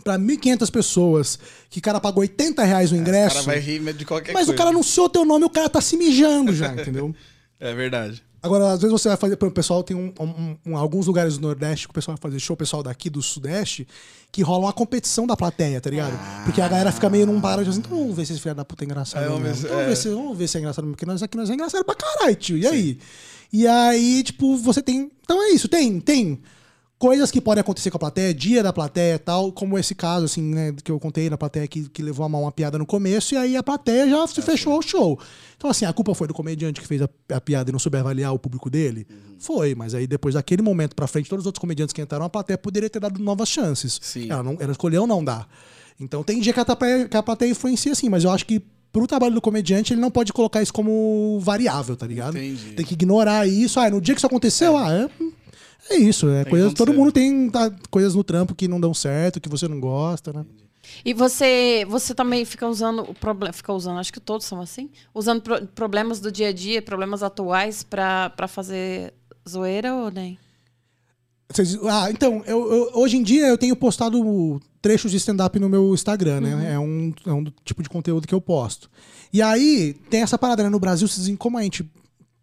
pra 0.03 0.17
1.500 0.19 0.69
pessoas, 0.69 1.39
que 1.69 1.79
o 1.79 1.81
cara 1.81 1.97
pagou 2.01 2.19
80 2.19 2.61
reais 2.65 2.91
o 2.91 2.95
O 2.95 2.97
ingresso, 2.97 3.35
cara 3.35 3.45
vai 3.45 3.59
rir 3.59 3.93
de 3.93 4.03
qualquer 4.03 4.33
mas 4.33 4.47
coisa. 4.47 4.51
o 4.51 4.55
cara 4.57 4.71
anunciou 4.71 5.07
teu 5.07 5.23
nome 5.23 5.45
e 5.45 5.47
o 5.47 5.49
cara 5.49 5.69
tá 5.69 5.79
se 5.79 5.95
mijando 5.95 6.53
já, 6.53 6.73
entendeu? 6.75 7.15
É 7.57 7.73
verdade. 7.73 8.21
Agora, 8.41 8.71
às 8.71 8.81
vezes 8.81 8.91
você 8.91 9.07
vai 9.09 9.17
fazer. 9.17 9.37
O 9.41 9.51
pessoal 9.51 9.83
tem 9.83 9.95
um- 9.97 10.13
um- 10.19 10.57
um- 10.65 10.77
alguns 10.77 11.07
lugares 11.07 11.37
do 11.37 11.41
Nordeste 11.41 11.87
que 11.87 11.91
o 11.91 11.93
pessoal 11.93 12.15
vai 12.17 12.21
fazer 12.31 12.39
show, 12.39 12.53
o 12.53 12.57
pessoal 12.57 12.81
daqui 12.81 13.09
do 13.09 13.21
Sudeste, 13.21 13.87
que 14.31 14.41
rola 14.41 14.65
uma 14.65 14.73
competição 14.73 15.27
da 15.27 15.35
plateia, 15.35 15.81
tá 15.81 15.89
ligado? 15.89 16.13
Porque 16.45 16.61
a 16.61 16.67
galera 16.67 16.91
fica 16.91 17.09
meio 17.09 17.25
num 17.25 17.41
parado 17.41 17.69
assim, 17.69 17.79
então 17.79 17.97
vamos 17.97 18.15
ver 18.15 18.25
se 18.25 18.33
esse 18.33 18.41
filho 18.41 18.55
da 18.55 18.63
puta 18.63 18.83
é 18.83 18.85
engraçado. 18.85 19.23
É, 19.23 19.27
vamos 19.27 19.43
ver 19.43 19.55
se- 19.55 19.67
vamos, 19.67 19.83
é. 19.83 19.85
ver 19.87 19.95
se, 19.97 20.09
vamos 20.09 20.37
ver 20.37 20.47
se 20.47 20.57
é 20.57 20.59
engraçado, 20.61 20.83
mesmo, 20.85 20.95
porque 20.95 21.05
nós 21.05 21.21
aqui 21.21 21.35
nós 21.37 21.49
é 21.49 21.53
engraçado 21.53 21.83
pra 21.83 21.95
caralho, 21.95 22.35
tio. 22.35 22.57
E 22.57 22.65
aí? 22.67 22.99
E 23.51 23.67
aí, 23.67 24.23
tipo, 24.23 24.55
você 24.57 24.81
tem. 24.81 25.11
Então 25.23 25.41
é 25.43 25.49
isso, 25.49 25.67
tem, 25.67 25.99
tem 25.99 26.39
coisas 26.99 27.31
que 27.31 27.39
podem 27.39 27.61
acontecer 27.61 27.89
com 27.89 27.95
a 27.95 27.99
plateia, 27.99 28.33
dia 28.33 28.61
da 28.61 28.73
plateia 28.73 29.15
e 29.15 29.19
tal, 29.19 29.53
como 29.53 29.79
esse 29.79 29.95
caso, 29.95 30.25
assim, 30.25 30.41
né, 30.41 30.75
que 30.83 30.91
eu 30.91 30.99
contei 30.99 31.29
na 31.29 31.37
plateia 31.37 31.65
que, 31.65 31.87
que 31.87 32.03
levou 32.03 32.25
a 32.25 32.29
mal 32.29 32.41
uma 32.41 32.51
piada 32.51 32.77
no 32.77 32.85
começo, 32.85 33.33
e 33.33 33.37
aí 33.37 33.55
a 33.55 33.63
plateia 33.63 34.07
já 34.07 34.27
se 34.27 34.41
fechou 34.41 34.77
o 34.77 34.81
show. 34.81 35.17
Então, 35.55 35.69
assim, 35.69 35.85
a 35.85 35.93
culpa 35.93 36.13
foi 36.13 36.27
do 36.27 36.33
comediante 36.33 36.81
que 36.81 36.85
fez 36.85 37.01
a, 37.01 37.09
a 37.33 37.39
piada 37.39 37.69
e 37.69 37.71
não 37.71 37.79
soube 37.79 37.97
avaliar 37.97 38.33
o 38.33 38.37
público 38.37 38.69
dele? 38.69 39.07
Foi, 39.39 39.73
mas 39.73 39.95
aí 39.95 40.05
depois 40.05 40.35
daquele 40.35 40.61
momento 40.61 40.93
pra 40.93 41.07
frente, 41.07 41.29
todos 41.29 41.43
os 41.43 41.45
outros 41.47 41.61
comediantes 41.61 41.93
que 41.93 42.01
entraram, 42.01 42.25
a 42.25 42.29
plateia 42.29 42.57
poderia 42.57 42.89
ter 42.89 42.99
dado 42.99 43.17
novas 43.17 43.47
chances. 43.47 43.97
Sim. 44.01 44.29
Ela, 44.29 44.43
não, 44.43 44.57
ela 44.59 44.73
escolheu 44.73 45.07
não 45.07 45.23
dar. 45.23 45.47
Então 45.97 46.21
tem 46.21 46.41
dia 46.41 46.51
que 46.51 46.59
a, 46.59 46.65
plateia, 46.65 47.07
que 47.07 47.15
a 47.15 47.23
plateia 47.23 47.49
influencia 47.49 47.93
assim, 47.93 48.09
mas 48.09 48.25
eu 48.25 48.31
acho 48.31 48.45
que 48.45 48.61
pro 48.91 49.07
trabalho 49.07 49.35
do 49.35 49.41
comediante, 49.41 49.93
ele 49.93 50.01
não 50.01 50.11
pode 50.11 50.33
colocar 50.33 50.61
isso 50.61 50.73
como 50.73 51.39
variável, 51.39 51.95
tá 51.95 52.07
ligado? 52.07 52.37
Entendi. 52.37 52.73
Tem 52.73 52.85
que 52.85 52.93
ignorar 52.93 53.47
isso. 53.47 53.79
Ah, 53.79 53.89
no 53.89 54.01
dia 54.01 54.15
que 54.15 54.19
isso 54.19 54.27
aconteceu, 54.27 54.75
ah, 54.75 54.91
é, 54.91 55.09
É 55.89 55.95
isso, 55.97 56.29
é 56.29 56.43
que 56.43 56.49
coisa, 56.51 56.71
todo 56.73 56.93
mundo 56.93 57.11
tem 57.11 57.49
tá, 57.49 57.71
coisas 57.89 58.13
no 58.15 58.23
trampo 58.23 58.53
que 58.53 58.67
não 58.67 58.79
dão 58.79 58.93
certo, 58.93 59.39
que 59.41 59.49
você 59.49 59.67
não 59.67 59.79
gosta, 59.79 60.31
né? 60.31 60.45
E 61.03 61.13
você, 61.13 61.85
você 61.87 62.15
também 62.15 62.43
fica 62.45 62.67
usando 62.67 63.01
o 63.03 63.13
problema, 63.13 63.53
fica 63.53 63.71
usando, 63.73 63.99
acho 63.99 64.11
que 64.13 64.19
todos 64.19 64.45
são 64.45 64.59
assim, 64.61 64.89
usando 65.13 65.41
pro- 65.41 65.65
problemas 65.67 66.19
do 66.19 66.31
dia 66.31 66.49
a 66.49 66.53
dia, 66.53 66.81
problemas 66.81 67.21
atuais 67.23 67.83
pra 67.83 68.31
fazer 68.47 69.13
zoeira 69.47 69.93
ou 69.93 70.09
nem? 70.11 70.37
Ah, 71.89 72.11
então, 72.11 72.43
eu, 72.45 72.71
eu- 72.71 72.91
hoje 72.93 73.17
em 73.17 73.23
dia 73.23 73.47
eu 73.47 73.57
tenho 73.57 73.75
postado 73.75 74.61
trechos 74.81 75.09
de 75.11 75.17
stand-up 75.17 75.57
no 75.59 75.67
meu 75.67 75.93
Instagram, 75.93 76.41
né? 76.41 76.73
É, 76.73 76.79
um, 76.79 77.11
é 77.25 77.31
um 77.33 77.45
tipo 77.65 77.81
de 77.81 77.89
conteúdo 77.89 78.27
que 78.27 78.33
eu 78.35 78.41
posto. 78.41 78.89
E 79.33 79.41
aí 79.41 79.95
tem 80.11 80.21
essa 80.21 80.37
parada, 80.37 80.61
né? 80.63 80.69
No 80.69 80.79
Brasil, 80.79 81.07
vocês 81.07 81.19
dizem 81.21 81.35
como 81.35 81.57
a 81.57 81.63
gente. 81.63 81.89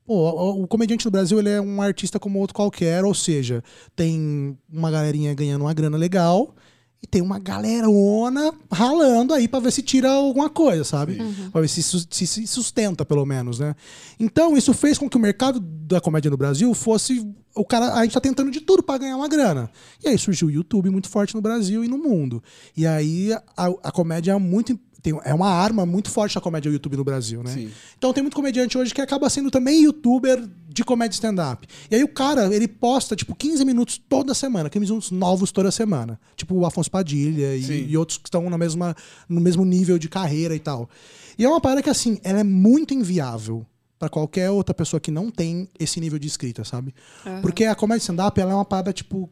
Pô, 0.07 0.63
o, 0.63 0.69
comediante 0.69 1.05
no 1.05 1.11
Brasil 1.11 1.39
ele 1.39 1.51
é 1.51 1.61
um 1.61 1.83
artista 1.83 2.21
como 2.21 2.39
outro 2.39 2.55
qualquer, 2.55 3.05
ou 3.05 3.13
seja, 3.13 3.63
tem 3.95 4.57
uma 4.73 4.91
galerinha 4.91 5.35
ganhando 5.35 5.63
uma 5.63 5.75
grana 5.75 5.97
legal 5.97 6.55
e 7.03 7.07
tem 7.07 7.21
uma 7.21 7.39
galera 7.39 7.89
ona 7.91 8.53
ralando 8.71 9.35
aí 9.35 9.47
pra 9.47 9.61
ver 9.61 9.71
se 9.71 9.83
tira 9.83 10.11
alguma 10.11 10.49
coisa, 10.49 10.85
sabe? 10.85 11.19
Pra 11.51 11.61
ver 11.61 11.69
se, 11.69 11.83
se 11.83 12.27
se 12.27 12.47
sustenta, 12.47 13.05
pelo 13.05 13.27
menos, 13.27 13.59
né? 13.59 13.75
Então, 14.19 14.57
isso 14.57 14.73
fez 14.73 14.97
com 14.97 15.09
que 15.09 15.17
o 15.17 15.21
mercado 15.21 15.61
da 15.61 16.01
comédia 16.01 16.31
no 16.31 16.37
Brasil 16.37 16.73
fosse. 16.73 17.27
O 17.55 17.65
cara, 17.65 17.95
a 17.95 18.03
gente 18.03 18.13
tá 18.13 18.21
tentando 18.21 18.51
de 18.51 18.61
tudo 18.61 18.83
pra 18.83 18.99
ganhar 18.99 19.17
uma 19.17 19.29
grana. 19.29 19.71
E 20.05 20.09
aí 20.09 20.19
surgiu 20.19 20.49
o 20.49 20.51
YouTube 20.51 20.91
muito 20.91 21.09
forte 21.09 21.35
no 21.35 21.41
Brasil 21.41 21.85
e 21.85 21.89
no 21.89 21.99
mundo. 21.99 22.43
E 22.77 22.87
aí 22.87 23.33
a, 23.57 23.67
a 23.83 23.93
comédia 23.93 24.33
é 24.33 24.39
muito. 24.39 24.79
Tem- 25.11 25.21
é 25.25 25.33
uma 25.33 25.49
arma 25.49 25.87
muito 25.87 26.11
forte 26.11 26.37
a 26.37 26.41
comédia 26.41 26.69
YouTube 26.69 26.97
no 26.97 27.05
Brasil, 27.05 27.43
né? 27.43 27.53
Sim. 27.53 27.71
Então 27.97 28.13
tem 28.13 28.23
muito 28.23 28.35
comediante 28.35 28.77
hoje 28.77 28.93
que 28.93 29.01
acaba 29.01 29.31
sendo 29.31 29.51
também 29.51 29.83
youtuber 29.85 30.43
de 30.69 30.85
comédia 30.85 31.15
stand-up. 31.15 31.67
E 31.91 31.95
aí 31.95 32.03
o 32.03 32.09
cara, 32.09 32.53
ele 32.55 32.67
posta, 32.67 33.15
tipo, 33.15 33.35
15 33.35 33.65
minutos 33.65 33.99
toda 34.09 34.35
semana, 34.35 34.69
15 34.69 34.87
minutos 34.91 35.11
novos 35.13 35.53
toda 35.53 35.71
semana. 35.71 36.19
Tipo 36.35 36.55
o 36.57 36.67
Afonso 36.67 36.91
Padilha 36.91 37.55
e, 37.57 37.91
e 37.91 37.97
outros 37.97 38.19
que 38.19 38.27
estão 38.29 38.51
na 38.51 38.59
mesma, 38.59 38.95
no 39.29 39.41
mesmo 39.41 39.65
nível 39.65 39.99
de 39.99 40.09
carreira 40.09 40.55
e 40.55 40.59
tal. 40.59 40.91
E 41.39 41.45
é 41.45 41.49
uma 41.49 41.61
parada 41.61 41.83
que, 41.83 41.91
assim, 41.91 42.19
ela 42.25 42.41
é 42.41 42.45
muito 42.45 42.93
inviável 42.95 43.65
pra 43.99 44.09
qualquer 44.09 44.51
outra 44.51 44.75
pessoa 44.75 44.99
que 45.01 45.11
não 45.11 45.31
tem 45.31 45.69
esse 45.79 46.01
nível 46.01 46.19
de 46.19 46.27
escrita, 46.27 46.65
sabe? 46.65 46.95
Porque 47.43 47.65
a 47.65 47.75
comédia 47.75 48.03
stand-up, 48.03 48.39
ela 48.41 48.51
é 48.53 48.55
uma 48.55 48.65
parada, 48.65 48.93
tipo... 48.93 49.31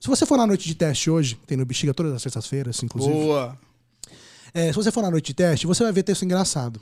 Se 0.00 0.08
você 0.08 0.26
for 0.26 0.36
na 0.36 0.46
noite 0.46 0.66
de 0.68 0.74
teste 0.74 1.08
hoje, 1.10 1.38
tem 1.46 1.56
no 1.56 1.64
Bexiga 1.64 1.94
todas 1.94 2.12
as 2.12 2.20
sextas-feiras, 2.22 2.82
inclusive. 2.82 3.14
Boa. 3.14 3.56
É, 4.54 4.68
se 4.68 4.74
você 4.74 4.92
for 4.92 5.02
na 5.02 5.10
noite 5.10 5.26
de 5.26 5.34
teste, 5.34 5.66
você 5.66 5.82
vai 5.82 5.92
ver 5.92 6.04
texto 6.04 6.24
engraçado. 6.24 6.80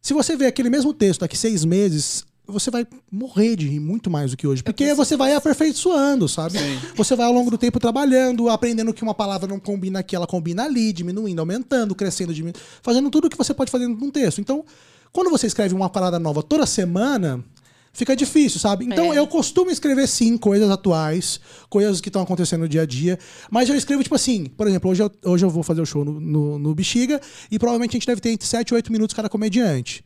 Se 0.00 0.14
você 0.14 0.34
ver 0.34 0.46
aquele 0.46 0.70
mesmo 0.70 0.94
texto 0.94 1.20
daqui 1.20 1.36
seis 1.36 1.62
meses, 1.62 2.24
você 2.46 2.70
vai 2.70 2.86
morrer 3.10 3.54
de 3.54 3.68
rir 3.68 3.78
muito 3.78 4.10
mais 4.10 4.30
do 4.30 4.36
que 4.36 4.46
hoje. 4.46 4.62
Porque 4.62 4.94
você 4.94 5.16
vai 5.16 5.34
aperfeiçoando, 5.34 6.26
sabe? 6.26 6.58
Você 6.96 7.14
vai 7.14 7.26
ao 7.26 7.32
longo 7.32 7.50
do 7.50 7.58
tempo 7.58 7.78
trabalhando, 7.78 8.48
aprendendo 8.48 8.92
que 8.94 9.02
uma 9.02 9.14
palavra 9.14 9.46
não 9.46 9.60
combina 9.60 10.00
aqui, 10.00 10.16
ela 10.16 10.26
combina 10.26 10.64
ali, 10.64 10.92
diminuindo, 10.92 11.38
aumentando, 11.38 11.94
crescendo, 11.94 12.32
diminuindo, 12.32 12.58
fazendo 12.82 13.10
tudo 13.10 13.26
o 13.26 13.30
que 13.30 13.36
você 13.36 13.52
pode 13.52 13.70
fazer 13.70 13.86
num 13.86 14.10
texto. 14.10 14.40
Então, 14.40 14.64
quando 15.12 15.30
você 15.30 15.46
escreve 15.46 15.74
uma 15.74 15.90
parada 15.90 16.18
nova 16.18 16.42
toda 16.42 16.64
semana, 16.64 17.44
fica 17.92 18.16
difícil, 18.16 18.58
sabe? 18.58 18.84
Então, 18.86 19.12
É. 19.12 19.18
eu 19.18 19.26
costumo 19.26 19.70
escrever, 19.70 20.08
sim, 20.08 20.36
coisas 20.36 20.70
atuais, 20.70 21.38
coisas 21.68 22.00
que 22.00 22.08
estão 22.08 22.22
acontecendo 22.22 22.62
no 22.62 22.68
dia 22.68 22.82
a 22.82 22.86
dia, 22.86 23.18
mas 23.50 23.68
eu 23.68 23.76
escrevo, 23.76 24.02
tipo 24.02 24.14
assim, 24.14 24.46
por 24.46 24.66
exemplo, 24.66 24.90
hoje 24.90 25.02
eu, 25.02 25.10
hoje 25.24 25.44
eu 25.44 25.50
vou 25.50 25.62
fazer 25.62 25.80
o 25.82 25.86
show 25.86 26.04
no, 26.04 26.18
no, 26.18 26.58
no 26.58 26.74
Bexiga 26.74 27.20
e 27.50 27.58
provavelmente 27.58 27.90
a 27.90 27.98
gente 27.98 28.06
deve 28.06 28.20
ter 28.20 28.30
entre 28.30 28.46
7 28.46 28.70
e 28.70 28.74
8 28.74 28.90
minutos 28.90 29.14
cada 29.14 29.28
comediante. 29.28 30.04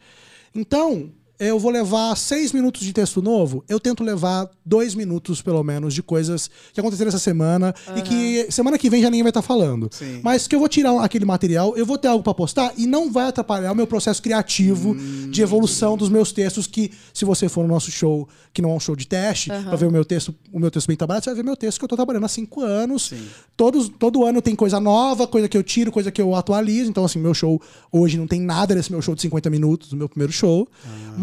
Então, 0.55 1.11
eu 1.39 1.59
vou 1.59 1.71
levar 1.71 2.17
seis 2.17 2.53
minutos 2.53 2.83
de 2.83 2.93
texto 2.93 3.21
novo, 3.21 3.65
eu 3.69 3.79
tento 3.79 4.03
levar 4.03 4.49
dois 4.65 4.95
minutos, 4.95 5.43
pelo 5.43 5.63
menos, 5.63 5.95
de 5.95 6.03
coisas 6.03 6.51
que 6.73 6.81
aconteceram 6.81 7.09
essa 7.09 7.19
semana 7.19 7.75
e 7.97 8.03
que 8.03 8.51
semana 8.51 8.79
que 8.79 8.89
vem 8.89 9.03
já 9.03 9.11
ninguém 9.11 9.23
vai 9.23 9.31
estar 9.31 9.43
falando. 9.43 9.89
Sim. 9.93 10.21
Mas 10.23 10.47
que 10.47 10.55
eu 10.55 10.59
vou 10.59 10.69
tirar 10.69 10.99
aquele 11.03 11.25
material, 11.25 11.77
eu 11.77 11.85
vou 11.85 11.99
ter 11.99 12.09
algo 12.09 12.23
pra 12.23 12.35
postar 12.35 12.73
e 12.77 12.87
não 12.87 13.13
vai 13.13 13.29
atrapalhar 13.29 13.73
o 13.73 13.75
meu 13.75 13.87
processo 13.87 14.23
criativo 14.23 14.97
de 15.31 15.43
evolução 15.43 15.97
dos 15.97 16.09
meus 16.09 16.33
textos. 16.33 16.67
Que, 16.67 16.91
se 17.13 17.25
você 17.25 17.49
for 17.49 17.63
no 17.63 17.69
nosso 17.69 17.91
show, 17.91 18.29
que 18.53 18.63
não 18.63 18.71
é 18.71 18.75
um 18.75 18.81
show 18.81 18.97
de 18.97 19.07
teste, 19.07 19.51
pra 19.51 19.77
ver 19.77 19.87
o 19.87 19.91
meu 19.91 20.05
texto, 20.05 20.35
o 20.53 20.59
meu 20.59 20.71
texto 20.71 20.89
bem 20.89 20.97
trabalhado, 20.97 21.25
você 21.25 21.31
vai 21.31 21.37
ver 21.37 21.45
meu 21.45 21.57
texto 21.57 21.79
que 21.79 21.85
eu 21.85 21.89
tô 21.89 21.97
trabalhando 21.97 22.25
há 22.25 22.29
cinco 22.29 22.63
anos. 22.63 23.13
Todos, 23.57 23.89
todo 23.89 24.25
ano 24.25 24.41
tem 24.41 24.55
coisa 24.55 24.81
nova, 24.81 25.27
coisa 25.27 25.49
que 25.49 25.57
eu 25.57 25.63
tiro, 25.63 25.93
coisa 25.93 26.11
que 26.11 26.21
eu 26.21 26.35
atualizo. 26.35 26.91
Então, 26.91 27.05
assim, 27.05 27.19
meu 27.19 27.35
show 27.35 27.61
hoje 27.93 28.17
não 28.17 28.27
tem 28.27 28.41
nada 28.41 28.75
desse 28.75 28.91
meu 28.91 29.03
show 29.03 29.15
de 29.15 29.23
50 29.23 29.51
minutos, 29.51 29.91
do 29.91 29.97
meu 29.97 30.09
primeiro 30.09 30.33
show. 30.33 30.69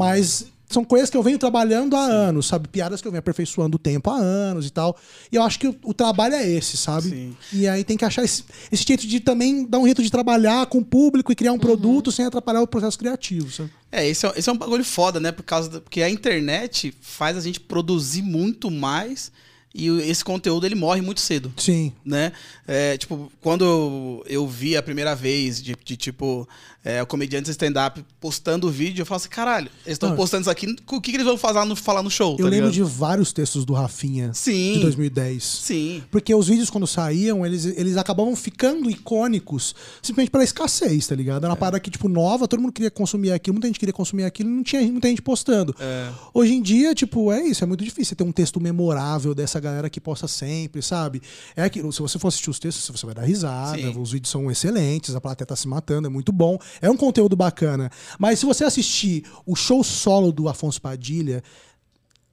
Mas 0.04 0.45
são 0.74 0.84
coisas 0.84 1.10
que 1.10 1.16
eu 1.16 1.24
venho 1.24 1.38
trabalhando 1.38 1.95
há 1.95 2.04
anos, 2.04 2.47
sabe? 2.47 2.68
Piadas 2.68 3.01
que 3.01 3.08
eu 3.08 3.12
venho 3.12 3.20
aperfeiçoando 3.20 3.76
o 3.76 3.80
tempo 3.80 4.10
há 4.10 4.18
anos 4.18 4.66
e 4.66 4.72
tal. 4.72 4.97
E 5.32 5.36
eu 5.36 5.43
acho 5.43 5.60
que 5.60 5.68
o, 5.68 5.76
o 5.84 5.93
trabalho 5.93 6.34
é 6.34 6.49
esse, 6.49 6.76
sabe? 6.76 7.10
Sim. 7.10 7.38
E 7.54 7.68
aí 7.68 7.84
tem 7.84 7.95
que 7.95 8.04
achar 8.04 8.24
esse, 8.24 8.43
esse 8.72 8.84
jeito 8.84 9.06
de 9.06 9.20
também 9.20 9.66
dar 9.66 9.78
um 9.78 9.86
jeito 9.86 10.01
de 10.01 10.10
trabalhar 10.10 10.66
com 10.66 10.80
o 10.80 10.86
público 10.86 11.32
e 11.32 11.36
criar 11.36 11.54
um 11.54 11.60
produto 11.60 12.12
sem 12.12 12.26
atrapalhar 12.26 12.62
o 12.62 12.68
processo 12.68 12.97
criativo, 12.97 13.51
sabe? 13.51 13.70
É, 13.91 14.08
esse 14.08 14.26
é, 14.26 14.34
esse 14.36 14.49
é 14.49 14.51
um 14.51 14.58
bagulho 14.58 14.84
foda, 14.84 15.20
né? 15.20 15.32
Por 15.32 15.43
causa 15.43 15.70
da, 15.70 15.80
porque 15.80 16.01
a 16.01 16.10
internet 16.10 16.93
faz 16.99 17.38
a 17.38 17.41
gente 17.41 17.60
produzir 17.60 18.24
muito 18.24 18.72
mais 18.72 19.32
e 19.76 19.88
esse 20.01 20.24
conteúdo 20.24 20.66
ele 20.68 20.76
morre 20.76 21.01
muito 21.01 21.20
cedo. 21.20 21.51
Sim. 21.58 21.91
né? 22.06 22.32
É, 22.68 22.95
tipo, 22.95 23.32
quando 23.41 23.66
eu, 23.66 24.24
eu 24.28 24.47
vi 24.47 24.78
a 24.78 24.84
primeira 24.84 25.16
vez 25.16 25.62
de, 25.62 25.76
de, 25.84 25.97
tipo, 25.97 26.47
é, 26.84 27.01
o 27.01 27.07
comediante 27.07 27.49
stand-up 27.49 28.03
postando 28.19 28.69
vídeo, 28.69 29.01
eu 29.01 29.05
falo 29.05 29.17
assim, 29.17 29.29
caralho, 29.29 29.69
eles 29.86 29.95
estão 29.95 30.09
Não. 30.09 30.15
postando 30.15 30.41
isso 30.41 30.49
aqui, 30.49 30.75
o 30.91 30.99
que, 30.99 31.11
que 31.11 31.15
eles 31.15 31.25
vão 31.25 31.38
falar 31.38 31.65
no, 31.65 31.75
falar 31.75 32.03
no 32.03 32.11
show? 32.11 32.34
Eu 32.34 32.45
tá 32.45 32.49
lembro 32.49 32.69
ligado? 32.69 32.73
de 32.73 32.84
vários 32.84 33.31
textos 33.31 33.63
do 33.63 33.73
Rafinha 33.73 34.34
Sim. 34.34 34.73
de 34.73 34.79
2010. 34.79 35.43
Sim. 35.43 36.03
Porque 36.11 36.34
os 36.36 36.47
vídeos, 36.47 36.69
quando 36.69 36.86
saíam, 36.86 37.45
eles, 37.45 37.65
eles 37.65 37.95
acabavam 37.95 38.36
ficando 38.36 38.89
icônicos 38.89 39.73
simplesmente 40.01 40.31
pela 40.31 40.43
escassez, 40.43 41.07
tá 41.07 41.15
ligado? 41.15 41.43
Era 41.43 41.51
uma 41.51 41.57
parada 41.57 41.79
que, 41.79 41.89
tipo, 41.89 42.09
nova, 42.09 42.47
todo 42.47 42.59
mundo 42.59 42.73
queria 42.73 42.91
consumir 42.91 43.31
aquilo, 43.31 43.53
muita 43.55 43.67
gente 43.67 43.79
queria 43.79 43.93
consumir 43.93 44.25
aquilo 44.25 44.49
e 44.49 44.53
não 44.53 44.63
tinha 44.63 44.81
muita 44.81 45.07
gente 45.07 45.21
postando. 45.21 45.73
É. 45.79 46.09
Hoje 46.34 46.53
em 46.53 46.61
dia, 46.61 46.93
tipo, 46.93 47.31
é 47.31 47.41
isso, 47.43 47.63
é 47.63 47.67
muito 47.67 47.84
difícil 47.84 48.15
ter 48.15 48.23
um 48.23 48.31
texto 48.31 48.59
memorável 48.59 49.34
dessa 49.34 49.59
galera 49.59 49.89
que 49.89 50.01
posta 50.01 50.27
sempre, 50.27 50.81
sabe? 50.81 51.21
É 51.55 51.63
aquilo, 51.63 51.91
se 51.93 52.01
você 52.01 52.19
for 52.19 52.27
assistir 52.27 52.49
os 52.49 52.59
textos, 52.59 52.89
você 52.89 53.05
vai 53.05 53.15
dar 53.15 53.23
risada, 53.23 53.77
Sim. 53.77 53.97
os 53.99 54.11
vídeos 54.11 54.31
são 54.31 54.51
excelentes, 54.51 55.15
a 55.15 55.21
plateia 55.21 55.45
tá 55.45 55.55
se 55.55 55.67
matando, 55.67 56.07
é 56.07 56.09
muito 56.09 56.31
bom, 56.31 56.57
é 56.82 56.89
um 56.89 56.97
conteúdo 56.97 57.36
bacana. 57.36 57.89
Mas 58.17 58.39
se 58.39 58.45
você 58.45 58.63
assistir 58.63 59.26
o 59.45 59.55
show 59.55 59.84
solo 59.84 60.32
do 60.32 60.47
Afonso 60.49 60.82
Padilha, 60.82 61.43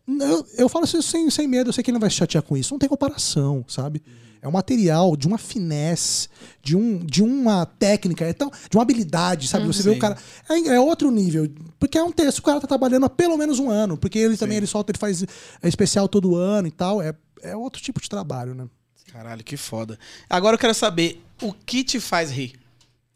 eu, 0.06 0.46
eu 0.56 0.68
falo 0.68 0.84
isso 0.84 1.00
sem, 1.02 1.30
sem 1.30 1.46
medo, 1.46 1.68
eu 1.68 1.72
sei 1.72 1.84
que 1.84 1.90
ele 1.90 1.96
não 1.96 2.00
vai 2.00 2.10
se 2.10 2.16
chatear 2.16 2.42
com 2.42 2.56
isso. 2.56 2.72
Não 2.74 2.78
tem 2.78 2.88
comparação, 2.88 3.64
sabe? 3.68 4.02
É 4.42 4.48
um 4.48 4.52
material 4.52 5.16
de 5.16 5.28
uma 5.28 5.36
finesse, 5.36 6.28
de, 6.62 6.74
um, 6.74 6.98
de 6.98 7.22
uma 7.22 7.66
técnica, 7.66 8.24
é 8.24 8.32
tão, 8.32 8.50
de 8.50 8.76
uma 8.76 8.82
habilidade, 8.82 9.46
sabe? 9.46 9.66
Você 9.66 9.82
vê 9.82 9.90
Sim. 9.90 9.96
o 9.96 10.00
cara. 10.00 10.16
É, 10.48 10.68
é 10.68 10.80
outro 10.80 11.10
nível. 11.10 11.46
Porque 11.78 11.98
é 11.98 12.02
um 12.02 12.10
texto, 12.10 12.38
o 12.38 12.42
cara 12.42 12.60
tá 12.60 12.66
trabalhando 12.66 13.04
há 13.04 13.10
pelo 13.10 13.36
menos 13.36 13.58
um 13.58 13.68
ano. 13.68 13.98
Porque 13.98 14.18
ele 14.18 14.36
também 14.38 14.56
ele 14.56 14.66
solta, 14.66 14.90
ele 14.90 14.98
faz 14.98 15.22
é, 15.22 15.26
especial 15.68 16.08
todo 16.08 16.36
ano 16.36 16.66
e 16.66 16.70
tal. 16.70 17.02
É, 17.02 17.14
é 17.42 17.54
outro 17.54 17.82
tipo 17.82 18.00
de 18.00 18.08
trabalho, 18.08 18.54
né? 18.54 18.66
Caralho, 19.12 19.44
que 19.44 19.56
foda. 19.56 19.98
Agora 20.28 20.54
eu 20.54 20.58
quero 20.58 20.74
saber 20.74 21.22
o 21.42 21.52
que 21.52 21.84
te 21.84 22.00
faz 22.00 22.30
rir. 22.30 22.59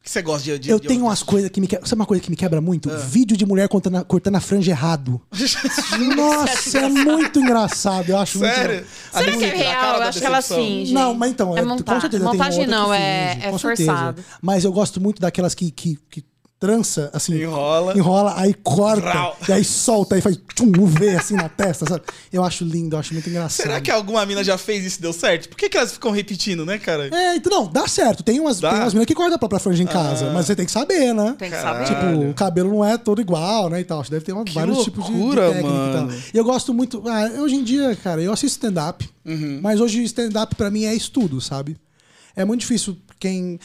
O 0.05 0.07
que 0.07 0.11
você 0.11 0.21
gosta 0.21 0.45
de. 0.45 0.59
de 0.59 0.69
Eu 0.69 0.79
de 0.79 0.87
tenho 0.87 1.05
umas 1.07 1.23
coisas 1.23 1.49
que 1.49 1.59
me 1.63 1.67
quebram. 1.67 1.87
Sabe 1.89 1.99
uma 2.01 2.05
coisa 2.07 2.23
que 2.23 2.29
me 2.29 2.37
quebra 2.37 2.61
muito? 2.61 2.91
Ah. 2.91 2.97
Vídeo 2.97 3.39
de 3.39 3.47
mulher 3.47 3.67
cortando 3.71 3.97
a, 3.97 4.05
cortando 4.05 4.37
a 4.37 4.41
franja 4.41 4.71
errado. 4.71 5.19
Nossa, 6.15 6.79
é 6.79 6.89
muito 6.91 7.39
engraçado. 7.39 8.11
Eu 8.11 8.19
acho 8.19 8.39
Sério? 8.39 8.75
muito. 8.75 8.87
Será 9.11 9.33
que 9.39 9.45
é 9.45 9.57
real? 9.57 9.97
Eu 9.97 10.03
acho 10.03 10.19
que 10.21 10.27
ela 10.27 10.43
finge. 10.43 10.93
Não, 10.93 11.15
mas 11.15 11.31
então, 11.31 11.57
É 11.57 11.61
é, 11.61 11.65
monta- 11.65 11.83
com 11.95 12.01
certeza 12.03 12.23
tem 12.29 12.39
montagem 12.39 12.67
não, 12.67 12.91
que 12.91 12.97
é- 12.97 13.31
finge, 13.35 13.47
é 13.47 13.51
com 13.51 13.59
certeza. 13.59 13.91
forçado. 13.93 14.25
Mas 14.43 14.65
eu 14.65 14.73
gosto 14.75 15.01
muito 15.01 15.23
daquelas 15.23 15.55
que, 15.55 15.71
que, 15.71 15.99
que 16.11 16.23
trança, 16.65 17.11
assim. 17.13 17.35
Enrola. 17.43 17.97
Enrola, 17.97 18.35
aí 18.37 18.55
corta, 18.55 19.01
Vrau. 19.03 19.37
e 19.49 19.53
aí 19.53 19.65
solta, 19.65 20.15
aí 20.15 20.21
faz 20.21 20.39
tchum, 20.55 20.73
um 20.79 20.87
V 20.87 21.11
assim 21.17 21.35
na 21.35 21.49
testa, 21.49 21.85
sabe? 21.87 22.03
Eu 22.33 22.43
acho 22.43 22.65
lindo, 22.65 22.97
eu 22.97 23.01
acho 23.01 23.13
muito 23.13 23.29
engraçado. 23.29 23.67
Será 23.67 23.81
que 23.81 23.91
alguma 23.91 24.25
mina 24.25 24.43
já 24.43 24.57
fez 24.57 24.85
isso 24.85 24.99
e 24.99 25.03
deu 25.03 25.13
certo? 25.13 25.49
Por 25.49 25.57
que, 25.59 25.69
que 25.69 25.77
elas 25.77 25.93
ficam 25.93 26.11
repetindo, 26.11 26.65
né, 26.65 26.79
cara? 26.79 27.09
É, 27.15 27.37
então, 27.37 27.51
não, 27.65 27.71
dá 27.71 27.87
certo. 27.87 28.23
Tem 28.23 28.41
umas, 28.41 28.61
Dá? 28.61 28.71
tem 28.71 28.79
umas 28.81 28.95
meninas 28.95 29.07
que 29.07 29.15
cortam 29.15 29.35
a 29.37 29.39
própria 29.39 29.59
franja 29.61 29.83
em 29.83 29.87
casa, 29.87 30.29
Ah. 30.29 30.33
mas 30.33 30.47
você 30.47 30.57
tem 30.57 30.65
que 30.67 30.73
saber, 30.73 31.13
né? 31.13 31.35
Tem 31.39 31.51
que 31.51 31.61
saber. 31.61 31.85
Tipo, 31.85 32.31
o 32.31 32.35
cabelo 32.35 32.71
não 32.71 32.85
é 32.85 32.97
todo 32.97 33.21
igual, 33.21 33.69
né? 33.69 33.81
E 33.81 33.85
tal. 33.85 34.01
Acho 34.01 34.09
que 34.09 34.15
deve 34.15 34.25
ter 34.25 34.33
uma, 34.33 34.45
Que 34.45 34.53
vários 34.55 34.83
tipos 34.85 35.05
de, 35.07 35.13
de 35.13 35.19
loucura, 35.19 35.43
técnica 35.53 35.69
e 35.69 35.93
tal. 35.93 36.07
mano. 36.07 36.23
E 36.33 36.39
eu 36.39 36.45
gosto 36.45 36.73
muito. 36.73 37.03
ah, 37.09 37.41
hoje 37.41 37.57
em 37.57 37.63
dia, 37.65 37.95
cara, 38.03 38.23
eu 38.23 38.33
assisto 38.33 38.57
stand-up, 38.57 39.09
Uhum. 39.25 39.61
mas 39.63 39.81
hoje 39.81 40.03
stand-up 40.05 40.55
pra 40.55 40.71
mim 40.71 40.85
é 40.85 40.95
estudo, 40.95 41.41
sabe? 41.41 41.77
É 42.37 42.45
muito 42.45 42.61
difícil 42.61 42.97
quem. 43.21 43.59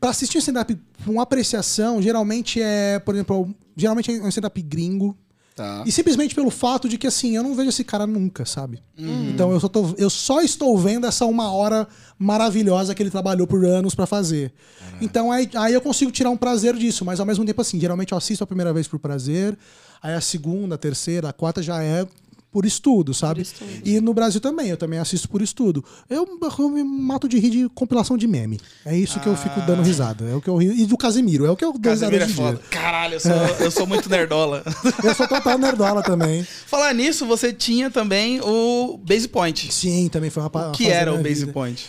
Pra 0.00 0.10
assistir 0.10 0.36
um 0.36 0.40
stand-up 0.40 0.76
com 1.04 1.20
apreciação, 1.20 2.02
geralmente 2.02 2.60
é, 2.60 2.98
por 2.98 3.14
exemplo, 3.14 3.54
geralmente 3.76 4.10
é 4.10 4.20
um 4.22 4.28
stand-up 4.28 4.60
gringo. 4.62 5.16
Tá. 5.54 5.82
E 5.86 5.92
simplesmente 5.92 6.34
pelo 6.34 6.50
fato 6.50 6.88
de 6.88 6.96
que, 6.96 7.06
assim, 7.06 7.36
eu 7.36 7.42
não 7.42 7.54
vejo 7.54 7.68
esse 7.68 7.84
cara 7.84 8.06
nunca, 8.06 8.44
sabe? 8.46 8.82
Então 8.96 9.52
eu 9.52 9.60
só, 9.60 9.68
tô- 9.68 9.94
eu 9.98 10.08
só 10.08 10.40
estou 10.40 10.76
vendo 10.78 11.06
essa 11.06 11.26
uma 11.26 11.52
hora 11.52 11.86
maravilhosa 12.18 12.94
que 12.94 13.02
ele 13.02 13.10
trabalhou 13.10 13.46
por 13.46 13.64
anos 13.64 13.94
pra 13.94 14.06
fazer. 14.06 14.52
Então 15.00 15.30
aí, 15.32 15.48
aí 15.54 15.72
eu 15.74 15.80
consigo 15.80 16.10
tirar 16.10 16.30
um 16.30 16.36
prazer 16.36 16.74
disso, 16.76 17.04
mas 17.04 17.20
ao 17.20 17.26
mesmo 17.26 17.44
tempo, 17.44 17.60
assim, 17.60 17.78
geralmente 17.80 18.12
eu 18.12 18.18
assisto 18.18 18.44
a 18.44 18.46
primeira 18.46 18.72
vez 18.72 18.86
por 18.88 18.98
prazer, 18.98 19.56
aí 20.02 20.14
a 20.14 20.20
segunda, 20.20 20.74
a 20.74 20.78
terceira, 20.78 21.28
a 21.28 21.32
quarta 21.32 21.62
já 21.62 21.82
é 21.82 22.06
por 22.50 22.64
estudo, 22.66 23.14
sabe? 23.14 23.42
estudo. 23.42 23.70
E 23.84 24.00
no 24.00 24.12
Brasil 24.12 24.40
também, 24.40 24.68
eu 24.68 24.76
também 24.76 24.98
assisto 24.98 25.28
por 25.28 25.40
estudo. 25.40 25.84
Eu, 26.08 26.26
eu 26.58 26.68
me 26.68 26.82
mato 26.82 27.28
de 27.28 27.38
rir 27.38 27.50
de 27.50 27.68
compilação 27.70 28.16
de 28.16 28.26
meme. 28.26 28.60
É 28.84 28.96
isso 28.96 29.20
que 29.20 29.26
eu 29.28 29.36
fico 29.36 29.60
dando 29.62 29.82
risada. 29.82 30.24
É 30.24 30.34
o 30.34 30.40
que 30.40 30.48
eu 30.48 30.56
rio. 30.56 30.72
E 30.72 30.86
do 30.86 30.96
Casemiro, 30.96 31.46
é 31.46 31.50
o 31.50 31.56
que 31.56 31.64
eu 31.64 31.72
dou 31.72 31.92
risada 31.92 32.12
Casemiro 32.12 32.24
é 32.24 32.28
foda. 32.28 32.58
dia. 32.58 32.66
Caralho, 32.70 33.14
eu 33.14 33.20
sou, 33.20 33.32
eu 33.60 33.70
sou 33.70 33.86
muito 33.86 34.08
nerdola. 34.08 34.62
Eu 35.02 35.14
sou 35.14 35.26
total 35.26 35.58
nerdola 35.58 36.02
também. 36.02 36.46
Falar 36.66 36.92
nisso, 36.94 37.26
você 37.26 37.52
tinha 37.52 37.90
também 37.90 38.40
o 38.40 38.98
Base 38.98 39.28
Point. 39.28 39.72
Sim, 39.72 40.08
também 40.08 40.30
foi 40.30 40.42
uma 40.42 40.68
O 40.68 40.72
que 40.72 40.88
era 40.88 41.12
o 41.12 41.16
Base 41.18 41.40
vida. 41.40 41.52
Point? 41.52 41.86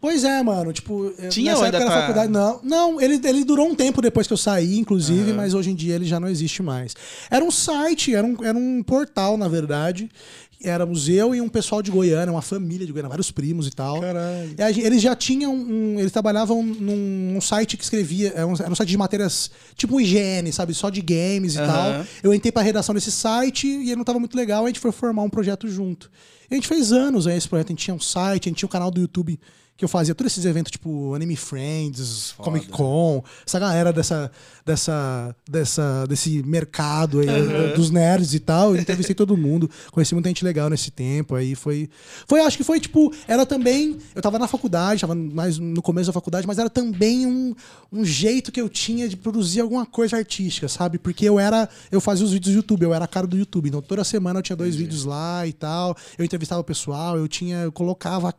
Pois 0.00 0.24
é, 0.24 0.42
mano. 0.42 0.72
Tipo, 0.72 1.12
eu- 1.18 1.28
Tinha 1.28 1.52
nessa 1.52 1.66
época 1.66 1.84
tá- 1.86 2.00
faculdade. 2.00 2.32
Não, 2.32 2.60
não 2.62 3.00
ele, 3.00 3.20
ele 3.24 3.44
durou 3.44 3.68
um 3.68 3.74
tempo 3.74 4.00
depois 4.02 4.26
que 4.26 4.32
eu 4.32 4.36
saí, 4.36 4.78
inclusive, 4.78 5.32
mas 5.32 5.54
hoje 5.54 5.70
em 5.70 5.74
dia 5.74 5.94
ele 5.94 6.04
já 6.04 6.18
não 6.20 6.28
existe 6.28 6.62
mais. 6.62 6.94
Era 7.30 7.44
um 7.44 7.50
site, 7.50 8.14
era 8.14 8.26
um, 8.26 8.36
era 8.44 8.56
um 8.56 8.82
portal, 8.82 9.36
na 9.36 9.48
verdade. 9.48 10.10
Éramos 10.64 11.08
eu 11.08 11.34
e 11.34 11.40
um 11.40 11.48
pessoal 11.48 11.82
de 11.82 11.90
Goiânia, 11.90 12.30
uma 12.32 12.40
família 12.40 12.86
de 12.86 12.92
Goiânia, 12.92 13.08
vários 13.08 13.32
primos 13.32 13.66
e 13.66 13.70
tal. 13.70 14.00
Caralho. 14.00 14.54
E 14.76 14.80
eles 14.80 15.02
já 15.02 15.16
tinham 15.16 15.52
um. 15.52 15.98
Eles 15.98 16.12
trabalhavam 16.12 16.62
num, 16.62 17.32
num 17.34 17.40
site 17.40 17.76
que 17.76 17.82
escrevia. 17.82 18.32
Era 18.32 18.46
um, 18.46 18.54
era 18.54 18.70
um 18.70 18.74
site 18.76 18.90
de 18.90 18.96
matérias 18.96 19.50
tipo 19.74 20.00
IGN, 20.00 20.52
sabe? 20.52 20.72
Só 20.72 20.88
de 20.88 21.00
games 21.02 21.56
e 21.56 21.58
Aham. 21.58 21.66
tal. 21.66 22.06
Eu 22.22 22.32
entrei 22.32 22.52
pra 22.52 22.62
redação 22.62 22.94
desse 22.94 23.10
site 23.10 23.66
e 23.66 23.86
ele 23.88 23.96
não 23.96 24.04
tava 24.04 24.20
muito 24.20 24.36
legal. 24.36 24.62
A 24.64 24.68
gente 24.68 24.78
foi 24.78 24.92
formar 24.92 25.22
um 25.24 25.30
projeto 25.30 25.66
junto. 25.66 26.08
E 26.48 26.54
a 26.54 26.56
gente 26.56 26.68
fez 26.68 26.92
anos 26.92 27.26
aí 27.26 27.36
esse 27.36 27.48
projeto. 27.48 27.66
A 27.66 27.72
gente 27.72 27.82
tinha 27.84 27.94
um 27.96 28.00
site, 28.00 28.46
a 28.46 28.50
gente 28.50 28.58
tinha 28.58 28.68
um 28.68 28.70
canal 28.70 28.90
do 28.92 29.00
YouTube 29.00 29.40
que 29.76 29.84
eu 29.84 29.88
fazia 29.88 30.14
todos 30.14 30.32
esses 30.32 30.44
eventos, 30.44 30.70
tipo 30.70 31.14
Anime 31.14 31.34
Friends, 31.34 32.34
Comic 32.36 32.68
Con, 32.68 33.22
essa 33.46 33.58
galera 33.58 33.92
dessa, 33.92 34.30
dessa, 34.64 35.34
dessa, 35.48 36.06
desse 36.06 36.42
mercado 36.42 37.20
aí, 37.20 37.74
dos 37.74 37.90
nerds 37.90 38.34
e 38.34 38.40
tal. 38.40 38.74
Eu 38.74 38.80
entrevistei 38.80 39.14
todo 39.14 39.36
mundo, 39.36 39.70
conheci 39.90 40.14
muita 40.14 40.28
gente 40.28 40.44
legal 40.44 40.68
nesse 40.70 40.90
tempo. 40.90 41.34
Aí 41.34 41.54
foi. 41.54 41.88
Foi, 42.28 42.40
acho 42.40 42.56
que 42.56 42.64
foi 42.64 42.78
tipo. 42.78 43.12
Era 43.26 43.46
também. 43.46 43.98
Eu 44.14 44.22
tava 44.22 44.38
na 44.38 44.46
faculdade, 44.46 45.00
tava 45.00 45.14
mais 45.14 45.58
no 45.58 45.82
começo 45.82 46.06
da 46.06 46.12
faculdade, 46.12 46.46
mas 46.46 46.58
era 46.58 46.70
também 46.70 47.26
um, 47.26 47.54
um 47.90 48.04
jeito 48.04 48.52
que 48.52 48.60
eu 48.60 48.68
tinha 48.68 49.08
de 49.08 49.16
produzir 49.16 49.60
alguma 49.60 49.86
coisa 49.86 50.16
artística, 50.16 50.68
sabe? 50.68 50.98
Porque 50.98 51.24
eu 51.28 51.40
era. 51.40 51.68
Eu 51.90 52.00
fazia 52.00 52.24
os 52.24 52.32
vídeos 52.32 52.54
do 52.54 52.58
YouTube, 52.58 52.82
eu 52.84 52.94
era 52.94 53.04
a 53.04 53.08
cara 53.08 53.26
do 53.26 53.36
YouTube. 53.36 53.68
Então 53.68 53.82
toda 53.82 54.04
semana 54.04 54.38
eu 54.38 54.42
tinha 54.42 54.56
dois 54.56 54.76
vídeos 54.76 55.04
lá 55.04 55.46
e 55.46 55.52
tal. 55.52 55.96
Eu 56.18 56.24
entrevistava 56.24 56.60
o 56.60 56.64
pessoal, 56.64 57.16
eu 57.16 57.26
tinha. 57.26 57.62
Eu 57.62 57.72
colocava 57.72 58.32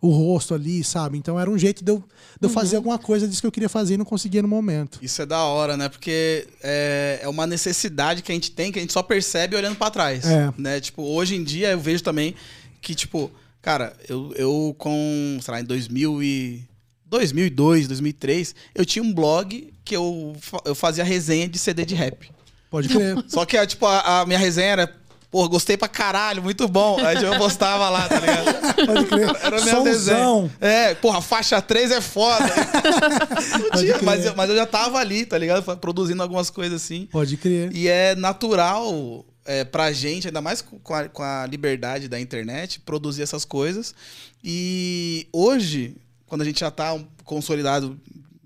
o 0.00 0.10
rosto 0.10 0.54
ali, 0.54 0.82
sabe? 0.82 1.18
Então 1.18 1.38
era 1.38 1.50
um 1.50 1.58
jeito 1.58 1.84
de 1.84 1.92
eu, 1.92 1.98
de 2.40 2.46
eu 2.46 2.50
fazer 2.50 2.76
alguma 2.76 2.98
coisa 2.98 3.28
disso 3.28 3.40
que 3.40 3.46
eu 3.46 3.52
queria 3.52 3.68
fazer 3.68 3.94
e 3.94 3.96
não 3.98 4.04
conseguia 4.04 4.40
no 4.40 4.48
momento. 4.48 4.98
Isso 5.02 5.20
é 5.20 5.26
da 5.26 5.44
hora, 5.44 5.76
né? 5.76 5.88
Porque 5.88 6.48
é, 6.62 7.20
é 7.22 7.28
uma 7.28 7.46
necessidade 7.46 8.22
que 8.22 8.32
a 8.32 8.34
gente 8.34 8.50
tem 8.50 8.72
que 8.72 8.78
a 8.78 8.82
gente 8.82 8.92
só 8.92 9.02
percebe 9.02 9.56
olhando 9.56 9.76
pra 9.76 9.90
trás. 9.90 10.24
É. 10.24 10.52
Né? 10.56 10.80
Tipo, 10.80 11.02
hoje 11.02 11.36
em 11.36 11.44
dia 11.44 11.70
eu 11.70 11.80
vejo 11.80 12.02
também 12.02 12.34
que, 12.80 12.94
tipo, 12.94 13.30
cara, 13.60 13.94
eu, 14.08 14.32
eu 14.36 14.74
com, 14.78 15.38
sei 15.42 15.52
lá, 15.52 15.60
em 15.60 15.64
2000 15.64 16.22
e... 16.22 16.64
2002, 17.06 17.88
2003, 17.88 18.54
eu 18.72 18.86
tinha 18.86 19.02
um 19.02 19.12
blog 19.12 19.72
que 19.84 19.96
eu, 19.96 20.36
eu 20.64 20.76
fazia 20.76 21.02
resenha 21.02 21.48
de 21.48 21.58
CD 21.58 21.84
de 21.84 21.94
rap. 21.94 22.30
Pode 22.70 22.88
crer. 22.88 23.16
Só 23.26 23.44
que, 23.44 23.66
tipo, 23.66 23.84
a, 23.84 24.20
a 24.20 24.26
minha 24.26 24.38
resenha 24.38 24.68
era, 24.68 24.99
pô, 25.30 25.48
gostei 25.48 25.76
pra 25.76 25.88
caralho, 25.88 26.42
muito 26.42 26.66
bom. 26.66 26.98
Aí 27.04 27.22
eu 27.22 27.36
postava 27.38 27.88
lá, 27.88 28.08
tá 28.08 28.18
ligado? 28.18 28.86
Pode 28.86 29.06
crer. 29.06 29.28
Era 29.42 29.60
minha 29.60 29.76
Somzão. 29.76 29.84
desenho. 29.84 30.52
É, 30.60 30.94
porra, 30.94 31.22
faixa 31.22 31.60
3 31.62 31.92
é 31.92 32.00
foda. 32.00 32.44
Tinha, 33.78 33.98
mas, 34.02 34.26
eu, 34.26 34.34
mas 34.36 34.50
eu 34.50 34.56
já 34.56 34.66
tava 34.66 34.98
ali, 34.98 35.24
tá 35.24 35.38
ligado? 35.38 35.76
Produzindo 35.76 36.22
algumas 36.22 36.50
coisas 36.50 36.82
assim. 36.82 37.06
Pode 37.10 37.36
crer. 37.36 37.70
E 37.72 37.86
é 37.86 38.14
natural 38.16 39.24
é, 39.44 39.64
pra 39.64 39.92
gente, 39.92 40.26
ainda 40.26 40.40
mais 40.40 40.60
com 40.62 40.94
a, 40.94 41.08
com 41.08 41.22
a 41.22 41.46
liberdade 41.46 42.08
da 42.08 42.20
internet, 42.20 42.80
produzir 42.80 43.22
essas 43.22 43.44
coisas. 43.44 43.94
E 44.42 45.28
hoje, 45.32 45.96
quando 46.26 46.42
a 46.42 46.44
gente 46.44 46.60
já 46.60 46.70
tá 46.70 46.98
consolidado 47.24 47.98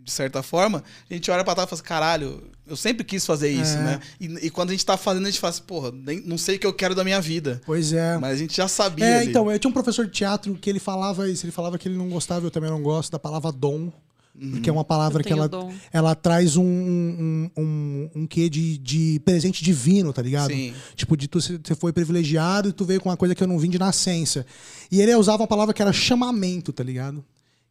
de 0.05 0.11
certa 0.13 0.43
forma, 0.43 0.85
a 1.11 1.15
gente 1.15 1.31
olha 1.31 1.43
pra 1.43 1.55
trás 1.55 1.67
e 1.67 1.71
fala 1.71 1.81
assim, 1.81 1.89
caralho, 1.89 2.43
eu 2.67 2.77
sempre 2.77 3.03
quis 3.05 3.25
fazer 3.25 3.49
isso, 3.51 3.77
É. 3.79 3.83
né? 3.83 4.01
E, 4.21 4.27
e 4.47 4.51
quando 4.51 4.69
a 4.69 4.73
gente 4.73 4.85
tá 4.85 4.97
fazendo, 4.97 5.27
a 5.27 5.31
gente 5.31 5.41
fala 5.41 5.51
assim, 5.53 5.63
porra, 5.63 5.91
nem- 5.93 6.21
não 6.27 6.37
sei 6.37 6.57
o 6.57 6.59
que 6.59 6.67
eu 6.67 6.73
quero 6.75 6.95
da 6.95 7.03
minha 7.03 7.21
vida. 7.21 7.61
Pois 7.65 7.93
é. 7.93 8.19
Mas 8.19 8.33
a 8.35 8.37
gente 8.37 8.55
já 8.57 8.69
sabia. 8.69 9.05
É, 9.05 9.19
ali. 9.21 9.31
então, 9.31 9.51
eu 9.51 9.59
tinha 9.59 9.71
um 9.71 9.73
professor 9.75 10.05
de 10.07 10.13
teatro 10.13 10.55
que 10.57 10.69
ele 10.69 10.79
falava 10.79 11.29
isso, 11.29 11.45
ele 11.47 11.53
falava 11.53 11.79
que 11.79 11.89
ele 11.89 11.97
não 11.97 12.09
gostava, 12.11 12.45
eu 12.47 12.51
também 12.51 12.71
não 12.71 12.83
gosto, 12.83 13.11
da 13.13 13.19
palavra 13.19 13.51
dom. 13.51 13.91
Porque 14.51 14.69
é 14.69 14.73
uma 14.73 14.85
palavra 14.85 15.23
que 15.23 15.33
ela, 15.33 15.49
dom. 15.49 15.73
ela 15.93 16.13
traz 16.17 16.57
um, 16.57 16.65
um, 16.65 17.51
um, 17.57 18.11
um 18.17 18.27
quê 18.27 18.51
de, 18.51 18.77
de 18.79 19.21
presente 19.25 19.63
divino, 19.63 20.13
tá 20.13 20.21
ligado? 20.21 20.51
Sim. 20.51 20.75
Tipo, 20.97 21.17
de 21.17 21.29
tu 21.29 21.41
você 21.41 21.75
foi 21.77 21.93
privilegiado 21.93 22.69
e 22.69 22.73
tu 22.73 22.85
veio 22.85 23.01
com 23.01 23.09
uma 23.09 23.17
coisa 23.17 23.33
que 23.33 23.41
eu 23.45 23.47
não 23.47 23.61
vim 23.61 23.71
de 23.71 23.79
nascença. 23.79 24.45
E 24.91 25.01
ele 25.01 25.15
usava 25.15 25.43
uma 25.43 25.47
palavra 25.47 25.73
que 25.73 25.81
era 25.81 25.93
chamamento, 25.93 26.73
tá 26.73 26.83
ligado? 26.83 27.25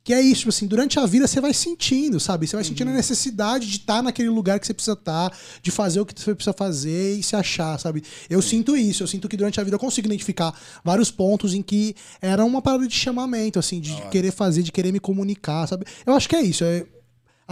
Que 0.03 0.13
é 0.13 0.21
isso, 0.21 0.39
tipo 0.39 0.49
assim, 0.49 0.67
durante 0.67 0.99
a 0.99 1.05
vida 1.05 1.25
você 1.27 1.39
vai 1.39 1.53
sentindo, 1.53 2.19
sabe? 2.19 2.45
Você 2.45 2.57
vai 2.57 2.65
sentindo 2.65 2.87
Uhum. 2.89 2.93
a 2.93 2.97
necessidade 2.97 3.69
de 3.69 3.77
estar 3.77 4.03
naquele 4.03 4.27
lugar 4.27 4.59
que 4.59 4.67
você 4.67 4.73
precisa 4.73 4.93
estar, 4.93 5.31
de 5.61 5.71
fazer 5.71 6.01
o 6.01 6.05
que 6.05 6.13
você 6.19 6.35
precisa 6.35 6.51
fazer 6.53 7.17
e 7.19 7.23
se 7.23 7.37
achar, 7.37 7.79
sabe? 7.79 8.03
Eu 8.29 8.41
sinto 8.41 8.75
isso, 8.75 9.01
eu 9.01 9.07
sinto 9.07 9.29
que 9.29 9.37
durante 9.37 9.61
a 9.61 9.63
vida 9.63 9.75
eu 9.75 9.79
consigo 9.79 10.05
identificar 10.07 10.53
vários 10.83 11.09
pontos 11.09 11.53
em 11.53 11.61
que 11.61 11.95
era 12.21 12.43
uma 12.43 12.61
parada 12.61 12.85
de 12.85 12.93
chamamento, 12.93 13.57
assim, 13.59 13.79
de 13.79 13.95
querer 14.09 14.31
fazer, 14.33 14.61
de 14.61 14.73
querer 14.73 14.91
me 14.91 14.99
comunicar, 14.99 15.67
sabe? 15.67 15.85
Eu 16.05 16.13
acho 16.13 16.27
que 16.27 16.35
é 16.35 16.41
isso, 16.41 16.65
é 16.65 16.85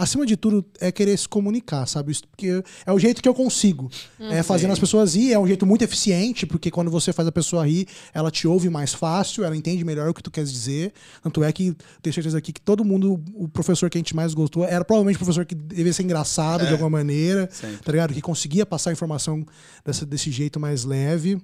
acima 0.02 0.26
de 0.26 0.36
tudo, 0.36 0.64
é 0.80 0.90
querer 0.90 1.16
se 1.16 1.28
comunicar, 1.28 1.86
sabe? 1.86 2.12
Isso 2.12 2.22
Porque 2.28 2.62
é 2.84 2.92
o 2.92 2.98
jeito 2.98 3.22
que 3.22 3.28
eu 3.28 3.34
consigo. 3.34 3.90
É 4.18 4.42
fazendo 4.42 4.72
as 4.72 4.78
pessoas 4.78 5.14
rir, 5.14 5.32
é 5.32 5.38
um 5.38 5.46
jeito 5.46 5.64
muito 5.64 5.82
eficiente, 5.82 6.46
porque 6.46 6.70
quando 6.70 6.90
você 6.90 7.12
faz 7.12 7.28
a 7.28 7.32
pessoa 7.32 7.66
rir, 7.66 7.86
ela 8.12 8.30
te 8.30 8.46
ouve 8.48 8.68
mais 8.68 8.92
fácil, 8.92 9.44
ela 9.44 9.56
entende 9.56 9.84
melhor 9.84 10.08
o 10.08 10.14
que 10.14 10.22
tu 10.22 10.30
quer 10.30 10.44
dizer. 10.44 10.92
Tanto 11.22 11.42
é 11.44 11.52
que 11.52 11.74
tenho 12.02 12.12
certeza 12.14 12.38
aqui 12.38 12.52
que 12.52 12.60
todo 12.60 12.84
mundo, 12.84 13.22
o 13.34 13.48
professor 13.48 13.88
que 13.88 13.96
a 13.96 14.00
gente 14.00 14.14
mais 14.14 14.34
gostou, 14.34 14.64
era 14.64 14.84
provavelmente 14.84 15.16
o 15.16 15.18
professor 15.18 15.44
que 15.44 15.54
devia 15.54 15.92
ser 15.92 16.02
engraçado 16.02 16.66
de 16.66 16.72
alguma 16.72 16.90
maneira, 16.90 17.48
sempre. 17.52 17.78
tá 17.78 17.92
ligado? 17.92 18.12
Que 18.12 18.20
conseguia 18.20 18.66
passar 18.66 18.90
a 18.90 18.92
informação 18.92 19.46
dessa, 19.84 20.04
desse 20.04 20.30
jeito 20.30 20.58
mais 20.58 20.84
leve. 20.84 21.40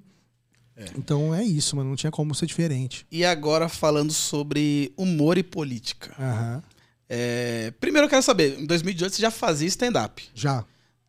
Então 0.97 1.33
é 1.35 1.43
isso, 1.43 1.75
mano. 1.75 1.89
Não 1.89 1.95
tinha 1.95 2.11
como 2.11 2.33
ser 2.33 2.45
diferente. 2.45 3.05
E 3.11 3.25
agora 3.25 3.67
falando 3.67 4.13
sobre 4.13 4.93
humor 4.97 5.37
e 5.37 5.43
política. 5.43 6.13
Aham. 6.17 6.63
É, 7.09 7.73
primeiro 7.79 8.05
eu 8.05 8.09
quero 8.09 8.21
saber, 8.21 8.59
em 8.59 8.65
2018 8.65 9.15
você 9.15 9.21
já 9.21 9.31
fazia 9.31 9.67
stand-up. 9.67 10.23
Já. 10.35 10.63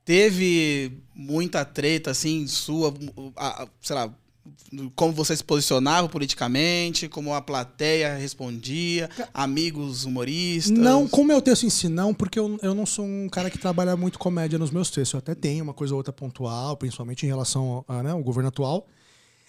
Teve 0.05 0.93
muita 1.15 1.65
treta, 1.65 2.11
assim, 2.11 2.47
sua, 2.47 2.93
a- 3.37 3.63
a- 3.65 3.69
sei 3.83 3.95
lá, 3.95 4.13
como 4.97 5.13
você 5.13 5.37
se 5.37 5.45
posicionava 5.45 6.09
politicamente, 6.09 7.09
como 7.09 7.35
a 7.35 7.41
plateia 7.43 8.17
respondia, 8.17 9.09
amigos 9.35 10.05
humoristas. 10.05 10.77
Não, 10.77 11.07
com 11.07 11.21
o 11.21 11.25
meu 11.25 11.41
texto 11.43 11.65
em 11.67 11.71
si, 11.71 11.89
não, 11.89 12.15
porque 12.15 12.39
eu, 12.39 12.59
eu 12.63 12.75
não 12.75 12.87
sou 12.87 13.05
um 13.05 13.29
cara 13.29 13.51
que 13.51 13.59
trabalha 13.59 13.97
muito 13.97 14.19
comédia 14.19 14.59
nos 14.59 14.71
meus 14.71 14.91
textos. 14.91 15.13
Eu 15.13 15.19
até 15.19 15.35
tenho 15.35 15.63
uma 15.63 15.75
coisa 15.75 15.93
ou 15.95 15.99
outra 15.99 16.13
pontual, 16.13 16.77
principalmente 16.77 17.25
em 17.25 17.29
relação 17.29 17.85
ao, 17.87 18.03
né, 18.03 18.11
ao 18.11 18.23
governo 18.23 18.49
atual. 18.49 18.87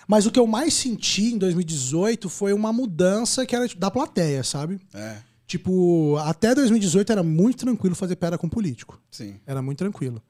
Mas 0.07 0.25
o 0.25 0.31
que 0.31 0.39
eu 0.39 0.45
mais 0.47 0.73
senti 0.73 1.33
em 1.33 1.37
2018 1.37 2.27
foi 2.29 2.51
uma 2.53 2.73
mudança 2.73 3.45
que 3.45 3.55
era 3.55 3.67
da 3.77 3.89
plateia, 3.89 4.43
sabe? 4.43 4.79
É, 4.93 5.17
Tipo, 5.51 6.15
até 6.23 6.55
2018 6.55 7.11
era 7.11 7.21
muito 7.23 7.57
tranquilo 7.57 7.93
fazer 7.93 8.15
piada 8.15 8.37
com 8.37 8.47
político. 8.47 8.97
sim. 9.11 9.35
Era 9.45 9.61
muito 9.61 9.79
tranquilo. 9.79 10.21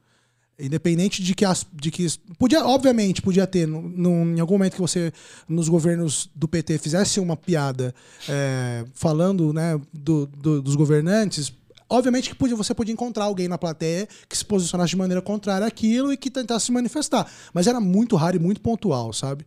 Independente 0.60 1.22
de 1.24 1.36
que 1.36 1.46
as. 1.46 1.66
De 1.74 1.90
que, 1.92 2.06
podia, 2.40 2.66
obviamente, 2.66 3.22
podia 3.22 3.46
ter, 3.48 3.68
num- 3.68 4.36
em 4.36 4.40
algum 4.40 4.56
momento 4.56 4.74
que 4.76 4.82
você, 4.82 5.12
nos 5.48 5.68
governos 5.70 6.28
do 6.36 6.48
PT, 6.48 6.78
fizesse 6.80 7.20
uma 7.20 7.36
piada 7.38 7.94
é, 8.28 8.84
falando 8.96 9.54
né, 9.54 9.80
do- 9.94 10.26
do- 10.26 10.62
dos 10.62 10.76
governantes. 10.76 11.52
Obviamente 11.92 12.30
que 12.30 12.36
podia, 12.36 12.56
você 12.56 12.74
podia 12.74 12.94
encontrar 12.94 13.26
alguém 13.26 13.50
na 13.50 13.58
plateia 13.58 14.08
que 14.30 14.38
se 14.38 14.46
posicionasse 14.46 14.92
de 14.92 14.96
maneira 14.96 15.22
contrária 15.22 15.68
àquilo 15.68 16.14
e 16.14 16.16
que 16.16 16.32
tentasse 16.32 16.68
se 16.68 16.72
manifestar. 16.72 17.30
Mas 17.54 17.68
era 17.68 17.82
muito 17.82 18.16
raro 18.16 18.38
e 18.38 18.40
muito 18.40 18.62
pontual, 18.62 19.12
sabe? 19.12 19.46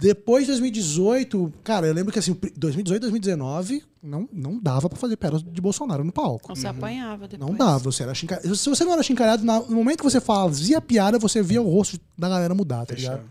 Depois 0.00 0.44
de 0.44 0.52
2018, 0.52 1.52
cara, 1.64 1.88
eu 1.88 1.92
lembro 1.92 2.12
que 2.12 2.20
assim, 2.20 2.36
2018, 2.56 3.00
2019, 3.00 3.82
não, 4.00 4.28
não 4.32 4.60
dava 4.60 4.88
pra 4.88 4.96
fazer 4.96 5.16
piada 5.16 5.40
de 5.40 5.60
Bolsonaro 5.60 6.04
no 6.04 6.12
palco. 6.12 6.54
Você 6.54 6.68
apanhava 6.68 7.26
depois. 7.26 7.50
Não 7.50 7.56
dava, 7.56 7.80
você 7.80 8.04
era 8.04 8.14
chincalhado. 8.14 8.54
Se 8.54 8.68
você 8.68 8.84
não 8.84 8.92
era 8.92 9.02
chincalhado, 9.02 9.44
no 9.44 9.74
momento 9.74 9.98
que 9.98 10.04
você 10.04 10.20
fazia 10.20 10.80
piada, 10.80 11.18
você 11.18 11.42
via 11.42 11.60
o 11.60 11.68
rosto 11.68 11.98
da 12.16 12.28
galera 12.28 12.54
mudar, 12.54 12.86
tá 12.86 12.94
ligado? 12.94 13.22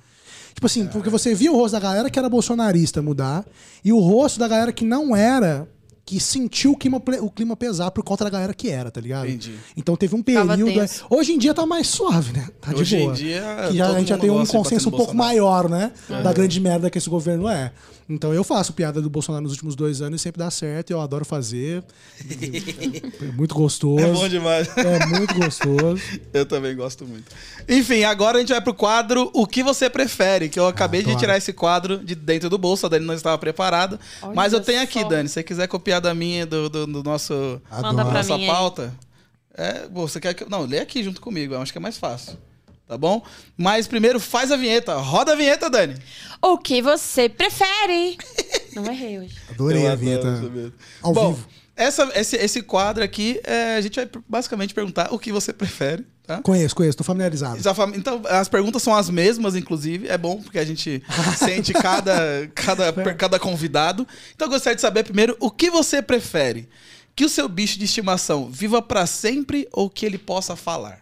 Tipo 0.54 0.66
assim, 0.66 0.88
porque 0.88 1.10
você 1.10 1.34
via 1.34 1.52
o 1.52 1.56
rosto 1.56 1.72
da 1.72 1.80
galera 1.80 2.10
que 2.10 2.20
era 2.20 2.28
bolsonarista 2.28 3.02
mudar 3.02 3.46
e 3.82 3.94
o 3.94 4.00
rosto 4.00 4.38
da 4.38 4.48
galera 4.48 4.74
que 4.74 4.84
não 4.84 5.16
era, 5.16 5.70
que 6.10 6.20
sentiu 6.20 6.72
o 6.72 6.76
clima, 6.76 7.00
o 7.22 7.30
clima 7.30 7.56
pesar 7.56 7.92
por 7.92 8.04
conta 8.04 8.24
da 8.24 8.32
galera 8.32 8.52
que 8.52 8.68
era, 8.68 8.90
tá 8.90 9.00
ligado? 9.00 9.28
Entendi. 9.28 9.54
Então 9.78 9.96
teve 9.96 10.16
um 10.16 10.24
período. 10.24 10.68
é. 10.68 10.90
Hoje 11.08 11.34
em 11.34 11.38
dia 11.38 11.54
tá 11.54 11.68
mais 11.68 11.86
suave, 11.86 12.34
né? 12.34 12.48
Tá 12.60 12.74
de 12.74 12.82
Hoje 12.82 12.96
em 12.98 13.04
boa. 13.04 13.14
dia, 13.14 13.44
que 13.70 13.78
já, 13.78 13.90
a 13.90 14.00
gente 14.00 14.08
já 14.08 14.18
tem 14.18 14.32
um 14.32 14.42
de 14.42 14.50
consenso 14.50 14.90
um 14.90 14.92
pouco 14.92 15.16
maior, 15.16 15.70
né? 15.70 15.92
Da 16.08 16.34
grande 16.34 16.60
merda 16.60 16.90
que 16.90 16.98
esse 16.98 17.08
governo 17.08 17.48
é. 17.48 17.72
Então 18.10 18.34
eu 18.34 18.44
faço 18.44 18.74
piada 18.74 19.00
do 19.00 19.08
Bolsonaro 19.10 19.44
nos 19.44 19.52
últimos 19.52 19.76
dois 19.76 20.02
anos 20.02 20.20
e 20.20 20.24
sempre 20.24 20.40
dá 20.40 20.50
certo, 20.50 20.90
eu 20.90 21.00
adoro 21.00 21.24
fazer. 21.24 21.84
É 23.22 23.26
muito 23.38 23.54
gostoso. 23.54 24.04
É 24.04 24.12
bom 24.12 24.28
demais. 24.28 24.68
É 24.76 25.06
muito 25.06 25.36
gostoso. 25.36 26.02
Eu 26.34 26.46
também 26.46 26.76
gosto 26.76 27.06
muito. 27.06 27.26
Enfim, 27.68 28.04
agora 28.04 28.38
a 28.38 28.40
gente 28.40 28.50
vai 28.50 28.62
pro 28.62 28.74
quadro 28.74 29.30
O 29.34 29.46
que 29.46 29.62
você 29.62 29.90
prefere? 29.90 30.50
Que 30.50 30.60
eu 30.60 30.68
acabei 30.68 31.02
de 31.02 31.08
adoro. 31.08 31.20
tirar 31.20 31.38
esse 31.38 31.54
quadro 31.54 31.98
de 32.00 32.16
dentro 32.16 32.50
do 32.50 32.58
bolso, 32.58 32.86
a 32.86 32.90
Dani 32.90 33.06
não 33.06 33.14
estava 33.14 33.38
preparada. 33.38 34.00
Olha 34.22 34.34
Mas 34.34 34.54
eu 34.54 34.62
tenho 34.62 34.82
aqui, 34.82 35.02
só. 35.02 35.08
Dani. 35.08 35.28
Se 35.28 35.36
você 35.36 35.44
quiser 35.44 35.68
copiar 35.68 35.99
da 36.00 36.14
minha, 36.14 36.46
do, 36.46 36.70
do, 36.70 36.86
do 36.88 37.04
nosso, 37.04 37.62
Manda 37.82 38.04
pra 38.06 38.14
nossa 38.16 38.38
mim 38.38 38.48
pauta. 38.48 38.94
É, 39.56 39.88
bom, 39.88 40.08
você 40.08 40.20
quer 40.20 40.34
que. 40.34 40.44
eu- 40.44 40.50
Não, 40.50 40.62
lê 40.66 40.80
aqui 40.80 41.04
junto 41.04 41.20
comigo, 41.22 41.54
eu 41.54 41.62
acho 41.62 41.72
que 41.72 41.78
é 41.78 41.82
mais 41.82 41.98
fácil. 41.98 42.38
Tá 42.88 42.98
bom? 42.98 43.24
Mas 43.56 43.88
primeiro 43.88 44.20
faz 44.20 44.52
a 44.52 44.58
vinheta. 44.58 44.96
Roda 44.96 45.34
a 45.34 45.36
vinheta, 45.36 45.70
Dani. 45.70 45.96
O 46.42 46.58
que 46.58 46.82
você 46.82 47.30
prefere? 47.30 48.18
Não 48.74 48.84
errei 48.92 49.20
hoje. 49.20 49.36
Adorei 49.50 49.86
Eu 49.86 49.92
a 49.92 49.96
vinheta. 49.96 50.28
ao 51.04 51.14
Bom, 51.14 51.34
vivo. 51.34 51.48
Essa, 51.76 52.10
esse, 52.16 52.36
esse 52.36 52.62
quadro 52.64 53.04
aqui, 53.04 53.40
é, 53.44 53.76
a 53.76 53.82
gente 53.82 53.96
vai 53.96 54.10
basicamente 54.28 54.74
perguntar 54.74 55.14
o 55.14 55.20
que 55.20 55.32
você 55.32 55.54
prefere, 55.54 56.04
tá? 56.30 56.42
Conheço, 56.44 56.76
conheço, 56.76 56.98
tô 56.98 57.04
familiarizado. 57.04 57.58
Então, 57.96 58.22
as 58.30 58.48
perguntas 58.48 58.84
são 58.84 58.96
as 58.96 59.10
mesmas, 59.10 59.56
inclusive. 59.56 60.08
É 60.08 60.18
bom, 60.18 60.42
porque 60.42 60.60
a 60.60 60.66
gente 60.66 61.02
sente 61.38 61.74
cada, 61.74 62.48
cada, 62.54 62.94
per- 62.94 63.18
cada 63.18 63.40
convidado. 63.40 64.08
Então, 64.36 64.48
eu 64.48 64.52
gostaria 64.52 64.76
de 64.76 64.82
saber 64.82 65.04
primeiro 65.04 65.36
o 65.40 65.50
que 65.50 65.72
você 65.72 66.02
prefere: 66.04 66.70
que 67.16 67.26
o 67.26 67.30
seu 67.30 67.50
bicho 67.50 67.80
de 67.80 67.86
estimação 67.86 68.48
viva 68.52 68.80
pra 68.82 69.08
sempre 69.08 69.68
ou 69.72 69.90
que 69.90 70.06
ele 70.06 70.20
possa 70.20 70.56
falar? 70.56 71.00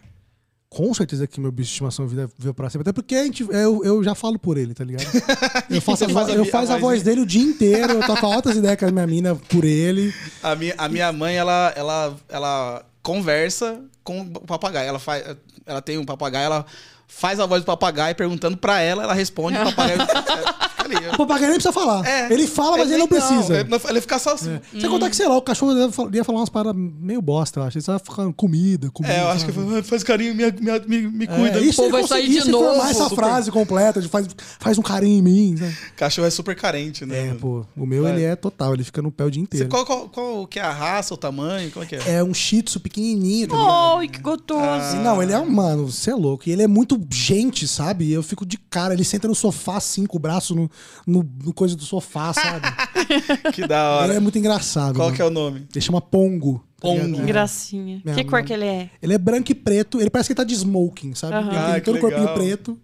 Com 0.70 0.92
certeza 0.92 1.26
que 1.26 1.40
meu 1.40 1.50
bicho 1.50 1.68
de 1.68 1.72
estimação 1.72 2.06
vive 2.06 2.28
pra 2.54 2.68
sempre. 2.68 2.82
Até 2.82 2.92
porque 2.92 3.14
a 3.14 3.24
gente, 3.24 3.42
eu, 3.50 3.82
eu 3.84 4.04
já 4.04 4.14
falo 4.14 4.38
por 4.38 4.58
ele, 4.58 4.74
tá 4.74 4.84
ligado? 4.84 5.06
Eu 5.70 5.80
faço, 5.80 6.04
a, 6.04 6.08
faz 6.10 6.28
a 6.28 6.32
eu 6.32 6.44
faço 6.44 6.72
a 6.72 6.74
a 6.74 6.78
voz 6.78 6.98
voz 6.98 7.02
dele 7.02 7.20
o 7.22 7.26
dia 7.26 7.42
inteiro, 7.42 7.94
eu 7.94 8.06
toco 8.06 8.24
altas 8.26 8.56
ideias 8.56 8.78
com 8.78 8.86
a 8.86 8.90
minha 8.90 9.06
mina 9.06 9.34
por 9.34 9.64
ele. 9.64 10.12
A 10.42 10.54
minha, 10.54 10.74
a 10.78 10.88
minha 10.88 11.12
mãe, 11.12 11.36
ela, 11.36 11.72
ela, 11.76 12.16
ela 12.28 12.84
conversa 13.02 13.80
com 14.02 14.20
o 14.20 14.46
papagaio. 14.46 14.88
Ela, 14.88 14.98
faz, 14.98 15.24
ela 15.66 15.82
tem 15.82 15.98
um 15.98 16.04
papagaio, 16.04 16.46
ela 16.46 16.66
faz 17.06 17.40
a 17.40 17.46
voz 17.46 17.62
do 17.62 17.66
papagaio 17.66 18.14
perguntando 18.14 18.56
pra 18.56 18.80
ela, 18.80 19.02
ela 19.02 19.14
responde, 19.14 19.58
o 19.58 19.64
papagaio 19.64 19.98
ali. 20.96 21.06
O 21.18 21.26
papagaio 21.26 21.50
nem 21.50 21.54
precisa 21.60 21.72
falar. 21.72 22.06
É. 22.06 22.32
ele 22.32 22.46
fala, 22.46 22.76
mas 22.78 22.88
ele 22.90 22.98
não 22.98 23.08
precisa. 23.08 23.60
Ele, 23.60 23.68
não- 23.68 23.80
ele 23.90 24.00
fica 24.00 24.18
só 24.18 24.34
assim. 24.34 24.60
Você 24.72 24.88
contar 24.88 25.10
que, 25.10 25.16
sei 25.16 25.26
lá, 25.26 25.36
o 25.36 25.42
cachorro 25.42 25.76
ia 25.76 25.90
fal- 25.90 26.08
ia 26.14 26.22
falar 26.24 26.38
umas 26.40 26.48
paradas 26.48 26.80
meio 27.00 27.20
bosta, 27.20 27.60
eu 27.60 27.64
acho. 27.64 27.78
Ele 27.78 27.84
só 27.84 27.94
ia 27.94 27.98
falando 27.98 28.32
comida, 28.34 28.90
comida. 28.90 29.14
É, 29.14 29.22
eu 29.22 29.28
acho 29.28 29.46
que 29.46 29.52
sabe? 29.52 29.70
faz- 29.72 29.88
faz 29.88 30.02
carinho, 30.04 30.34
me, 30.34 30.44
me, 30.44 30.80
me, 30.86 31.08
me 31.08 31.26
cuida. 31.26 31.58
É, 31.58 31.62
e 31.62 31.70
se 31.72 31.76
Pô, 31.76 31.82
ele 31.84 31.92
vai 31.92 32.06
sair 32.06 32.28
de 32.28 32.40
formar 32.42 32.52
novo, 32.74 32.82
essa 32.88 33.04
super. 33.08 33.16
frase 33.16 33.50
completa, 33.50 34.00
de 34.00 34.08
faz, 34.08 34.28
faz 34.58 34.78
um 34.78 34.82
carinho 34.82 35.18
em 35.18 35.22
mim. 35.22 35.56
Sabe? 35.56 35.76
Cachorro 35.96 36.26
é 36.26 36.30
super 36.30 36.54
carente, 36.54 37.04
né? 37.04 37.28
É, 37.30 37.34
pô. 37.34 37.64
O 37.76 37.84
meu, 37.86 38.04
Vai. 38.04 38.12
ele 38.12 38.24
é 38.24 38.36
total. 38.36 38.74
Ele 38.74 38.84
fica 38.84 39.02
no 39.02 39.10
pé 39.10 39.24
o 39.24 39.30
dia 39.30 39.40
Você- 39.40 39.44
inteiro. 39.44 39.68
qual, 39.68 39.84
qual, 39.84 40.08
qual 40.08 40.46
que 40.46 40.58
é 40.58 40.62
a 40.62 40.70
raça, 40.72 41.14
o 41.14 41.16
tamanho? 41.16 41.70
Qual 41.70 41.84
que 41.84 41.96
é? 41.96 42.16
É 42.16 42.24
um 42.24 42.32
shih 42.32 42.62
tzu 42.62 42.80
pequenininho, 42.80 43.48
tá? 43.48 43.56
Ai, 43.98 44.08
que 44.08 44.20
gostoso. 44.20 44.96
Não, 45.02 45.22
ele 45.22 45.32
é 45.32 45.38
um, 45.38 45.50
mano, 45.50 45.90
você 45.90 46.10
é 46.10 46.14
louco. 46.14 46.48
E 46.48 46.52
ele 46.52 46.62
é 46.62 46.66
muito 46.68 47.00
gente, 47.10 47.66
sabe? 47.66 48.10
Eu 48.12 48.22
fico 48.22 48.46
de 48.46 48.56
cara. 48.58 48.94
Ele 48.94 49.04
senta 49.04 49.26
no 49.28 49.34
sofá 49.34 49.76
assim, 49.76 50.06
com 50.06 50.16
o 50.16 50.20
braço 50.20 50.54
no, 50.54 50.70
no, 51.06 51.28
no 51.44 51.52
coisa 51.52 51.74
do 51.76 51.82
sofá, 51.84 52.32
sabe? 52.32 52.66
Que 53.52 53.66
da 53.66 54.00
ele 54.04 54.12
é 54.12 54.14
hora. 54.14 54.20
muito 54.20 54.38
engraçado. 54.38 54.94
Qual 54.96 55.06
mano. 55.06 55.16
que 55.16 55.22
é 55.22 55.24
o 55.24 55.30
nome? 55.30 55.66
Ele 55.74 55.80
chama 55.80 56.00
Pongo. 56.00 56.58
tá 56.58 56.64
Pongo. 56.88 57.20
É. 57.22 57.24
Gracinha. 57.26 58.00
Minha 58.04 58.16
que 58.16 58.24
cor 58.24 58.42
que 58.42 58.52
ele 58.52 58.64
é? 58.66 58.90
Ele 59.02 59.14
é 59.14 59.18
branco 59.18 59.50
e 59.50 59.54
preto. 59.54 60.00
Ele 60.00 60.10
parece 60.10 60.28
que 60.28 60.32
ele 60.32 60.36
tá 60.36 60.44
de 60.44 60.54
smoking, 60.54 61.14
sabe? 61.14 61.34
Aham. 61.34 61.48
Ele 61.50 61.56
Ah, 61.58 61.64
tem 61.72 61.74
que 61.74 61.80
todo 61.82 61.96
o 61.96 62.00
corpinho 62.00 62.34
preto. 62.34 62.78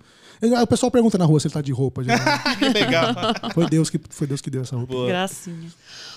O 0.62 0.66
pessoal 0.66 0.90
pergunta 0.90 1.16
na 1.16 1.24
rua 1.24 1.40
se 1.40 1.46
ele 1.46 1.54
tá 1.54 1.60
de 1.62 1.72
roupa. 1.72 2.02
Que 2.58 2.68
legal. 2.68 3.14
foi, 3.54 3.66
Deus 3.68 3.88
que, 3.90 3.98
foi 4.10 4.26
Deus 4.26 4.40
que 4.40 4.50
deu 4.50 4.62
essa 4.62 4.76
roupa. 4.76 4.92
Boa. 4.92 5.08
Gracinha. 5.08 5.70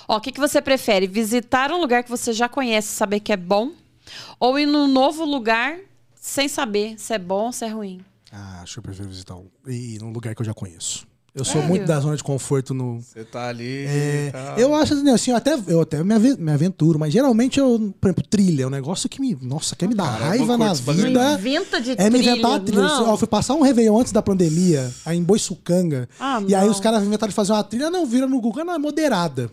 Ó, 0.08 0.18
o 0.18 0.22
que, 0.22 0.32
que 0.32 0.40
você 0.40 0.62
prefere? 0.62 1.08
Visitar 1.08 1.72
um 1.72 1.80
lugar 1.80 2.04
que 2.04 2.10
você 2.10 2.34
já 2.34 2.48
conhece 2.50 2.90
e 2.94 2.96
saber 2.96 3.20
que 3.20 3.32
é 3.32 3.38
bom? 3.38 3.72
Ou 4.40 4.58
ir 4.60 4.66
num 4.66 4.88
novo 4.88 5.24
lugar 5.26 5.78
sem 6.16 6.48
saber 6.48 6.96
se 6.98 7.14
é 7.14 7.20
bom 7.20 7.46
ou 7.48 7.52
se 7.54 7.64
é 7.66 7.70
ruim? 7.70 8.02
Ah, 8.32 8.60
acho 8.64 8.74
que 8.74 8.80
eu 8.80 8.84
prefiro 8.84 9.08
visitar 9.08 9.36
um. 9.36 9.48
E 9.68 9.98
num 10.02 10.12
lugar 10.12 10.36
que 10.36 10.42
eu 10.42 10.46
já 10.46 10.54
conheço. 10.54 11.07
Eu 11.38 11.46
sou 11.46 11.54
Sério? 11.54 11.70
muito 11.70 11.86
da 11.86 12.00
zona 12.00 12.18
de 12.18 12.24
conforto 12.24 12.74
no. 12.74 13.00
Você 13.00 13.24
tá 13.24 13.48
ali. 13.48 13.86
É, 13.88 14.30
tá. 14.32 14.56
eu 14.58 14.74
acho 14.76 14.94
assim, 14.96 15.10
assim, 15.10 15.32
eu 15.32 15.38
até, 15.38 15.58
eu 15.68 15.82
até 15.82 16.04
me, 16.04 16.14
ave- 16.14 16.36
me 16.38 16.52
aventuro, 16.52 16.98
mas 16.98 17.14
geralmente 17.14 17.60
eu, 17.60 17.94
por 18.02 18.08
exemplo, 18.08 18.24
trilha, 18.28 18.64
é 18.64 18.68
um 18.68 18.72
negócio 18.72 19.08
que 19.08 19.22
me, 19.22 19.38
nossa, 19.42 19.76
quer 19.76 19.88
me 19.88 19.94
dar 19.96 20.06
Cara, 20.12 20.26
raiva 20.30 20.58
na 20.58 20.74
vida. 20.74 21.34
Inventa 21.40 21.80
de 21.80 21.92
É 21.98 22.10
me 22.10 22.20
inventar 22.20 22.52
uma 22.52 22.60
trilha. 22.60 22.82
não. 22.82 23.12
Eu 23.12 23.18
fui 23.18 23.28
passar 23.28 23.54
um 23.54 23.62
Réveillon 23.62 24.00
antes 24.00 24.12
da 24.12 24.22
pandemia, 24.22 24.92
aí 25.06 25.18
em 25.18 25.24
Boiçucanga. 25.24 26.10
Ah, 26.20 26.42
e 26.48 26.56
aí 26.56 26.68
os 26.68 26.80
caras 26.80 27.04
inventaram 27.04 27.30
de 27.30 27.36
fazer 27.36 27.52
uma 27.54 27.64
trilha, 27.64 27.90
não, 27.90 28.06
vira 28.06 28.26
no 28.28 28.42
Google, 28.42 28.66
não, 28.66 28.74
é 28.74 28.78
moderada. 28.80 29.50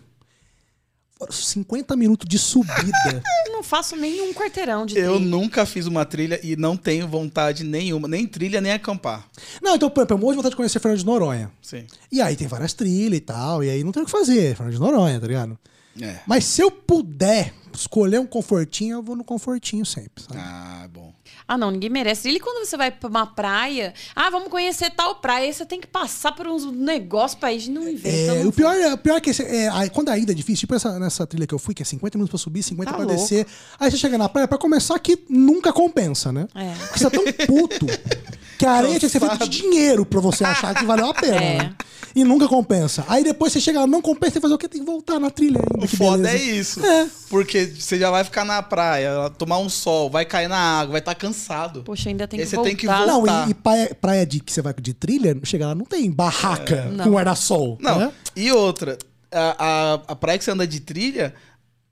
Foram 1.16 1.32
50 1.32 1.94
minutos 1.96 2.28
de 2.28 2.38
subida. 2.38 3.22
Eu 3.46 3.52
não 3.54 3.62
faço 3.62 3.94
nenhum 3.94 4.34
quarteirão 4.34 4.84
de 4.84 4.98
Eu 4.98 5.14
trilha. 5.14 5.30
nunca 5.30 5.64
fiz 5.64 5.86
uma 5.86 6.04
trilha 6.04 6.40
e 6.42 6.56
não 6.56 6.76
tenho 6.76 7.06
vontade 7.06 7.62
nenhuma, 7.62 8.08
nem 8.08 8.26
trilha, 8.26 8.60
nem 8.60 8.72
acampar. 8.72 9.28
não, 9.62 9.76
então, 9.76 9.88
por 9.88 10.00
exemplo, 10.00 10.14
eu 10.16 10.18
morro 10.18 10.32
de 10.32 10.36
vontade 10.38 10.52
de 10.52 10.56
conhecer 10.56 10.80
Fernando 10.80 10.98
de 10.98 11.06
Noronha. 11.06 11.52
Sim. 11.62 11.86
E 12.10 12.20
aí 12.20 12.34
tem 12.34 12.48
várias 12.48 12.72
trilhas 12.72 13.16
e 13.16 13.20
tal, 13.20 13.62
e 13.62 13.70
aí 13.70 13.84
não 13.84 13.92
tem 13.92 14.02
o 14.02 14.06
que 14.06 14.10
fazer, 14.10 14.56
Fernando 14.56 14.74
de 14.74 14.80
Noronha, 14.80 15.20
tá 15.20 15.26
ligado? 15.28 15.56
É. 16.00 16.18
Mas 16.26 16.44
se 16.44 16.60
eu 16.60 16.68
puder 16.72 17.54
escolher 17.72 18.18
um 18.18 18.26
confortinho, 18.26 18.96
eu 18.96 19.02
vou 19.02 19.14
no 19.14 19.22
confortinho 19.22 19.86
sempre, 19.86 20.24
sabe? 20.24 20.40
Ah, 20.40 20.88
bom. 20.92 21.13
Ah, 21.46 21.58
não, 21.58 21.70
ninguém 21.70 21.90
merece. 21.90 22.28
E 22.30 22.40
quando 22.40 22.64
você 22.66 22.74
vai 22.76 22.90
pra 22.90 23.08
uma 23.08 23.26
praia, 23.26 23.92
ah, 24.16 24.30
vamos 24.30 24.48
conhecer 24.48 24.90
tal 24.90 25.16
praia, 25.16 25.46
aí 25.46 25.52
você 25.52 25.66
tem 25.66 25.78
que 25.80 25.86
passar 25.86 26.32
por 26.32 26.46
uns 26.46 26.64
negócios 26.72 27.38
pra 27.38 27.52
ir, 27.52 27.68
não 27.68 27.86
inventa. 27.86 28.08
É, 28.32 28.42
não 28.42 28.48
o 28.48 28.52
pior, 28.52 28.74
é- 28.74 28.94
o 28.94 28.98
pior 28.98 29.16
é 29.16 29.20
que 29.20 29.30
é, 29.42 29.68
aí, 29.68 29.90
quando 29.90 30.08
a 30.08 30.16
ida 30.18 30.32
é 30.32 30.34
difícil, 30.34 30.60
tipo 30.60 30.74
essa, 30.74 30.98
nessa 30.98 31.26
trilha 31.26 31.46
que 31.46 31.54
eu 31.54 31.58
fui, 31.58 31.74
que 31.74 31.82
é 31.82 31.84
50 31.84 32.16
minutos 32.16 32.30
pra 32.30 32.38
subir, 32.42 32.62
50 32.62 32.90
Tá 32.90 32.96
pra 32.96 33.04
louco. 33.06 33.20
descer. 33.20 33.46
Aí 33.78 33.90
você 33.90 33.96
chega 33.98 34.16
na 34.16 34.28
praia, 34.28 34.48
pra 34.48 34.56
começar, 34.56 34.98
que 34.98 35.18
nunca 35.28 35.70
compensa, 35.72 36.32
né? 36.32 36.48
É. 36.54 36.72
Porque 36.86 36.98
você 36.98 37.06
é 37.06 37.10
tão 37.10 37.24
puto 37.46 37.86
que 38.58 38.66
a 38.66 38.72
areia 38.72 38.98
tinha 38.98 39.08
que 39.10 39.18
ser 39.18 39.20
feita 39.20 39.38
de 39.48 39.48
dinheiro 39.62 40.04
pra 40.06 40.20
você 40.20 40.44
achar 40.44 40.74
que 40.74 40.84
valeu 40.84 41.06
a 41.10 41.14
pena. 41.14 41.36
É. 41.42 41.58
né? 41.58 41.74
E 42.16 42.22
nunca 42.22 42.46
compensa. 42.46 43.04
Aí 43.08 43.24
depois 43.24 43.52
você 43.52 43.60
chega 43.60 43.80
lá, 43.80 43.86
não 43.88 44.00
compensa, 44.00 44.32
tem 44.34 44.40
que 44.40 44.42
fazer 44.42 44.54
o 44.54 44.58
quê? 44.58 44.68
Tem 44.68 44.80
que 44.80 44.86
voltar 44.86 45.18
na 45.18 45.30
trilha 45.30 45.58
ainda. 45.58 45.84
O 45.84 45.88
que 45.88 45.96
foda 45.96 46.22
beleza. 46.22 46.36
é 46.38 46.42
isso. 46.56 46.86
É. 46.86 47.08
Porque 47.28 47.66
você 47.66 47.98
já 47.98 48.08
vai 48.08 48.22
ficar 48.22 48.44
na 48.44 48.62
praia, 48.62 49.28
tomar 49.36 49.58
um 49.58 49.68
sol, 49.68 50.08
vai 50.08 50.24
cair 50.24 50.48
na 50.48 50.56
água, 50.80 50.92
vai 50.92 51.00
estar 51.00 51.14
cansado. 51.16 51.82
Poxa, 51.82 52.08
ainda 52.10 52.28
tem 52.28 52.38
Aí 52.38 52.44
que 52.46 52.50
você 52.50 52.54
voltar. 52.56 52.68
tem 52.68 52.76
que 52.76 52.86
Não, 52.86 53.16
voltar. 53.16 53.48
e, 53.48 53.50
e 53.50 53.54
praia, 53.54 53.94
praia 54.00 54.24
de 54.26 54.38
que 54.38 54.52
você 54.52 54.62
vai 54.62 54.72
de 54.80 54.94
trilha, 54.94 55.36
chega 55.42 55.66
lá, 55.66 55.74
não 55.74 55.84
tem 55.84 56.08
barraca 56.08 56.84
Não. 56.92 57.04
com 57.06 57.10
guarda-sol. 57.10 57.78
Não, 57.80 57.98
né? 57.98 58.12
e 58.36 58.52
outra, 58.52 58.96
a, 59.32 59.56
a, 59.58 59.94
a 60.12 60.14
praia 60.16 60.38
que 60.38 60.44
você 60.44 60.52
anda 60.52 60.68
de 60.68 60.78
trilha, 60.78 61.34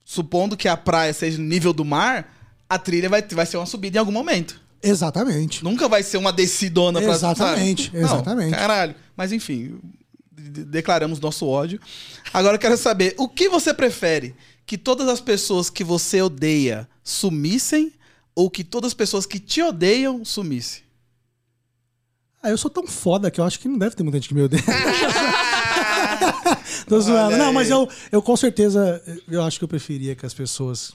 supondo 0.04 0.56
que 0.56 0.68
a 0.68 0.76
praia 0.76 1.12
seja 1.12 1.36
no 1.36 1.44
nível 1.44 1.72
do 1.72 1.84
mar, 1.84 2.32
a 2.68 2.78
trilha 2.78 3.08
vai, 3.08 3.22
vai 3.22 3.44
ser 3.44 3.56
uma 3.56 3.66
subida 3.66 3.96
em 3.96 4.00
algum 4.00 4.12
momento. 4.12 4.61
Exatamente. 4.82 5.62
Nunca 5.62 5.88
vai 5.88 6.02
ser 6.02 6.16
uma 6.16 6.32
descidona 6.32 7.00
pra 7.00 7.12
Exatamente, 7.12 7.84
sabe? 7.86 7.98
Não, 7.98 8.04
exatamente. 8.04 8.50
caralho. 8.56 8.94
Mas 9.16 9.30
enfim, 9.32 9.78
de- 10.32 10.64
declaramos 10.64 11.20
nosso 11.20 11.46
ódio. 11.46 11.80
Agora 12.32 12.56
eu 12.56 12.60
quero 12.60 12.76
saber, 12.76 13.14
o 13.18 13.28
que 13.28 13.48
você 13.48 13.72
prefere? 13.72 14.34
Que 14.66 14.76
todas 14.78 15.08
as 15.08 15.20
pessoas 15.20 15.70
que 15.70 15.84
você 15.84 16.20
odeia 16.22 16.88
sumissem 17.04 17.92
ou 18.34 18.50
que 18.50 18.64
todas 18.64 18.88
as 18.88 18.94
pessoas 18.94 19.26
que 19.26 19.38
te 19.38 19.62
odeiam 19.62 20.24
sumissem? 20.24 20.82
Ah, 22.42 22.50
eu 22.50 22.58
sou 22.58 22.70
tão 22.70 22.86
foda 22.86 23.30
que 23.30 23.40
eu 23.40 23.44
acho 23.44 23.60
que 23.60 23.68
não 23.68 23.78
deve 23.78 23.94
ter 23.94 24.02
muita 24.02 24.18
gente 24.18 24.28
que 24.28 24.34
me 24.34 24.42
odeia. 24.42 24.62
Tô 26.88 27.00
zoando. 27.00 27.36
Não, 27.36 27.52
mas 27.52 27.70
eu, 27.70 27.88
eu 28.10 28.20
com 28.22 28.36
certeza, 28.36 29.00
eu 29.28 29.42
acho 29.42 29.58
que 29.58 29.64
eu 29.64 29.68
preferia 29.68 30.14
que 30.16 30.26
as 30.26 30.34
pessoas. 30.34 30.94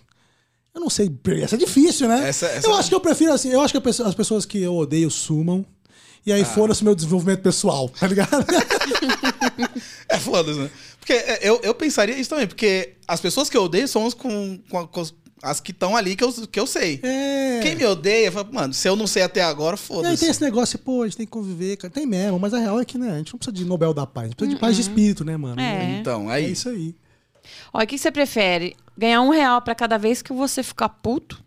Eu 0.77 0.81
não 0.81 0.89
sei, 0.91 1.09
essa 1.41 1.55
é 1.55 1.57
difícil, 1.57 2.07
né? 2.07 2.29
Essa- 2.29 2.45
essa- 2.45 2.67
Eu 2.67 2.75
acho 2.75 2.87
que 2.87 2.93
eu 2.93 2.99
prefiro 2.99 3.33
assim, 3.33 3.49
eu 3.49 3.59
acho 3.61 3.73
que 3.73 3.89
as 4.03 4.13
pessoas 4.13 4.45
que 4.45 4.61
eu 4.61 4.75
odeio 4.75 5.09
sumam. 5.09 5.65
E 6.23 6.31
Ah. 6.31 6.35
aí 6.35 6.45
foda-se 6.45 6.83
meu 6.83 6.93
desenvolvimento 6.93 7.41
pessoal, 7.41 7.89
tá 7.89 8.05
ligado? 8.05 8.29
É 10.09 10.17
foda-se, 10.19 10.59
né? 10.59 10.69
Porque 10.99 11.13
é, 11.13 11.39
eu, 11.41 11.59
eu 11.63 11.73
pensaria 11.73 12.17
isso 12.17 12.29
também, 12.29 12.47
porque 12.47 12.93
as 13.07 13.19
pessoas 13.19 13.49
que 13.49 13.57
eu 13.57 13.63
odeio 13.63 13.87
são 13.87 14.05
as, 14.05 14.13
com, 14.13 14.59
com 14.69 14.87
com 14.87 15.01
as, 15.43 15.59
que 15.59 15.71
estão 15.71 15.95
ali 15.95 16.15
que 16.15 16.23
eu, 16.23 16.31
que 16.31 16.59
eu 16.59 16.67
sei. 16.67 16.99
É. 17.03 17.59
Quem 17.61 17.75
me 17.75 17.85
odeia, 17.85 18.31
fala, 18.31 18.47
mano, 18.51 18.73
se 18.73 18.87
eu 18.87 18.95
não 18.95 19.07
sei 19.07 19.23
até 19.23 19.41
agora, 19.41 19.75
E 19.75 19.79
aí 19.79 19.85
foda-se. 19.85 20.17
tem 20.21 20.29
esse 20.29 20.41
negócio, 20.41 20.77
pô, 20.79 21.01
a 21.03 21.05
gente 21.07 21.17
tem 21.17 21.25
que 21.25 21.31
conviver, 21.31 21.77
cara. 21.77 21.93
Tem 21.93 22.05
mesmo, 22.05 22.39
mas 22.39 22.53
a 22.53 22.59
real 22.59 22.79
é 22.79 22.85
que, 22.85 22.97
né, 22.97 23.11
a 23.13 23.17
gente 23.17 23.33
não 23.33 23.39
precisa 23.39 23.55
de 23.55 23.65
Nobel 23.65 23.93
da 23.93 24.05
Paz, 24.05 24.25
a 24.25 24.27
gente 24.29 24.35
precisa 24.37 24.55
de 24.55 24.61
paz 24.61 24.75
de 24.75 24.81
espírito, 24.81 25.23
né, 25.25 25.37
mano? 25.37 25.59
É. 25.59 25.99
Então, 25.99 26.29
É 26.31 26.35
aí. 26.35 26.51
isso 26.51 26.69
aí. 26.69 26.95
Olha, 27.73 27.85
o 27.85 27.87
que 27.87 27.97
você 27.97 28.11
prefere? 28.11 28.75
Ganhar 28.97 29.21
um 29.21 29.29
real 29.29 29.61
pra 29.61 29.75
cada 29.75 29.97
vez 29.97 30.21
que 30.21 30.33
você 30.33 30.63
ficar 30.63 30.89
puto? 30.89 31.43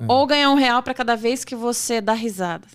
É. 0.00 0.04
Ou 0.08 0.26
ganhar 0.26 0.50
um 0.50 0.54
real 0.54 0.82
pra 0.82 0.94
cada 0.94 1.16
vez 1.16 1.44
que 1.44 1.54
você 1.56 2.00
dá 2.00 2.12
risada? 2.12 2.66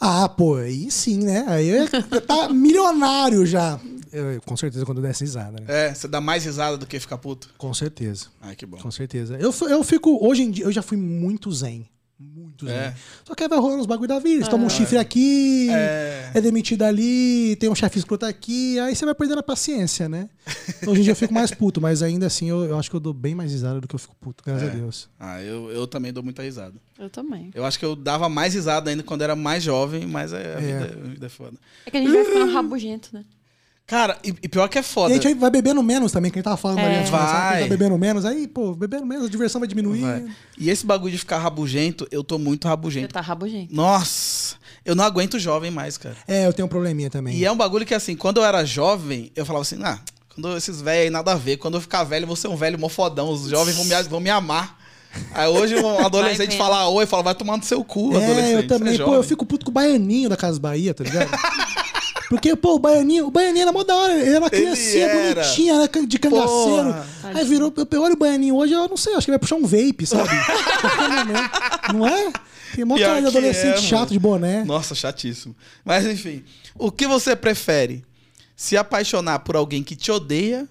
Ah, 0.00 0.28
pô, 0.28 0.56
aí 0.56 0.90
sim, 0.90 1.24
né? 1.24 1.44
Aí 1.48 1.68
eu 1.68 1.82
ia 1.84 2.20
tá 2.20 2.48
milionário 2.48 3.44
já. 3.44 3.80
Eu- 4.12 4.40
com 4.42 4.56
certeza 4.56 4.86
quando 4.86 4.98
eu 4.98 5.02
desse 5.02 5.24
risada, 5.24 5.58
né? 5.60 5.66
É, 5.66 5.94
você 5.94 6.06
dá 6.08 6.20
mais 6.20 6.44
risada 6.44 6.78
do 6.78 6.86
que 6.86 6.98
ficar 7.00 7.18
puto? 7.18 7.50
Com 7.58 7.74
certeza. 7.74 8.26
Ai, 8.40 8.54
que 8.54 8.64
bom. 8.64 8.78
Com 8.78 8.90
certeza. 8.90 9.36
Eu, 9.38 9.52
eu 9.68 9.82
fico. 9.82 10.18
Hoje 10.24 10.42
em 10.42 10.50
dia, 10.50 10.64
eu 10.64 10.72
já 10.72 10.82
fui 10.82 10.96
muito 10.96 11.50
zen. 11.52 11.86
Muito 12.20 12.66
zen. 12.66 12.74
É. 12.74 12.94
Só 13.24 13.32
que 13.34 13.44
aí 13.44 13.48
vai 13.48 13.58
rolando 13.60 13.80
os 13.80 13.86
bagulho 13.86 14.08
da 14.08 14.18
vida. 14.18 14.44
Você 14.44 14.50
toma 14.50 14.64
um 14.64 14.68
chifre 14.68 14.98
aqui, 14.98 15.68
É. 15.70 16.32
é. 16.34 16.40
demitido 16.40 16.82
ali, 16.82 17.54
tem 17.60 17.68
um 17.70 17.74
chefe 17.76 17.98
escroto 17.98 18.26
aqui, 18.26 18.76
aí 18.80 18.94
você 18.96 19.04
vai 19.04 19.14
perdendo 19.14 19.38
a 19.38 19.42
paciência, 19.42 20.08
né? 20.08 20.28
Hoje 20.86 21.00
em 21.00 21.04
dia 21.04 21.12
eu 21.12 21.16
fico 21.16 21.32
mais 21.32 21.52
puto, 21.52 21.80
mas 21.80 22.02
ainda 22.02 22.26
assim 22.26 22.48
eu, 22.50 22.64
eu 22.64 22.76
acho 22.78 22.90
que 22.90 22.96
eu 22.96 23.00
dou 23.00 23.14
bem 23.14 23.34
mais 23.36 23.52
risada 23.52 23.80
do 23.80 23.86
que 23.86 23.94
eu 23.94 23.98
fico 24.00 24.16
puto, 24.20 24.42
graças 24.44 24.64
É. 24.64 24.70
a 24.70 24.74
Deus. 24.74 25.08
Ah, 25.20 25.40
eu, 25.42 25.70
eu 25.70 25.86
também 25.86 26.12
dou 26.12 26.22
muita 26.24 26.42
risada. 26.42 26.74
Eu 26.98 27.08
também. 27.08 27.50
Eu 27.54 27.64
acho 27.64 27.78
que 27.78 27.84
eu 27.84 27.94
dava 27.94 28.28
mais 28.28 28.52
risada 28.54 28.90
ainda 28.90 29.04
quando 29.04 29.22
era 29.22 29.36
mais 29.36 29.62
jovem, 29.62 30.04
mas 30.04 30.32
é, 30.32 30.36
a, 30.56 30.60
É. 30.60 30.60
Vida, 30.60 30.84
a 31.04 31.08
vida 31.08 31.26
é 31.26 31.28
foda. 31.28 31.56
É 31.86 31.90
que 31.90 31.96
a 31.96 32.00
gente 32.00 32.12
vai 32.12 32.24
ficando 32.24 32.50
rabugento, 32.52 33.10
né? 33.12 33.24
Cara, 33.88 34.18
e, 34.22 34.34
e 34.42 34.48
pior 34.48 34.68
que 34.68 34.76
é 34.76 34.82
E 34.82 34.84
foda. 34.84 35.14
a 35.14 35.16
gente 35.18 35.34
vai 35.34 35.50
bebendo 35.50 35.82
menos 35.82 36.12
também, 36.12 36.30
que 36.30 36.38
a 36.38 36.40
gente 36.40 36.44
tava 36.44 36.58
falando 36.58 36.78
É. 36.80 36.84
ali 36.86 36.96
antes 36.96 37.10
Vai. 37.10 37.62
tá 37.62 37.68
bebendo 37.68 37.96
menos, 37.96 38.24
aí, 38.26 38.46
pô, 38.46 38.74
bebendo 38.74 39.06
menos, 39.06 39.24
a 39.26 39.28
diversão 39.30 39.58
vai 39.60 39.66
diminuir. 39.66 40.02
Vai. 40.02 40.26
E 40.58 40.68
esse 40.68 40.84
bagulho 40.84 41.10
de 41.12 41.18
ficar 41.18 41.38
rabugento, 41.38 42.06
eu 42.10 42.22
tô 42.22 42.38
muito 42.38 42.66
Eu 42.66 42.70
rabugento. 42.70 43.14
tá 43.14 43.22
rabugento. 43.22 43.74
Nossa, 43.74 44.56
eu 44.84 44.94
não 44.94 45.02
aguento 45.02 45.38
jovem 45.38 45.70
mais, 45.70 45.96
cara. 45.96 46.16
É, 46.28 46.46
eu 46.46 46.52
tenho 46.52 46.66
um 46.66 46.68
probleminha 46.68 47.08
também. 47.08 47.34
E 47.34 47.44
é 47.46 47.50
um 47.50 47.56
bagulho 47.56 47.86
que, 47.86 47.94
assim, 47.94 48.14
quando 48.14 48.36
eu 48.36 48.44
era 48.44 48.62
jovem, 48.62 49.32
eu 49.34 49.46
falava 49.46 49.62
assim, 49.62 49.80
ah, 49.82 49.98
quando 50.34 50.54
esses 50.56 50.82
velhos 50.82 51.04
aí 51.04 51.10
nada 51.10 51.32
a 51.32 51.36
ver, 51.36 51.56
quando 51.56 51.78
eu 51.78 51.80
ficar 51.80 52.04
velho, 52.04 52.24
eu 52.24 52.26
vou 52.28 52.36
ser 52.36 52.48
um 52.48 52.56
velho 52.56 52.78
mofodão, 52.78 53.30
os 53.30 53.48
jovens 53.48 53.74
vão 53.74 53.84
me, 53.86 54.02
vão 54.02 54.20
me 54.20 54.28
amar. 54.30 54.76
Aí 55.32 55.48
hoje 55.48 55.74
um 55.76 55.98
adolescente 56.04 56.58
fala 56.58 56.86
oi, 56.90 57.06
fala, 57.06 57.22
vai 57.22 57.34
tomar 57.34 57.56
no 57.56 57.64
seu 57.64 57.82
cu, 57.82 58.12
É, 58.12 58.22
adolescente. 58.22 58.52
eu 58.52 58.60
você 58.60 58.66
também. 58.66 58.94
é 58.94 58.98
pô, 59.02 59.14
eu 59.14 59.22
fico 59.22 59.46
puto 59.46 59.64
com 59.64 59.70
o 59.70 59.74
baianinho 59.74 60.28
da 60.28 60.36
Casa 60.36 60.60
Bahia, 60.60 60.92
tá 60.92 61.02
ligado? 61.02 61.30
Porque, 62.28 62.54
pô, 62.54 62.74
o 62.74 62.78
baianinho, 62.78 63.26
o 63.26 63.30
baianinho 63.30 63.62
era 63.62 63.72
mó 63.72 63.82
da 63.82 63.96
hora. 63.96 64.12
Ele 64.12 64.30
era 64.30 64.40
uma 64.40 64.50
criancinha 64.50 65.06
era. 65.06 65.34
bonitinha, 65.42 65.74
era 65.74 66.06
de 66.06 66.18
cangaceiro. 66.18 66.92
Porra. 66.92 67.06
Aí 67.22 67.44
virou, 67.44 67.72
eu 67.90 68.02
olho 68.02 68.14
o 68.14 68.18
baianinho 68.18 68.54
hoje, 68.56 68.74
eu 68.74 68.86
não 68.86 68.96
sei, 68.96 69.14
acho 69.14 69.24
que 69.24 69.30
ele 69.30 69.38
vai 69.38 69.40
puxar 69.40 69.56
um 69.56 69.66
vape, 69.66 70.06
sabe? 70.06 70.28
Não 71.94 72.06
é? 72.06 72.32
Tem 72.74 72.84
mó 72.84 72.96
Pior 72.96 73.08
cara 73.08 73.20
de 73.22 73.26
adolescente 73.28 73.78
é, 73.78 73.82
chato 73.82 74.10
de 74.10 74.18
boné. 74.18 74.62
Nossa, 74.64 74.94
chatíssimo. 74.94 75.56
Mas 75.84 76.06
enfim, 76.06 76.44
o 76.74 76.92
que 76.92 77.06
você 77.06 77.34
prefere? 77.34 78.04
Se 78.54 78.76
apaixonar 78.76 79.38
por 79.40 79.56
alguém 79.56 79.82
que 79.82 79.96
te 79.96 80.10
odeia 80.10 80.68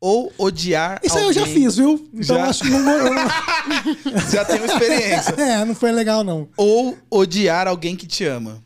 ou 0.00 0.32
odiar 0.38 1.00
Isso 1.02 1.16
aí 1.16 1.24
eu 1.24 1.28
alguém... 1.28 1.44
já 1.44 1.50
fiz, 1.50 1.76
viu? 1.76 2.08
Então 2.14 2.36
Já? 2.36 2.44
acho 2.46 2.62
que 2.62 2.70
não, 2.70 2.82
Já 4.30 4.44
tem 4.44 4.56
uma 4.56 4.66
experiência. 4.66 5.34
É, 5.38 5.64
não 5.64 5.74
foi 5.74 5.92
legal, 5.92 6.24
não. 6.24 6.48
ou 6.56 6.96
odiar 7.10 7.66
alguém 7.66 7.96
que 7.96 8.06
te 8.06 8.24
ama. 8.24 8.62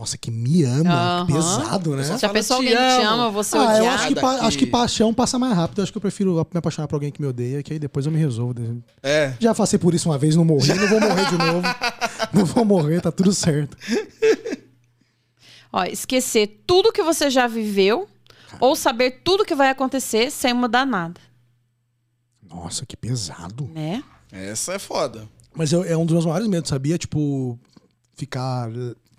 Nossa, 0.00 0.16
que 0.16 0.30
me 0.30 0.62
ama. 0.64 1.26
Que 1.26 1.32
pesado, 1.34 1.94
né? 1.94 2.02
Já 2.18 2.28
pensou 2.30 2.56
"Te 2.62 2.68
alguém 2.68 2.70
que 2.70 2.96
te 3.00 3.02
amo". 3.06 3.22
ama, 3.22 3.30
você 3.30 3.58
Ah, 3.58 3.76
eu 3.78 3.90
acho 3.90 4.08
que, 4.08 4.14
pa- 4.14 4.40
acho 4.46 4.58
que 4.58 4.66
paixão 4.66 5.12
passa 5.12 5.38
mais 5.38 5.54
rápido. 5.54 5.78
Eu 5.78 5.82
acho 5.82 5.92
que 5.92 5.98
eu 5.98 6.00
prefiro 6.00 6.34
me 6.34 6.58
apaixonar 6.58 6.88
por 6.88 6.96
alguém 6.96 7.12
que 7.12 7.20
me 7.20 7.28
odeia, 7.28 7.62
que 7.62 7.74
aí 7.74 7.78
depois 7.78 8.06
eu 8.06 8.12
me 8.12 8.18
resolvo. 8.18 8.82
É. 9.02 9.34
Já 9.38 9.54
passei 9.54 9.78
por 9.78 9.92
isso 9.92 10.08
uma 10.08 10.16
vez, 10.16 10.34
não 10.36 10.44
morri, 10.44 10.68
não 10.72 10.88
vou 10.88 11.00
morrer 11.00 11.26
de 11.28 11.36
novo. 11.36 11.60
Não 12.32 12.44
vou 12.46 12.64
morrer, 12.64 13.00
tá 13.00 13.10
tudo 13.10 13.32
certo. 13.32 13.76
Ó, 15.72 15.84
esquecer 15.84 16.62
tudo 16.66 16.92
que 16.92 17.02
você 17.02 17.28
já 17.28 17.46
viveu 17.46 18.08
ou 18.60 18.74
saber 18.76 19.20
tudo 19.24 19.44
que 19.44 19.54
vai 19.54 19.68
acontecer 19.68 20.30
sem 20.30 20.52
mudar 20.54 20.86
nada, 20.86 21.20
Nossa, 22.48 22.84
que 22.86 22.96
pesado. 22.96 23.68
né? 23.74 24.02
Essa 24.32 24.74
é 24.74 24.78
foda. 24.78 25.28
Mas 25.54 25.72
eu- 25.72 25.84
é 25.84 25.96
um 25.96 26.04
dos 26.06 26.12
meus 26.14 26.24
maiores 26.26 26.46
medos, 26.48 26.68
sabia? 26.68 26.96
Tipo, 26.96 27.58
ficar. 28.14 28.68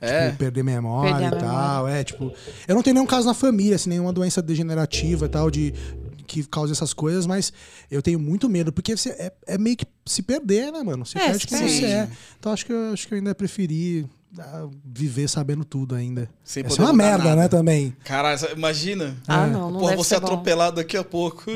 É. 0.01 0.25
Tipo, 0.27 0.37
perder 0.39 0.63
memória 0.63 1.11
Perder 1.15 1.35
a 1.35 1.37
e 1.37 1.41
tal. 1.41 1.87
É, 1.87 2.03
tipo. 2.03 2.33
Eu 2.67 2.75
não 2.75 2.81
tenho 2.83 2.95
nenhum 2.95 3.05
caso 3.05 3.27
na 3.27 3.33
família, 3.33 3.75
assim, 3.75 3.89
nenhuma 3.91 4.11
doença 4.11 4.41
degenerativa 4.41 5.25
e 5.27 5.29
tal, 5.29 5.49
de. 5.51 5.73
Que 6.27 6.43
causa 6.45 6.71
essas 6.71 6.93
coisas, 6.93 7.25
mas 7.27 7.51
eu 7.89 8.01
tenho 8.01 8.17
muito 8.17 8.47
medo, 8.49 8.71
porque 8.71 8.95
você 8.95 9.09
é, 9.09 9.33
é 9.45 9.57
meio 9.57 9.75
que 9.75 9.85
se 10.05 10.23
perder, 10.23 10.71
né, 10.71 10.81
mano? 10.81 11.05
Você 11.05 11.17
É, 11.17 11.25
perde 11.25 11.39
se 11.41 11.47
quem 11.47 11.57
perde. 11.59 11.73
você 11.79 11.85
é. 11.85 12.09
Então 12.39 12.53
acho 12.53 12.65
que 12.65 12.71
eu, 12.71 12.93
acho 12.93 13.05
que 13.07 13.13
eu 13.13 13.17
ainda 13.17 13.35
preferi 13.35 14.07
ah, 14.39 14.65
viver 14.85 15.27
sabendo 15.27 15.65
tudo 15.65 15.93
ainda. 15.93 16.29
Sem 16.41 16.61
Essa 16.63 16.69
poder 16.77 16.81
é 16.83 16.85
uma 16.85 16.93
mudar 16.93 17.03
merda, 17.05 17.23
nada. 17.25 17.35
né, 17.41 17.47
também. 17.49 17.93
Caralho, 18.05 18.39
imagina. 18.55 19.17
Ah, 19.27 19.45
não, 19.45 19.69
não 19.71 19.79
Porra, 19.81 19.91
deve 19.91 20.03
você 20.03 20.15
ser 20.15 20.21
bom. 20.21 20.27
atropelado 20.27 20.77
daqui 20.77 20.95
a 20.95 21.03
pouco. 21.03 21.51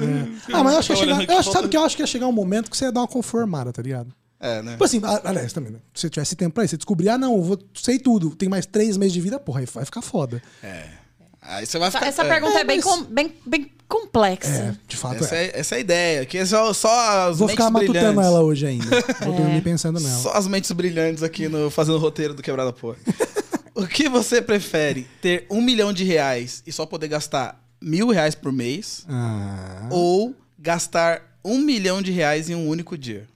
Ah, 0.51 0.61
mas 0.61 0.73
eu 0.73 0.79
acho 0.79 0.89
que 0.93 0.95
chegar, 0.99 1.23
eu 1.23 1.37
acho, 1.37 1.51
sabe 1.53 1.69
que 1.69 1.77
eu 1.77 1.83
acho 1.85 1.95
que 1.95 2.03
ia 2.03 2.07
chegar 2.07 2.27
um 2.27 2.33
momento 2.33 2.69
que 2.69 2.75
você 2.75 2.83
ia 2.83 2.91
dar 2.91 2.99
uma 2.99 3.07
conformada, 3.07 3.71
tá 3.71 3.81
ligado? 3.81 4.13
É, 4.45 4.61
né? 4.61 4.71
Tipo 4.73 4.83
assim, 4.83 5.01
aliás, 5.23 5.51
também, 5.53 5.71
né? 5.71 5.79
Se 5.93 6.01
você 6.01 6.09
tivesse 6.09 6.35
tempo 6.35 6.53
pra 6.53 6.63
isso, 6.63 6.71
você 6.71 6.77
descobrir, 6.77 7.09
ah, 7.09 7.17
não, 7.17 7.35
eu 7.37 7.41
vou, 7.43 7.59
sei 7.73 7.97
tudo, 7.99 8.35
tem 8.35 8.47
mais 8.49 8.65
três 8.65 8.97
meses 8.97 9.13
de 9.13 9.21
vida, 9.21 9.39
porra, 9.39 9.61
aí 9.61 9.65
vai 9.65 9.85
ficar 9.85 10.01
foda. 10.01 10.41
É. 10.63 10.85
Aí 11.41 11.65
você 11.65 11.77
vai 11.77 11.89
Essa, 11.89 11.97
ficar... 11.99 12.07
essa 12.09 12.23
é. 12.23 12.27
pergunta 12.27 12.57
é, 12.57 12.61
É, 12.61 12.63
bem, 12.63 12.77
mas- 12.77 12.85
com- 12.85 13.03
bem, 13.03 13.33
bem 13.45 13.71
complexa. 13.87 14.49
É, 14.49 14.75
de 14.87 14.97
fato 14.97 15.23
Essa 15.23 15.35
é. 15.35 15.45
é, 15.45 15.59
essa 15.59 15.75
é 15.75 15.77
a 15.77 15.81
ideia. 15.81 16.25
Que 16.25 16.39
é 16.39 16.45
só, 16.45 16.73
só 16.73 17.29
as 17.29 17.37
Vou 17.37 17.47
ficar 17.47 17.69
matutando 17.69 17.99
brilhantes. 17.99 18.25
ela 18.25 18.41
hoje 18.41 18.65
ainda. 18.65 18.85
Vou 19.21 19.33
É. 19.35 19.37
dormir 19.37 19.61
pensando 19.61 19.99
nela. 19.99 20.19
Só 20.21 20.31
as 20.33 20.47
mentes 20.47 20.71
brilhantes 20.71 21.21
aqui 21.21 21.47
no 21.47 21.69
fazendo 21.69 21.95
o 21.95 21.99
roteiro 21.99 22.33
do 22.33 22.41
Quebrada 22.41 22.73
Porra. 22.73 22.97
o 23.75 23.85
que 23.85 24.09
você 24.09 24.41
prefere? 24.41 25.05
Ter 25.21 25.45
um 25.51 25.61
milhão 25.61 25.93
de 25.93 26.03
reais 26.03 26.63
e 26.65 26.71
só 26.71 26.83
poder 26.85 27.09
gastar 27.09 27.61
mil 27.79 28.09
reais 28.09 28.33
por 28.33 28.51
mês? 28.51 29.05
Ah. 29.07 29.87
Ou 29.91 30.33
gastar 30.57 31.21
um 31.43 31.59
milhão 31.59 32.01
de 32.01 32.11
reais 32.11 32.49
em 32.49 32.55
um 32.55 32.67
único 32.67 32.97
dia? 32.97 33.27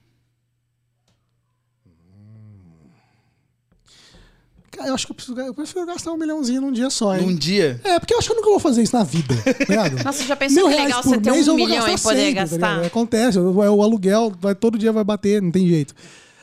Eu 4.87 4.93
acho 4.93 5.05
que 5.05 5.11
eu, 5.11 5.15
preciso, 5.15 5.39
eu 5.39 5.53
prefiro 5.53 5.85
gastar 5.85 6.11
um 6.11 6.17
milhãozinho 6.17 6.61
num 6.61 6.71
dia 6.71 6.89
só, 6.89 7.15
hein? 7.15 7.25
Num 7.25 7.35
dia? 7.35 7.79
É, 7.83 7.99
porque 7.99 8.13
eu 8.13 8.17
acho 8.19 8.27
que 8.27 8.33
eu 8.33 8.37
nunca 8.37 8.49
vou 8.49 8.59
fazer 8.59 8.81
isso 8.83 8.95
na 8.95 9.03
vida, 9.03 9.35
tá? 9.67 9.89
Nossa, 10.03 10.23
já 10.23 10.35
pensou 10.35 10.55
Mil 10.55 10.65
que 10.67 10.71
reais 10.73 10.85
legal 10.87 11.01
por 11.03 11.09
você 11.09 11.19
ter 11.21 11.31
um 11.51 11.55
milhão 11.55 11.87
e 11.87 11.97
poder 11.99 12.19
sempre, 12.19 12.33
tá 12.35 12.41
gastar? 12.41 12.55
ligado? 12.75 12.85
Acontece, 12.85 13.39
o, 13.39 13.51
o 13.55 13.83
aluguel 13.83 14.33
vai, 14.39 14.55
todo 14.55 14.77
dia 14.77 14.91
vai 14.91 15.03
bater, 15.03 15.41
não 15.41 15.51
tem 15.51 15.67
jeito. 15.67 15.93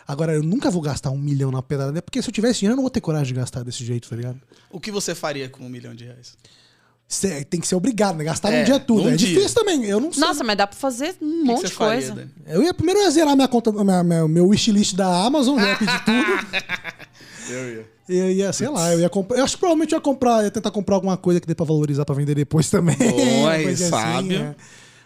Agora, 0.08 0.32
eu 0.34 0.42
nunca 0.42 0.70
vou 0.70 0.80
gastar 0.80 1.10
um 1.10 1.18
milhão 1.18 1.50
na 1.50 1.60
pedada, 1.62 1.90
né? 1.90 2.00
porque 2.00 2.22
se 2.22 2.28
eu 2.28 2.32
tivesse 2.32 2.60
dinheiro, 2.60 2.74
eu 2.74 2.76
não 2.76 2.82
vou 2.84 2.90
ter 2.90 3.00
coragem 3.00 3.34
de 3.34 3.40
gastar 3.40 3.64
desse 3.64 3.84
jeito, 3.84 4.08
tá 4.08 4.14
ligado? 4.14 4.40
O 4.70 4.78
que 4.78 4.90
você 4.92 5.14
faria 5.14 5.48
com 5.48 5.64
um 5.64 5.68
milhão 5.68 5.94
de 5.94 6.04
reais? 6.04 6.34
Cê 7.08 7.44
tem 7.44 7.60
que 7.60 7.68
ser 7.68 7.76
obrigado, 7.76 8.16
né? 8.16 8.24
Gastar 8.24 8.52
É, 8.52 8.58
num 8.58 8.64
dia 8.64 8.80
tudo. 8.80 9.04
num 9.04 9.10
É 9.10 9.16
dia. 9.16 9.28
difícil 9.28 9.54
também. 9.54 9.84
Eu 9.84 10.00
não 10.00 10.12
sei. 10.12 10.20
Nossa, 10.20 10.42
mas 10.42 10.56
dá 10.56 10.66
pra 10.66 10.76
fazer 10.76 11.14
um 11.22 11.42
que 11.42 11.44
monte 11.44 11.60
que 11.62 11.66
de 11.68 11.72
faria, 11.74 11.94
coisa. 11.98 12.14
Dani? 12.16 12.30
Eu 12.48 12.62
ia 12.64 12.74
primeiro 12.74 13.00
ia 13.00 13.10
zerar 13.12 13.36
minha 13.36 13.46
conta, 13.46 13.70
minha, 13.70 14.02
minha- 14.02 14.26
meu 14.26 14.48
wishlist 14.48 14.94
da 14.96 15.06
Amazon, 15.24 15.56
ia 15.60 15.76
pedir 15.76 16.04
tudo. 16.04 16.46
Eu 17.48 17.68
ia. 17.76 17.86
Eu 18.08 18.30
ia, 18.30 18.52
sei 18.52 18.68
lá, 18.68 18.92
eu 18.92 19.00
ia 19.00 19.08
comprar. 19.08 19.38
Eu 19.38 19.44
acho 19.44 19.54
que 19.54 19.60
provavelmente 19.60 19.92
eu 19.92 19.96
ia 19.96 20.00
comprar, 20.00 20.44
ia 20.44 20.50
tentar 20.50 20.70
comprar 20.70 20.94
alguma 20.96 21.16
coisa 21.16 21.40
que 21.40 21.46
dê 21.46 21.54
pra 21.54 21.66
valorizar 21.66 22.04
pra 22.04 22.14
vender 22.14 22.34
depois 22.34 22.70
também. 22.70 22.96
Boa, 22.96 23.76
sábio. 23.76 24.38
né? 24.40 24.54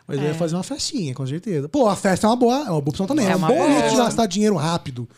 Mas 0.06 0.18
eu 0.18 0.24
ia 0.26 0.34
fazer 0.34 0.56
uma 0.56 0.62
festinha, 0.64 1.14
com 1.14 1.26
certeza. 1.26 1.68
Pô, 1.68 1.86
a 1.88 1.94
festa 1.96 2.26
é 2.26 2.30
uma 2.30 2.36
boa, 2.36 2.56
é 2.56 2.62
uma 2.62 2.80
boa 2.80 2.88
opção 2.88 3.06
também. 3.06 3.26
É, 3.26 3.30
É 3.30 3.34
um 3.36 3.38
uma 3.38 3.48
bom 3.48 3.54
boa. 3.56 3.70
jeito 3.72 3.90
de 3.90 3.96
gastar 3.96 4.26
dinheiro 4.26 4.56
rápido. 4.56 5.08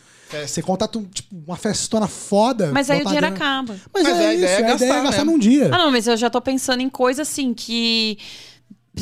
Você 0.47 0.63
contrata 0.63 0.97
um, 0.97 1.03
tipo, 1.03 1.35
uma 1.45 1.55
festona 1.57 2.07
foda. 2.07 2.71
Mas 2.73 2.89
aí 2.89 3.01
o 3.01 3.05
dinheiro 3.05 3.27
grana- 3.27 3.35
acaba. 3.35 3.75
Mas, 3.93 4.03
Mas 4.03 4.17
é 4.17 4.27
a 4.27 4.33
isso, 4.33 4.43
ideia 4.43 4.49
é 4.49 4.55
a 4.55 4.59
ideia 4.59 4.65
é 4.65 4.71
gastar 4.71 5.03
gastar 5.03 5.25
mesmo. 5.25 5.31
num 5.31 5.37
dia. 5.39 5.65
Ah, 5.71 5.77
não, 5.77 5.91
mas 5.91 6.07
eu 6.07 6.17
já 6.17 6.27
tô 6.29 6.41
pensando 6.41 6.81
em 6.81 6.89
coisa 6.89 7.21
assim 7.21 7.53
que. 7.53 8.17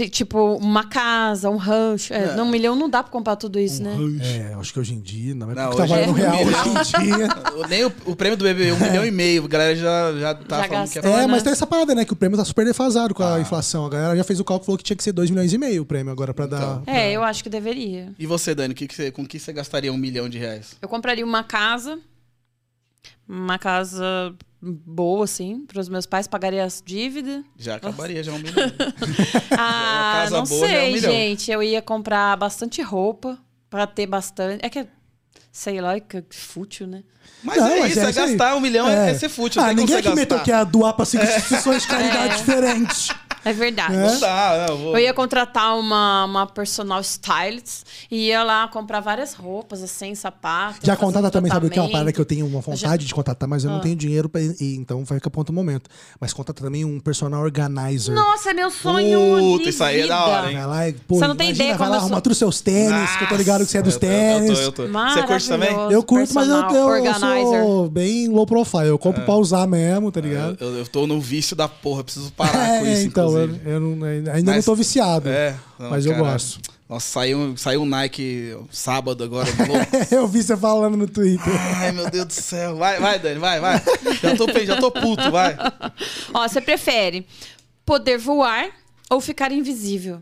Tipo, 0.09 0.55
uma 0.55 0.85
casa, 0.85 1.49
um 1.49 1.57
rancho. 1.57 2.13
É, 2.13 2.41
Um 2.41 2.49
milhão 2.49 2.77
não 2.77 2.89
dá 2.89 3.03
pra 3.03 3.11
comprar 3.11 3.35
tudo 3.35 3.59
isso, 3.59 3.83
né? 3.83 3.93
É, 4.21 4.53
acho 4.53 4.71
que 4.71 4.79
hoje 4.79 4.93
em 4.93 5.01
dia, 5.01 5.35
não 5.35 5.51
é 5.51 5.53
Não, 5.53 5.69
porque 5.69 5.77
tá 5.79 5.83
hoje 5.83 5.93
valendo 5.93 6.07
é 6.07 6.11
um 6.11 6.13
real 6.13 6.45
milhão. 6.45 6.73
hoje 6.79 6.91
em 6.95 7.03
dia. 7.03 7.27
Nem 7.67 7.83
o, 7.83 7.93
o 8.05 8.15
prêmio 8.15 8.37
do 8.37 8.45
BBB, 8.45 8.71
um 8.71 8.79
milhão 8.79 9.05
e 9.05 9.11
meio. 9.11 9.43
A 9.43 9.47
galera 9.49 9.75
já, 9.75 10.13
já 10.17 10.33
tá 10.33 10.61
Já 10.61 10.67
falando 10.69 10.89
que 10.89 10.97
é 10.97 11.01
gastou. 11.01 11.11
É, 11.13 11.17
né? 11.17 11.27
mas 11.27 11.43
tem 11.43 11.51
essa 11.51 11.67
parada, 11.67 11.93
né? 11.93 12.05
Que 12.05 12.13
o 12.13 12.15
prêmio 12.15 12.37
tá 12.37 12.45
super 12.45 12.63
defasado 12.65 13.13
com 13.13 13.21
a 13.21 13.35
Ah. 13.35 13.41
inflação. 13.41 13.85
A 13.85 13.89
galera 13.89 14.15
já 14.15 14.23
fez 14.23 14.39
o 14.39 14.45
cálculo 14.45 14.65
falou 14.65 14.77
que 14.77 14.83
tinha 14.85 14.95
que 14.95 15.03
ser 15.03 15.11
2 15.11 15.29
milhões 15.29 15.51
e 15.51 15.57
meio 15.57 15.81
o 15.81 15.85
prêmio 15.85 16.09
agora 16.13 16.33
pra 16.33 16.45
dar. 16.47 16.81
É, 16.87 17.11
eu 17.11 17.21
acho 17.21 17.43
que 17.43 17.49
deveria. 17.49 18.13
E 18.17 18.25
você, 18.25 18.55
Dani, 18.55 18.73
que 18.73 18.87
que 18.87 18.95
você- 18.95 19.11
com 19.11 19.25
que 19.27 19.37
você 19.39 19.51
gastaria 19.51 19.91
um 19.91 19.97
milhão 19.97 20.29
de 20.29 20.37
reais? 20.37 20.77
Eu 20.81 20.87
compraria 20.87 21.25
uma 21.25 21.43
casa. 21.43 21.99
Uma 23.27 23.59
casa 23.59 24.33
boa, 24.61 25.23
assim, 25.25 25.65
pros 25.65 25.89
meus 25.89 26.05
pais, 26.05 26.27
pagaria 26.27 26.63
as 26.63 26.83
dívidas. 26.85 27.43
Já 27.57 27.75
acabaria, 27.75 28.23
já 28.23 28.31
um 28.31 28.37
milhão. 28.39 28.53
Ah, 29.51 30.21
casa 30.23 30.37
não 30.37 30.43
boa 30.45 30.67
já 30.67 30.73
é 30.73 30.79
um 30.89 30.91
sei, 30.91 30.97
gente. 30.99 31.51
Eu 31.51 31.63
ia 31.63 31.81
comprar 31.81 32.35
bastante 32.37 32.81
roupa 32.81 33.37
pra 33.69 33.87
ter 33.87 34.05
bastante. 34.05 34.63
É 34.65 34.69
que, 34.69 34.85
sei 35.51 35.81
lá, 35.81 35.99
que 35.99 36.23
fútil, 36.31 36.87
né? 36.87 37.03
Mas 37.43 37.57
Não, 37.57 37.67
é 37.67 37.79
mas 37.79 37.91
isso, 37.91 37.99
é 37.99 38.03
é, 38.03 38.07
aí. 38.07 38.13
gastar 38.13 38.55
um 38.55 38.59
milhão, 38.59 38.87
é, 38.87 39.11
é 39.11 39.13
ser 39.15 39.29
fútil. 39.29 39.61
Ah, 39.61 39.73
ninguém 39.73 39.95
aqui 39.97 40.13
meteu 40.13 40.39
que 40.41 40.51
ia 40.51 40.63
doar 40.63 40.93
pra 40.93 41.05
cinco 41.05 41.23
instituições 41.23 41.81
de 41.83 41.87
caridade 41.87 42.33
É. 42.33 42.37
diferentes. 42.37 43.09
É 43.43 43.53
verdade. 43.53 43.95
É? 43.95 43.97
Não 44.11 44.19
dá, 44.19 44.65
não, 44.69 44.77
vou... 44.77 44.93
Eu 44.93 44.99
ia 44.99 45.13
contratar 45.13 45.77
uma, 45.77 46.25
uma 46.25 46.45
personal 46.47 47.01
stylist 47.01 47.83
e 48.09 48.27
ia 48.27 48.43
lá 48.43 48.67
comprar 48.67 48.99
várias 48.99 49.33
roupas, 49.33 49.81
assim, 49.81 50.13
sapatos. 50.15 50.79
Já 50.83 50.95
fazer 50.95 51.17
um 51.17 51.29
também, 51.29 51.51
sabe 51.51 51.67
o 51.67 51.69
que 51.69 51.79
é 51.79 51.81
uma 51.81 51.89
parada 51.91 52.11
que 52.13 52.19
eu 52.21 52.25
tenho 52.25 52.45
uma 52.45 52.61
vontade 52.61 53.05
de 53.05 53.13
contratar, 53.13 53.47
mas 53.49 53.63
eu 53.63 53.69
não 53.71 53.77
Ah. 53.77 53.81
tenho 53.81 53.95
dinheiro 53.95 54.29
pra 54.29 54.41
ir, 54.41 54.55
e 54.59 54.75
então 54.75 55.03
vai 55.03 55.17
ficar 55.17 55.29
pra 55.29 55.39
outro 55.41 55.53
momento. 55.53 55.89
Mas 56.19 56.33
contrata 56.33 56.63
também 56.63 56.85
um 56.85 56.99
personal 56.99 57.41
organizer. 57.41 58.13
Nossa, 58.13 58.51
é 58.51 58.53
meu 58.53 58.69
sonho 58.69 59.19
Puta, 59.39 59.69
isso 59.69 59.83
aí 59.83 60.01
é 60.01 60.07
da 60.07 60.25
hora, 60.25 60.51
hein? 60.51 60.57
Vai 60.57 60.65
lá 60.91 60.93
pô, 61.07 61.15
Você 61.15 61.27
não 61.27 61.35
tem 61.35 61.47
imagina, 61.47 61.63
ideia 61.65 61.69
vai 61.77 61.77
como 61.77 61.89
lá 61.89 61.95
eu 61.97 62.01
sou- 62.23 62.31
os 62.31 62.37
seus 62.37 62.61
tênis, 62.61 63.15
que 63.17 63.23
eu 63.23 63.27
tô 63.27 63.35
ligado 63.35 63.65
que 63.65 63.71
você 63.71 63.77
é 63.79 63.81
dos 63.81 63.95
Eu 63.95 63.99
tô- 63.99 64.05
eu 64.05 64.11
tênis. 64.11 64.59
tô- 64.59 64.63
eu 64.65 64.71
tô- 64.71 64.87
Você 64.87 65.23
curte 65.23 65.47
também? 65.47 65.69
Eu 65.91 66.03
curto, 66.03 66.33
mas 66.33 66.47
eu, 66.47 66.55
Personal 66.57 66.75
eu, 66.75 66.81
eu 66.81 67.11
organizer. 67.11 67.61
sou 67.63 67.89
bem 67.89 68.27
low 68.29 68.45
profile. 68.45 68.87
Eu 68.87 68.97
compro 68.99 69.23
pra 69.23 69.35
usar 69.35 69.67
mesmo, 69.67 70.11
tá 70.11 70.21
ligado? 70.21 70.57
Eu, 70.59 70.77
eu 70.77 70.85
tô 70.87 71.07
no 71.07 71.19
vício 71.19 71.55
da 71.55 71.67
porra, 71.67 72.03
preciso 72.03 72.31
parar 72.33 72.51
com 72.79 72.85
É, 72.85 72.93
isso, 72.93 73.07
então, 73.07 73.30
eu, 73.37 73.55
eu 73.65 73.79
não- 73.79 74.05
ainda 74.07 74.33
não 74.37 74.43
Mas- 74.43 74.65
tô 74.65 74.75
viciado. 74.75 75.29
É, 75.29 75.55
não, 75.79 75.89
mas 75.89 76.05
eu 76.05 76.11
cara. 76.13 76.23
gosto. 76.23 76.59
Nossa, 76.89 77.07
saiu, 77.07 77.55
saiu 77.55 77.81
um 77.83 77.85
Nike 77.85 78.53
sábado 78.69 79.23
agora. 79.23 79.47
louco. 79.65 79.85
eu 80.13 80.27
vi 80.27 80.43
você 80.43 80.57
falando 80.57 80.97
no 80.97 81.07
Twitter. 81.07 81.53
Ai, 81.77 81.91
meu 81.93 82.09
Deus 82.09 82.25
do 82.25 82.33
céu. 82.33 82.75
Vai, 82.75 82.99
vai, 82.99 83.17
Dani, 83.17 83.39
vai, 83.39 83.59
vai. 83.61 83.81
Já 84.21 84.35
tô, 84.35 84.45
já 84.65 84.75
tô 84.77 84.91
puto, 84.91 85.31
vai. 85.31 85.55
Ó, 86.33 86.45
você 86.47 86.59
prefere 86.59 87.25
poder 87.85 88.17
voar 88.17 88.69
ou 89.09 89.21
ficar 89.21 89.51
invisível? 89.53 90.21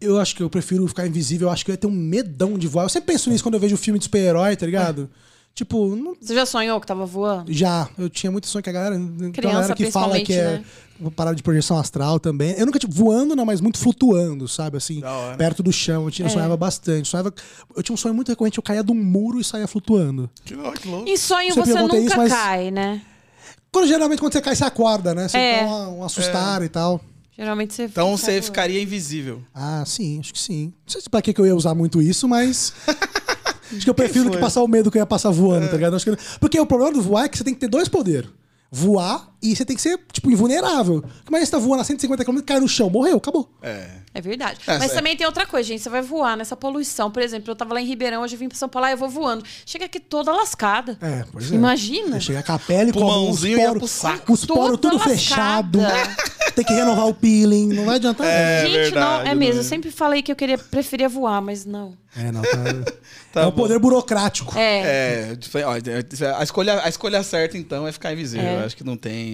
Eu 0.00 0.18
acho 0.18 0.34
que 0.34 0.42
eu 0.42 0.48
prefiro 0.48 0.86
ficar 0.88 1.06
invisível. 1.06 1.48
Eu 1.48 1.52
acho 1.52 1.64
que 1.66 1.70
eu 1.70 1.74
ia 1.74 1.78
ter 1.78 1.86
um 1.86 1.90
medão 1.90 2.56
de 2.56 2.66
voar. 2.66 2.84
Eu 2.84 2.88
sempre 2.88 3.12
penso 3.12 3.28
nisso 3.28 3.42
quando 3.44 3.54
eu 3.56 3.60
vejo 3.60 3.76
filme 3.76 3.98
de 3.98 4.04
super-herói, 4.06 4.56
tá 4.56 4.64
ligado? 4.64 5.10
Tipo, 5.54 5.94
não- 5.94 6.14
Você 6.20 6.34
já 6.34 6.46
sonhou 6.46 6.80
que 6.80 6.86
tava 6.86 7.04
voando? 7.04 7.52
já. 7.52 7.88
Eu 7.98 8.08
tinha 8.08 8.30
muito 8.30 8.46
sonho 8.46 8.62
que 8.62 8.70
a 8.70 8.72
galera. 8.72 8.96
Criança, 9.32 9.40
galera 9.58 9.74
que 9.74 9.90
fala 9.90 10.18
que 10.20 10.32
é 10.32 10.62
uma 10.98 11.10
parada 11.10 11.36
de 11.36 11.42
projeção 11.42 11.78
astral 11.78 12.18
também. 12.18 12.54
Eu 12.56 12.64
nunca, 12.64 12.78
tipo, 12.78 12.94
voando, 12.94 13.36
não, 13.36 13.44
mas 13.44 13.60
muito 13.60 13.78
flutuando, 13.78 14.48
sabe? 14.48 14.78
Assim, 14.78 15.02
perto 15.36 15.62
do 15.62 15.70
chão. 15.72 16.04
Eu, 16.04 16.10
tinha, 16.10 16.26
É. 16.26 16.30
sonhava 16.30 16.56
bastante. 16.56 17.08
Sonhava, 17.08 17.32
eu 17.76 17.82
tinha 17.82 17.92
um 17.92 17.96
sonho 17.96 18.14
muito 18.14 18.28
recorrente, 18.28 18.56
eu 18.58 18.62
caía 18.62 18.82
de 18.82 18.90
um 18.90 18.94
muro 18.94 19.38
e 19.38 19.44
saía 19.44 19.66
flutuando. 19.66 20.30
Que 20.44 20.54
louco. 20.54 20.78
Em 21.06 21.16
sonho 21.16 21.54
Você 21.54 21.72
você 21.72 21.80
nunca 21.82 21.98
isso, 21.98 22.16
mas- 22.16 22.32
cai, 22.32 22.70
né? 22.70 23.02
Quando 23.72 23.86
geralmente 23.86 24.18
quando 24.18 24.32
você 24.32 24.40
cai, 24.40 24.56
você 24.56 24.64
acorda, 24.64 25.14
né? 25.14 25.28
Você 25.28 25.36
É. 25.36 25.64
dá 25.64 25.88
um 25.90 26.02
assustar 26.02 26.62
e 26.62 26.68
tal. 26.68 27.00
Geralmente 27.36 27.72
você 27.74 27.84
Então 27.84 28.16
fica 28.16 28.26
você 28.26 28.30
voando. 28.32 28.44
ficaria 28.44 28.82
invisível. 28.82 29.42
Ah, 29.54 29.82
sim, 29.86 30.18
acho 30.20 30.32
que 30.32 30.38
sim. 30.40 30.72
Não 30.86 30.92
sei 30.92 31.02
pra 31.10 31.20
que 31.22 31.32
que 31.34 31.40
eu 31.40 31.46
ia 31.46 31.54
usar 31.56 31.74
muito 31.74 32.00
isso, 32.02 32.26
mas. 32.28 32.72
acho 33.76 33.84
que 33.84 33.90
eu 33.90 33.94
prefiro 33.94 34.24
do 34.24 34.30
que 34.30 34.36
passar 34.40 34.62
o 34.62 34.68
medo 34.68 34.90
que 34.90 34.98
eu 34.98 35.00
ia 35.00 35.06
passar 35.06 35.30
voando, 35.30 35.66
tá 35.68 35.76
ligado? 35.76 35.96
Acho 35.96 36.04
que- 36.10 36.38
Porque 36.38 36.58
o 36.60 36.66
problema 36.66 36.92
do 36.92 37.00
voar 37.02 37.24
é 37.24 37.28
que 37.28 37.36
você 37.38 37.44
tem 37.44 37.54
que 37.54 37.60
ter 37.60 37.68
dois 37.68 37.88
poderes. 37.88 38.30
Voar 38.70 39.28
e 39.42 39.56
você 39.56 39.64
tem 39.64 39.74
que 39.76 39.82
ser, 39.82 39.98
tipo, 40.12 40.30
invulnerável. 40.30 41.02
Mas 41.30 41.44
você 41.44 41.52
tá 41.52 41.58
voando 41.58 41.80
a 41.80 41.84
150 41.84 42.24
km, 42.24 42.40
cai 42.40 42.60
no 42.60 42.68
chão, 42.68 42.90
morreu, 42.90 43.16
acabou. 43.16 43.48
É. 43.62 44.00
É 44.12 44.20
verdade. 44.20 44.58
É, 44.66 44.76
Mas 44.76 44.90
é. 44.90 44.94
também 44.94 45.16
tem 45.16 45.24
outra 45.24 45.46
coisa, 45.46 45.68
gente. 45.68 45.82
Você 45.82 45.88
vai 45.88 46.02
voar 46.02 46.36
nessa 46.36 46.56
poluição. 46.56 47.12
Por 47.12 47.22
exemplo, 47.22 47.52
eu 47.52 47.54
tava 47.54 47.74
lá 47.74 47.80
em 47.80 47.86
Ribeirão, 47.86 48.22
hoje 48.22 48.34
eu 48.34 48.38
vim 48.40 48.48
pra 48.48 48.58
São 48.58 48.68
Paulo, 48.68 48.86
aí 48.86 48.92
eu 48.92 48.98
vou 48.98 49.08
voando. 49.08 49.44
Chega 49.64 49.84
aqui 49.84 50.00
toda 50.00 50.32
lascada. 50.32 50.98
É, 51.00 51.24
pois 51.30 51.50
é. 51.50 51.54
Imagina. 51.54 52.18
Chega 52.18 52.42
com 52.42 52.52
a 52.52 52.58
pele 52.58 52.92
com 52.92 53.30
os 53.30 53.40
poros, 53.40 53.78
pro 53.78 53.86
saco. 53.86 54.32
os 54.32 54.44
poros 54.44 54.80
tudo 54.80 54.96
lascada. 54.96 55.14
fechado. 55.14 55.78
tem 56.56 56.64
que 56.64 56.72
renovar 56.72 57.06
o 57.06 57.14
peeling, 57.14 57.68
não 57.68 57.84
vai 57.84 57.96
adiantar 57.96 58.26
É. 58.26 58.62
Gente, 58.66 58.72
verdade, 58.72 59.24
não, 59.24 59.30
é 59.30 59.34
mesmo. 59.34 59.54
né? 59.54 59.60
Eu 59.60 59.64
sempre 59.64 59.92
falei 59.92 60.22
que 60.22 60.32
eu 60.32 60.36
queria, 60.36 60.58
preferia 60.58 61.08
voar, 61.08 61.40
mas 61.40 61.64
não. 61.64 61.96
É, 62.16 62.32
não, 62.32 62.42
tá. 62.42 62.48
Tá 63.32 63.42
é 63.42 63.46
o 63.46 63.52
bom. 63.52 63.62
poder 63.62 63.78
burocrático. 63.78 64.58
É. 64.58 65.30
É, 65.30 66.34
a 66.36 66.42
escolha, 66.42 66.82
a 66.82 66.88
escolha 66.88 67.22
certa, 67.22 67.56
então, 67.56 67.86
é 67.86 67.92
ficar 67.92 68.12
invisível. 68.12 68.44
É. 68.44 68.56
Eu 68.56 68.64
acho 68.64 68.76
que 68.76 68.82
não 68.82 68.96
tem. 68.96 69.29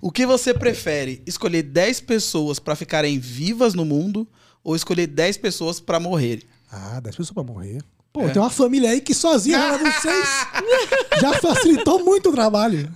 O 0.00 0.10
que 0.12 0.24
você 0.26 0.54
prefere? 0.54 1.22
Escolher 1.26 1.62
10 1.62 2.00
pessoas 2.02 2.58
pra 2.58 2.76
ficarem 2.76 3.18
vivas 3.18 3.74
no 3.74 3.84
mundo 3.84 4.26
ou 4.62 4.76
escolher 4.76 5.06
10 5.06 5.36
pessoas 5.38 5.80
pra 5.80 5.98
morrer? 5.98 6.42
Ah, 6.70 7.00
10 7.00 7.16
pessoas 7.16 7.32
pra 7.34 7.42
morrer. 7.42 7.82
Pô, 8.12 8.22
É. 8.22 8.28
tem 8.30 8.40
uma 8.40 8.50
família 8.50 8.90
aí 8.90 9.00
que 9.00 9.12
sozinha 9.14 9.58
era 9.58 9.78
vocês. 9.78 10.28
Já 11.20 11.32
facilitou 11.40 12.04
muito 12.04 12.30
o 12.30 12.32
trabalho. 12.32 12.90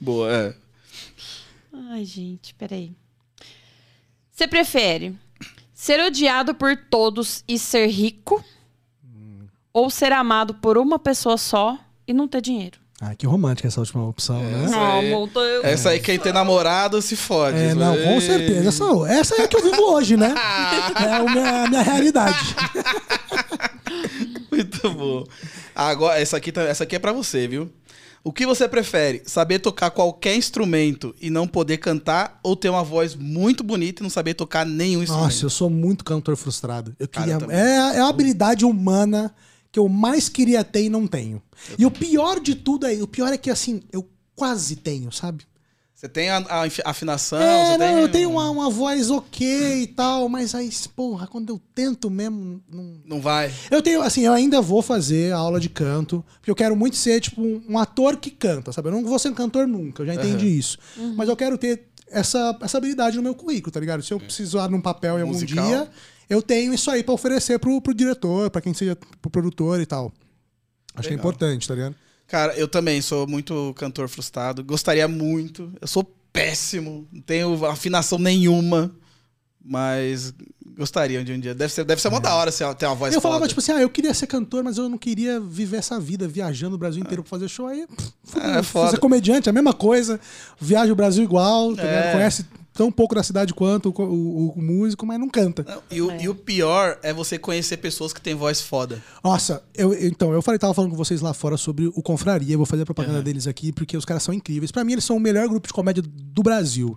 Boa, 0.00 0.32
é. 0.32 0.54
Ai, 1.90 2.04
gente, 2.04 2.54
peraí. 2.54 2.92
Você 4.32 4.46
prefere 4.46 5.16
ser 5.74 6.00
odiado 6.00 6.54
por 6.54 6.76
todos 6.76 7.42
e 7.48 7.58
ser 7.58 7.86
rico? 7.88 8.44
Ou 9.72 9.90
ser 9.90 10.12
amado 10.12 10.54
por 10.54 10.76
uma 10.78 10.98
pessoa 10.98 11.36
só 11.36 11.78
e 12.06 12.12
não 12.12 12.26
ter 12.26 12.40
dinheiro? 12.40 12.78
Ah, 13.00 13.14
que 13.14 13.26
romântica 13.26 13.68
essa 13.68 13.78
última 13.78 14.04
opção, 14.08 14.42
né? 14.42 14.64
Essa 14.64 14.74
Não, 14.76 14.98
aí- 14.98 15.12
amor, 15.12 15.30
eu- 15.36 15.64
Essa 15.64 15.90
aí, 15.90 16.00
quem 16.00 16.18
tem 16.18 16.32
namorado 16.32 17.00
se 17.00 17.14
fode. 17.14 17.56
É, 17.56 17.72
não, 17.74 17.96
com 17.96 18.20
certeza. 18.20 18.68
Essa, 18.68 18.84
essa 19.08 19.34
é 19.36 19.44
a 19.44 19.48
que 19.48 19.56
eu 19.56 19.62
vivo 19.62 19.82
hoje, 19.92 20.16
né? 20.16 20.34
É 21.00 21.12
a 21.14 21.22
minha, 21.22 21.62
a 21.64 21.68
minha 21.68 21.82
realidade. 21.82 22.56
Muito 24.50 24.90
bom. 24.92 25.24
Agora, 25.74 26.20
essa 26.20 26.36
aqui, 26.36 26.50
tá- 26.52 26.62
essa 26.62 26.84
aqui 26.84 26.96
é 26.96 26.98
pra 26.98 27.12
você, 27.12 27.46
viu? 27.46 27.70
O 28.24 28.32
que 28.32 28.44
você 28.44 28.68
prefere? 28.68 29.22
Saber 29.24 29.60
tocar 29.60 29.90
qualquer 29.90 30.34
instrumento 30.34 31.14
e 31.20 31.30
não 31.30 31.46
poder 31.46 31.78
cantar 31.78 32.38
ou 32.42 32.56
ter 32.56 32.68
uma 32.68 32.82
voz 32.82 33.14
muito 33.14 33.62
bonita 33.62 34.02
e 34.02 34.04
não 34.04 34.10
saber 34.10 34.34
tocar 34.34 34.66
nenhum 34.66 35.02
instrumento? 35.02 35.24
Nossa, 35.26 35.44
eu 35.46 35.50
sou 35.50 35.70
muito 35.70 36.04
cantor 36.04 36.36
frustrado. 36.36 36.94
Eu 36.98 37.06
Cara, 37.08 37.24
queria. 37.26 37.36
eu 37.36 37.40
também. 37.40 37.56
é, 37.56 37.96
é 37.96 38.00
a 38.00 38.08
habilidade 38.08 38.64
humana 38.64 39.32
que 39.70 39.78
eu 39.78 39.88
mais 39.88 40.28
queria 40.28 40.64
ter 40.64 40.84
e 40.84 40.88
não 40.88 41.06
tenho. 41.06 41.42
E 41.78 41.84
o 41.84 41.90
pior 41.90 42.40
de 42.40 42.54
tudo 42.54 42.86
é, 42.86 42.94
o 43.02 43.08
pior 43.08 43.32
é 43.32 43.38
que 43.38 43.50
assim, 43.50 43.82
eu 43.92 44.08
quase 44.34 44.76
tenho, 44.76 45.10
sabe? 45.12 45.44
Você 45.98 46.08
tem 46.08 46.30
a, 46.30 46.36
a 46.36 46.68
afinação? 46.84 47.40
É, 47.40 47.72
você 47.72 47.78
não, 47.78 47.86
tem... 47.86 48.02
eu 48.02 48.08
tenho 48.08 48.30
uma, 48.30 48.48
uma 48.50 48.70
voz 48.70 49.10
ok 49.10 49.82
e 49.82 49.86
tal, 49.88 50.28
mas 50.28 50.54
aí, 50.54 50.70
porra, 50.94 51.26
quando 51.26 51.52
eu 51.52 51.60
tento 51.74 52.08
mesmo. 52.08 52.62
Não... 52.72 53.00
Não 53.04 53.20
vai. 53.20 53.52
Eu 53.68 53.82
tenho, 53.82 54.00
assim, 54.00 54.20
eu 54.20 54.32
ainda 54.32 54.60
vou 54.60 54.80
fazer 54.80 55.32
aula 55.32 55.58
de 55.58 55.68
canto, 55.68 56.24
porque 56.36 56.52
eu 56.52 56.54
quero 56.54 56.76
muito 56.76 56.94
ser, 56.94 57.20
tipo, 57.20 57.42
um, 57.42 57.60
um 57.68 57.76
ator 57.76 58.16
que 58.16 58.30
canta, 58.30 58.70
sabe? 58.70 58.86
Eu 58.86 58.92
não 58.92 59.04
vou 59.04 59.18
ser 59.18 59.30
um 59.30 59.34
cantor 59.34 59.66
nunca, 59.66 60.02
eu 60.02 60.06
já 60.06 60.14
entendi 60.14 60.46
isso. 60.46 60.78
Mas 61.16 61.28
eu 61.28 61.34
quero 61.34 61.58
ter 61.58 61.88
essa, 62.06 62.56
essa 62.62 62.78
habilidade 62.78 63.16
no 63.16 63.22
meu 63.24 63.34
currículo, 63.34 63.72
tá 63.72 63.80
ligado? 63.80 64.00
Se 64.00 64.14
eu 64.14 64.20
precisar 64.20 64.68
num 64.68 64.80
papel 64.80 65.18
em 65.18 65.22
algum 65.22 65.34
Musical. 65.34 65.66
dia, 65.66 65.90
eu 66.28 66.42
tenho 66.42 66.72
isso 66.74 66.90
aí 66.90 67.02
pra 67.02 67.14
oferecer 67.14 67.58
pro, 67.58 67.80
pro 67.80 67.94
diretor, 67.94 68.50
pra 68.50 68.60
quem 68.60 68.74
seja 68.74 68.96
pro 69.20 69.30
produtor 69.30 69.80
e 69.80 69.86
tal. 69.86 70.12
Acho 70.94 71.08
que 71.08 71.14
é 71.14 71.16
Legal. 71.16 71.30
importante, 71.30 71.66
tá 71.68 71.74
ligado? 71.74 71.94
Cara, 72.26 72.54
eu 72.56 72.68
também 72.68 73.00
sou 73.00 73.26
muito 73.26 73.72
cantor 73.74 74.08
frustrado. 74.08 74.62
Gostaria 74.64 75.06
muito. 75.08 75.72
Eu 75.80 75.86
sou 75.88 76.04
péssimo. 76.32 77.06
Não 77.12 77.22
tenho 77.22 77.64
afinação 77.66 78.18
nenhuma. 78.18 78.94
Mas 79.64 80.32
gostaria 80.76 81.22
de 81.24 81.32
um 81.32 81.38
dia. 81.40 81.54
Deve 81.54 81.72
ser, 81.72 81.84
deve 81.84 82.00
ser 82.00 82.08
uma 82.08 82.20
da 82.20 82.34
hora 82.34 82.50
você 82.50 82.64
ter 82.74 82.86
uma 82.86 82.94
voz 82.94 83.14
eu 83.14 83.20
falava, 83.20 83.40
foda. 83.40 83.48
tipo 83.48 83.60
assim, 83.60 83.72
ah, 83.72 83.80
eu 83.82 83.90
queria 83.90 84.14
ser 84.14 84.26
cantor, 84.26 84.62
mas 84.64 84.78
eu 84.78 84.88
não 84.88 84.96
queria 84.96 85.38
viver 85.40 85.76
essa 85.78 85.98
vida 86.00 86.26
viajando 86.28 86.76
o 86.76 86.78
Brasil 86.78 87.00
inteiro 87.02 87.22
pra 87.22 87.28
fazer 87.30 87.48
show. 87.48 87.66
Aí, 87.66 87.86
pff, 87.86 88.12
fudeu. 88.24 88.50
É, 88.50 88.62
foda. 88.62 88.90
Ser 88.92 88.98
comediante, 88.98 89.48
é 89.48 89.50
a 89.50 89.52
mesma 89.52 89.74
coisa. 89.74 90.18
Viaja 90.60 90.92
o 90.92 90.96
Brasil 90.96 91.22
igual, 91.24 91.74
tá 91.76 91.82
É. 91.82 92.12
conhece 92.12 92.46
tão 92.78 92.92
pouco 92.92 93.12
da 93.16 93.24
cidade 93.24 93.52
quanto 93.52 93.90
o, 93.90 94.02
o- 94.02 94.52
o 94.56 94.62
músico, 94.62 95.04
mas 95.04 95.18
não 95.18 95.28
canta. 95.28 95.64
Não, 95.68 95.82
e, 95.90 96.00
o, 96.00 96.12
e 96.20 96.28
o 96.28 96.34
pior 96.34 96.96
é 97.02 97.12
você 97.12 97.36
conhecer 97.36 97.76
pessoas 97.78 98.12
que 98.12 98.20
têm 98.20 98.36
voz 98.36 98.60
foda. 98.60 99.02
Nossa, 99.24 99.64
eu, 99.74 99.92
então, 100.06 100.32
eu 100.32 100.40
falei, 100.40 100.60
tava 100.60 100.72
falando 100.72 100.92
com 100.92 100.96
vocês 100.96 101.20
lá 101.20 101.34
fora 101.34 101.56
sobre 101.56 101.88
o 101.88 102.00
Confraria, 102.00 102.54
eu 102.54 102.58
vou 102.58 102.66
fazer 102.66 102.82
a 102.82 102.86
propaganda 102.86 103.20
deles 103.20 103.48
aqui, 103.48 103.72
porque 103.72 103.96
os 103.96 104.04
caras 104.04 104.22
são 104.22 104.32
incríveis. 104.32 104.70
Pra 104.70 104.84
mim, 104.84 104.92
eles 104.92 105.04
são 105.04 105.16
o 105.16 105.20
melhor 105.20 105.48
grupo 105.48 105.66
de 105.66 105.72
comédia 105.72 106.02
do 106.06 106.42
Brasil. 106.42 106.96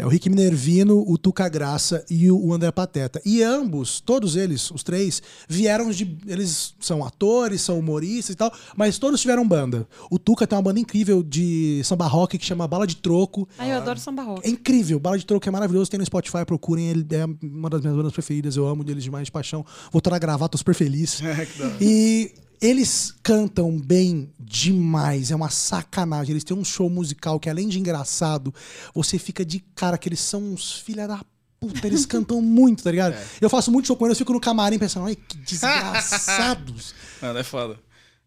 É 0.00 0.06
o 0.06 0.08
Rick 0.08 0.30
Minervino, 0.30 1.04
o 1.06 1.18
Tuca 1.18 1.46
Graça 1.46 2.02
e 2.08 2.30
o 2.30 2.54
André 2.54 2.72
Pateta. 2.72 3.20
E 3.22 3.42
ambos, 3.42 4.00
todos 4.00 4.34
eles, 4.34 4.70
os 4.70 4.82
três, 4.82 5.22
vieram 5.46 5.90
de. 5.90 6.16
Eles 6.26 6.74
são 6.80 7.04
atores, 7.04 7.60
são 7.60 7.78
humoristas 7.78 8.32
e 8.32 8.34
tal, 8.34 8.50
mas 8.74 8.96
todos 8.96 9.20
tiveram 9.20 9.46
banda. 9.46 9.86
O 10.10 10.18
Tuca 10.18 10.46
tem 10.46 10.56
uma 10.56 10.62
banda 10.62 10.80
incrível 10.80 11.22
de 11.22 11.82
samba 11.84 12.06
rock 12.06 12.38
que 12.38 12.46
chama 12.46 12.66
Bala 12.66 12.86
de 12.86 12.96
Troco. 12.96 13.46
Ai, 13.58 13.72
eu 13.72 13.76
adoro 13.76 14.00
samba 14.00 14.22
rock. 14.22 14.46
É 14.46 14.48
incrível, 14.50 14.98
Bala 14.98 15.18
de 15.18 15.26
Troco 15.26 15.46
é 15.46 15.52
maravilhoso, 15.52 15.90
tem 15.90 15.98
no 15.98 16.06
Spotify, 16.06 16.46
procurem, 16.46 16.88
ele 16.88 17.06
é 17.10 17.26
uma 17.42 17.68
das 17.68 17.82
minhas 17.82 17.94
bandas 17.94 18.12
preferidas, 18.14 18.56
eu 18.56 18.66
amo 18.66 18.82
deles 18.82 19.04
demais 19.04 19.26
de 19.26 19.32
paixão. 19.32 19.66
Voltaram 19.92 20.16
a 20.16 20.18
gravar, 20.18 20.48
tô 20.48 20.56
super 20.56 20.74
feliz. 20.74 21.20
e 21.78 22.32
eles 22.60 23.14
cantam 23.22 23.78
bem 23.78 24.32
demais, 24.38 25.30
é 25.30 25.36
uma 25.36 25.48
sacanagem. 25.48 26.32
Eles 26.32 26.44
têm 26.44 26.56
um 26.56 26.64
show 26.64 26.90
musical 26.90 27.40
que 27.40 27.48
além 27.48 27.68
de 27.68 27.78
engraçado, 27.78 28.54
você 28.94 29.18
fica 29.18 29.44
de 29.44 29.60
cara 29.74 29.96
que 29.96 30.08
eles 30.08 30.20
são 30.20 30.52
uns 30.52 30.72
filha 30.72 31.08
da 31.08 31.24
puta, 31.58 31.86
eles 31.86 32.04
cantam 32.04 32.40
muito, 32.42 32.82
tá 32.82 32.90
ligado? 32.90 33.16
Eu 33.40 33.48
faço 33.48 33.70
muito 33.70 33.86
show 33.86 33.96
com 33.96 34.06
eles, 34.06 34.16
eu 34.16 34.18
fico 34.18 34.32
no 34.32 34.40
camarim 34.40 34.78
pensando, 34.78 35.06
ai, 35.06 35.16
que 35.16 35.36
desgraçados. 35.44 36.94
Mano, 37.22 37.38
é 37.38 37.42
foda. 37.42 37.78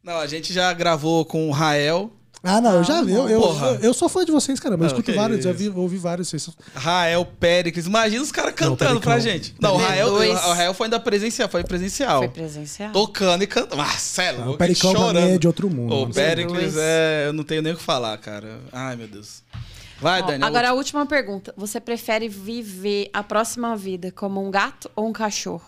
Não, 0.03 0.17
a 0.17 0.27
gente 0.27 0.51
já 0.51 0.73
gravou 0.73 1.23
com 1.25 1.47
o 1.47 1.51
Rael. 1.51 2.11
Ah, 2.45 2.59
não, 2.59 2.73
eu 2.73 2.83
já 2.83 3.01
vi. 3.01 3.13
Eu, 3.13 3.29
eu, 3.29 3.41
eu, 3.41 3.75
eu 3.81 3.93
sou 3.93 4.09
fã 4.09 4.25
de 4.25 4.31
vocês, 4.31 4.59
cara. 4.59 4.75
Mas 4.75 4.87
escuto 4.87 5.13
vários, 5.13 5.45
já 5.45 5.53
vi, 5.53 5.69
ouvi 5.69 5.95
vários. 5.95 6.27
Vocês 6.27 6.43
são- 6.43 6.53
Rael 6.75 7.25
Péricles. 7.25 7.85
Imagina 7.85 8.21
os 8.21 8.33
caras 8.33 8.51
Não, 8.51 8.75
cantando 8.75 8.99
pra 8.99 9.17
gente. 9.17 9.55
Não, 9.61 9.75
o 9.75 9.77
Rael, 9.77 10.09
Dois. 10.09 10.31
o 10.45 10.51
Rael 10.53 10.73
foi 10.73 10.87
ainda 10.87 10.99
presencial, 10.99 11.47
foi 11.47 11.63
presencial. 11.63 12.19
Foi 12.19 12.27
presencial. 12.27 12.91
Tocando 12.91 13.43
e 13.43 13.47
cantando. 13.47 13.77
Marcelo, 13.77 14.43
Ah, 14.43 14.51
o 14.51 14.57
Pericão 14.57 14.93
também 14.93 15.35
é 15.35 15.37
de 15.37 15.47
outro 15.47 15.69
mundo. 15.69 15.93
O 15.95 16.05
Dois. 16.07 16.75
é. 16.77 17.27
Eu 17.27 17.33
não 17.33 17.45
tenho 17.45 17.61
nem 17.61 17.71
o 17.71 17.77
que 17.77 17.83
falar, 17.83 18.17
cara. 18.17 18.59
Ai, 18.73 18.97
meu 18.97 19.07
Deus. 19.07 19.41
Vai, 20.01 20.21
Ó, 20.21 20.25
Dani. 20.25 20.43
a 20.43 20.47
agora 20.47 20.69
a 20.71 20.73
última 20.73 21.05
pergunta. 21.05 21.53
Você 21.55 21.79
prefere 21.79 22.27
viver 22.27 23.09
a 23.13 23.23
próxima 23.23 23.73
vida 23.77 24.11
como 24.11 24.45
um 24.45 24.51
gato 24.51 24.91
ou 24.97 25.07
um 25.07 25.13
cachorro? 25.13 25.63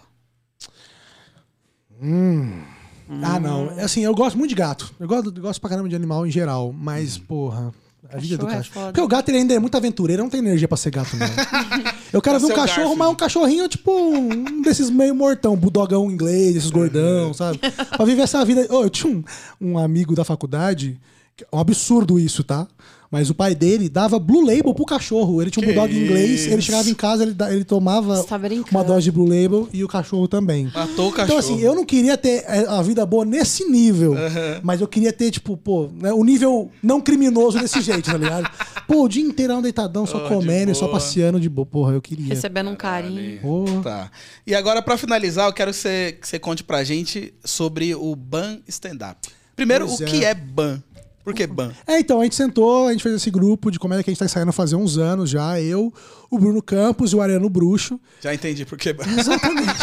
Ah, 3.22 3.40
não. 3.40 3.70
Assim, 3.80 4.02
eu 4.04 4.14
gosto 4.16 4.38
muito 4.38 4.50
de 4.50 4.56
gato. 4.56 4.94
Eu 5.00 5.08
gosto, 5.08 5.34
eu 5.36 5.42
gosto 5.42 5.60
pra 5.62 5.70
caramba 5.70 5.88
de 5.90 5.96
animal 5.96 6.26
em 6.26 6.32
geral. 6.32 6.74
Mas, 6.78 7.18
porra. 7.18 7.74
A 8.14 8.18
vida 8.18 8.38
do 8.38 8.46
Cachorro 8.46 8.54
é 8.54 8.58
cachorro. 8.58 8.74
foda. 8.74 8.86
Porque 8.94 9.02
o 9.02 9.08
gato 9.08 9.30
ele 9.30 9.40
ainda 9.40 9.54
é 9.56 9.60
muito 9.60 9.76
aventureiro, 9.76 10.22
não 10.22 10.30
tem 10.30 10.40
energia 10.40 10.68
pra 10.68 10.78
ser 10.78 10.92
gato, 10.92 11.18
não. 11.18 11.26
Eu 12.14 12.22
quero 12.22 12.40
ver 12.40 12.46
um 12.46 12.50
cachorro, 12.50 12.66
Garfield. 12.66 12.98
mas 13.00 13.10
um 13.10 13.16
cachorrinho, 13.16 13.68
tipo, 13.68 13.92
um 13.92 14.62
desses 14.62 14.92
meio 14.92 15.16
mortão, 15.16 15.56
budogão 15.56 16.10
inglês, 16.10 16.56
esses 16.56 16.70
gordão, 16.70 17.34
sabe? 17.34 17.58
Pra 17.58 18.06
viver 18.06 18.22
essa 18.22 18.46
vida. 18.46 18.68
Ô, 18.70 18.84
eu 18.84 18.90
tinha 18.92 19.12
um, 19.12 19.24
um 19.60 19.78
amigo 19.80 20.14
da 20.16 20.24
faculdade, 20.24 21.00
é 21.44 21.56
um 21.56 21.60
absurdo 21.60 22.20
isso, 22.20 22.44
tá? 22.44 22.68
Mas 23.12 23.30
o 23.30 23.36
pai 23.36 23.54
dele 23.56 23.88
dava 23.88 24.20
Blue 24.20 24.42
Label 24.46 24.74
pro 24.74 24.84
cachorro. 24.84 25.42
Ele 25.42 25.50
tinha 25.50 25.64
um 25.64 25.68
Que 25.68 25.74
bulldog 25.74 25.98
inglês, 25.98 26.48
ele 26.48 26.62
chegava 26.62 26.90
em 26.90 26.94
casa, 26.94 27.24
ele, 27.24 27.36
ele 27.50 27.64
tomava 27.64 28.22
tá 28.24 28.38
uma 28.72 28.84
dose 28.84 29.06
de 29.06 29.12
Blue 29.12 29.26
Label 29.28 29.70
e 29.72 29.84
o 29.84 29.88
cachorro 29.88 30.28
também. 30.28 30.70
Matou 30.74 31.10
o 31.10 31.12
cachorro. 31.12 31.24
Então, 31.24 31.38
assim, 31.38 31.62
eu 31.62 31.76
não 31.76 31.86
queria 31.86 32.18
ter 32.18 32.44
é, 32.46 32.66
a 32.68 32.82
vida 32.82 33.06
boa 33.06 33.24
nesse 33.24 33.64
nível. 33.70 34.16
Mas 34.64 34.82
eu 34.82 34.88
queria 34.88 35.14
ter, 35.14 35.32
tipo, 35.32 35.56
pô, 35.56 35.90
né, 35.94 36.12
o 36.12 36.24
nível 36.24 36.70
não 36.84 37.00
criminoso 37.00 37.60
desse 37.60 37.80
jeito, 37.80 38.12
tá 38.12 38.18
ligado? 38.18 38.50
Pô, 38.88 39.06
o 39.06 39.08
dia 39.10 39.24
inteirão 39.24 39.64
deitadão, 39.64 40.06
só 40.06 40.18
Oh, 40.18 40.24
de 40.24 40.28
comendo, 40.28 40.76
só 40.76 40.88
passeando 40.88 41.40
de 41.40 41.50
boa. 41.50 41.66
Porra, 41.66 41.94
eu 41.94 42.02
queria. 42.02 42.28
Recebendo 42.28 42.70
um 42.70 42.76
carinho. 42.76 43.40
Tá. 43.82 44.12
E 44.46 44.54
agora, 44.54 44.80
pra 44.82 44.96
finalizar, 44.96 45.48
eu 45.48 45.54
quero 45.54 45.72
que 45.72 45.78
você, 45.78 46.18
que 46.22 46.28
você 46.28 46.38
conte 46.38 46.64
pra 46.64 46.84
gente 46.84 47.34
sobre 47.44 47.96
o 47.96 48.16
BAN 48.16 48.60
Stand-Up. 48.68 49.28
Primeiro, 49.56 49.88
Pois 49.88 50.00
o 50.00 50.04
é. 50.04 50.06
que 50.06 50.24
é 50.26 50.34
BAN? 50.36 50.84
Por 51.26 51.34
que 51.34 51.48
BAN? 51.48 51.74
É, 51.88 52.00
então, 52.00 52.22
a 52.22 52.24
gente 52.24 52.36
sentou, 52.36 52.86
a 52.88 52.92
gente 52.92 53.02
fez 53.02 53.16
esse 53.16 53.32
grupo 53.32 53.72
de 53.72 53.80
comédia 53.80 54.04
que 54.04 54.12
a 54.12 54.14
gente 54.14 54.20
tá 54.20 54.26
ensaiando 54.26 54.54
fazer 54.54 54.76
uns 54.76 54.96
anos 54.96 55.28
já. 55.28 55.60
Eu, 55.60 55.92
o 56.30 56.38
Bruno 56.38 56.62
Campos 56.62 57.12
e 57.12 57.16
o 57.16 57.22
Ariano 57.22 57.50
Bruxo. 57.50 58.00
Já 58.22 58.32
entendi 58.32 58.64
por 58.64 58.78
que 58.78 58.94
BAN. 58.94 59.06
Exatamente. 59.18 59.74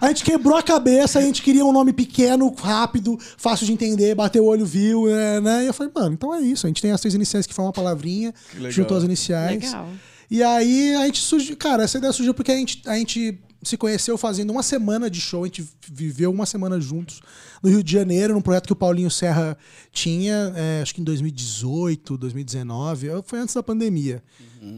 A 0.00 0.08
gente 0.08 0.22
quebrou 0.22 0.56
a 0.56 0.62
cabeça, 0.62 1.18
a 1.18 1.22
gente 1.22 1.42
queria 1.42 1.64
um 1.64 1.72
nome 1.72 1.92
pequeno, 1.92 2.54
rápido, 2.54 3.18
fácil 3.36 3.66
de 3.66 3.72
entender, 3.72 4.14
bateu 4.14 4.44
o 4.44 4.46
olho, 4.46 4.64
viu, 4.64 5.06
né, 5.06 5.40
né? 5.40 5.64
E 5.64 5.66
eu 5.66 5.74
falei, 5.74 5.90
mano, 5.92 6.12
então 6.14 6.32
é 6.32 6.40
isso. 6.40 6.66
A 6.66 6.68
gente 6.68 6.80
tem 6.80 6.92
as 6.92 7.00
três 7.00 7.14
iniciais 7.14 7.46
que 7.46 7.52
formam 7.54 7.68
uma 7.68 7.72
palavrinha, 7.72 8.32
Que 8.50 8.56
legal. 8.58 8.70
juntou 8.70 8.96
as 8.96 9.02
iniciais. 9.02 9.64
Legal. 9.64 9.88
E 10.30 10.42
aí 10.42 10.94
a 10.94 11.06
gente 11.06 11.20
surgiu. 11.20 11.56
Cara, 11.56 11.82
essa 11.82 11.98
ideia 11.98 12.12
surgiu 12.12 12.32
porque 12.32 12.52
a 12.52 12.56
gente, 12.56 12.82
a 12.86 12.96
gente 12.96 13.40
se 13.62 13.76
conheceu 13.76 14.16
fazendo 14.16 14.50
uma 14.50 14.62
semana 14.62 15.10
de 15.10 15.20
show, 15.20 15.42
a 15.42 15.46
gente 15.46 15.66
viveu 15.90 16.30
uma 16.30 16.46
semana 16.46 16.80
juntos 16.80 17.20
no 17.62 17.70
Rio 17.70 17.82
de 17.82 17.92
Janeiro, 17.92 18.34
num 18.34 18.40
projeto 18.40 18.66
que 18.66 18.72
o 18.72 18.76
Paulinho 18.76 19.10
Serra 19.10 19.56
tinha, 19.92 20.52
é, 20.54 20.82
acho 20.82 20.94
que 20.94 21.00
em 21.00 21.04
2018, 21.04 22.16
2019, 22.16 23.08
foi 23.24 23.38
antes 23.40 23.54
da 23.54 23.62
pandemia. 23.62 24.22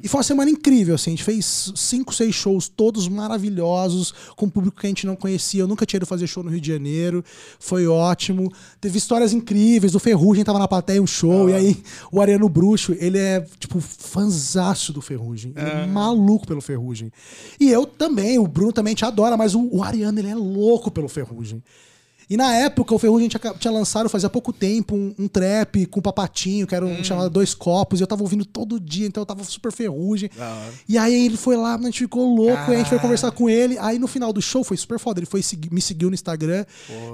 E 0.03 0.09
foi 0.09 0.19
uma 0.19 0.25
semana 0.25 0.51
incrível, 0.51 0.95
assim, 0.95 1.11
a 1.11 1.13
gente 1.13 1.25
fez 1.25 1.73
cinco, 1.75 2.15
seis 2.15 2.35
shows, 2.35 2.69
todos 2.69 3.09
maravilhosos, 3.09 4.13
com 4.37 4.47
um 4.47 4.51
público 4.51 4.81
que 4.81 4.87
a 4.87 4.91
gente 4.91 5.07
não 5.07 5.17
conhecia. 5.17 5.63
Eu 5.63 5.69
nunca 5.69 5.87
tinha 5.87 5.99
ido 5.99 6.07
fazer 6.07 6.27
show 6.27 6.43
no 6.43 6.51
Rio 6.51 6.61
de 6.61 6.69
Janeiro, 6.69 7.25
foi 7.59 7.87
ótimo. 7.87 8.53
Teve 8.81 8.99
histórias 8.99 9.33
incríveis, 9.33 9.95
o 9.95 9.99
Ferrugem 9.99 10.45
tava 10.45 10.59
na 10.59 10.69
plateia 10.69 11.03
um 11.03 11.07
show, 11.07 11.49
e 11.49 11.55
aí 11.55 11.83
o 12.13 12.21
Ariano 12.21 12.49
Bruxo, 12.49 12.95
ele 12.99 13.19
é, 13.19 13.41
tipo, 13.59 13.81
fanzaço 13.81 14.93
do 14.93 15.01
Ferrugem. 15.01 15.53
Ele 15.57 15.71
é 15.71 15.87
maluco 15.87 16.47
pelo 16.47 16.61
Ferrugem. 16.61 17.11
E 17.59 17.71
eu 17.71 17.87
também, 17.87 18.39
o 18.39 18.47
Bruno 18.47 18.73
também 18.73 18.95
te 18.95 19.05
adora, 19.05 19.37
mas 19.37 19.55
o, 19.55 19.69
o 19.73 19.83
Ariano, 19.83 20.19
ele 20.19 20.29
é 20.29 20.35
louco 20.35 20.91
pelo 20.91 21.09
Ferrugem. 21.09 21.63
E 22.31 22.37
na 22.37 22.55
época, 22.55 22.95
o 22.95 22.99
Ferrugem 22.99 23.29
tinha, 23.29 23.55
tinha 23.59 23.73
lançado 23.73 24.09
fazia 24.09 24.29
pouco 24.29 24.53
tempo 24.53 24.95
um, 24.95 25.15
um 25.19 25.29
trap 25.29 25.87
com 25.87 26.01
Papatinho, 26.01 26.67
que 26.67 26.75
era 26.75 26.85
um 26.85 27.03
chamado 27.03 27.31
Dois 27.31 27.55
Copos, 27.55 28.01
e 28.01 28.03
eu 28.03 28.07
tava 28.07 28.23
ouvindo 28.23 28.45
todo 28.45 28.79
dia, 28.79 29.07
então 29.07 29.23
eu 29.23 29.27
tava 29.27 29.45
super 29.45 29.73
ferrugem. 29.73 30.31
Hora. 30.39 30.69
E 30.89 30.99
aí 30.99 31.27
ele 31.27 31.37
foi 31.37 31.57
lá, 31.57 31.75
a 31.75 31.83
gente 31.83 32.01
ficou 32.01 32.35
louco, 32.35 32.71
e 32.71 32.75
a 32.75 32.79
gente 32.79 32.89
foi 32.89 32.99
conversar 32.99 33.31
com 33.31 33.49
ele. 33.49 33.79
Aí 33.79 33.99
no 33.99 34.07
final 34.07 34.33
do 34.33 34.43
show 34.43 34.63
foi 34.63 34.77
super 34.77 34.99
foda. 34.99 35.21
Ele 35.21 35.27
foi 35.27 35.43
me 35.71 35.81
seguiu 35.81 36.09
no 36.09 36.15
Instagram, 36.15 36.65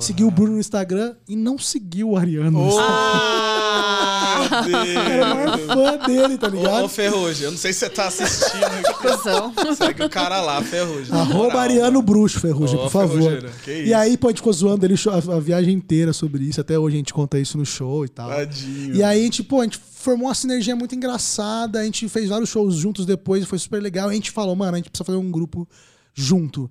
seguiu 0.01 0.28
o 0.28 0.31
Bruno 0.31 0.53
no 0.53 0.61
Instagram 0.61 1.15
e 1.28 1.36
não 1.36 1.59
seguiu 1.59 2.11
o 2.11 2.16
Ariano. 2.16 2.51
no 2.51 2.70
Oh, 4.24 4.68
meu 4.68 4.78
Era 4.78 5.24
o 5.24 5.28
maior 5.36 5.56
Deus. 5.56 5.72
fã 5.72 6.06
dele, 6.06 6.38
tá 6.38 6.46
Ô, 6.46 6.51
ligado? 6.51 6.84
ô, 6.84 6.88
Ferrugem, 6.88 7.44
eu 7.44 7.51
não 7.51 7.59
sei 7.59 7.72
se 7.72 7.80
você 7.80 7.90
tá 7.90 8.06
assistindo 8.06 8.64
aqui. 8.64 8.94
Cusão. 8.94 9.52
Segue 9.76 10.02
o 10.05 10.09
cara 10.10 10.40
lá, 10.40 10.62
Ferrugem. 10.62 11.14
Arroba 11.14 11.42
moral, 11.44 11.59
Ariano 11.59 11.84
mano. 11.92 12.02
Bruxo, 12.02 12.40
Ferrugem, 12.40 12.76
Ô, 12.76 12.82
por 12.82 12.90
favor. 12.90 13.44
E 13.66 13.92
aí, 13.92 14.16
pô, 14.16 14.28
a 14.28 14.30
gente 14.30 14.38
ficou 14.38 14.52
zoando 14.52 14.84
ele 14.86 14.94
a, 14.94 15.34
a 15.36 15.40
viagem 15.40 15.74
inteira 15.74 16.12
sobre 16.12 16.44
isso. 16.44 16.60
Até 16.60 16.78
hoje 16.78 16.96
a 16.96 16.98
gente 16.98 17.12
conta 17.14 17.38
isso 17.38 17.59
no 17.59 17.66
show 17.66 18.05
e 18.05 18.09
tal. 18.09 18.28
Tadinho. 18.30 18.94
E 18.96 19.02
aí, 19.02 19.20
a 19.20 19.24
gente, 19.24 19.42
pô, 19.42 19.60
a 19.60 19.64
gente 19.64 19.78
formou 19.78 20.28
uma 20.28 20.34
sinergia 20.34 20.74
muito 20.74 20.94
engraçada. 20.94 21.80
A 21.80 21.84
gente 21.84 22.09
fez 22.09 22.28
vários 22.28 22.48
shows 22.48 22.74
juntos 22.76 23.06
depois, 23.06 23.44
foi 23.46 23.59
super 23.59 23.82
legal. 23.82 24.09
A 24.09 24.14
gente 24.14 24.30
falou, 24.30 24.55
mano, 24.56 24.74
a 24.74 24.76
gente 24.76 24.90
precisa 24.90 25.05
fazer 25.05 25.18
um 25.18 25.30
grupo 25.30 25.68
junto. 26.14 26.70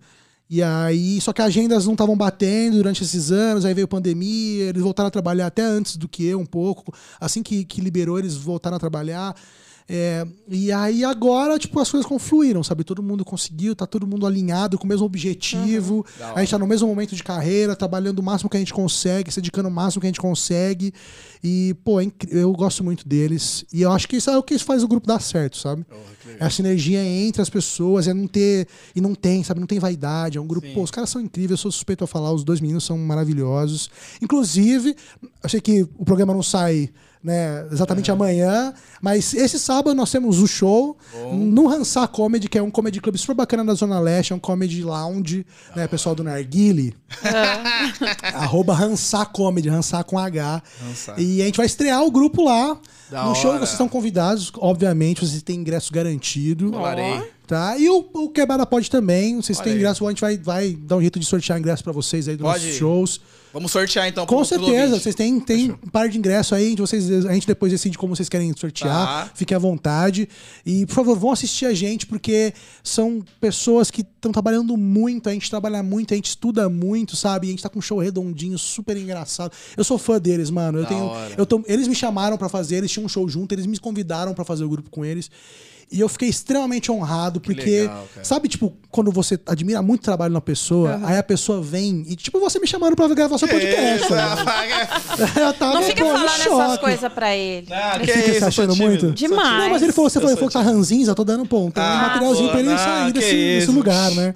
E 0.53 0.61
aí, 0.61 1.19
só 1.19 1.33
que 1.33 1.41
agendas 1.41 1.87
não 1.87 1.93
estavam 1.93 2.15
batendo 2.15 2.77
durante 2.77 3.01
esses 3.01 3.31
anos, 3.31 3.65
aí 3.65 3.73
veio 3.73 3.87
pandemia, 3.87 4.65
eles 4.65 4.83
voltaram 4.83 5.07
a 5.07 5.09
trabalhar 5.09 5.47
até 5.47 5.63
antes 5.63 5.97
do 5.97 6.07
que 6.07 6.23
eu, 6.23 6.39
um 6.39 6.45
pouco. 6.45 6.93
Assim 7.19 7.41
que, 7.41 7.65
que 7.65 7.81
liberou, 7.81 8.19
eles 8.19 8.35
voltaram 8.35 8.77
a 8.77 8.79
trabalhar. 8.79 9.35
É, 9.87 10.25
e 10.47 10.71
aí 10.71 11.03
agora, 11.03 11.59
tipo, 11.59 11.79
as 11.79 11.91
coisas 11.91 12.07
confluíram, 12.07 12.63
sabe? 12.63 12.83
Todo 12.83 13.03
mundo 13.03 13.25
conseguiu, 13.25 13.75
tá 13.75 13.85
todo 13.85 14.07
mundo 14.07 14.25
alinhado 14.25 14.77
com 14.77 14.85
o 14.85 14.87
mesmo 14.87 15.05
objetivo. 15.05 16.05
Da 16.17 16.33
A 16.33 16.39
gente 16.39 16.51
tá 16.51 16.57
no 16.57 16.67
mesmo 16.67 16.87
momento 16.87 17.15
de 17.15 17.23
carreira, 17.23 17.75
trabalhando 17.75 18.19
o 18.19 18.23
máximo 18.23 18.49
que 18.49 18.57
a 18.57 18.59
gente 18.59 18.73
consegue, 18.73 19.31
se 19.31 19.41
dedicando 19.41 19.67
o 19.69 19.71
máximo 19.71 20.01
que 20.01 20.07
a 20.07 20.09
gente 20.09 20.21
consegue. 20.21 20.93
E, 21.43 21.75
pô, 21.83 21.99
é 21.99 22.09
eu 22.29 22.53
gosto 22.53 22.83
muito 22.83 23.07
deles. 23.07 23.65
E 23.73 23.81
eu 23.81 23.91
acho 23.91 24.07
que 24.07 24.15
isso 24.15 24.29
é 24.29 24.37
o 24.37 24.43
que 24.43 24.57
faz 24.57 24.83
o 24.83 24.87
grupo 24.87 25.05
dar 25.05 25.19
certo, 25.19 25.57
sabe? 25.57 25.85
Que 26.23 26.41
É 26.41 26.45
a 26.45 26.49
sinergia 26.49 27.03
entre 27.03 27.41
as 27.41 27.49
pessoas, 27.49 28.07
é 28.07 28.13
não 28.13 28.27
ter. 28.27 28.67
E 28.95 29.01
não 29.01 29.13
tem, 29.13 29.43
sabe? 29.43 29.59
Não 29.59 29.67
tem 29.67 29.79
vaidade. 29.79 30.37
É 30.37 30.41
um 30.41 30.47
grupo. 30.47 30.65
Sim. 30.65 30.73
Pô, 30.73 30.83
os 30.83 30.91
caras 30.91 31.09
são 31.09 31.21
incríveis, 31.21 31.51
eu 31.51 31.57
sou 31.57 31.71
suspeito 31.71 32.03
a 32.03 32.07
falar, 32.07 32.31
os 32.31 32.45
dois 32.45 32.61
meninos 32.61 32.85
são 32.85 32.97
maravilhosos. 32.97 33.89
Inclusive, 34.21 34.95
sei 35.47 35.59
que 35.59 35.81
o 35.97 36.05
programa 36.05 36.33
não 36.33 36.43
sai. 36.43 36.89
Né, 37.23 37.65
exatamente 37.71 38.11
É. 38.11 38.13
amanhã, 38.13 38.73
mas 39.01 39.33
esse 39.33 39.57
sábado 39.57 39.95
nós 39.95 40.11
temos 40.11 40.39
o 40.41 40.47
show 40.47 40.97
no 41.31 41.69
Hansar 41.69 42.05
Comedy, 42.09 42.49
que 42.49 42.57
é 42.57 42.61
um 42.61 42.69
comedy 42.69 42.99
club 42.99 43.15
super 43.15 43.33
bacana 43.33 43.63
da 43.63 43.73
Zona 43.73 43.97
Leste, 43.97 44.33
é 44.33 44.35
um 44.35 44.39
comedy 44.39 44.83
lounge, 44.83 45.45
né, 45.73 45.87
pessoal 45.87 46.13
do 46.15 46.21
Narguile. 46.21 46.93
Arroba 48.33 48.73
Hansar 48.73 49.31
Comedy, 49.31 49.69
Hansar 49.69 50.03
com 50.03 50.17
H. 50.17 50.61
Hansar. 50.89 51.19
E 51.19 51.41
a 51.41 51.45
gente 51.45 51.57
vai 51.57 51.65
estrear 51.65 52.03
o 52.03 52.11
grupo 52.11 52.43
lá. 52.43 52.77
Da 53.09 53.25
no 53.25 53.35
show 53.35 53.51
hora. 53.51 53.59
vocês 53.59 53.71
estão 53.71 53.87
convidados, 53.87 54.51
obviamente, 54.57 55.25
vocês 55.25 55.41
têm 55.41 55.57
ingresso 55.59 55.93
garantido. 55.93 56.71
Colarei. 56.71 57.21
Tá? 57.47 57.77
E 57.77 57.89
o, 57.89 58.05
o 58.13 58.29
Quebrada 58.29 58.65
pode 58.65 58.89
também. 58.89 59.35
Vocês 59.41 59.57
Olha 59.59 59.65
têm 59.65 59.75
ingresso, 59.75 60.05
a 60.05 60.09
gente 60.09 60.21
vai, 60.21 60.37
vai 60.37 60.73
dar 60.73 60.97
um 60.97 61.01
jeito 61.01 61.19
de 61.19 61.25
sortear 61.25 61.59
ingresso 61.59 61.83
pra 61.83 61.93
vocês 61.93 62.27
aí 62.27 62.35
dos 62.35 62.45
Pode. 62.45 62.63
nossos 62.65 62.77
shows. 62.77 63.21
Vamos 63.53 63.71
sortear 63.71 64.07
então. 64.07 64.25
Com 64.25 64.37
pro- 64.37 64.45
certeza, 64.45 64.99
vocês 64.99 65.13
têm, 65.13 65.39
têm 65.39 65.71
um 65.71 65.89
par 65.89 66.09
de 66.09 66.17
ingresso 66.17 66.55
aí, 66.55 66.75
vocês, 66.75 67.23
a 67.25 67.33
gente 67.33 67.45
depois 67.45 67.71
decide 67.71 67.97
como 67.99 68.15
vocês 68.15 68.27
querem 68.27 68.51
sortear. 68.57 69.25
Tá. 69.27 69.31
Fiquem 69.35 69.55
à 69.55 69.59
vontade. 69.59 70.27
E, 70.65 70.85
por 70.87 70.95
favor, 70.95 71.17
vão 71.19 71.31
assistir 71.31 71.67
a 71.67 71.73
gente, 71.73 72.07
porque 72.07 72.51
são 72.83 73.23
pessoas 73.39 73.91
que 73.91 74.01
estão 74.01 74.31
trabalhando 74.31 74.75
muito, 74.75 75.29
a 75.29 75.33
gente 75.33 75.49
trabalha 75.49 75.83
muito, 75.83 76.13
a 76.13 76.15
gente 76.15 76.29
estuda 76.29 76.67
muito, 76.67 77.15
sabe? 77.15 77.45
E 77.45 77.49
a 77.49 77.51
gente 77.51 77.61
tá 77.61 77.69
com 77.69 77.77
um 77.77 77.81
show 77.81 77.99
redondinho, 77.99 78.57
super 78.57 78.97
engraçado. 78.97 79.51
Eu 79.77 79.83
sou 79.83 79.99
fã 79.99 80.19
deles, 80.19 80.49
mano. 80.49 80.79
Eu 80.79 80.83
Da 80.83 80.89
tenho. 80.89 81.03
hora. 81.03 81.35
Eu 81.37 81.45
tô- 81.45 81.63
eles 81.67 81.87
me 81.87 81.93
chamaram 81.93 82.37
pra 82.37 82.49
fazer, 82.49 82.77
eles 82.77 82.89
tinham 82.91 83.05
um 83.05 83.09
show 83.09 83.29
junto, 83.29 83.53
eles 83.53 83.67
me 83.67 83.77
convidaram 83.77 84.33
pra 84.33 84.43
fazer 84.43 84.63
o 84.63 84.69
grupo 84.69 84.89
com 84.89 85.05
eles. 85.05 85.29
E 85.91 85.99
eu 85.99 86.09
fiquei 86.09 86.27
extremamente 86.29 86.91
honrado, 86.91 87.39
porque, 87.39 87.81
legal, 87.81 88.07
sabe, 88.23 88.47
tipo, 88.47 88.73
quando 88.89 89.11
você 89.11 89.39
admira 89.45 89.81
muito 89.81 90.01
o 90.01 90.03
trabalho 90.03 90.33
na 90.33 90.41
pessoa, 90.41 90.99
aí 91.03 91.17
a 91.17 91.23
pessoa 91.23 91.61
vem 91.61 92.03
e, 92.07 92.15
tipo, 92.15 92.39
você 92.39 92.59
me 92.59 92.67
chamando 92.67 92.95
pra 92.95 93.07
gravar 93.09 93.37
seu 93.37 93.47
podcast. 93.47 94.03
Isso, 94.03 94.09
ligado? 94.09 94.37
rapaz. 94.45 94.71
Eu 95.37 95.53
tava, 95.53 95.73
Não 95.75 95.83
fica 95.83 96.03
pô, 96.03 96.11
falando 96.11 96.25
essas 96.29 96.77
coisas 96.79 97.13
pra 97.13 97.35
ele. 97.35 97.67
Ah, 97.71 97.99
que 97.99 98.07
Fica 98.07 98.21
se 98.23 98.31
isso, 98.37 98.45
achando 98.45 98.75
muito? 98.75 99.11
Demais. 99.11 99.63
Não, 99.63 99.69
mas 99.69 99.81
ele 99.81 99.91
falou, 99.91 100.09
você 100.09 100.19
falou, 100.19 100.35
falou 100.35 100.49
que 100.49 100.53
tá 100.53 100.61
ranzinza, 100.61 101.13
tô 101.15 101.23
dando 101.23 101.45
tem 101.71 101.83
um 101.83 101.85
Ah, 101.85 102.07
materialzinho 102.07 102.47
pô, 102.47 102.51
pra 102.51 102.59
ele 102.59 102.69
não, 102.69 102.77
sair 102.77 103.11
desse, 103.11 103.31
desse 103.31 103.71
lugar, 103.71 104.11
né? 104.11 104.33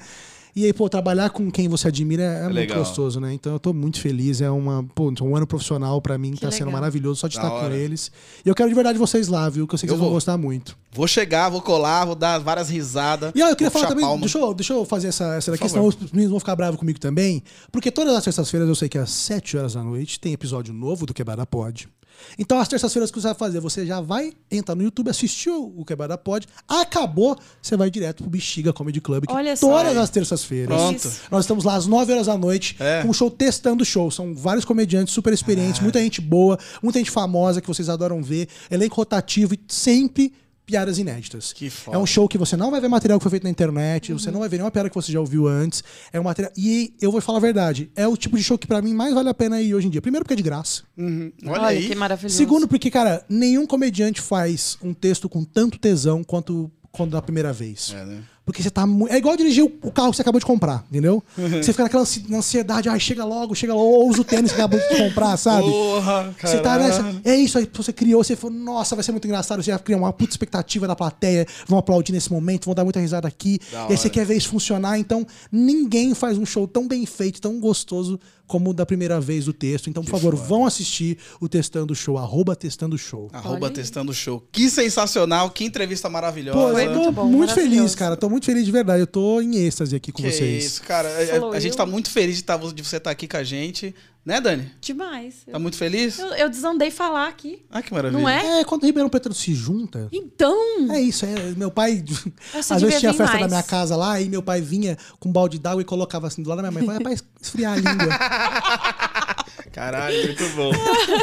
E 0.59 0.65
aí, 0.65 0.73
pô, 0.73 0.89
trabalhar 0.89 1.29
com 1.29 1.51
quem 1.51 1.67
você 1.67 1.87
admira 1.87 2.23
é, 2.23 2.43
muito 2.45 2.55
legal. 2.55 2.79
gostoso, 2.79 3.19
né? 3.19 3.31
Então 3.31 3.53
eu 3.53 3.59
tô 3.59 3.73
muito 3.73 4.01
feliz. 4.01 4.41
É 4.41 4.49
uma, 4.49 4.83
pô, 4.95 5.13
um 5.21 5.35
ano 5.35 5.45
profissional 5.45 6.01
pra 6.01 6.17
mim, 6.17 6.33
tá 6.33 6.49
sendo 6.49 6.65
legal. 6.65 6.81
maravilhoso 6.81 7.19
só 7.19 7.27
de 7.27 7.35
Da 7.35 7.43
estar 7.43 7.59
com 7.59 7.65
hora. 7.65 7.75
eles. 7.75 8.11
E 8.43 8.49
eu 8.49 8.55
quero 8.55 8.67
de 8.67 8.73
verdade 8.73 8.97
vocês 8.97 9.27
lá, 9.27 9.47
viu? 9.49 9.67
Que 9.67 9.75
eu 9.75 9.77
sei 9.77 9.85
que 9.87 9.91
Eu 9.93 9.97
vocês 9.97 9.99
vão 9.99 10.09
vou. 10.09 10.15
gostar 10.15 10.35
muito. 10.35 10.75
Vou 10.91 11.07
chegar, 11.07 11.49
vou 11.49 11.61
colar, 11.61 12.05
vou 12.05 12.15
dar 12.15 12.39
várias 12.39 12.69
risadas. 12.69 13.31
E 13.35 13.43
ó, 13.43 13.49
eu 13.49 13.55
queria 13.55 13.69
falar 13.69 13.85
também, 13.89 14.03
palma. 14.03 14.19
deixa 14.21 14.39
eu, 14.39 14.53
deixa 14.55 14.73
eu 14.73 14.83
fazer 14.83 15.09
essa, 15.09 15.35
essa 15.35 15.51
daqui, 15.51 15.69
senão 15.69 15.85
os 15.85 15.95
meninos 16.11 16.31
vão 16.31 16.39
ficar 16.39 16.55
bravos 16.55 16.79
comigo 16.79 16.99
também. 16.99 17.43
Porque 17.71 17.91
todas 17.91 18.15
as 18.15 18.23
terças-feiras 18.23 18.67
eu 18.67 18.73
sei 18.73 18.89
que 18.89 18.97
às 18.97 19.11
7 19.11 19.57
horas 19.57 19.75
da 19.75 19.83
noite 19.83 20.19
tem 20.19 20.33
episódio 20.33 20.73
novo 20.73 21.05
do 21.05 21.13
Quebrada 21.13 21.45
Pod. 21.45 21.87
Então, 22.37 22.59
as 22.59 22.67
terças-feiras 22.67 23.09
que 23.11 23.19
você 23.19 23.27
vai 23.27 23.35
fazer, 23.35 23.59
você 23.59 23.85
já 23.85 23.99
vai 24.01 24.33
entrar 24.51 24.75
no 24.75 24.83
YouTube, 24.83 25.09
assistir 25.09 25.49
o 25.49 25.83
Quebrada 25.85 26.17
Pod. 26.17 26.47
Acabou, 26.67 27.37
você 27.61 27.75
vai 27.77 27.89
direto 27.89 28.23
pro 28.23 28.29
Bexiga 28.29 28.71
Comedy 28.73 29.01
Club, 29.01 29.25
que 29.25 29.33
Olha 29.33 29.55
só. 29.55 29.67
todas 29.67 29.97
as 29.97 30.09
terças-feiras. 30.09 30.67
Pronto. 30.75 31.11
Nós 31.31 31.43
estamos 31.45 31.63
lá 31.63 31.75
às 31.75 31.85
9 31.87 32.11
horas 32.13 32.27
da 32.27 32.37
noite, 32.37 32.75
É. 32.79 33.01
com 33.01 33.09
um 33.09 33.13
show 33.13 33.29
testando 33.29 33.83
o 33.83 33.85
show. 33.85 34.09
São 34.11 34.35
vários 34.35 34.65
comediantes 34.65 35.13
super 35.13 35.33
experientes, 35.33 35.81
muita 35.81 35.99
gente 35.99 36.21
boa, 36.21 36.57
muita 36.81 36.99
gente 36.99 37.11
famosa 37.11 37.61
que 37.61 37.67
vocês 37.67 37.89
adoram 37.89 38.21
ver, 38.21 38.47
elenco 38.69 38.95
rotativo 38.95 39.53
e 39.53 39.59
sempre 39.67 40.33
piadas 40.67 40.99
inéditas. 40.99 41.53
Que 41.53 41.69
foda. 41.69 41.97
É 41.97 41.99
um 41.99 42.05
show 42.05 42.27
que 42.27 42.37
você 42.37 42.57
não 42.57 42.69
vai 42.69 42.81
ver 42.81 42.89
material 42.89 43.17
que 43.17 43.23
foi 43.23 43.31
feito 43.31 43.45
na 43.45 43.49
internet, 43.49 44.11
você 44.11 44.29
não 44.29 44.41
vai 44.41 44.49
ver 44.49 44.57
nenhuma 44.57 44.69
piada 44.69 44.89
que 44.89 44.95
você 44.95 45.11
já 45.11 45.19
ouviu 45.19 45.47
antes. 45.47 45.81
É 46.11 46.19
um 46.19 46.23
material. 46.23 46.51
E 46.57 46.93
eu 47.01 47.09
vou 47.09 47.21
falar 47.21 47.37
a 47.37 47.41
verdade, 47.41 47.89
é 47.95 48.05
o 48.05 48.17
tipo 48.17 48.37
de 48.37 48.43
show 48.43 48.57
que 48.57 48.67
pra 48.67 48.81
mim 48.81 48.93
mais 48.93 49.13
vale 49.13 49.29
a 49.29 49.33
pena 49.33 49.61
ir 49.61 49.73
hoje 49.73 49.87
em 49.87 49.89
dia. 49.89 50.01
Primeiro 50.01 50.25
porque 50.25 50.33
é 50.33 50.37
de 50.37 50.43
graça. 50.43 50.83
Uhum. 50.97 51.31
Olha, 51.45 51.51
Olha, 51.53 51.67
aí. 51.67 51.87
que 51.87 51.95
maravilhoso. 51.95 52.35
Segundo, 52.35 52.67
porque, 52.67 52.91
cara, 52.91 53.23
nenhum 53.29 53.65
comediante 53.65 54.19
faz 54.19 54.77
um 54.83 54.93
texto 54.93 55.29
com 55.29 55.43
tanto 55.45 55.79
tesão 55.79 56.21
quanto 56.23 56.69
quando 56.91 57.11
da 57.11 57.21
primeira 57.21 57.53
vez. 57.53 57.93
É, 57.95 58.05
né? 58.05 58.23
Porque 58.47 58.63
você 58.63 58.69
tá. 58.69 58.85
mu- 58.87 59.09
É 59.09 59.17
igual 59.17 59.35
dirigir 59.35 59.61
o 59.65 59.91
carro 59.91 60.09
que 60.11 60.15
você 60.15 60.21
acabou 60.21 60.39
de 60.39 60.45
comprar, 60.45 60.85
entendeu? 60.89 61.21
Você 61.35 61.73
fica 61.73 61.83
naquela 61.83 62.03
ansi- 62.03 62.23
na 62.29 62.37
ansiedade, 62.37 62.87
ai, 62.87 62.97
chega 62.97 63.25
logo, 63.25 63.53
chega 63.53 63.73
logo, 63.73 63.85
ou 63.89 64.09
usa 64.09 64.21
o 64.21 64.23
tênis 64.23 64.53
que 64.53 64.57
acabou 64.61 64.79
de 64.79 64.97
comprar, 64.97 65.35
sabe? 65.35 65.67
Porra, 65.69 66.33
Você 66.41 66.59
tá 66.61 66.79
nessa. 66.79 67.03
É 67.25 67.35
isso 67.35 67.57
aí, 67.57 67.69
você 67.73 67.91
criou, 67.91 68.23
você 68.23 68.37
falou, 68.37 68.55
nossa, 68.57 68.95
vai 68.95 69.03
ser 69.03 69.11
muito 69.11 69.25
engraçado. 69.27 69.61
Você 69.61 69.69
já 69.71 69.77
criou 69.77 69.99
uma 69.99 70.13
puta 70.13 70.31
expectativa 70.31 70.87
da 70.87 70.95
plateia, 70.95 71.45
vão 71.67 71.77
aplaudir 71.77 72.13
nesse 72.13 72.31
momento, 72.31 72.65
vão 72.67 72.73
dar 72.73 72.85
muita 72.85 73.01
risada 73.01 73.27
aqui. 73.27 73.59
Da 73.69 73.87
e 73.89 73.91
aí 73.91 73.97
você 73.97 74.09
quer 74.09 74.25
ver 74.25 74.37
isso 74.37 74.47
funcionar. 74.47 74.97
Então, 74.97 75.27
ninguém 75.51 76.13
faz 76.13 76.37
um 76.37 76.45
show 76.45 76.65
tão 76.67 76.87
bem 76.87 77.05
feito, 77.05 77.41
tão 77.41 77.59
gostoso 77.59 78.17
como 78.45 78.69
o 78.69 78.73
da 78.73 78.85
primeira 78.85 79.19
vez 79.19 79.43
do 79.43 79.51
texto. 79.51 79.89
Então, 79.89 80.01
por 80.01 80.11
favor, 80.11 80.33
vão 80.33 80.65
assistir 80.65 81.17
o 81.41 81.49
Testando 81.49 81.93
Show, 81.93 82.17
arroba 82.17 82.55
Testando 82.55 82.97
Show. 82.97 83.29
Arroba 83.33 83.69
testando 83.69 84.13
show. 84.13 84.41
Que 84.53 84.69
sensacional, 84.69 85.49
que 85.49 85.65
entrevista 85.65 86.09
maravilhosa. 86.09 86.57
Pô, 86.57 86.79
eu 86.79 86.93
tô 86.93 86.99
muito 86.99 87.11
bom, 87.11 87.25
muito 87.25 87.53
feliz, 87.53 87.93
cara. 87.93 88.15
Tô 88.15 88.29
muito 88.29 88.36
feliz 88.45 88.65
de 88.65 88.71
verdade. 88.71 88.99
Eu 89.01 89.07
tô 89.07 89.41
em 89.41 89.55
êxtase 89.57 89.95
aqui 89.95 90.11
com 90.11 90.21
que 90.21 90.31
vocês. 90.31 90.63
isso, 90.65 90.83
cara. 90.83 91.07
A- 91.09 91.25
Falou 91.27 91.53
A, 91.53 91.57
a 91.57 91.59
gente 91.59 91.71
eu. 91.71 91.77
tá 91.77 91.85
muito 91.85 92.09
feliz 92.09 92.35
de, 92.37 92.43
tá- 92.43 92.57
de 92.57 92.83
você 92.83 92.97
estar 92.97 93.11
aqui 93.11 93.27
com 93.27 93.37
a 93.37 93.43
gente. 93.43 93.93
Né, 94.25 94.41
Dani? 94.41 94.69
Demais. 94.81 95.35
Tá 95.49 95.57
muito 95.57 95.77
feliz? 95.77 96.19
Eu, 96.19 96.27
eu 96.33 96.49
desandei 96.49 96.91
falar 96.91 97.29
aqui. 97.29 97.63
Ah, 97.71 97.81
que 97.81 97.93
maravilha. 97.93 98.19
Não 98.21 98.27
é? 98.27 98.59
É, 98.59 98.63
quando 98.65 98.83
o 98.83 98.85
Ribeirão 98.85 99.07
Preto 99.09 99.33
se 99.33 99.53
junta. 99.55 100.09
Então. 100.11 100.53
É 100.91 100.99
isso, 100.99 101.25
é. 101.25 101.33
Meu 101.55 101.71
pai. 101.71 102.03
Eu 102.53 102.59
Às 102.59 102.81
vezes 102.81 102.99
tinha 102.99 103.13
festa 103.13 103.37
mais. 103.37 103.41
na 103.41 103.47
minha 103.47 103.63
casa 103.63 103.95
lá 103.95 104.19
e 104.19 104.27
meu 104.27 104.43
pai 104.43 104.59
vinha 104.59 104.97
com 105.17 105.29
um 105.29 105.31
balde 105.31 105.57
d'água 105.57 105.81
e 105.81 105.85
colocava 105.85 106.27
assim 106.27 106.43
do 106.43 106.49
lado 106.49 106.61
da 106.61 106.69
minha 106.69 106.73
mãe. 106.73 106.85
Falei, 106.85 106.99
é 106.99 107.03
pra 107.03 107.25
esfriar 107.41 107.71
a 107.73 107.75
língua. 107.77 108.09
Caralho, 109.71 110.23
muito 110.25 110.49
bom. 110.55 110.71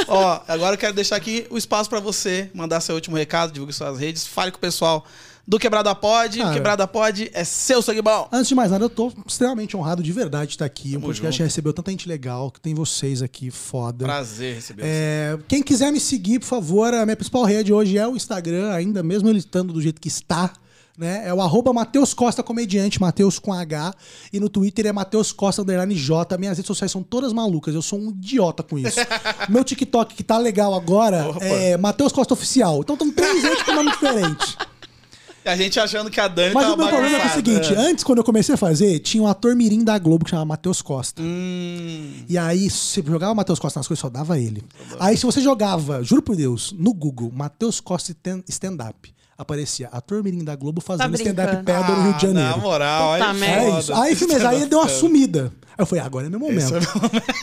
Ó, 0.09 0.41
agora 0.49 0.75
eu 0.75 0.79
quero 0.79 0.95
deixar 0.95 1.17
aqui 1.17 1.47
o 1.51 1.59
espaço 1.59 1.91
pra 1.91 2.01
você 2.01 2.51
mandar 2.55 2.81
seu 2.81 2.95
último 2.95 3.17
recado, 3.17 3.53
divulgue 3.53 3.73
suas 3.73 3.99
redes, 3.99 4.27
fale 4.27 4.51
com 4.51 4.59
o 4.59 4.61
pessoal 4.61 5.05
do 5.47 5.59
Quebrada 5.59 5.95
Pod. 5.95 6.39
Cara. 6.39 6.55
Quebrada 6.55 6.87
Pod 6.87 7.31
é 7.33 7.45
seu 7.45 7.83
sangue 7.83 8.03
bom. 8.03 8.29
Antes 8.33 8.49
de 8.49 8.55
mais 8.55 8.71
nada, 8.71 8.85
eu 8.85 8.91
tô 8.91 9.13
extremamente 9.27 9.77
honrado 9.77 10.03
de 10.03 10.13
verdade 10.13 10.49
de 10.49 10.55
estar 10.55 10.65
aqui. 10.65 10.91
Um 10.91 10.93
Tamo 10.93 11.07
podcast 11.07 11.39
junto. 11.39 11.47
recebeu 11.47 11.73
tanta 11.73 11.91
gente 11.91 12.09
legal, 12.09 12.51
que 12.51 12.61
tem 12.61 12.75
vocês 12.75 13.23
aqui, 13.23 13.51
foda. 13.51 14.05
Prazer 14.05 14.57
receber. 14.57 14.83
É, 14.85 15.39
quem 15.47 15.63
quiser 15.63 15.93
me 15.93 16.01
seguir, 16.01 16.39
por 16.41 16.47
favor, 16.47 16.93
a 16.95 17.05
minha 17.05 17.17
principal 17.17 17.45
rede 17.45 17.73
hoje 17.73 17.99
é 17.99 18.07
o 18.07 18.17
Instagram, 18.17 18.73
ainda 18.73 19.03
mesmo 19.03 19.29
ele 19.29 19.39
estando 19.39 19.73
do 19.73 19.81
jeito 19.81 20.01
que 20.01 20.09
está. 20.09 20.53
Né? 20.97 21.27
É 21.27 21.35
o 21.35 21.43
arroba 21.43 21.73
Matheus 21.73 22.15
Costa 22.15 22.41
Comediante, 22.41 23.01
Matheus 23.01 23.41
com 23.41 23.53
H. 23.53 23.93
E 24.33 24.39
no 24.39 24.49
Twitter 24.49 24.87
é 24.87 24.93
Matheus 24.93 25.33
Costa 25.33 25.61
Underline 25.61 25.93
J. 25.93 26.39
Minhas 26.39 26.57
redes 26.57 26.69
sociais 26.69 26.93
são 26.93 27.03
todas 27.03 27.33
malucas. 27.33 27.75
Eu 27.75 27.83
sou 27.83 27.99
um 27.99 28.11
idiota 28.11 28.63
com 28.63 28.79
isso. 28.79 29.01
Meu 29.51 29.65
TikTok, 29.65 30.15
que 30.15 30.23
tá 30.23 30.39
legal 30.39 30.73
agora, 30.73 31.31
Opa. 31.31 31.45
é 31.45 31.77
Matheus 31.77 32.13
Costa 32.13 32.35
Oficial. 32.35 32.79
Então 32.79 32.95
estão 32.95 33.11
três 33.11 33.43
vezes 33.43 33.63
com 33.65 33.73
nome 33.73 33.91
diferente. 33.91 34.57
E 35.45 35.49
a 35.49 35.57
gente 35.57 35.79
achando 35.79 36.11
que 36.11 36.19
a 36.19 36.27
Dani 36.27 36.55
Mas 36.55 36.65
tá 36.67 36.73
o 36.73 36.77
meu 36.77 36.89
problema 36.89 37.19
é, 37.19 37.21
é 37.23 37.27
o 37.27 37.31
seguinte: 37.31 37.75
antes, 37.75 38.03
quando 38.03 38.19
eu 38.19 38.25
comecei 38.25 38.55
a 38.55 38.59
fazer, 38.59 38.99
tinha 39.01 39.23
um 39.23 39.27
ator 39.27 39.55
mirim 39.55 39.85
da 39.85 39.99
Globo 39.99 40.25
que 40.25 40.31
chamava 40.31 40.47
Matheus 40.47 40.81
Costa. 40.81 41.21
Hum, 41.23 42.25
E 42.29 42.39
aí, 42.39 42.71
se 42.71 43.03
você 43.03 43.03
jogava 43.11 43.35
Matheus 43.35 43.59
Costa 43.59 43.79
nas 43.81 43.87
coisas, 43.87 44.01
só 44.01 44.09
dava 44.09 44.39
ele. 44.39 44.63
Aí, 44.99 45.17
se 45.17 45.27
você 45.27 45.41
jogava, 45.43 46.03
juro 46.03 46.23
por 46.23 46.35
Deus, 46.35 46.75
no 46.79 46.95
Google, 46.95 47.31
Matheus 47.31 47.79
Costa 47.79 48.15
stand-up, 48.49 49.15
aparecia 49.37 49.89
ator 49.93 50.23
mirim 50.23 50.43
da 50.43 50.57
Globo 50.57 50.81
fazendo 50.81 51.11
Tá 51.11 51.17
stand-up 51.23 51.57
pedra 51.65 51.89
no 51.95 52.03
Rio 52.05 52.13
de 52.13 52.17
Ah, 52.17 52.29
Janeiro. 52.29 52.51
Na 52.51 52.57
moral, 52.57 53.13
Puta 53.13 53.31
aí. 53.31 53.43
É 53.43 53.65
foda. 53.67 53.81
isso. 53.81 53.95
Aí, 53.95 54.15
firmeza, 54.17 54.49
aí 54.49 54.57
ele 54.63 54.67
deu 54.67 54.79
uma 54.79 54.89
sumida. 54.89 55.53
Aí 55.69 55.75
eu 55.83 55.87
falei, 55.87 56.03
ah, 56.03 56.07
agora 56.07 56.27
é 56.27 56.31
meu 56.31 56.41
momento. 56.41 56.59
Esse 56.59 56.75
é 56.75 56.81
meu 56.81 56.89
momento. 56.95 57.35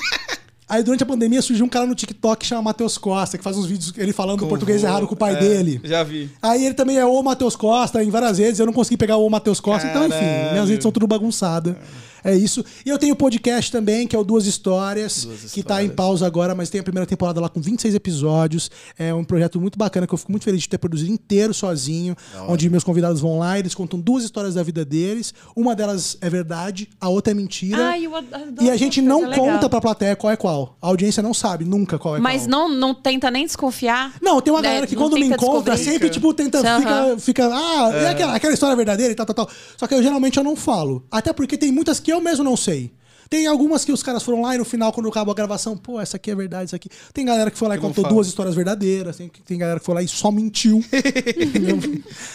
Aí, 0.72 0.82
durante 0.84 1.04
a 1.04 1.06
pandemia, 1.06 1.42
surgiu 1.42 1.66
um 1.66 1.70
cara 1.70 1.86
no 1.86 1.94
TikTok 1.94 2.40
que 2.40 2.46
chama 2.46 2.62
Matheus 2.62 2.98
Costa, 2.98 3.38
que 3.38 3.44
faz 3.44 3.58
uns 3.58 3.66
vídeos 3.66 3.92
ele 3.98 4.14
falando 4.14 4.40
Com 4.40 4.48
português 4.48 4.82
errado 4.82 5.06
com 5.06 5.16
o 5.16 5.18
pai 5.18 5.34
é, 5.34 5.36
dele. 5.36 5.82
Já 5.84 6.02
vi. 6.02 6.30
Aí 6.42 6.66
ele 6.66 6.74
também 6.74 6.98
é 6.98 7.04
o 7.04 7.22
Matheus 7.22 7.58
Costa 7.58 8.02
em 8.02 8.10
várias 8.10 8.38
vezes. 8.38 8.58
Eu 8.58 8.66
não 8.66 8.72
consegui 8.72 8.96
pegar 8.96 9.18
o 9.18 9.30
Matheus 9.30 9.60
Costa. 9.60 9.86
Então, 9.90 10.08
enfim, 10.08 10.18
Caralho. 10.18 10.52
minhas 10.54 10.70
redes 10.70 10.84
são 10.84 10.90
tudo 10.90 11.06
bagunçadas. 11.06 11.76
É 11.76 11.78
isso. 12.26 12.64
E 12.86 12.90
eu 12.90 12.98
tenho 13.00 13.16
podcast 13.16 13.72
também, 13.72 14.06
que 14.08 14.16
é 14.16 14.20
o 14.20 14.24
Duas 14.24 14.46
Histórias, 14.46 15.26
Duas 15.26 15.52
que 15.52 15.64
tá 15.64 15.82
em 15.82 15.88
Histórias. 15.88 15.96
pausa 15.96 16.28
agora, 16.28 16.54
mas 16.54 16.70
tem 16.70 16.80
a 16.82 16.84
primeira 16.84 17.06
temporada 17.06 17.42
lá 17.42 17.50
com 17.50 17.60
26 17.62 17.96
episódios. 17.96 18.70
É 18.98 19.14
um 19.14 19.24
projeto 19.24 19.60
muito 19.60 19.78
bacana 19.78 20.06
que 20.06 20.14
eu 20.14 20.18
fico 20.18 20.32
muito 20.32 20.44
feliz 20.44 20.62
de 20.62 20.70
ter 20.70 20.78
produzido 20.78 21.12
inteiro 21.12 21.54
sozinho, 21.54 22.16
onde 22.48 22.70
meus 22.70 22.84
convidados 22.84 23.20
vão 23.22 23.40
lá, 23.40 23.58
eles 23.58 23.74
contam 23.74 24.00
duas 24.00 24.24
histórias 24.24 24.56
da 24.56 24.64
vida 24.64 24.86
deles. 24.86 25.34
Uma 25.56 25.76
delas 25.76 26.18
é 26.22 26.30
verdade, 26.30 26.90
a 27.00 27.10
outra 27.10 27.32
é 27.32 27.34
mentira. 27.34 27.90
Ai, 27.90 28.06
eu 28.06 28.16
adoro 28.16 28.42
e 28.62 28.70
a 28.70 28.78
gente 28.78 29.02
não 29.02 29.22
legal. 29.28 29.46
conta 29.46 29.70
pra 29.70 29.82
plateia 29.82 30.16
qual 30.16 30.32
é 30.32 30.36
qual. 30.36 30.78
A 30.82 30.88
audiência 30.88 31.24
não 31.24 31.34
sabe 31.34 31.66
nunca 31.66 31.98
qual 31.98 32.18
é 32.18 32.20
Mas 32.20 32.42
qual. 32.46 32.50
não, 32.50 32.70
não 32.70 32.94
tenta 32.94 33.32
nem 33.32 33.46
desconfiar. 33.46 34.14
Não, 34.22 34.42
tem 34.42 34.54
uma 34.54 34.62
né? 34.62 34.68
galera 34.68 34.88
que 34.88 34.96
quando 34.96 35.14
me 35.14 35.26
encontra 35.26 35.74
descobrir. 35.76 35.78
sempre, 35.78 36.10
tipo, 36.10 36.34
tenta, 36.34 36.60
Aham. 36.60 36.80
fica, 37.18 37.20
fica, 37.20 37.50
ah, 37.52 37.92
é. 37.94 38.10
aquela, 38.10 38.36
aquela 38.36 38.54
história 38.54 38.76
verdadeira 38.76 39.12
e 39.12 39.16
tal, 39.16 39.26
tal, 39.26 39.36
tal. 39.36 39.50
Só 39.78 39.88
que 39.88 39.94
eu 39.94 40.04
geralmente 40.04 40.38
eu 40.38 40.44
não 40.44 40.56
falo. 40.56 41.06
Até 41.10 41.32
porque 41.34 41.58
tem 41.58 41.72
muitas 41.72 42.00
que 42.00 42.11
eu 42.12 42.22
mesmo 42.22 42.44
não 42.44 42.56
sei. 42.56 42.92
Tem 43.32 43.48
algumas 43.48 43.86
que 43.86 43.94
os 43.94 44.04
caras 44.04 44.22
foram 44.24 44.42
lá 44.42 44.56
e 44.56 44.58
no 44.58 44.66
final, 44.66 44.92
quando 44.92 45.08
acabou 45.08 45.32
a 45.32 45.36
gravação, 45.36 45.78
pô, 45.78 46.02
essa 46.02 46.18
aqui 46.18 46.32
é 46.32 46.36
verdade, 46.36 46.66
isso 46.66 46.76
aqui. 46.76 46.90
Tem 47.14 47.26
galera 47.26 47.50
que 47.50 47.58
foi 47.58 47.70
lá 47.70 47.78
e 47.78 47.80
contou 47.80 48.06
duas 48.06 48.28
histórias 48.28 48.54
verdadeiras, 48.54 49.16
tem, 49.16 49.32
tem 49.46 49.58
galera 49.58 49.80
que 49.80 49.86
foi 49.86 49.96
lá 49.96 50.04
e 50.04 50.08
só 50.10 50.30
mentiu. 50.30 50.84
Entendeu? 50.94 51.80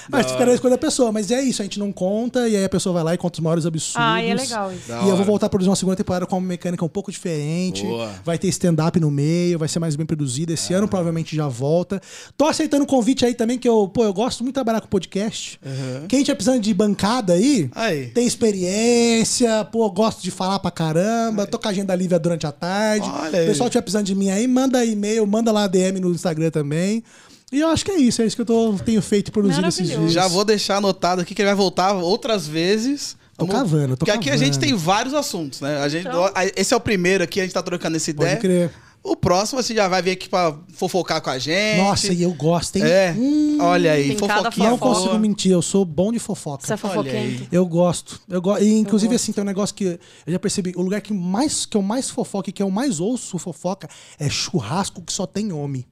mas 0.08 0.32
fica 0.32 0.46
na 0.46 0.54
escolha 0.54 0.70
da 0.70 0.78
pessoa. 0.78 1.12
Mas 1.12 1.30
é 1.30 1.42
isso, 1.42 1.60
a 1.60 1.66
gente 1.66 1.78
não 1.78 1.92
conta, 1.92 2.48
e 2.48 2.56
aí 2.56 2.64
a 2.64 2.68
pessoa 2.70 2.94
vai 2.94 3.04
lá 3.04 3.14
e 3.14 3.18
conta 3.18 3.38
os 3.38 3.40
maiores 3.40 3.66
absurdos. 3.66 3.94
Ah, 3.94 4.22
é 4.22 4.32
legal 4.32 4.72
isso. 4.72 4.88
Da 4.88 5.02
E 5.02 5.08
eu 5.10 5.16
vou 5.16 5.26
voltar 5.26 5.46
a 5.46 5.48
produzir 5.50 5.68
uma 5.68 5.76
segunda 5.76 5.96
temporada 5.98 6.24
com 6.24 6.38
uma 6.38 6.48
mecânica 6.48 6.82
um 6.82 6.88
pouco 6.88 7.12
diferente. 7.12 7.82
Boa. 7.82 8.14
Vai 8.24 8.38
ter 8.38 8.48
stand-up 8.48 8.98
no 8.98 9.10
meio, 9.10 9.58
vai 9.58 9.68
ser 9.68 9.78
mais 9.78 9.96
bem 9.96 10.06
produzido. 10.06 10.54
Esse 10.54 10.72
ano 10.72 10.88
provavelmente 10.88 11.36
já 11.36 11.46
volta. 11.46 12.00
Tô 12.38 12.46
aceitando 12.46 12.84
o 12.84 12.86
convite 12.86 13.26
aí 13.26 13.34
também, 13.34 13.58
que 13.58 13.68
eu, 13.68 13.86
pô, 13.86 14.02
eu 14.02 14.14
gosto 14.14 14.42
muito 14.42 14.54
de 14.54 14.54
trabalhar 14.54 14.80
com 14.80 14.88
podcast. 14.88 15.60
Quem 16.08 16.22
tiver 16.22 16.36
precisando 16.36 16.62
de 16.62 16.72
bancada 16.72 17.34
aí, 17.34 17.68
Aí. 17.74 18.06
tem 18.06 18.26
experiência, 18.26 19.62
pô, 19.66 19.90
gosto 19.90 20.22
de 20.22 20.30
falar 20.30 20.58
pra 20.58 20.70
caramba, 20.86 21.46
tô 21.46 21.58
com 21.58 21.68
a 21.68 21.70
agenda 21.70 21.94
livre 21.94 22.18
durante 22.18 22.46
a 22.46 22.52
tarde. 22.52 23.08
Olha. 23.08 23.42
O 23.42 23.46
pessoal 23.46 23.68
tiver 23.70 23.82
precisando 23.82 24.06
de 24.06 24.14
mim 24.14 24.30
aí, 24.30 24.46
manda 24.46 24.84
e-mail, 24.84 25.26
manda 25.26 25.50
lá 25.52 25.66
DM 25.66 26.00
no 26.00 26.10
Instagram 26.10 26.50
também. 26.50 27.02
E 27.52 27.60
eu 27.60 27.68
acho 27.68 27.84
que 27.84 27.90
é 27.92 27.96
isso, 27.96 28.22
é 28.22 28.26
isso 28.26 28.34
que 28.34 28.42
eu 28.42 28.46
tô, 28.46 28.74
tenho 28.84 29.00
feito 29.00 29.30
produzido 29.30 29.66
esses 29.68 29.86
dias. 29.88 30.12
Já 30.12 30.26
vou 30.26 30.44
deixar 30.44 30.76
anotado 30.76 31.20
aqui 31.22 31.34
que 31.34 31.42
ele 31.42 31.48
vai 31.48 31.54
voltar 31.54 31.92
outras 31.92 32.46
vezes. 32.46 33.16
Tô 33.36 33.46
cavando, 33.46 33.96
tô 33.96 33.98
Porque 33.98 34.10
aqui 34.10 34.30
a 34.30 34.32
cavando. 34.32 34.44
gente 34.46 34.58
tem 34.58 34.74
vários 34.74 35.12
assuntos, 35.14 35.60
né? 35.60 35.78
A 35.80 35.88
gente, 35.88 36.08
Então. 36.08 36.28
Esse 36.56 36.72
é 36.72 36.76
o 36.76 36.80
primeiro 36.80 37.22
aqui, 37.22 37.38
a 37.38 37.42
gente 37.44 37.52
tá 37.52 37.62
trocando 37.62 37.96
essa 37.96 38.12
Pode 38.14 38.22
ideia. 38.26 38.36
crer. 38.40 38.70
O 39.06 39.14
próximo 39.14 39.62
você 39.62 39.72
já 39.72 39.86
vai 39.86 40.02
vir 40.02 40.10
aqui 40.10 40.28
pra 40.28 40.58
fofocar 40.72 41.22
com 41.22 41.30
a 41.30 41.38
gente. 41.38 41.78
Nossa, 41.78 42.12
e 42.12 42.22
eu 42.22 42.34
gosto, 42.34 42.74
hein? 42.74 42.82
É. 42.82 43.14
Hum, 43.16 43.56
Olha 43.60 43.92
aí, 43.92 44.16
fofoquinha. 44.18 44.70
não 44.70 44.76
consigo 44.76 45.16
mentir, 45.16 45.52
eu 45.52 45.62
sou 45.62 45.84
bom 45.84 46.10
de 46.10 46.18
fofoca. 46.18 46.66
Você 46.66 46.72
é 46.72 46.76
fofoquento. 46.76 47.46
Eu 47.52 47.64
gosto. 47.66 48.20
Eu 48.28 48.42
gosto. 48.42 48.64
E, 48.64 48.72
inclusive, 48.72 49.12
gosto. 49.12 49.22
assim, 49.22 49.32
tem 49.32 49.42
um 49.42 49.46
negócio 49.46 49.72
que 49.76 49.84
eu 49.84 49.98
já 50.32 50.40
percebi. 50.40 50.72
O 50.74 50.82
lugar 50.82 51.00
que, 51.00 51.14
mais, 51.14 51.64
que 51.64 51.76
eu 51.76 51.82
mais 51.82 52.10
fofoco 52.10 52.50
e 52.50 52.52
que 52.52 52.60
eu 52.60 52.68
mais 52.68 52.98
ouço 52.98 53.38
fofoca 53.38 53.88
é 54.18 54.28
churrasco 54.28 55.00
que 55.00 55.12
só 55.12 55.24
tem 55.24 55.52
homem. 55.52 55.86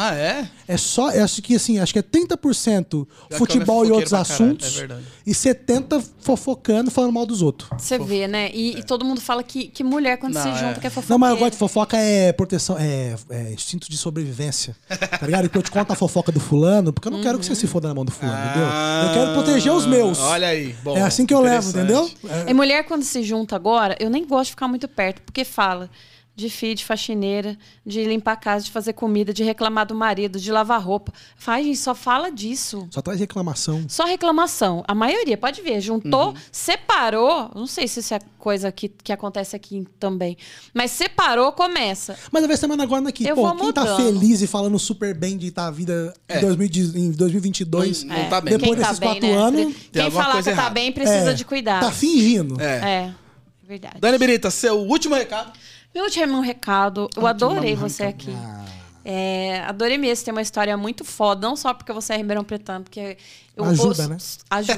Ah, 0.00 0.14
é? 0.14 0.48
É 0.68 0.76
só, 0.76 1.10
eu 1.10 1.24
acho 1.24 1.42
que 1.42 1.56
assim, 1.56 1.78
acho 1.80 1.92
que 1.92 1.98
é 1.98 2.02
30% 2.02 3.06
Já 3.08 3.28
que 3.28 3.34
futebol 3.36 3.84
e 3.84 3.88
é 3.88 3.92
outros 3.92 4.12
assuntos 4.14 4.76
é 4.76 4.78
verdade. 4.80 5.02
e 5.26 5.34
70 5.34 6.00
fofocando 6.20 6.90
falando 6.90 7.12
mal 7.12 7.26
dos 7.26 7.42
outros. 7.42 7.68
Você 7.76 7.98
vê, 7.98 8.28
né? 8.28 8.50
E, 8.52 8.78
e 8.78 8.82
todo 8.82 9.04
mundo 9.04 9.20
fala 9.20 9.42
que, 9.42 9.68
que 9.68 9.82
mulher, 9.82 10.18
quando 10.18 10.34
Não, 10.34 10.42
se 10.42 10.48
é. 10.48 10.54
junta, 10.54 10.80
quer 10.80 10.90
fofoqueira. 10.90 11.14
Não, 11.14 11.18
mas 11.18 11.30
eu 11.30 11.36
gosto 11.38 11.52
de 11.52 11.58
fofoca 11.58 11.96
é 11.96 12.32
proteção, 12.32 12.76
é, 12.78 13.16
é 13.30 13.52
instinto 13.52 13.90
de 13.90 13.96
sobrevivência. 13.96 14.76
Tá 14.88 15.26
ligado? 15.26 15.46
Então 15.46 15.58
eu 15.60 15.64
te 15.64 15.70
conto 15.70 15.92
a 15.92 15.96
fofoca 15.96 16.30
do 16.30 16.38
fulano, 16.40 16.92
porque 16.92 17.08
eu 17.08 17.12
não 17.12 17.20
quero 17.22 17.38
que 17.38 17.46
você 17.46 17.54
se 17.54 17.66
foda 17.66 17.88
na 17.88 17.94
mão 17.94 18.04
do 18.04 18.12
fulano, 18.12 18.38
entendeu? 18.50 18.68
Eu 18.68 19.12
quero 19.14 19.32
proteger 19.32 19.72
os 19.72 19.86
meus. 19.86 20.18
Ah, 20.20 20.28
Olha 20.28 20.48
aí. 20.48 20.74
Bom, 20.84 20.96
é 20.96 21.02
assim 21.02 21.26
que 21.26 21.34
eu 21.34 21.40
levo, 21.40 21.70
entendeu? 21.70 22.08
É, 22.46 22.50
E 22.50 22.54
mulher, 22.54 22.84
quando 22.84 23.02
se 23.02 23.22
junta 23.22 23.56
agora, 23.56 23.96
eu 23.98 24.08
nem 24.10 24.24
gosto 24.26 24.44
de 24.46 24.50
ficar 24.50 24.68
muito 24.68 24.86
perto, 24.86 25.22
porque 25.22 25.44
fala 25.44 25.90
de 26.38 26.48
filho, 26.48 26.76
de 26.76 26.84
faxineira, 26.84 27.58
de 27.84 28.04
limpar 28.04 28.32
a 28.32 28.36
casa, 28.36 28.64
de 28.64 28.70
fazer 28.70 28.92
comida, 28.92 29.32
de 29.32 29.42
reclamar 29.42 29.84
do 29.86 29.94
marido, 29.94 30.38
de 30.38 30.52
lavar 30.52 30.80
roupa. 30.80 31.12
Faz, 31.36 31.66
gente, 31.66 31.78
só 31.78 31.94
fala 31.94 32.30
disso. 32.30 32.86
Só 32.92 33.02
traz 33.02 33.18
reclamação. 33.18 33.84
Só 33.88 34.04
reclamação. 34.04 34.84
A 34.86 34.94
maioria, 34.94 35.36
pode 35.36 35.60
ver, 35.60 35.80
juntou, 35.80 36.34
separou. 36.52 37.50
Não 37.54 37.66
sei 37.66 37.88
se 37.88 38.00
isso 38.00 38.14
é 38.14 38.20
coisa 38.38 38.70
que, 38.70 38.88
que 38.88 39.12
acontece 39.12 39.56
aqui 39.56 39.84
também. 39.98 40.36
Mas 40.72 40.92
separou, 40.92 41.50
começa. 41.52 42.16
Mas 42.30 42.44
a 42.44 42.46
vez 42.46 42.60
semana 42.60 42.84
agora 42.84 43.08
aqui, 43.08 43.26
Eu 43.26 43.34
pô, 43.34 43.42
vou 43.42 43.56
quem 43.56 43.72
tá 43.72 43.80
mudando. 43.82 43.96
feliz 44.20 44.40
e 44.40 44.46
falando 44.46 44.78
super 44.78 45.14
bem 45.14 45.36
de 45.36 45.48
estar 45.48 45.66
a 45.66 45.70
vida 45.72 46.14
É. 46.28 46.38
em, 46.38 46.40
2000 46.40 46.68
em 46.94 47.10
2022, 47.10 48.04
Não- 48.04 48.16
não 48.16 48.28
tá 48.28 48.40
bem. 48.40 48.56
depois 48.56 48.70
Quem 48.76 48.80
tá 48.80 48.86
desses 48.88 48.98
bem, 49.00 49.08
quatro 49.08 49.26
né? 49.28 49.34
anos, 49.34 49.74
Tem 49.90 50.02
Quem 50.02 50.10
falar 50.12 50.36
que 50.38 50.44
tá 50.44 50.50
errada. 50.52 50.70
bem 50.70 50.92
precisa 50.92 51.30
é, 51.30 51.34
de 51.34 51.44
cuidado. 51.44 51.82
Tá 51.84 51.90
fingindo. 51.90 52.60
É. 52.60 52.66
É, 53.06 53.14
verdade. 53.66 53.96
Dani 54.00 54.18
Birita, 54.18 54.50
seu 54.50 54.78
último 54.78 55.14
recado. 55.16 55.52
Meu 55.98 56.04
último 56.04 56.40
recado, 56.40 57.10
eu 57.16 57.26
adorei 57.26 57.74
você 57.74 58.04
aqui. 58.04 58.30
É, 59.04 59.64
adorei 59.66 59.98
mesmo, 59.98 60.24
tem 60.24 60.30
uma 60.30 60.40
história 60.42 60.76
muito 60.76 61.04
foda, 61.04 61.44
não 61.48 61.56
só 61.56 61.74
porque 61.74 61.92
você 61.92 62.12
é 62.12 62.16
Ribeirão 62.18 62.44
Pretano, 62.44 62.84
porque 62.84 63.16
eu 63.56 63.64
Ajuda, 63.64 63.88
ouço- 63.88 64.08
né? 64.08 64.16
Ajuda, 64.48 64.76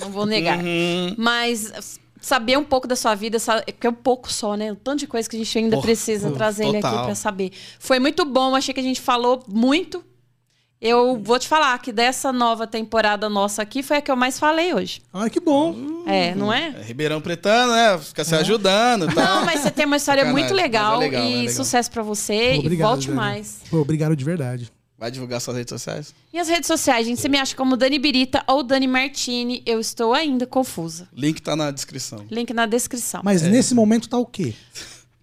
não 0.00 0.10
vou 0.10 0.24
negar. 0.24 0.56
Uhum. 0.58 1.14
Mas 1.18 1.98
saber 2.18 2.56
um 2.56 2.64
pouco 2.64 2.88
da 2.88 2.96
sua 2.96 3.14
vida, 3.14 3.38
sa- 3.38 3.60
porque 3.62 3.86
é 3.86 3.90
um 3.90 3.94
pouco 3.94 4.32
só, 4.32 4.54
né? 4.54 4.72
O 4.72 4.76
tanto 4.76 5.00
de 5.00 5.06
coisa 5.06 5.28
que 5.28 5.36
a 5.36 5.38
gente 5.38 5.58
ainda 5.58 5.76
Porra, 5.76 5.82
precisa 5.82 6.30
trazer 6.30 6.64
ele 6.66 6.78
aqui 6.78 6.88
total. 6.88 7.04
pra 7.04 7.14
saber. 7.14 7.52
Foi 7.78 7.98
muito 7.98 8.24
bom, 8.24 8.56
achei 8.56 8.72
que 8.72 8.80
a 8.80 8.82
gente 8.82 9.02
falou 9.02 9.44
muito. 9.46 10.02
Eu 10.82 11.16
vou 11.22 11.38
te 11.38 11.46
falar 11.46 11.78
que 11.78 11.92
dessa 11.92 12.32
nova 12.32 12.66
temporada 12.66 13.28
nossa 13.28 13.62
aqui 13.62 13.84
foi 13.84 13.98
a 13.98 14.02
que 14.02 14.10
eu 14.10 14.16
mais 14.16 14.36
falei 14.36 14.74
hoje. 14.74 15.00
Ai, 15.14 15.30
que 15.30 15.38
bom. 15.38 16.02
É, 16.08 16.34
não 16.34 16.52
é? 16.52 16.74
É 16.76 16.82
Ribeirão 16.82 17.20
Pretano, 17.20 17.72
né? 17.72 17.96
Fica 17.98 18.24
se 18.24 18.34
ajudando 18.34 19.08
e 19.08 19.14
tal. 19.14 19.24
Não, 19.24 19.44
mas 19.46 19.60
você 19.60 19.70
tem 19.70 19.86
uma 19.86 19.96
história 19.96 20.24
muito 20.24 20.52
legal, 20.52 20.96
é 20.96 21.04
legal, 21.04 21.22
e 21.22 21.32
é 21.32 21.36
legal. 21.36 21.54
sucesso 21.54 21.88
pra 21.88 22.02
você 22.02 22.58
Pô, 22.60 22.68
e 22.68 22.76
volte 22.76 23.06
Dani. 23.06 23.16
mais. 23.16 23.60
Pô, 23.70 23.78
obrigado 23.78 24.16
de 24.16 24.24
verdade. 24.24 24.72
Vai 24.98 25.08
divulgar 25.08 25.40
suas 25.40 25.56
redes 25.56 25.70
sociais? 25.70 26.12
Minhas 26.32 26.48
redes 26.48 26.66
sociais, 26.66 27.06
gente, 27.06 27.20
você 27.20 27.28
me 27.28 27.38
acha 27.38 27.54
como 27.54 27.76
Dani 27.76 28.00
Birita 28.00 28.42
ou 28.48 28.64
Dani 28.64 28.88
Martini, 28.88 29.62
eu 29.64 29.78
estou 29.78 30.12
ainda 30.12 30.48
confusa. 30.48 31.08
Link 31.12 31.40
tá 31.40 31.54
na 31.54 31.70
descrição. 31.70 32.24
Link 32.28 32.52
na 32.52 32.66
descrição. 32.66 33.20
É. 33.20 33.24
Mas 33.24 33.42
nesse 33.42 33.72
momento 33.72 34.08
tá 34.08 34.18
o 34.18 34.26
quê? 34.26 34.52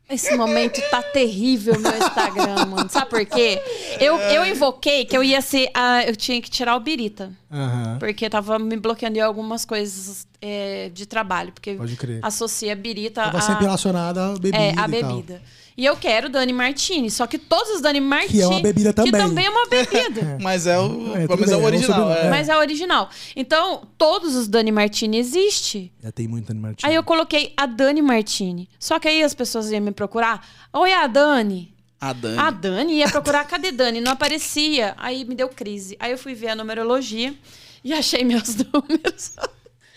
Esse 0.10 0.36
momento 0.36 0.82
tá 0.90 1.04
terrível 1.04 1.80
meu 1.80 1.98
Instagram, 1.98 2.66
mano. 2.66 2.90
Sabe 2.92 3.10
por 3.10 3.26
quê? 3.26 3.62
Eu, 4.00 4.18
eu 4.18 4.46
invoquei 4.46 5.06
que 5.06 5.16
eu 5.16 5.24
ia 5.24 5.40
ser. 5.42 5.70
A, 5.74 6.04
eu 6.04 6.16
tinha 6.16 6.42
que 6.42 6.50
tirar 6.50 6.76
o 6.76 6.80
Birita. 6.80 7.32
Aham. 7.52 7.98
Porque 8.00 8.30
tava 8.30 8.58
me 8.58 8.76
bloqueando 8.76 9.18
em 9.18 9.22
algumas 9.22 9.66
coisas 9.66 10.28
é, 10.42 10.90
de 10.94 11.06
trabalho. 11.06 11.52
Porque 11.52 11.74
Pode 11.74 11.96
crer. 11.96 12.20
associa 12.24 12.76
Birita 12.76 13.24
Tava 13.24 13.38
a, 13.38 13.42
sempre 13.42 13.66
relacionada 13.66 14.26
à 14.26 14.34
bebida. 14.34 14.58
é, 14.58 14.70
a 14.78 14.88
e 14.88 15.02
tal. 15.02 15.24
E 15.80 15.86
eu 15.86 15.96
quero 15.96 16.28
Dani 16.28 16.52
Martini. 16.52 17.10
Só 17.10 17.26
que 17.26 17.38
todos 17.38 17.76
os 17.76 17.82
Dani 17.82 18.02
Martini. 18.02 18.34
Que 18.34 18.42
é 18.42 18.48
uma 18.48 18.60
bebida 18.60 18.92
também. 18.92 19.12
Que 19.14 19.18
também 19.18 19.46
é 19.46 19.50
uma 19.50 19.66
bebida. 19.68 20.38
Mas 20.44 20.68
é 20.68 20.78
o, 20.78 21.16
É, 21.16 21.20
menos 21.20 21.30
é 21.30 21.38
bem, 21.38 21.48
o 21.48 21.52
é 21.52 21.56
o 21.56 21.64
original. 21.64 22.00
sobrenome. 22.00 22.28
é. 22.28 22.30
Mas 22.30 22.50
é 22.50 22.52
a 22.52 22.58
original. 22.60 23.10
Então, 23.34 23.88
todos 23.98 24.36
os 24.36 24.50
Dani 24.50 24.74
Martini 24.74 25.18
existem. 25.18 25.90
Já 26.04 26.12
tem 26.12 26.28
muito 26.28 26.48
Dani 26.50 26.60
Martins. 26.60 26.84
Aí 26.88 26.94
eu 26.94 27.02
coloquei 27.02 27.54
a 27.56 27.66
Dani 27.66 28.02
Martini. 28.02 28.68
Só 28.78 29.00
que 29.00 29.08
aí 29.08 29.24
as 29.24 29.34
pessoas 29.34 29.72
iam 29.72 29.80
me 29.82 29.92
procurar. 29.92 30.46
Oi, 30.74 30.92
a 30.92 31.08
Dani. 31.08 31.74
A 32.02 32.12
Dani. 32.12 32.38
A 32.38 32.52
Dani 32.52 32.94
ia 32.96 33.08
procurar, 33.10 33.46
cadê 33.46 33.72
Dani? 33.72 34.02
Não 34.02 34.12
aparecia. 34.12 34.96
Aí 34.98 35.24
me 35.24 35.34
deu 35.34 35.48
crise. 35.48 35.96
Aí 36.00 36.12
eu 36.12 36.18
fui 36.18 36.34
ver 36.34 36.50
a 36.50 36.56
numerologia 36.56 37.34
e 37.84 37.94
achei 37.94 38.26
meus 38.26 38.54
números. 38.74 39.32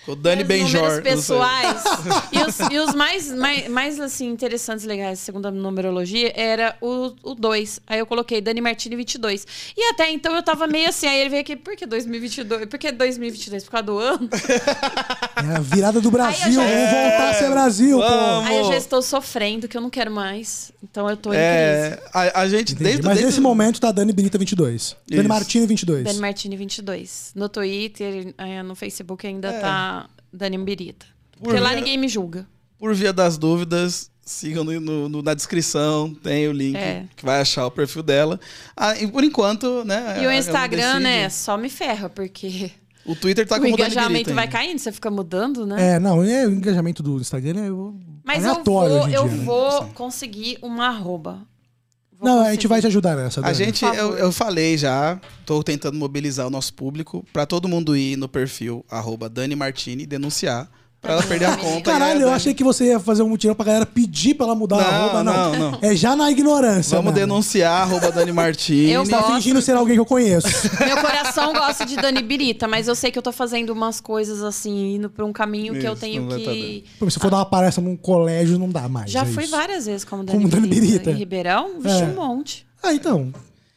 O 0.07 0.17
Dani 0.17 0.43
Benjor. 0.43 0.91
sei. 0.91 1.03
pessoais. 1.03 1.85
e 2.33 2.39
os, 2.43 2.59
e 2.73 2.79
os 2.79 2.95
mais, 2.95 3.33
mais, 3.33 3.69
mais, 3.69 4.01
assim, 4.01 4.29
interessantes, 4.29 4.85
legais, 4.85 5.21
segundo 5.21 5.47
a 5.47 5.51
numerologia, 5.51 6.33
era 6.35 6.77
o 6.81 7.11
2. 7.35 7.81
Aí 7.87 7.99
eu 7.99 8.07
coloquei 8.07 8.41
Dani 8.41 8.61
Martini 8.61 8.97
22. 8.97 9.47
E 9.77 9.91
até 9.91 10.11
então 10.11 10.35
eu 10.35 10.43
tava 10.43 10.67
meio 10.67 10.89
assim. 10.89 11.07
Aí 11.07 11.21
ele 11.21 11.31
veio 11.31 11.43
aqui, 11.43 11.57
por 11.57 11.77
que 11.77 11.87
2022? 11.87 12.67
Por 12.67 12.79
que 12.79 12.91
2022? 12.91 13.65
Por 13.65 13.71
causa 13.71 13.87
do 13.87 13.99
ano? 13.99 14.29
É 15.51 15.57
a 15.57 15.61
virada 15.61 16.01
do 16.01 16.11
Brasil. 16.11 16.53
Já- 16.53 16.63
Vamos 16.65 16.91
voltar 16.91 17.31
a 17.31 17.35
ser 17.35 17.51
Brasil, 17.51 17.99
Vamos. 17.99 18.45
pô. 18.49 18.53
Aí 18.53 18.59
eu 18.59 18.65
já 18.67 18.77
estou 18.77 19.03
sofrendo, 19.03 19.67
que 19.69 19.77
eu 19.77 19.81
não 19.81 19.91
quero 19.91 20.11
mais. 20.11 20.71
Então 20.83 21.09
eu 21.09 21.17
tô 21.17 21.31
em 21.31 21.37
crise. 21.37 21.43
É, 21.47 22.03
a, 22.13 22.41
a 22.43 22.49
gente, 22.49 22.73
Entendi. 22.73 22.85
desde 22.85 23.03
Mas 23.03 23.15
desde 23.15 23.27
nesse 23.27 23.41
momento 23.41 23.81
tá 23.81 23.91
Dani 23.93 24.13
Benita 24.13 24.39
22. 24.39 24.97
Dani 25.09 25.21
Isso. 25.21 25.29
Martini 25.29 25.67
22. 25.67 26.05
Dani 26.05 26.19
Martini 26.19 26.57
22. 26.57 27.33
No 27.35 27.49
Twitter, 27.49 28.35
eh, 28.39 28.63
no 28.63 28.75
Facebook 28.75 29.27
ainda 29.27 29.49
É. 29.49 29.61
tá 29.61 30.09
Dani 30.33 30.59
Birita. 30.59 31.07
Por 31.39 31.45
Porque 31.49 31.61
lá 31.61 31.71
via- 31.71 31.79
ninguém 31.79 31.99
me 31.99 32.09
julga. 32.09 32.47
Por 32.79 32.95
via 32.95 33.13
das 33.13 33.37
dúvidas, 33.39 34.11
sigam 34.25 34.63
no, 34.65 34.81
no- 34.81 35.09
no- 35.09 35.23
na 35.23 35.35
descrição, 35.35 36.15
tem 36.15 36.47
o 36.49 36.53
link 36.53 36.77
É. 36.77 37.05
que 37.17 37.25
vai 37.25 37.41
achar 37.41 37.67
o 37.67 37.71
perfil 37.71 38.03
dela. 38.03 38.39
Ah, 38.77 38.97
e 38.99 39.07
por 39.07 39.23
enquanto, 39.25 39.85
né? 39.85 40.19
E 40.23 40.27
o 40.27 40.33
Instagram, 40.33 41.01
né, 41.01 41.29
só 41.29 41.57
me 41.57 41.69
ferra, 41.69 42.09
porque 42.09 42.71
O 43.05 43.15
Twitter 43.17 43.47
tá 43.47 43.57
o 43.57 43.61
como 43.61 43.77
Dani 43.77 43.91
engajamento 43.91 44.33
vai 44.35 44.45
ainda. 44.45 44.53
caindo, 44.57 44.79
você 44.79 44.93
fica 44.93 45.11
mudando, 45.11 45.67
né? 45.67 45.95
É, 45.95 45.99
não, 45.99 46.23
é, 46.23 46.47
o 46.47 46.51
engajamento 46.53 47.03
do 47.03 47.17
Instagram 47.21 47.61
é 47.65 47.71
o- 47.73 47.95
Mas 48.25 48.45
eu 48.45 48.51
aleatório 48.51 48.95
vou, 48.95 49.03
hoje 49.05 49.11
em 49.11 49.15
eu 49.15 49.29
dia, 49.29 49.37
né? 49.39 49.45
vou 49.45 49.85
conseguir 49.95 50.59
uma 50.63 50.87
arroba. 50.87 51.43
Vou 52.17 52.29
Não, 52.29 52.35
a 52.35 52.39
conseguir. 52.39 52.55
gente 52.55 52.67
vai 52.69 52.81
te 52.81 52.87
ajudar 52.87 53.17
nessa. 53.17 53.45
A 53.45 53.53
gente, 53.53 53.85
eu, 53.85 54.17
eu 54.17 54.31
falei 54.31 54.79
já, 54.79 55.21
tô 55.45 55.63
tentando 55.65 55.99
mobilizar 55.99 56.47
o 56.47 56.51
nosso 56.51 56.73
público 56.75 57.25
pra 57.33 57.45
todo 57.45 57.67
mundo 57.69 57.97
ir 57.97 58.17
no 58.17 58.29
perfil 58.29 58.85
arroba 58.89 59.29
Dani 59.29 59.57
Martini 59.57 60.07
denunciar 60.07 60.71
pra 61.03 61.15
ela 61.15 61.23
perder 61.25 61.47
a 61.47 61.57
conta. 61.57 61.83
Caralho, 61.91 62.23
eu 62.23 62.31
a 62.31 62.37
achei 62.37 62.55
que 62.55 62.63
você 62.63 62.87
ia 62.87 63.01
fazer 63.01 63.23
um 63.25 63.29
mutirão 63.29 63.55
pra 63.57 63.65
galera 63.65 63.85
pedir 63.85 64.35
pra 64.35 64.47
ela 64.47 64.55
mudar 64.55 64.77
Não, 64.77 64.85
a 64.85 64.89
arroba. 64.89 65.25
Não, 65.25 65.53
não, 65.53 65.71
não. 65.73 65.79
É 65.83 65.95
já 65.97 66.15
na 66.15 66.31
ignorância. 66.31 66.97
Vamos 66.97 67.13
mesmo. 67.13 67.27
denunciar 67.27 67.83
arroba 67.83 68.13
Dani 68.13 68.31
Martini. 68.33 68.93
Eu 68.93 69.05
Você 69.05 69.11
tá 69.11 69.19
Gosto. 69.19 69.35
fingindo 69.35 69.61
ser 69.61 69.73
alguém 69.73 69.95
que 69.97 70.01
eu 70.01 70.07
conheço. 70.07 70.47
Meu 70.87 70.97
coração 70.99 71.53
gosta 71.53 71.85
de 71.85 71.97
Dani 71.97 72.23
Birita, 72.23 72.69
mas 72.69 72.87
eu 72.87 72.95
sei 72.95 73.11
que 73.11 73.19
eu 73.19 73.23
tô 73.23 73.33
fazendo 73.33 73.71
umas 73.71 74.01
coisas 74.01 74.43
assim, 74.45 74.95
indo 74.95 75.11
pra 75.11 75.25
um 75.27 75.33
caminho 75.33 75.75
que 75.75 75.85
eu 75.85 75.93
Isso, 75.95 76.01
tenho 76.01 76.29
tá 76.29 76.37
que. 76.37 76.85
Pô, 77.01 77.11
Se 77.11 77.19
for 77.19 77.31
dar 77.31 77.39
uma 77.39 77.47
palestra 77.47 77.83
num 77.83 77.97
colégio, 77.97 78.57
não 78.59 78.69
dá 78.71 78.89
mais. 78.89 79.11
Já 79.11 79.23
é 79.23 79.27
fui 79.27 79.43
isso. 79.43 79.51
várias 79.51 79.87
vezes 79.87 80.05
como 80.05 80.23
Dani, 80.23 80.39
Como 80.39 80.49
Dani 80.49 80.69
Birita. 80.69 80.87
Birita. 80.93 81.11
Em 81.11 81.15
Ribeirão, 81.15 81.81
vixe, 81.81 82.01
É. 82.01 82.05
um 82.05 82.15
monte. 82.15 82.65
Ah, 82.81 82.95
então. 82.95 83.33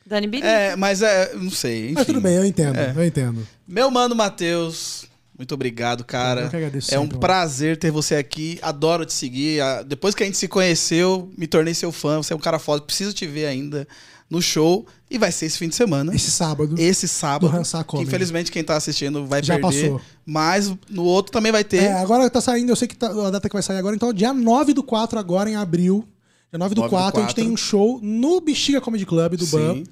Dani 0.06 0.28
Birita. 0.28 0.48
É, 0.48 0.76
mas 0.76 1.02
é, 1.02 1.32
não 1.34 1.50
sei. 1.50 1.86
Mas 1.94 2.04
enfim. 2.04 2.14
tudo 2.14 2.22
bem, 2.22 2.36
eu 2.36 2.46
entendo. 2.46 2.78
É. 2.78 2.94
Eu 2.96 3.04
entendo. 3.04 3.48
Meu 3.68 3.90
mano 3.90 4.16
Matheus, 4.16 5.06
muito 5.38 5.54
obrigado, 5.54 6.04
cara. 6.04 6.42
Eu 6.44 6.50
que 6.50 6.56
agradeço 6.56 6.94
é 6.94 7.00
um 7.00 7.08
prazer 7.08 7.78
ter 7.78 7.92
você 7.92 8.16
aqui. 8.16 8.58
Adoro 8.62 9.06
te 9.06 9.14
seguir. 9.14 9.62
Depois 9.86 10.16
que 10.16 10.24
a 10.24 10.26
gente 10.26 10.38
se 10.38 10.48
conheceu, 10.48 11.30
me 11.38 11.46
tornei 11.48 11.74
seu 11.74 11.92
fã. 11.92 12.18
Você 12.18 12.34
é 12.34 12.36
um 12.36 12.40
cara 12.40 12.58
foda. 12.60 12.82
Preciso 12.82 13.14
te 13.14 13.28
ver 13.28 13.46
ainda 13.48 13.88
no 14.30 14.42
show. 14.42 14.86
E 15.10 15.18
vai 15.18 15.32
ser 15.32 15.46
esse 15.46 15.58
fim 15.58 15.68
de 15.68 15.76
semana. 15.76 16.16
Esse 16.16 16.32
sábado. 16.32 16.76
Esse 16.80 17.08
sábado. 17.08 17.52
Do 17.52 17.86
que 17.98 18.04
infelizmente 18.04 18.52
quem 18.52 18.64
tá 18.64 18.76
assistindo 18.76 19.26
vai 19.26 19.44
Já 19.44 19.60
perder. 19.60 19.90
passou. 19.90 20.02
Mas 20.26 20.74
no 20.90 21.04
outro 21.04 21.32
também 21.32 21.52
vai 21.52 21.64
ter. 21.64 21.84
É, 21.84 21.94
agora 21.94 22.30
tá 22.30 22.42
saindo, 22.42 22.72
eu 22.72 22.76
sei 22.76 22.88
que 22.88 22.96
tá- 22.96 23.12
a 23.28 23.30
data 23.30 23.48
que 23.48 23.54
vai 23.56 23.62
sair 23.62 23.78
agora, 23.78 23.96
então 23.96 24.12
dia 24.12 24.34
9 24.34 24.74
do 24.74 24.82
4, 24.82 25.20
agora 25.20 25.50
em 25.50 25.56
abril. 25.56 26.08
Dia 26.52 26.58
9 26.58 26.74
do 26.74 26.82
9 26.82 26.90
do 26.90 26.98
4, 26.98 27.20
a 27.20 27.24
gente 27.24 27.34
4. 27.36 27.44
tem 27.44 27.52
um 27.52 27.58
show 27.58 28.00
no 28.02 28.42
Bexiga 28.42 28.82
Comedy 28.82 29.06
Club 29.06 29.36
do 29.36 29.46
Sim. 29.46 29.58
BAM. 29.58 29.84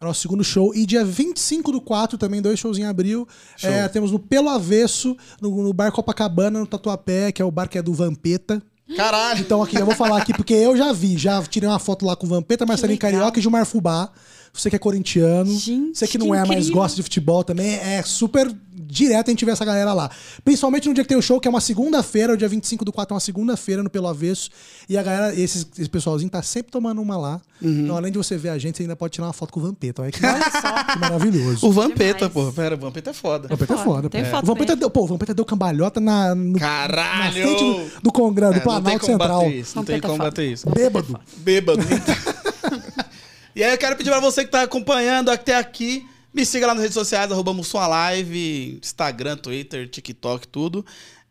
É 0.00 0.04
o 0.04 0.08
nosso 0.08 0.20
segundo 0.20 0.44
show. 0.44 0.74
E 0.74 0.84
dia 0.84 1.04
25 1.04 1.72
do 1.72 1.80
4, 1.80 2.18
também 2.18 2.42
dois 2.42 2.58
shows 2.58 2.78
em 2.78 2.84
abril. 2.84 3.26
Show. 3.56 3.70
É, 3.70 3.88
temos 3.88 4.12
no 4.12 4.18
Pelo 4.18 4.48
Avesso, 4.48 5.16
no, 5.40 5.62
no 5.62 5.72
Bar 5.72 5.90
Copacabana, 5.90 6.60
no 6.60 6.66
Tatuapé, 6.66 7.32
que 7.32 7.40
é 7.40 7.44
o 7.44 7.50
bar 7.50 7.68
que 7.68 7.78
é 7.78 7.82
do 7.82 7.94
Vampeta. 7.94 8.62
Caralho! 8.94 9.40
Então 9.40 9.62
aqui, 9.62 9.76
eu 9.76 9.86
vou 9.86 9.94
falar 9.96 10.18
aqui, 10.18 10.32
porque 10.32 10.54
eu 10.54 10.76
já 10.76 10.92
vi, 10.92 11.18
já 11.18 11.42
tirei 11.42 11.68
uma 11.68 11.78
foto 11.78 12.04
lá 12.06 12.14
com 12.14 12.26
o 12.26 12.28
Vampeta, 12.28 12.64
Marcelinho. 12.64 12.98
Carioca 12.98 13.38
e 13.38 13.42
Gilmar 13.42 13.66
Fubá. 13.66 14.10
Você 14.52 14.70
que 14.70 14.76
é 14.76 14.78
corintiano, 14.78 15.50
Gente, 15.52 15.98
você 15.98 16.06
que 16.06 16.16
não 16.16 16.28
que 16.28 16.32
é, 16.36 16.38
mas 16.40 16.50
incrível. 16.50 16.74
gosta 16.74 16.96
de 16.96 17.02
futebol 17.02 17.44
também, 17.44 17.74
é 17.74 18.02
super 18.02 18.50
direto 18.86 19.28
a 19.28 19.30
gente 19.30 19.44
ver 19.44 19.52
essa 19.52 19.64
galera 19.64 19.92
lá. 19.92 20.10
Principalmente 20.44 20.88
no 20.88 20.94
dia 20.94 21.04
que 21.04 21.08
tem 21.08 21.16
o 21.18 21.22
show, 21.22 21.40
que 21.40 21.48
é 21.48 21.50
uma 21.50 21.60
segunda-feira, 21.60 22.32
o 22.32 22.36
dia 22.36 22.48
25 22.48 22.84
do 22.84 22.92
4 22.92 23.12
é 23.12 23.14
uma 23.14 23.20
segunda-feira 23.20 23.82
no 23.82 23.90
Pelo 23.90 24.06
Avesso. 24.08 24.50
E 24.88 24.96
a 24.96 25.02
galera, 25.02 25.34
esse, 25.38 25.66
esse 25.78 25.88
pessoalzinho 25.88 26.30
tá 26.30 26.42
sempre 26.42 26.70
tomando 26.72 27.00
uma 27.02 27.16
lá. 27.16 27.40
Uhum. 27.60 27.84
Então, 27.84 27.96
além 27.96 28.12
de 28.12 28.18
você 28.18 28.36
ver 28.36 28.50
a 28.50 28.58
gente, 28.58 28.76
você 28.76 28.82
ainda 28.82 28.94
pode 28.96 29.14
tirar 29.14 29.26
uma 29.26 29.32
foto 29.32 29.52
com 29.52 29.60
o 29.60 29.62
Vampeta. 29.62 30.02
Olha 30.02 30.12
que, 30.12 30.20
que 30.20 30.98
maravilhoso. 30.98 31.66
O 31.66 31.72
Vampeta, 31.72 32.28
pô. 32.28 32.52
Pera, 32.52 32.74
o 32.74 32.78
Vampeta 32.78 33.10
é 33.10 33.14
foda. 33.14 33.46
O 33.46 33.50
Vampeta 33.50 33.74
é 33.74 33.76
Foda. 33.76 34.08
pô. 34.08 34.18
O 34.18 34.46
Vampeta 34.46 34.76
deu, 34.76 34.90
pô, 34.90 35.02
o 35.02 35.06
Vampeta 35.06 35.34
deu 35.34 35.44
cambalhota 35.44 36.00
na, 36.00 36.34
no, 36.34 36.58
Caralho! 36.58 37.24
na 37.24 37.32
frente 37.32 37.64
do, 37.94 38.02
do 38.02 38.12
Congresso, 38.12 38.52
do 38.54 38.58
É, 38.58 38.62
Planalto 38.62 39.06
Central. 39.06 39.50
isso. 39.50 39.76
Não 39.76 39.84
tem 39.84 40.00
como 40.00 40.18
bater 40.18 40.52
isso. 40.52 40.68
Bêbado. 40.70 41.18
Bêbado. 41.38 41.82
e 43.54 43.62
aí 43.64 43.72
eu 43.72 43.78
quero 43.78 43.96
pedir 43.96 44.10
pra 44.10 44.20
você 44.20 44.44
que 44.44 44.50
tá 44.50 44.62
acompanhando 44.62 45.30
até 45.30 45.56
aqui, 45.56 46.06
me 46.36 46.44
siga 46.44 46.66
lá 46.66 46.74
nas 46.74 46.82
redes 46.82 46.94
sociais, 46.94 47.32
arroba 47.32 47.50
Live, 47.88 48.78
Instagram, 48.82 49.38
Twitter, 49.38 49.88
TikTok, 49.88 50.46
tudo. 50.46 50.84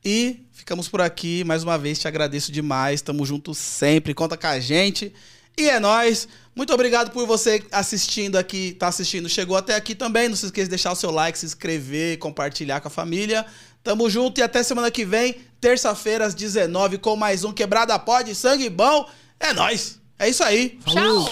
E 0.03 0.47
ficamos 0.51 0.87
por 0.87 0.99
aqui. 0.99 1.43
Mais 1.43 1.61
uma 1.61 1.77
vez, 1.77 1.99
te 1.99 2.07
agradeço 2.07 2.51
demais. 2.51 3.03
Tamo 3.03 3.23
junto 3.23 3.53
sempre. 3.53 4.15
Conta 4.15 4.35
com 4.35 4.47
a 4.47 4.59
gente. 4.59 5.13
E 5.55 5.69
é 5.69 5.79
nóis. 5.79 6.27
Muito 6.55 6.73
obrigado 6.73 7.11
por 7.11 7.27
você 7.27 7.63
assistindo 7.71 8.35
aqui, 8.35 8.73
tá 8.79 8.87
assistindo, 8.87 9.29
chegou 9.29 9.55
até 9.55 9.75
aqui 9.75 9.93
também. 9.93 10.27
Não 10.27 10.35
se 10.35 10.47
esqueça 10.47 10.65
de 10.65 10.69
deixar 10.71 10.91
o 10.91 10.95
seu 10.95 11.11
like, 11.11 11.37
se 11.37 11.45
inscrever, 11.45 12.17
compartilhar 12.17 12.81
com 12.81 12.87
a 12.87 12.91
família. 12.91 13.45
Tamo 13.83 14.09
junto 14.09 14.39
e 14.39 14.41
até 14.41 14.63
semana 14.63 14.89
que 14.89 15.05
vem, 15.05 15.35
terça-feira 15.61 16.25
às 16.25 16.33
19 16.33 16.97
com 16.97 17.15
mais 17.15 17.43
um 17.43 17.53
Quebrada 17.53 17.99
Pode, 17.99 18.33
sangue 18.33 18.71
bom. 18.71 19.07
É 19.39 19.53
nóis. 19.53 19.99
É 20.17 20.27
isso 20.27 20.43
aí. 20.43 20.79
Tchau! 20.83 21.29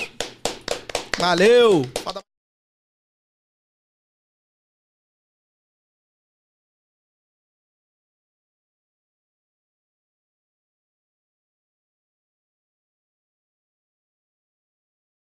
Valeu. 1.17 1.85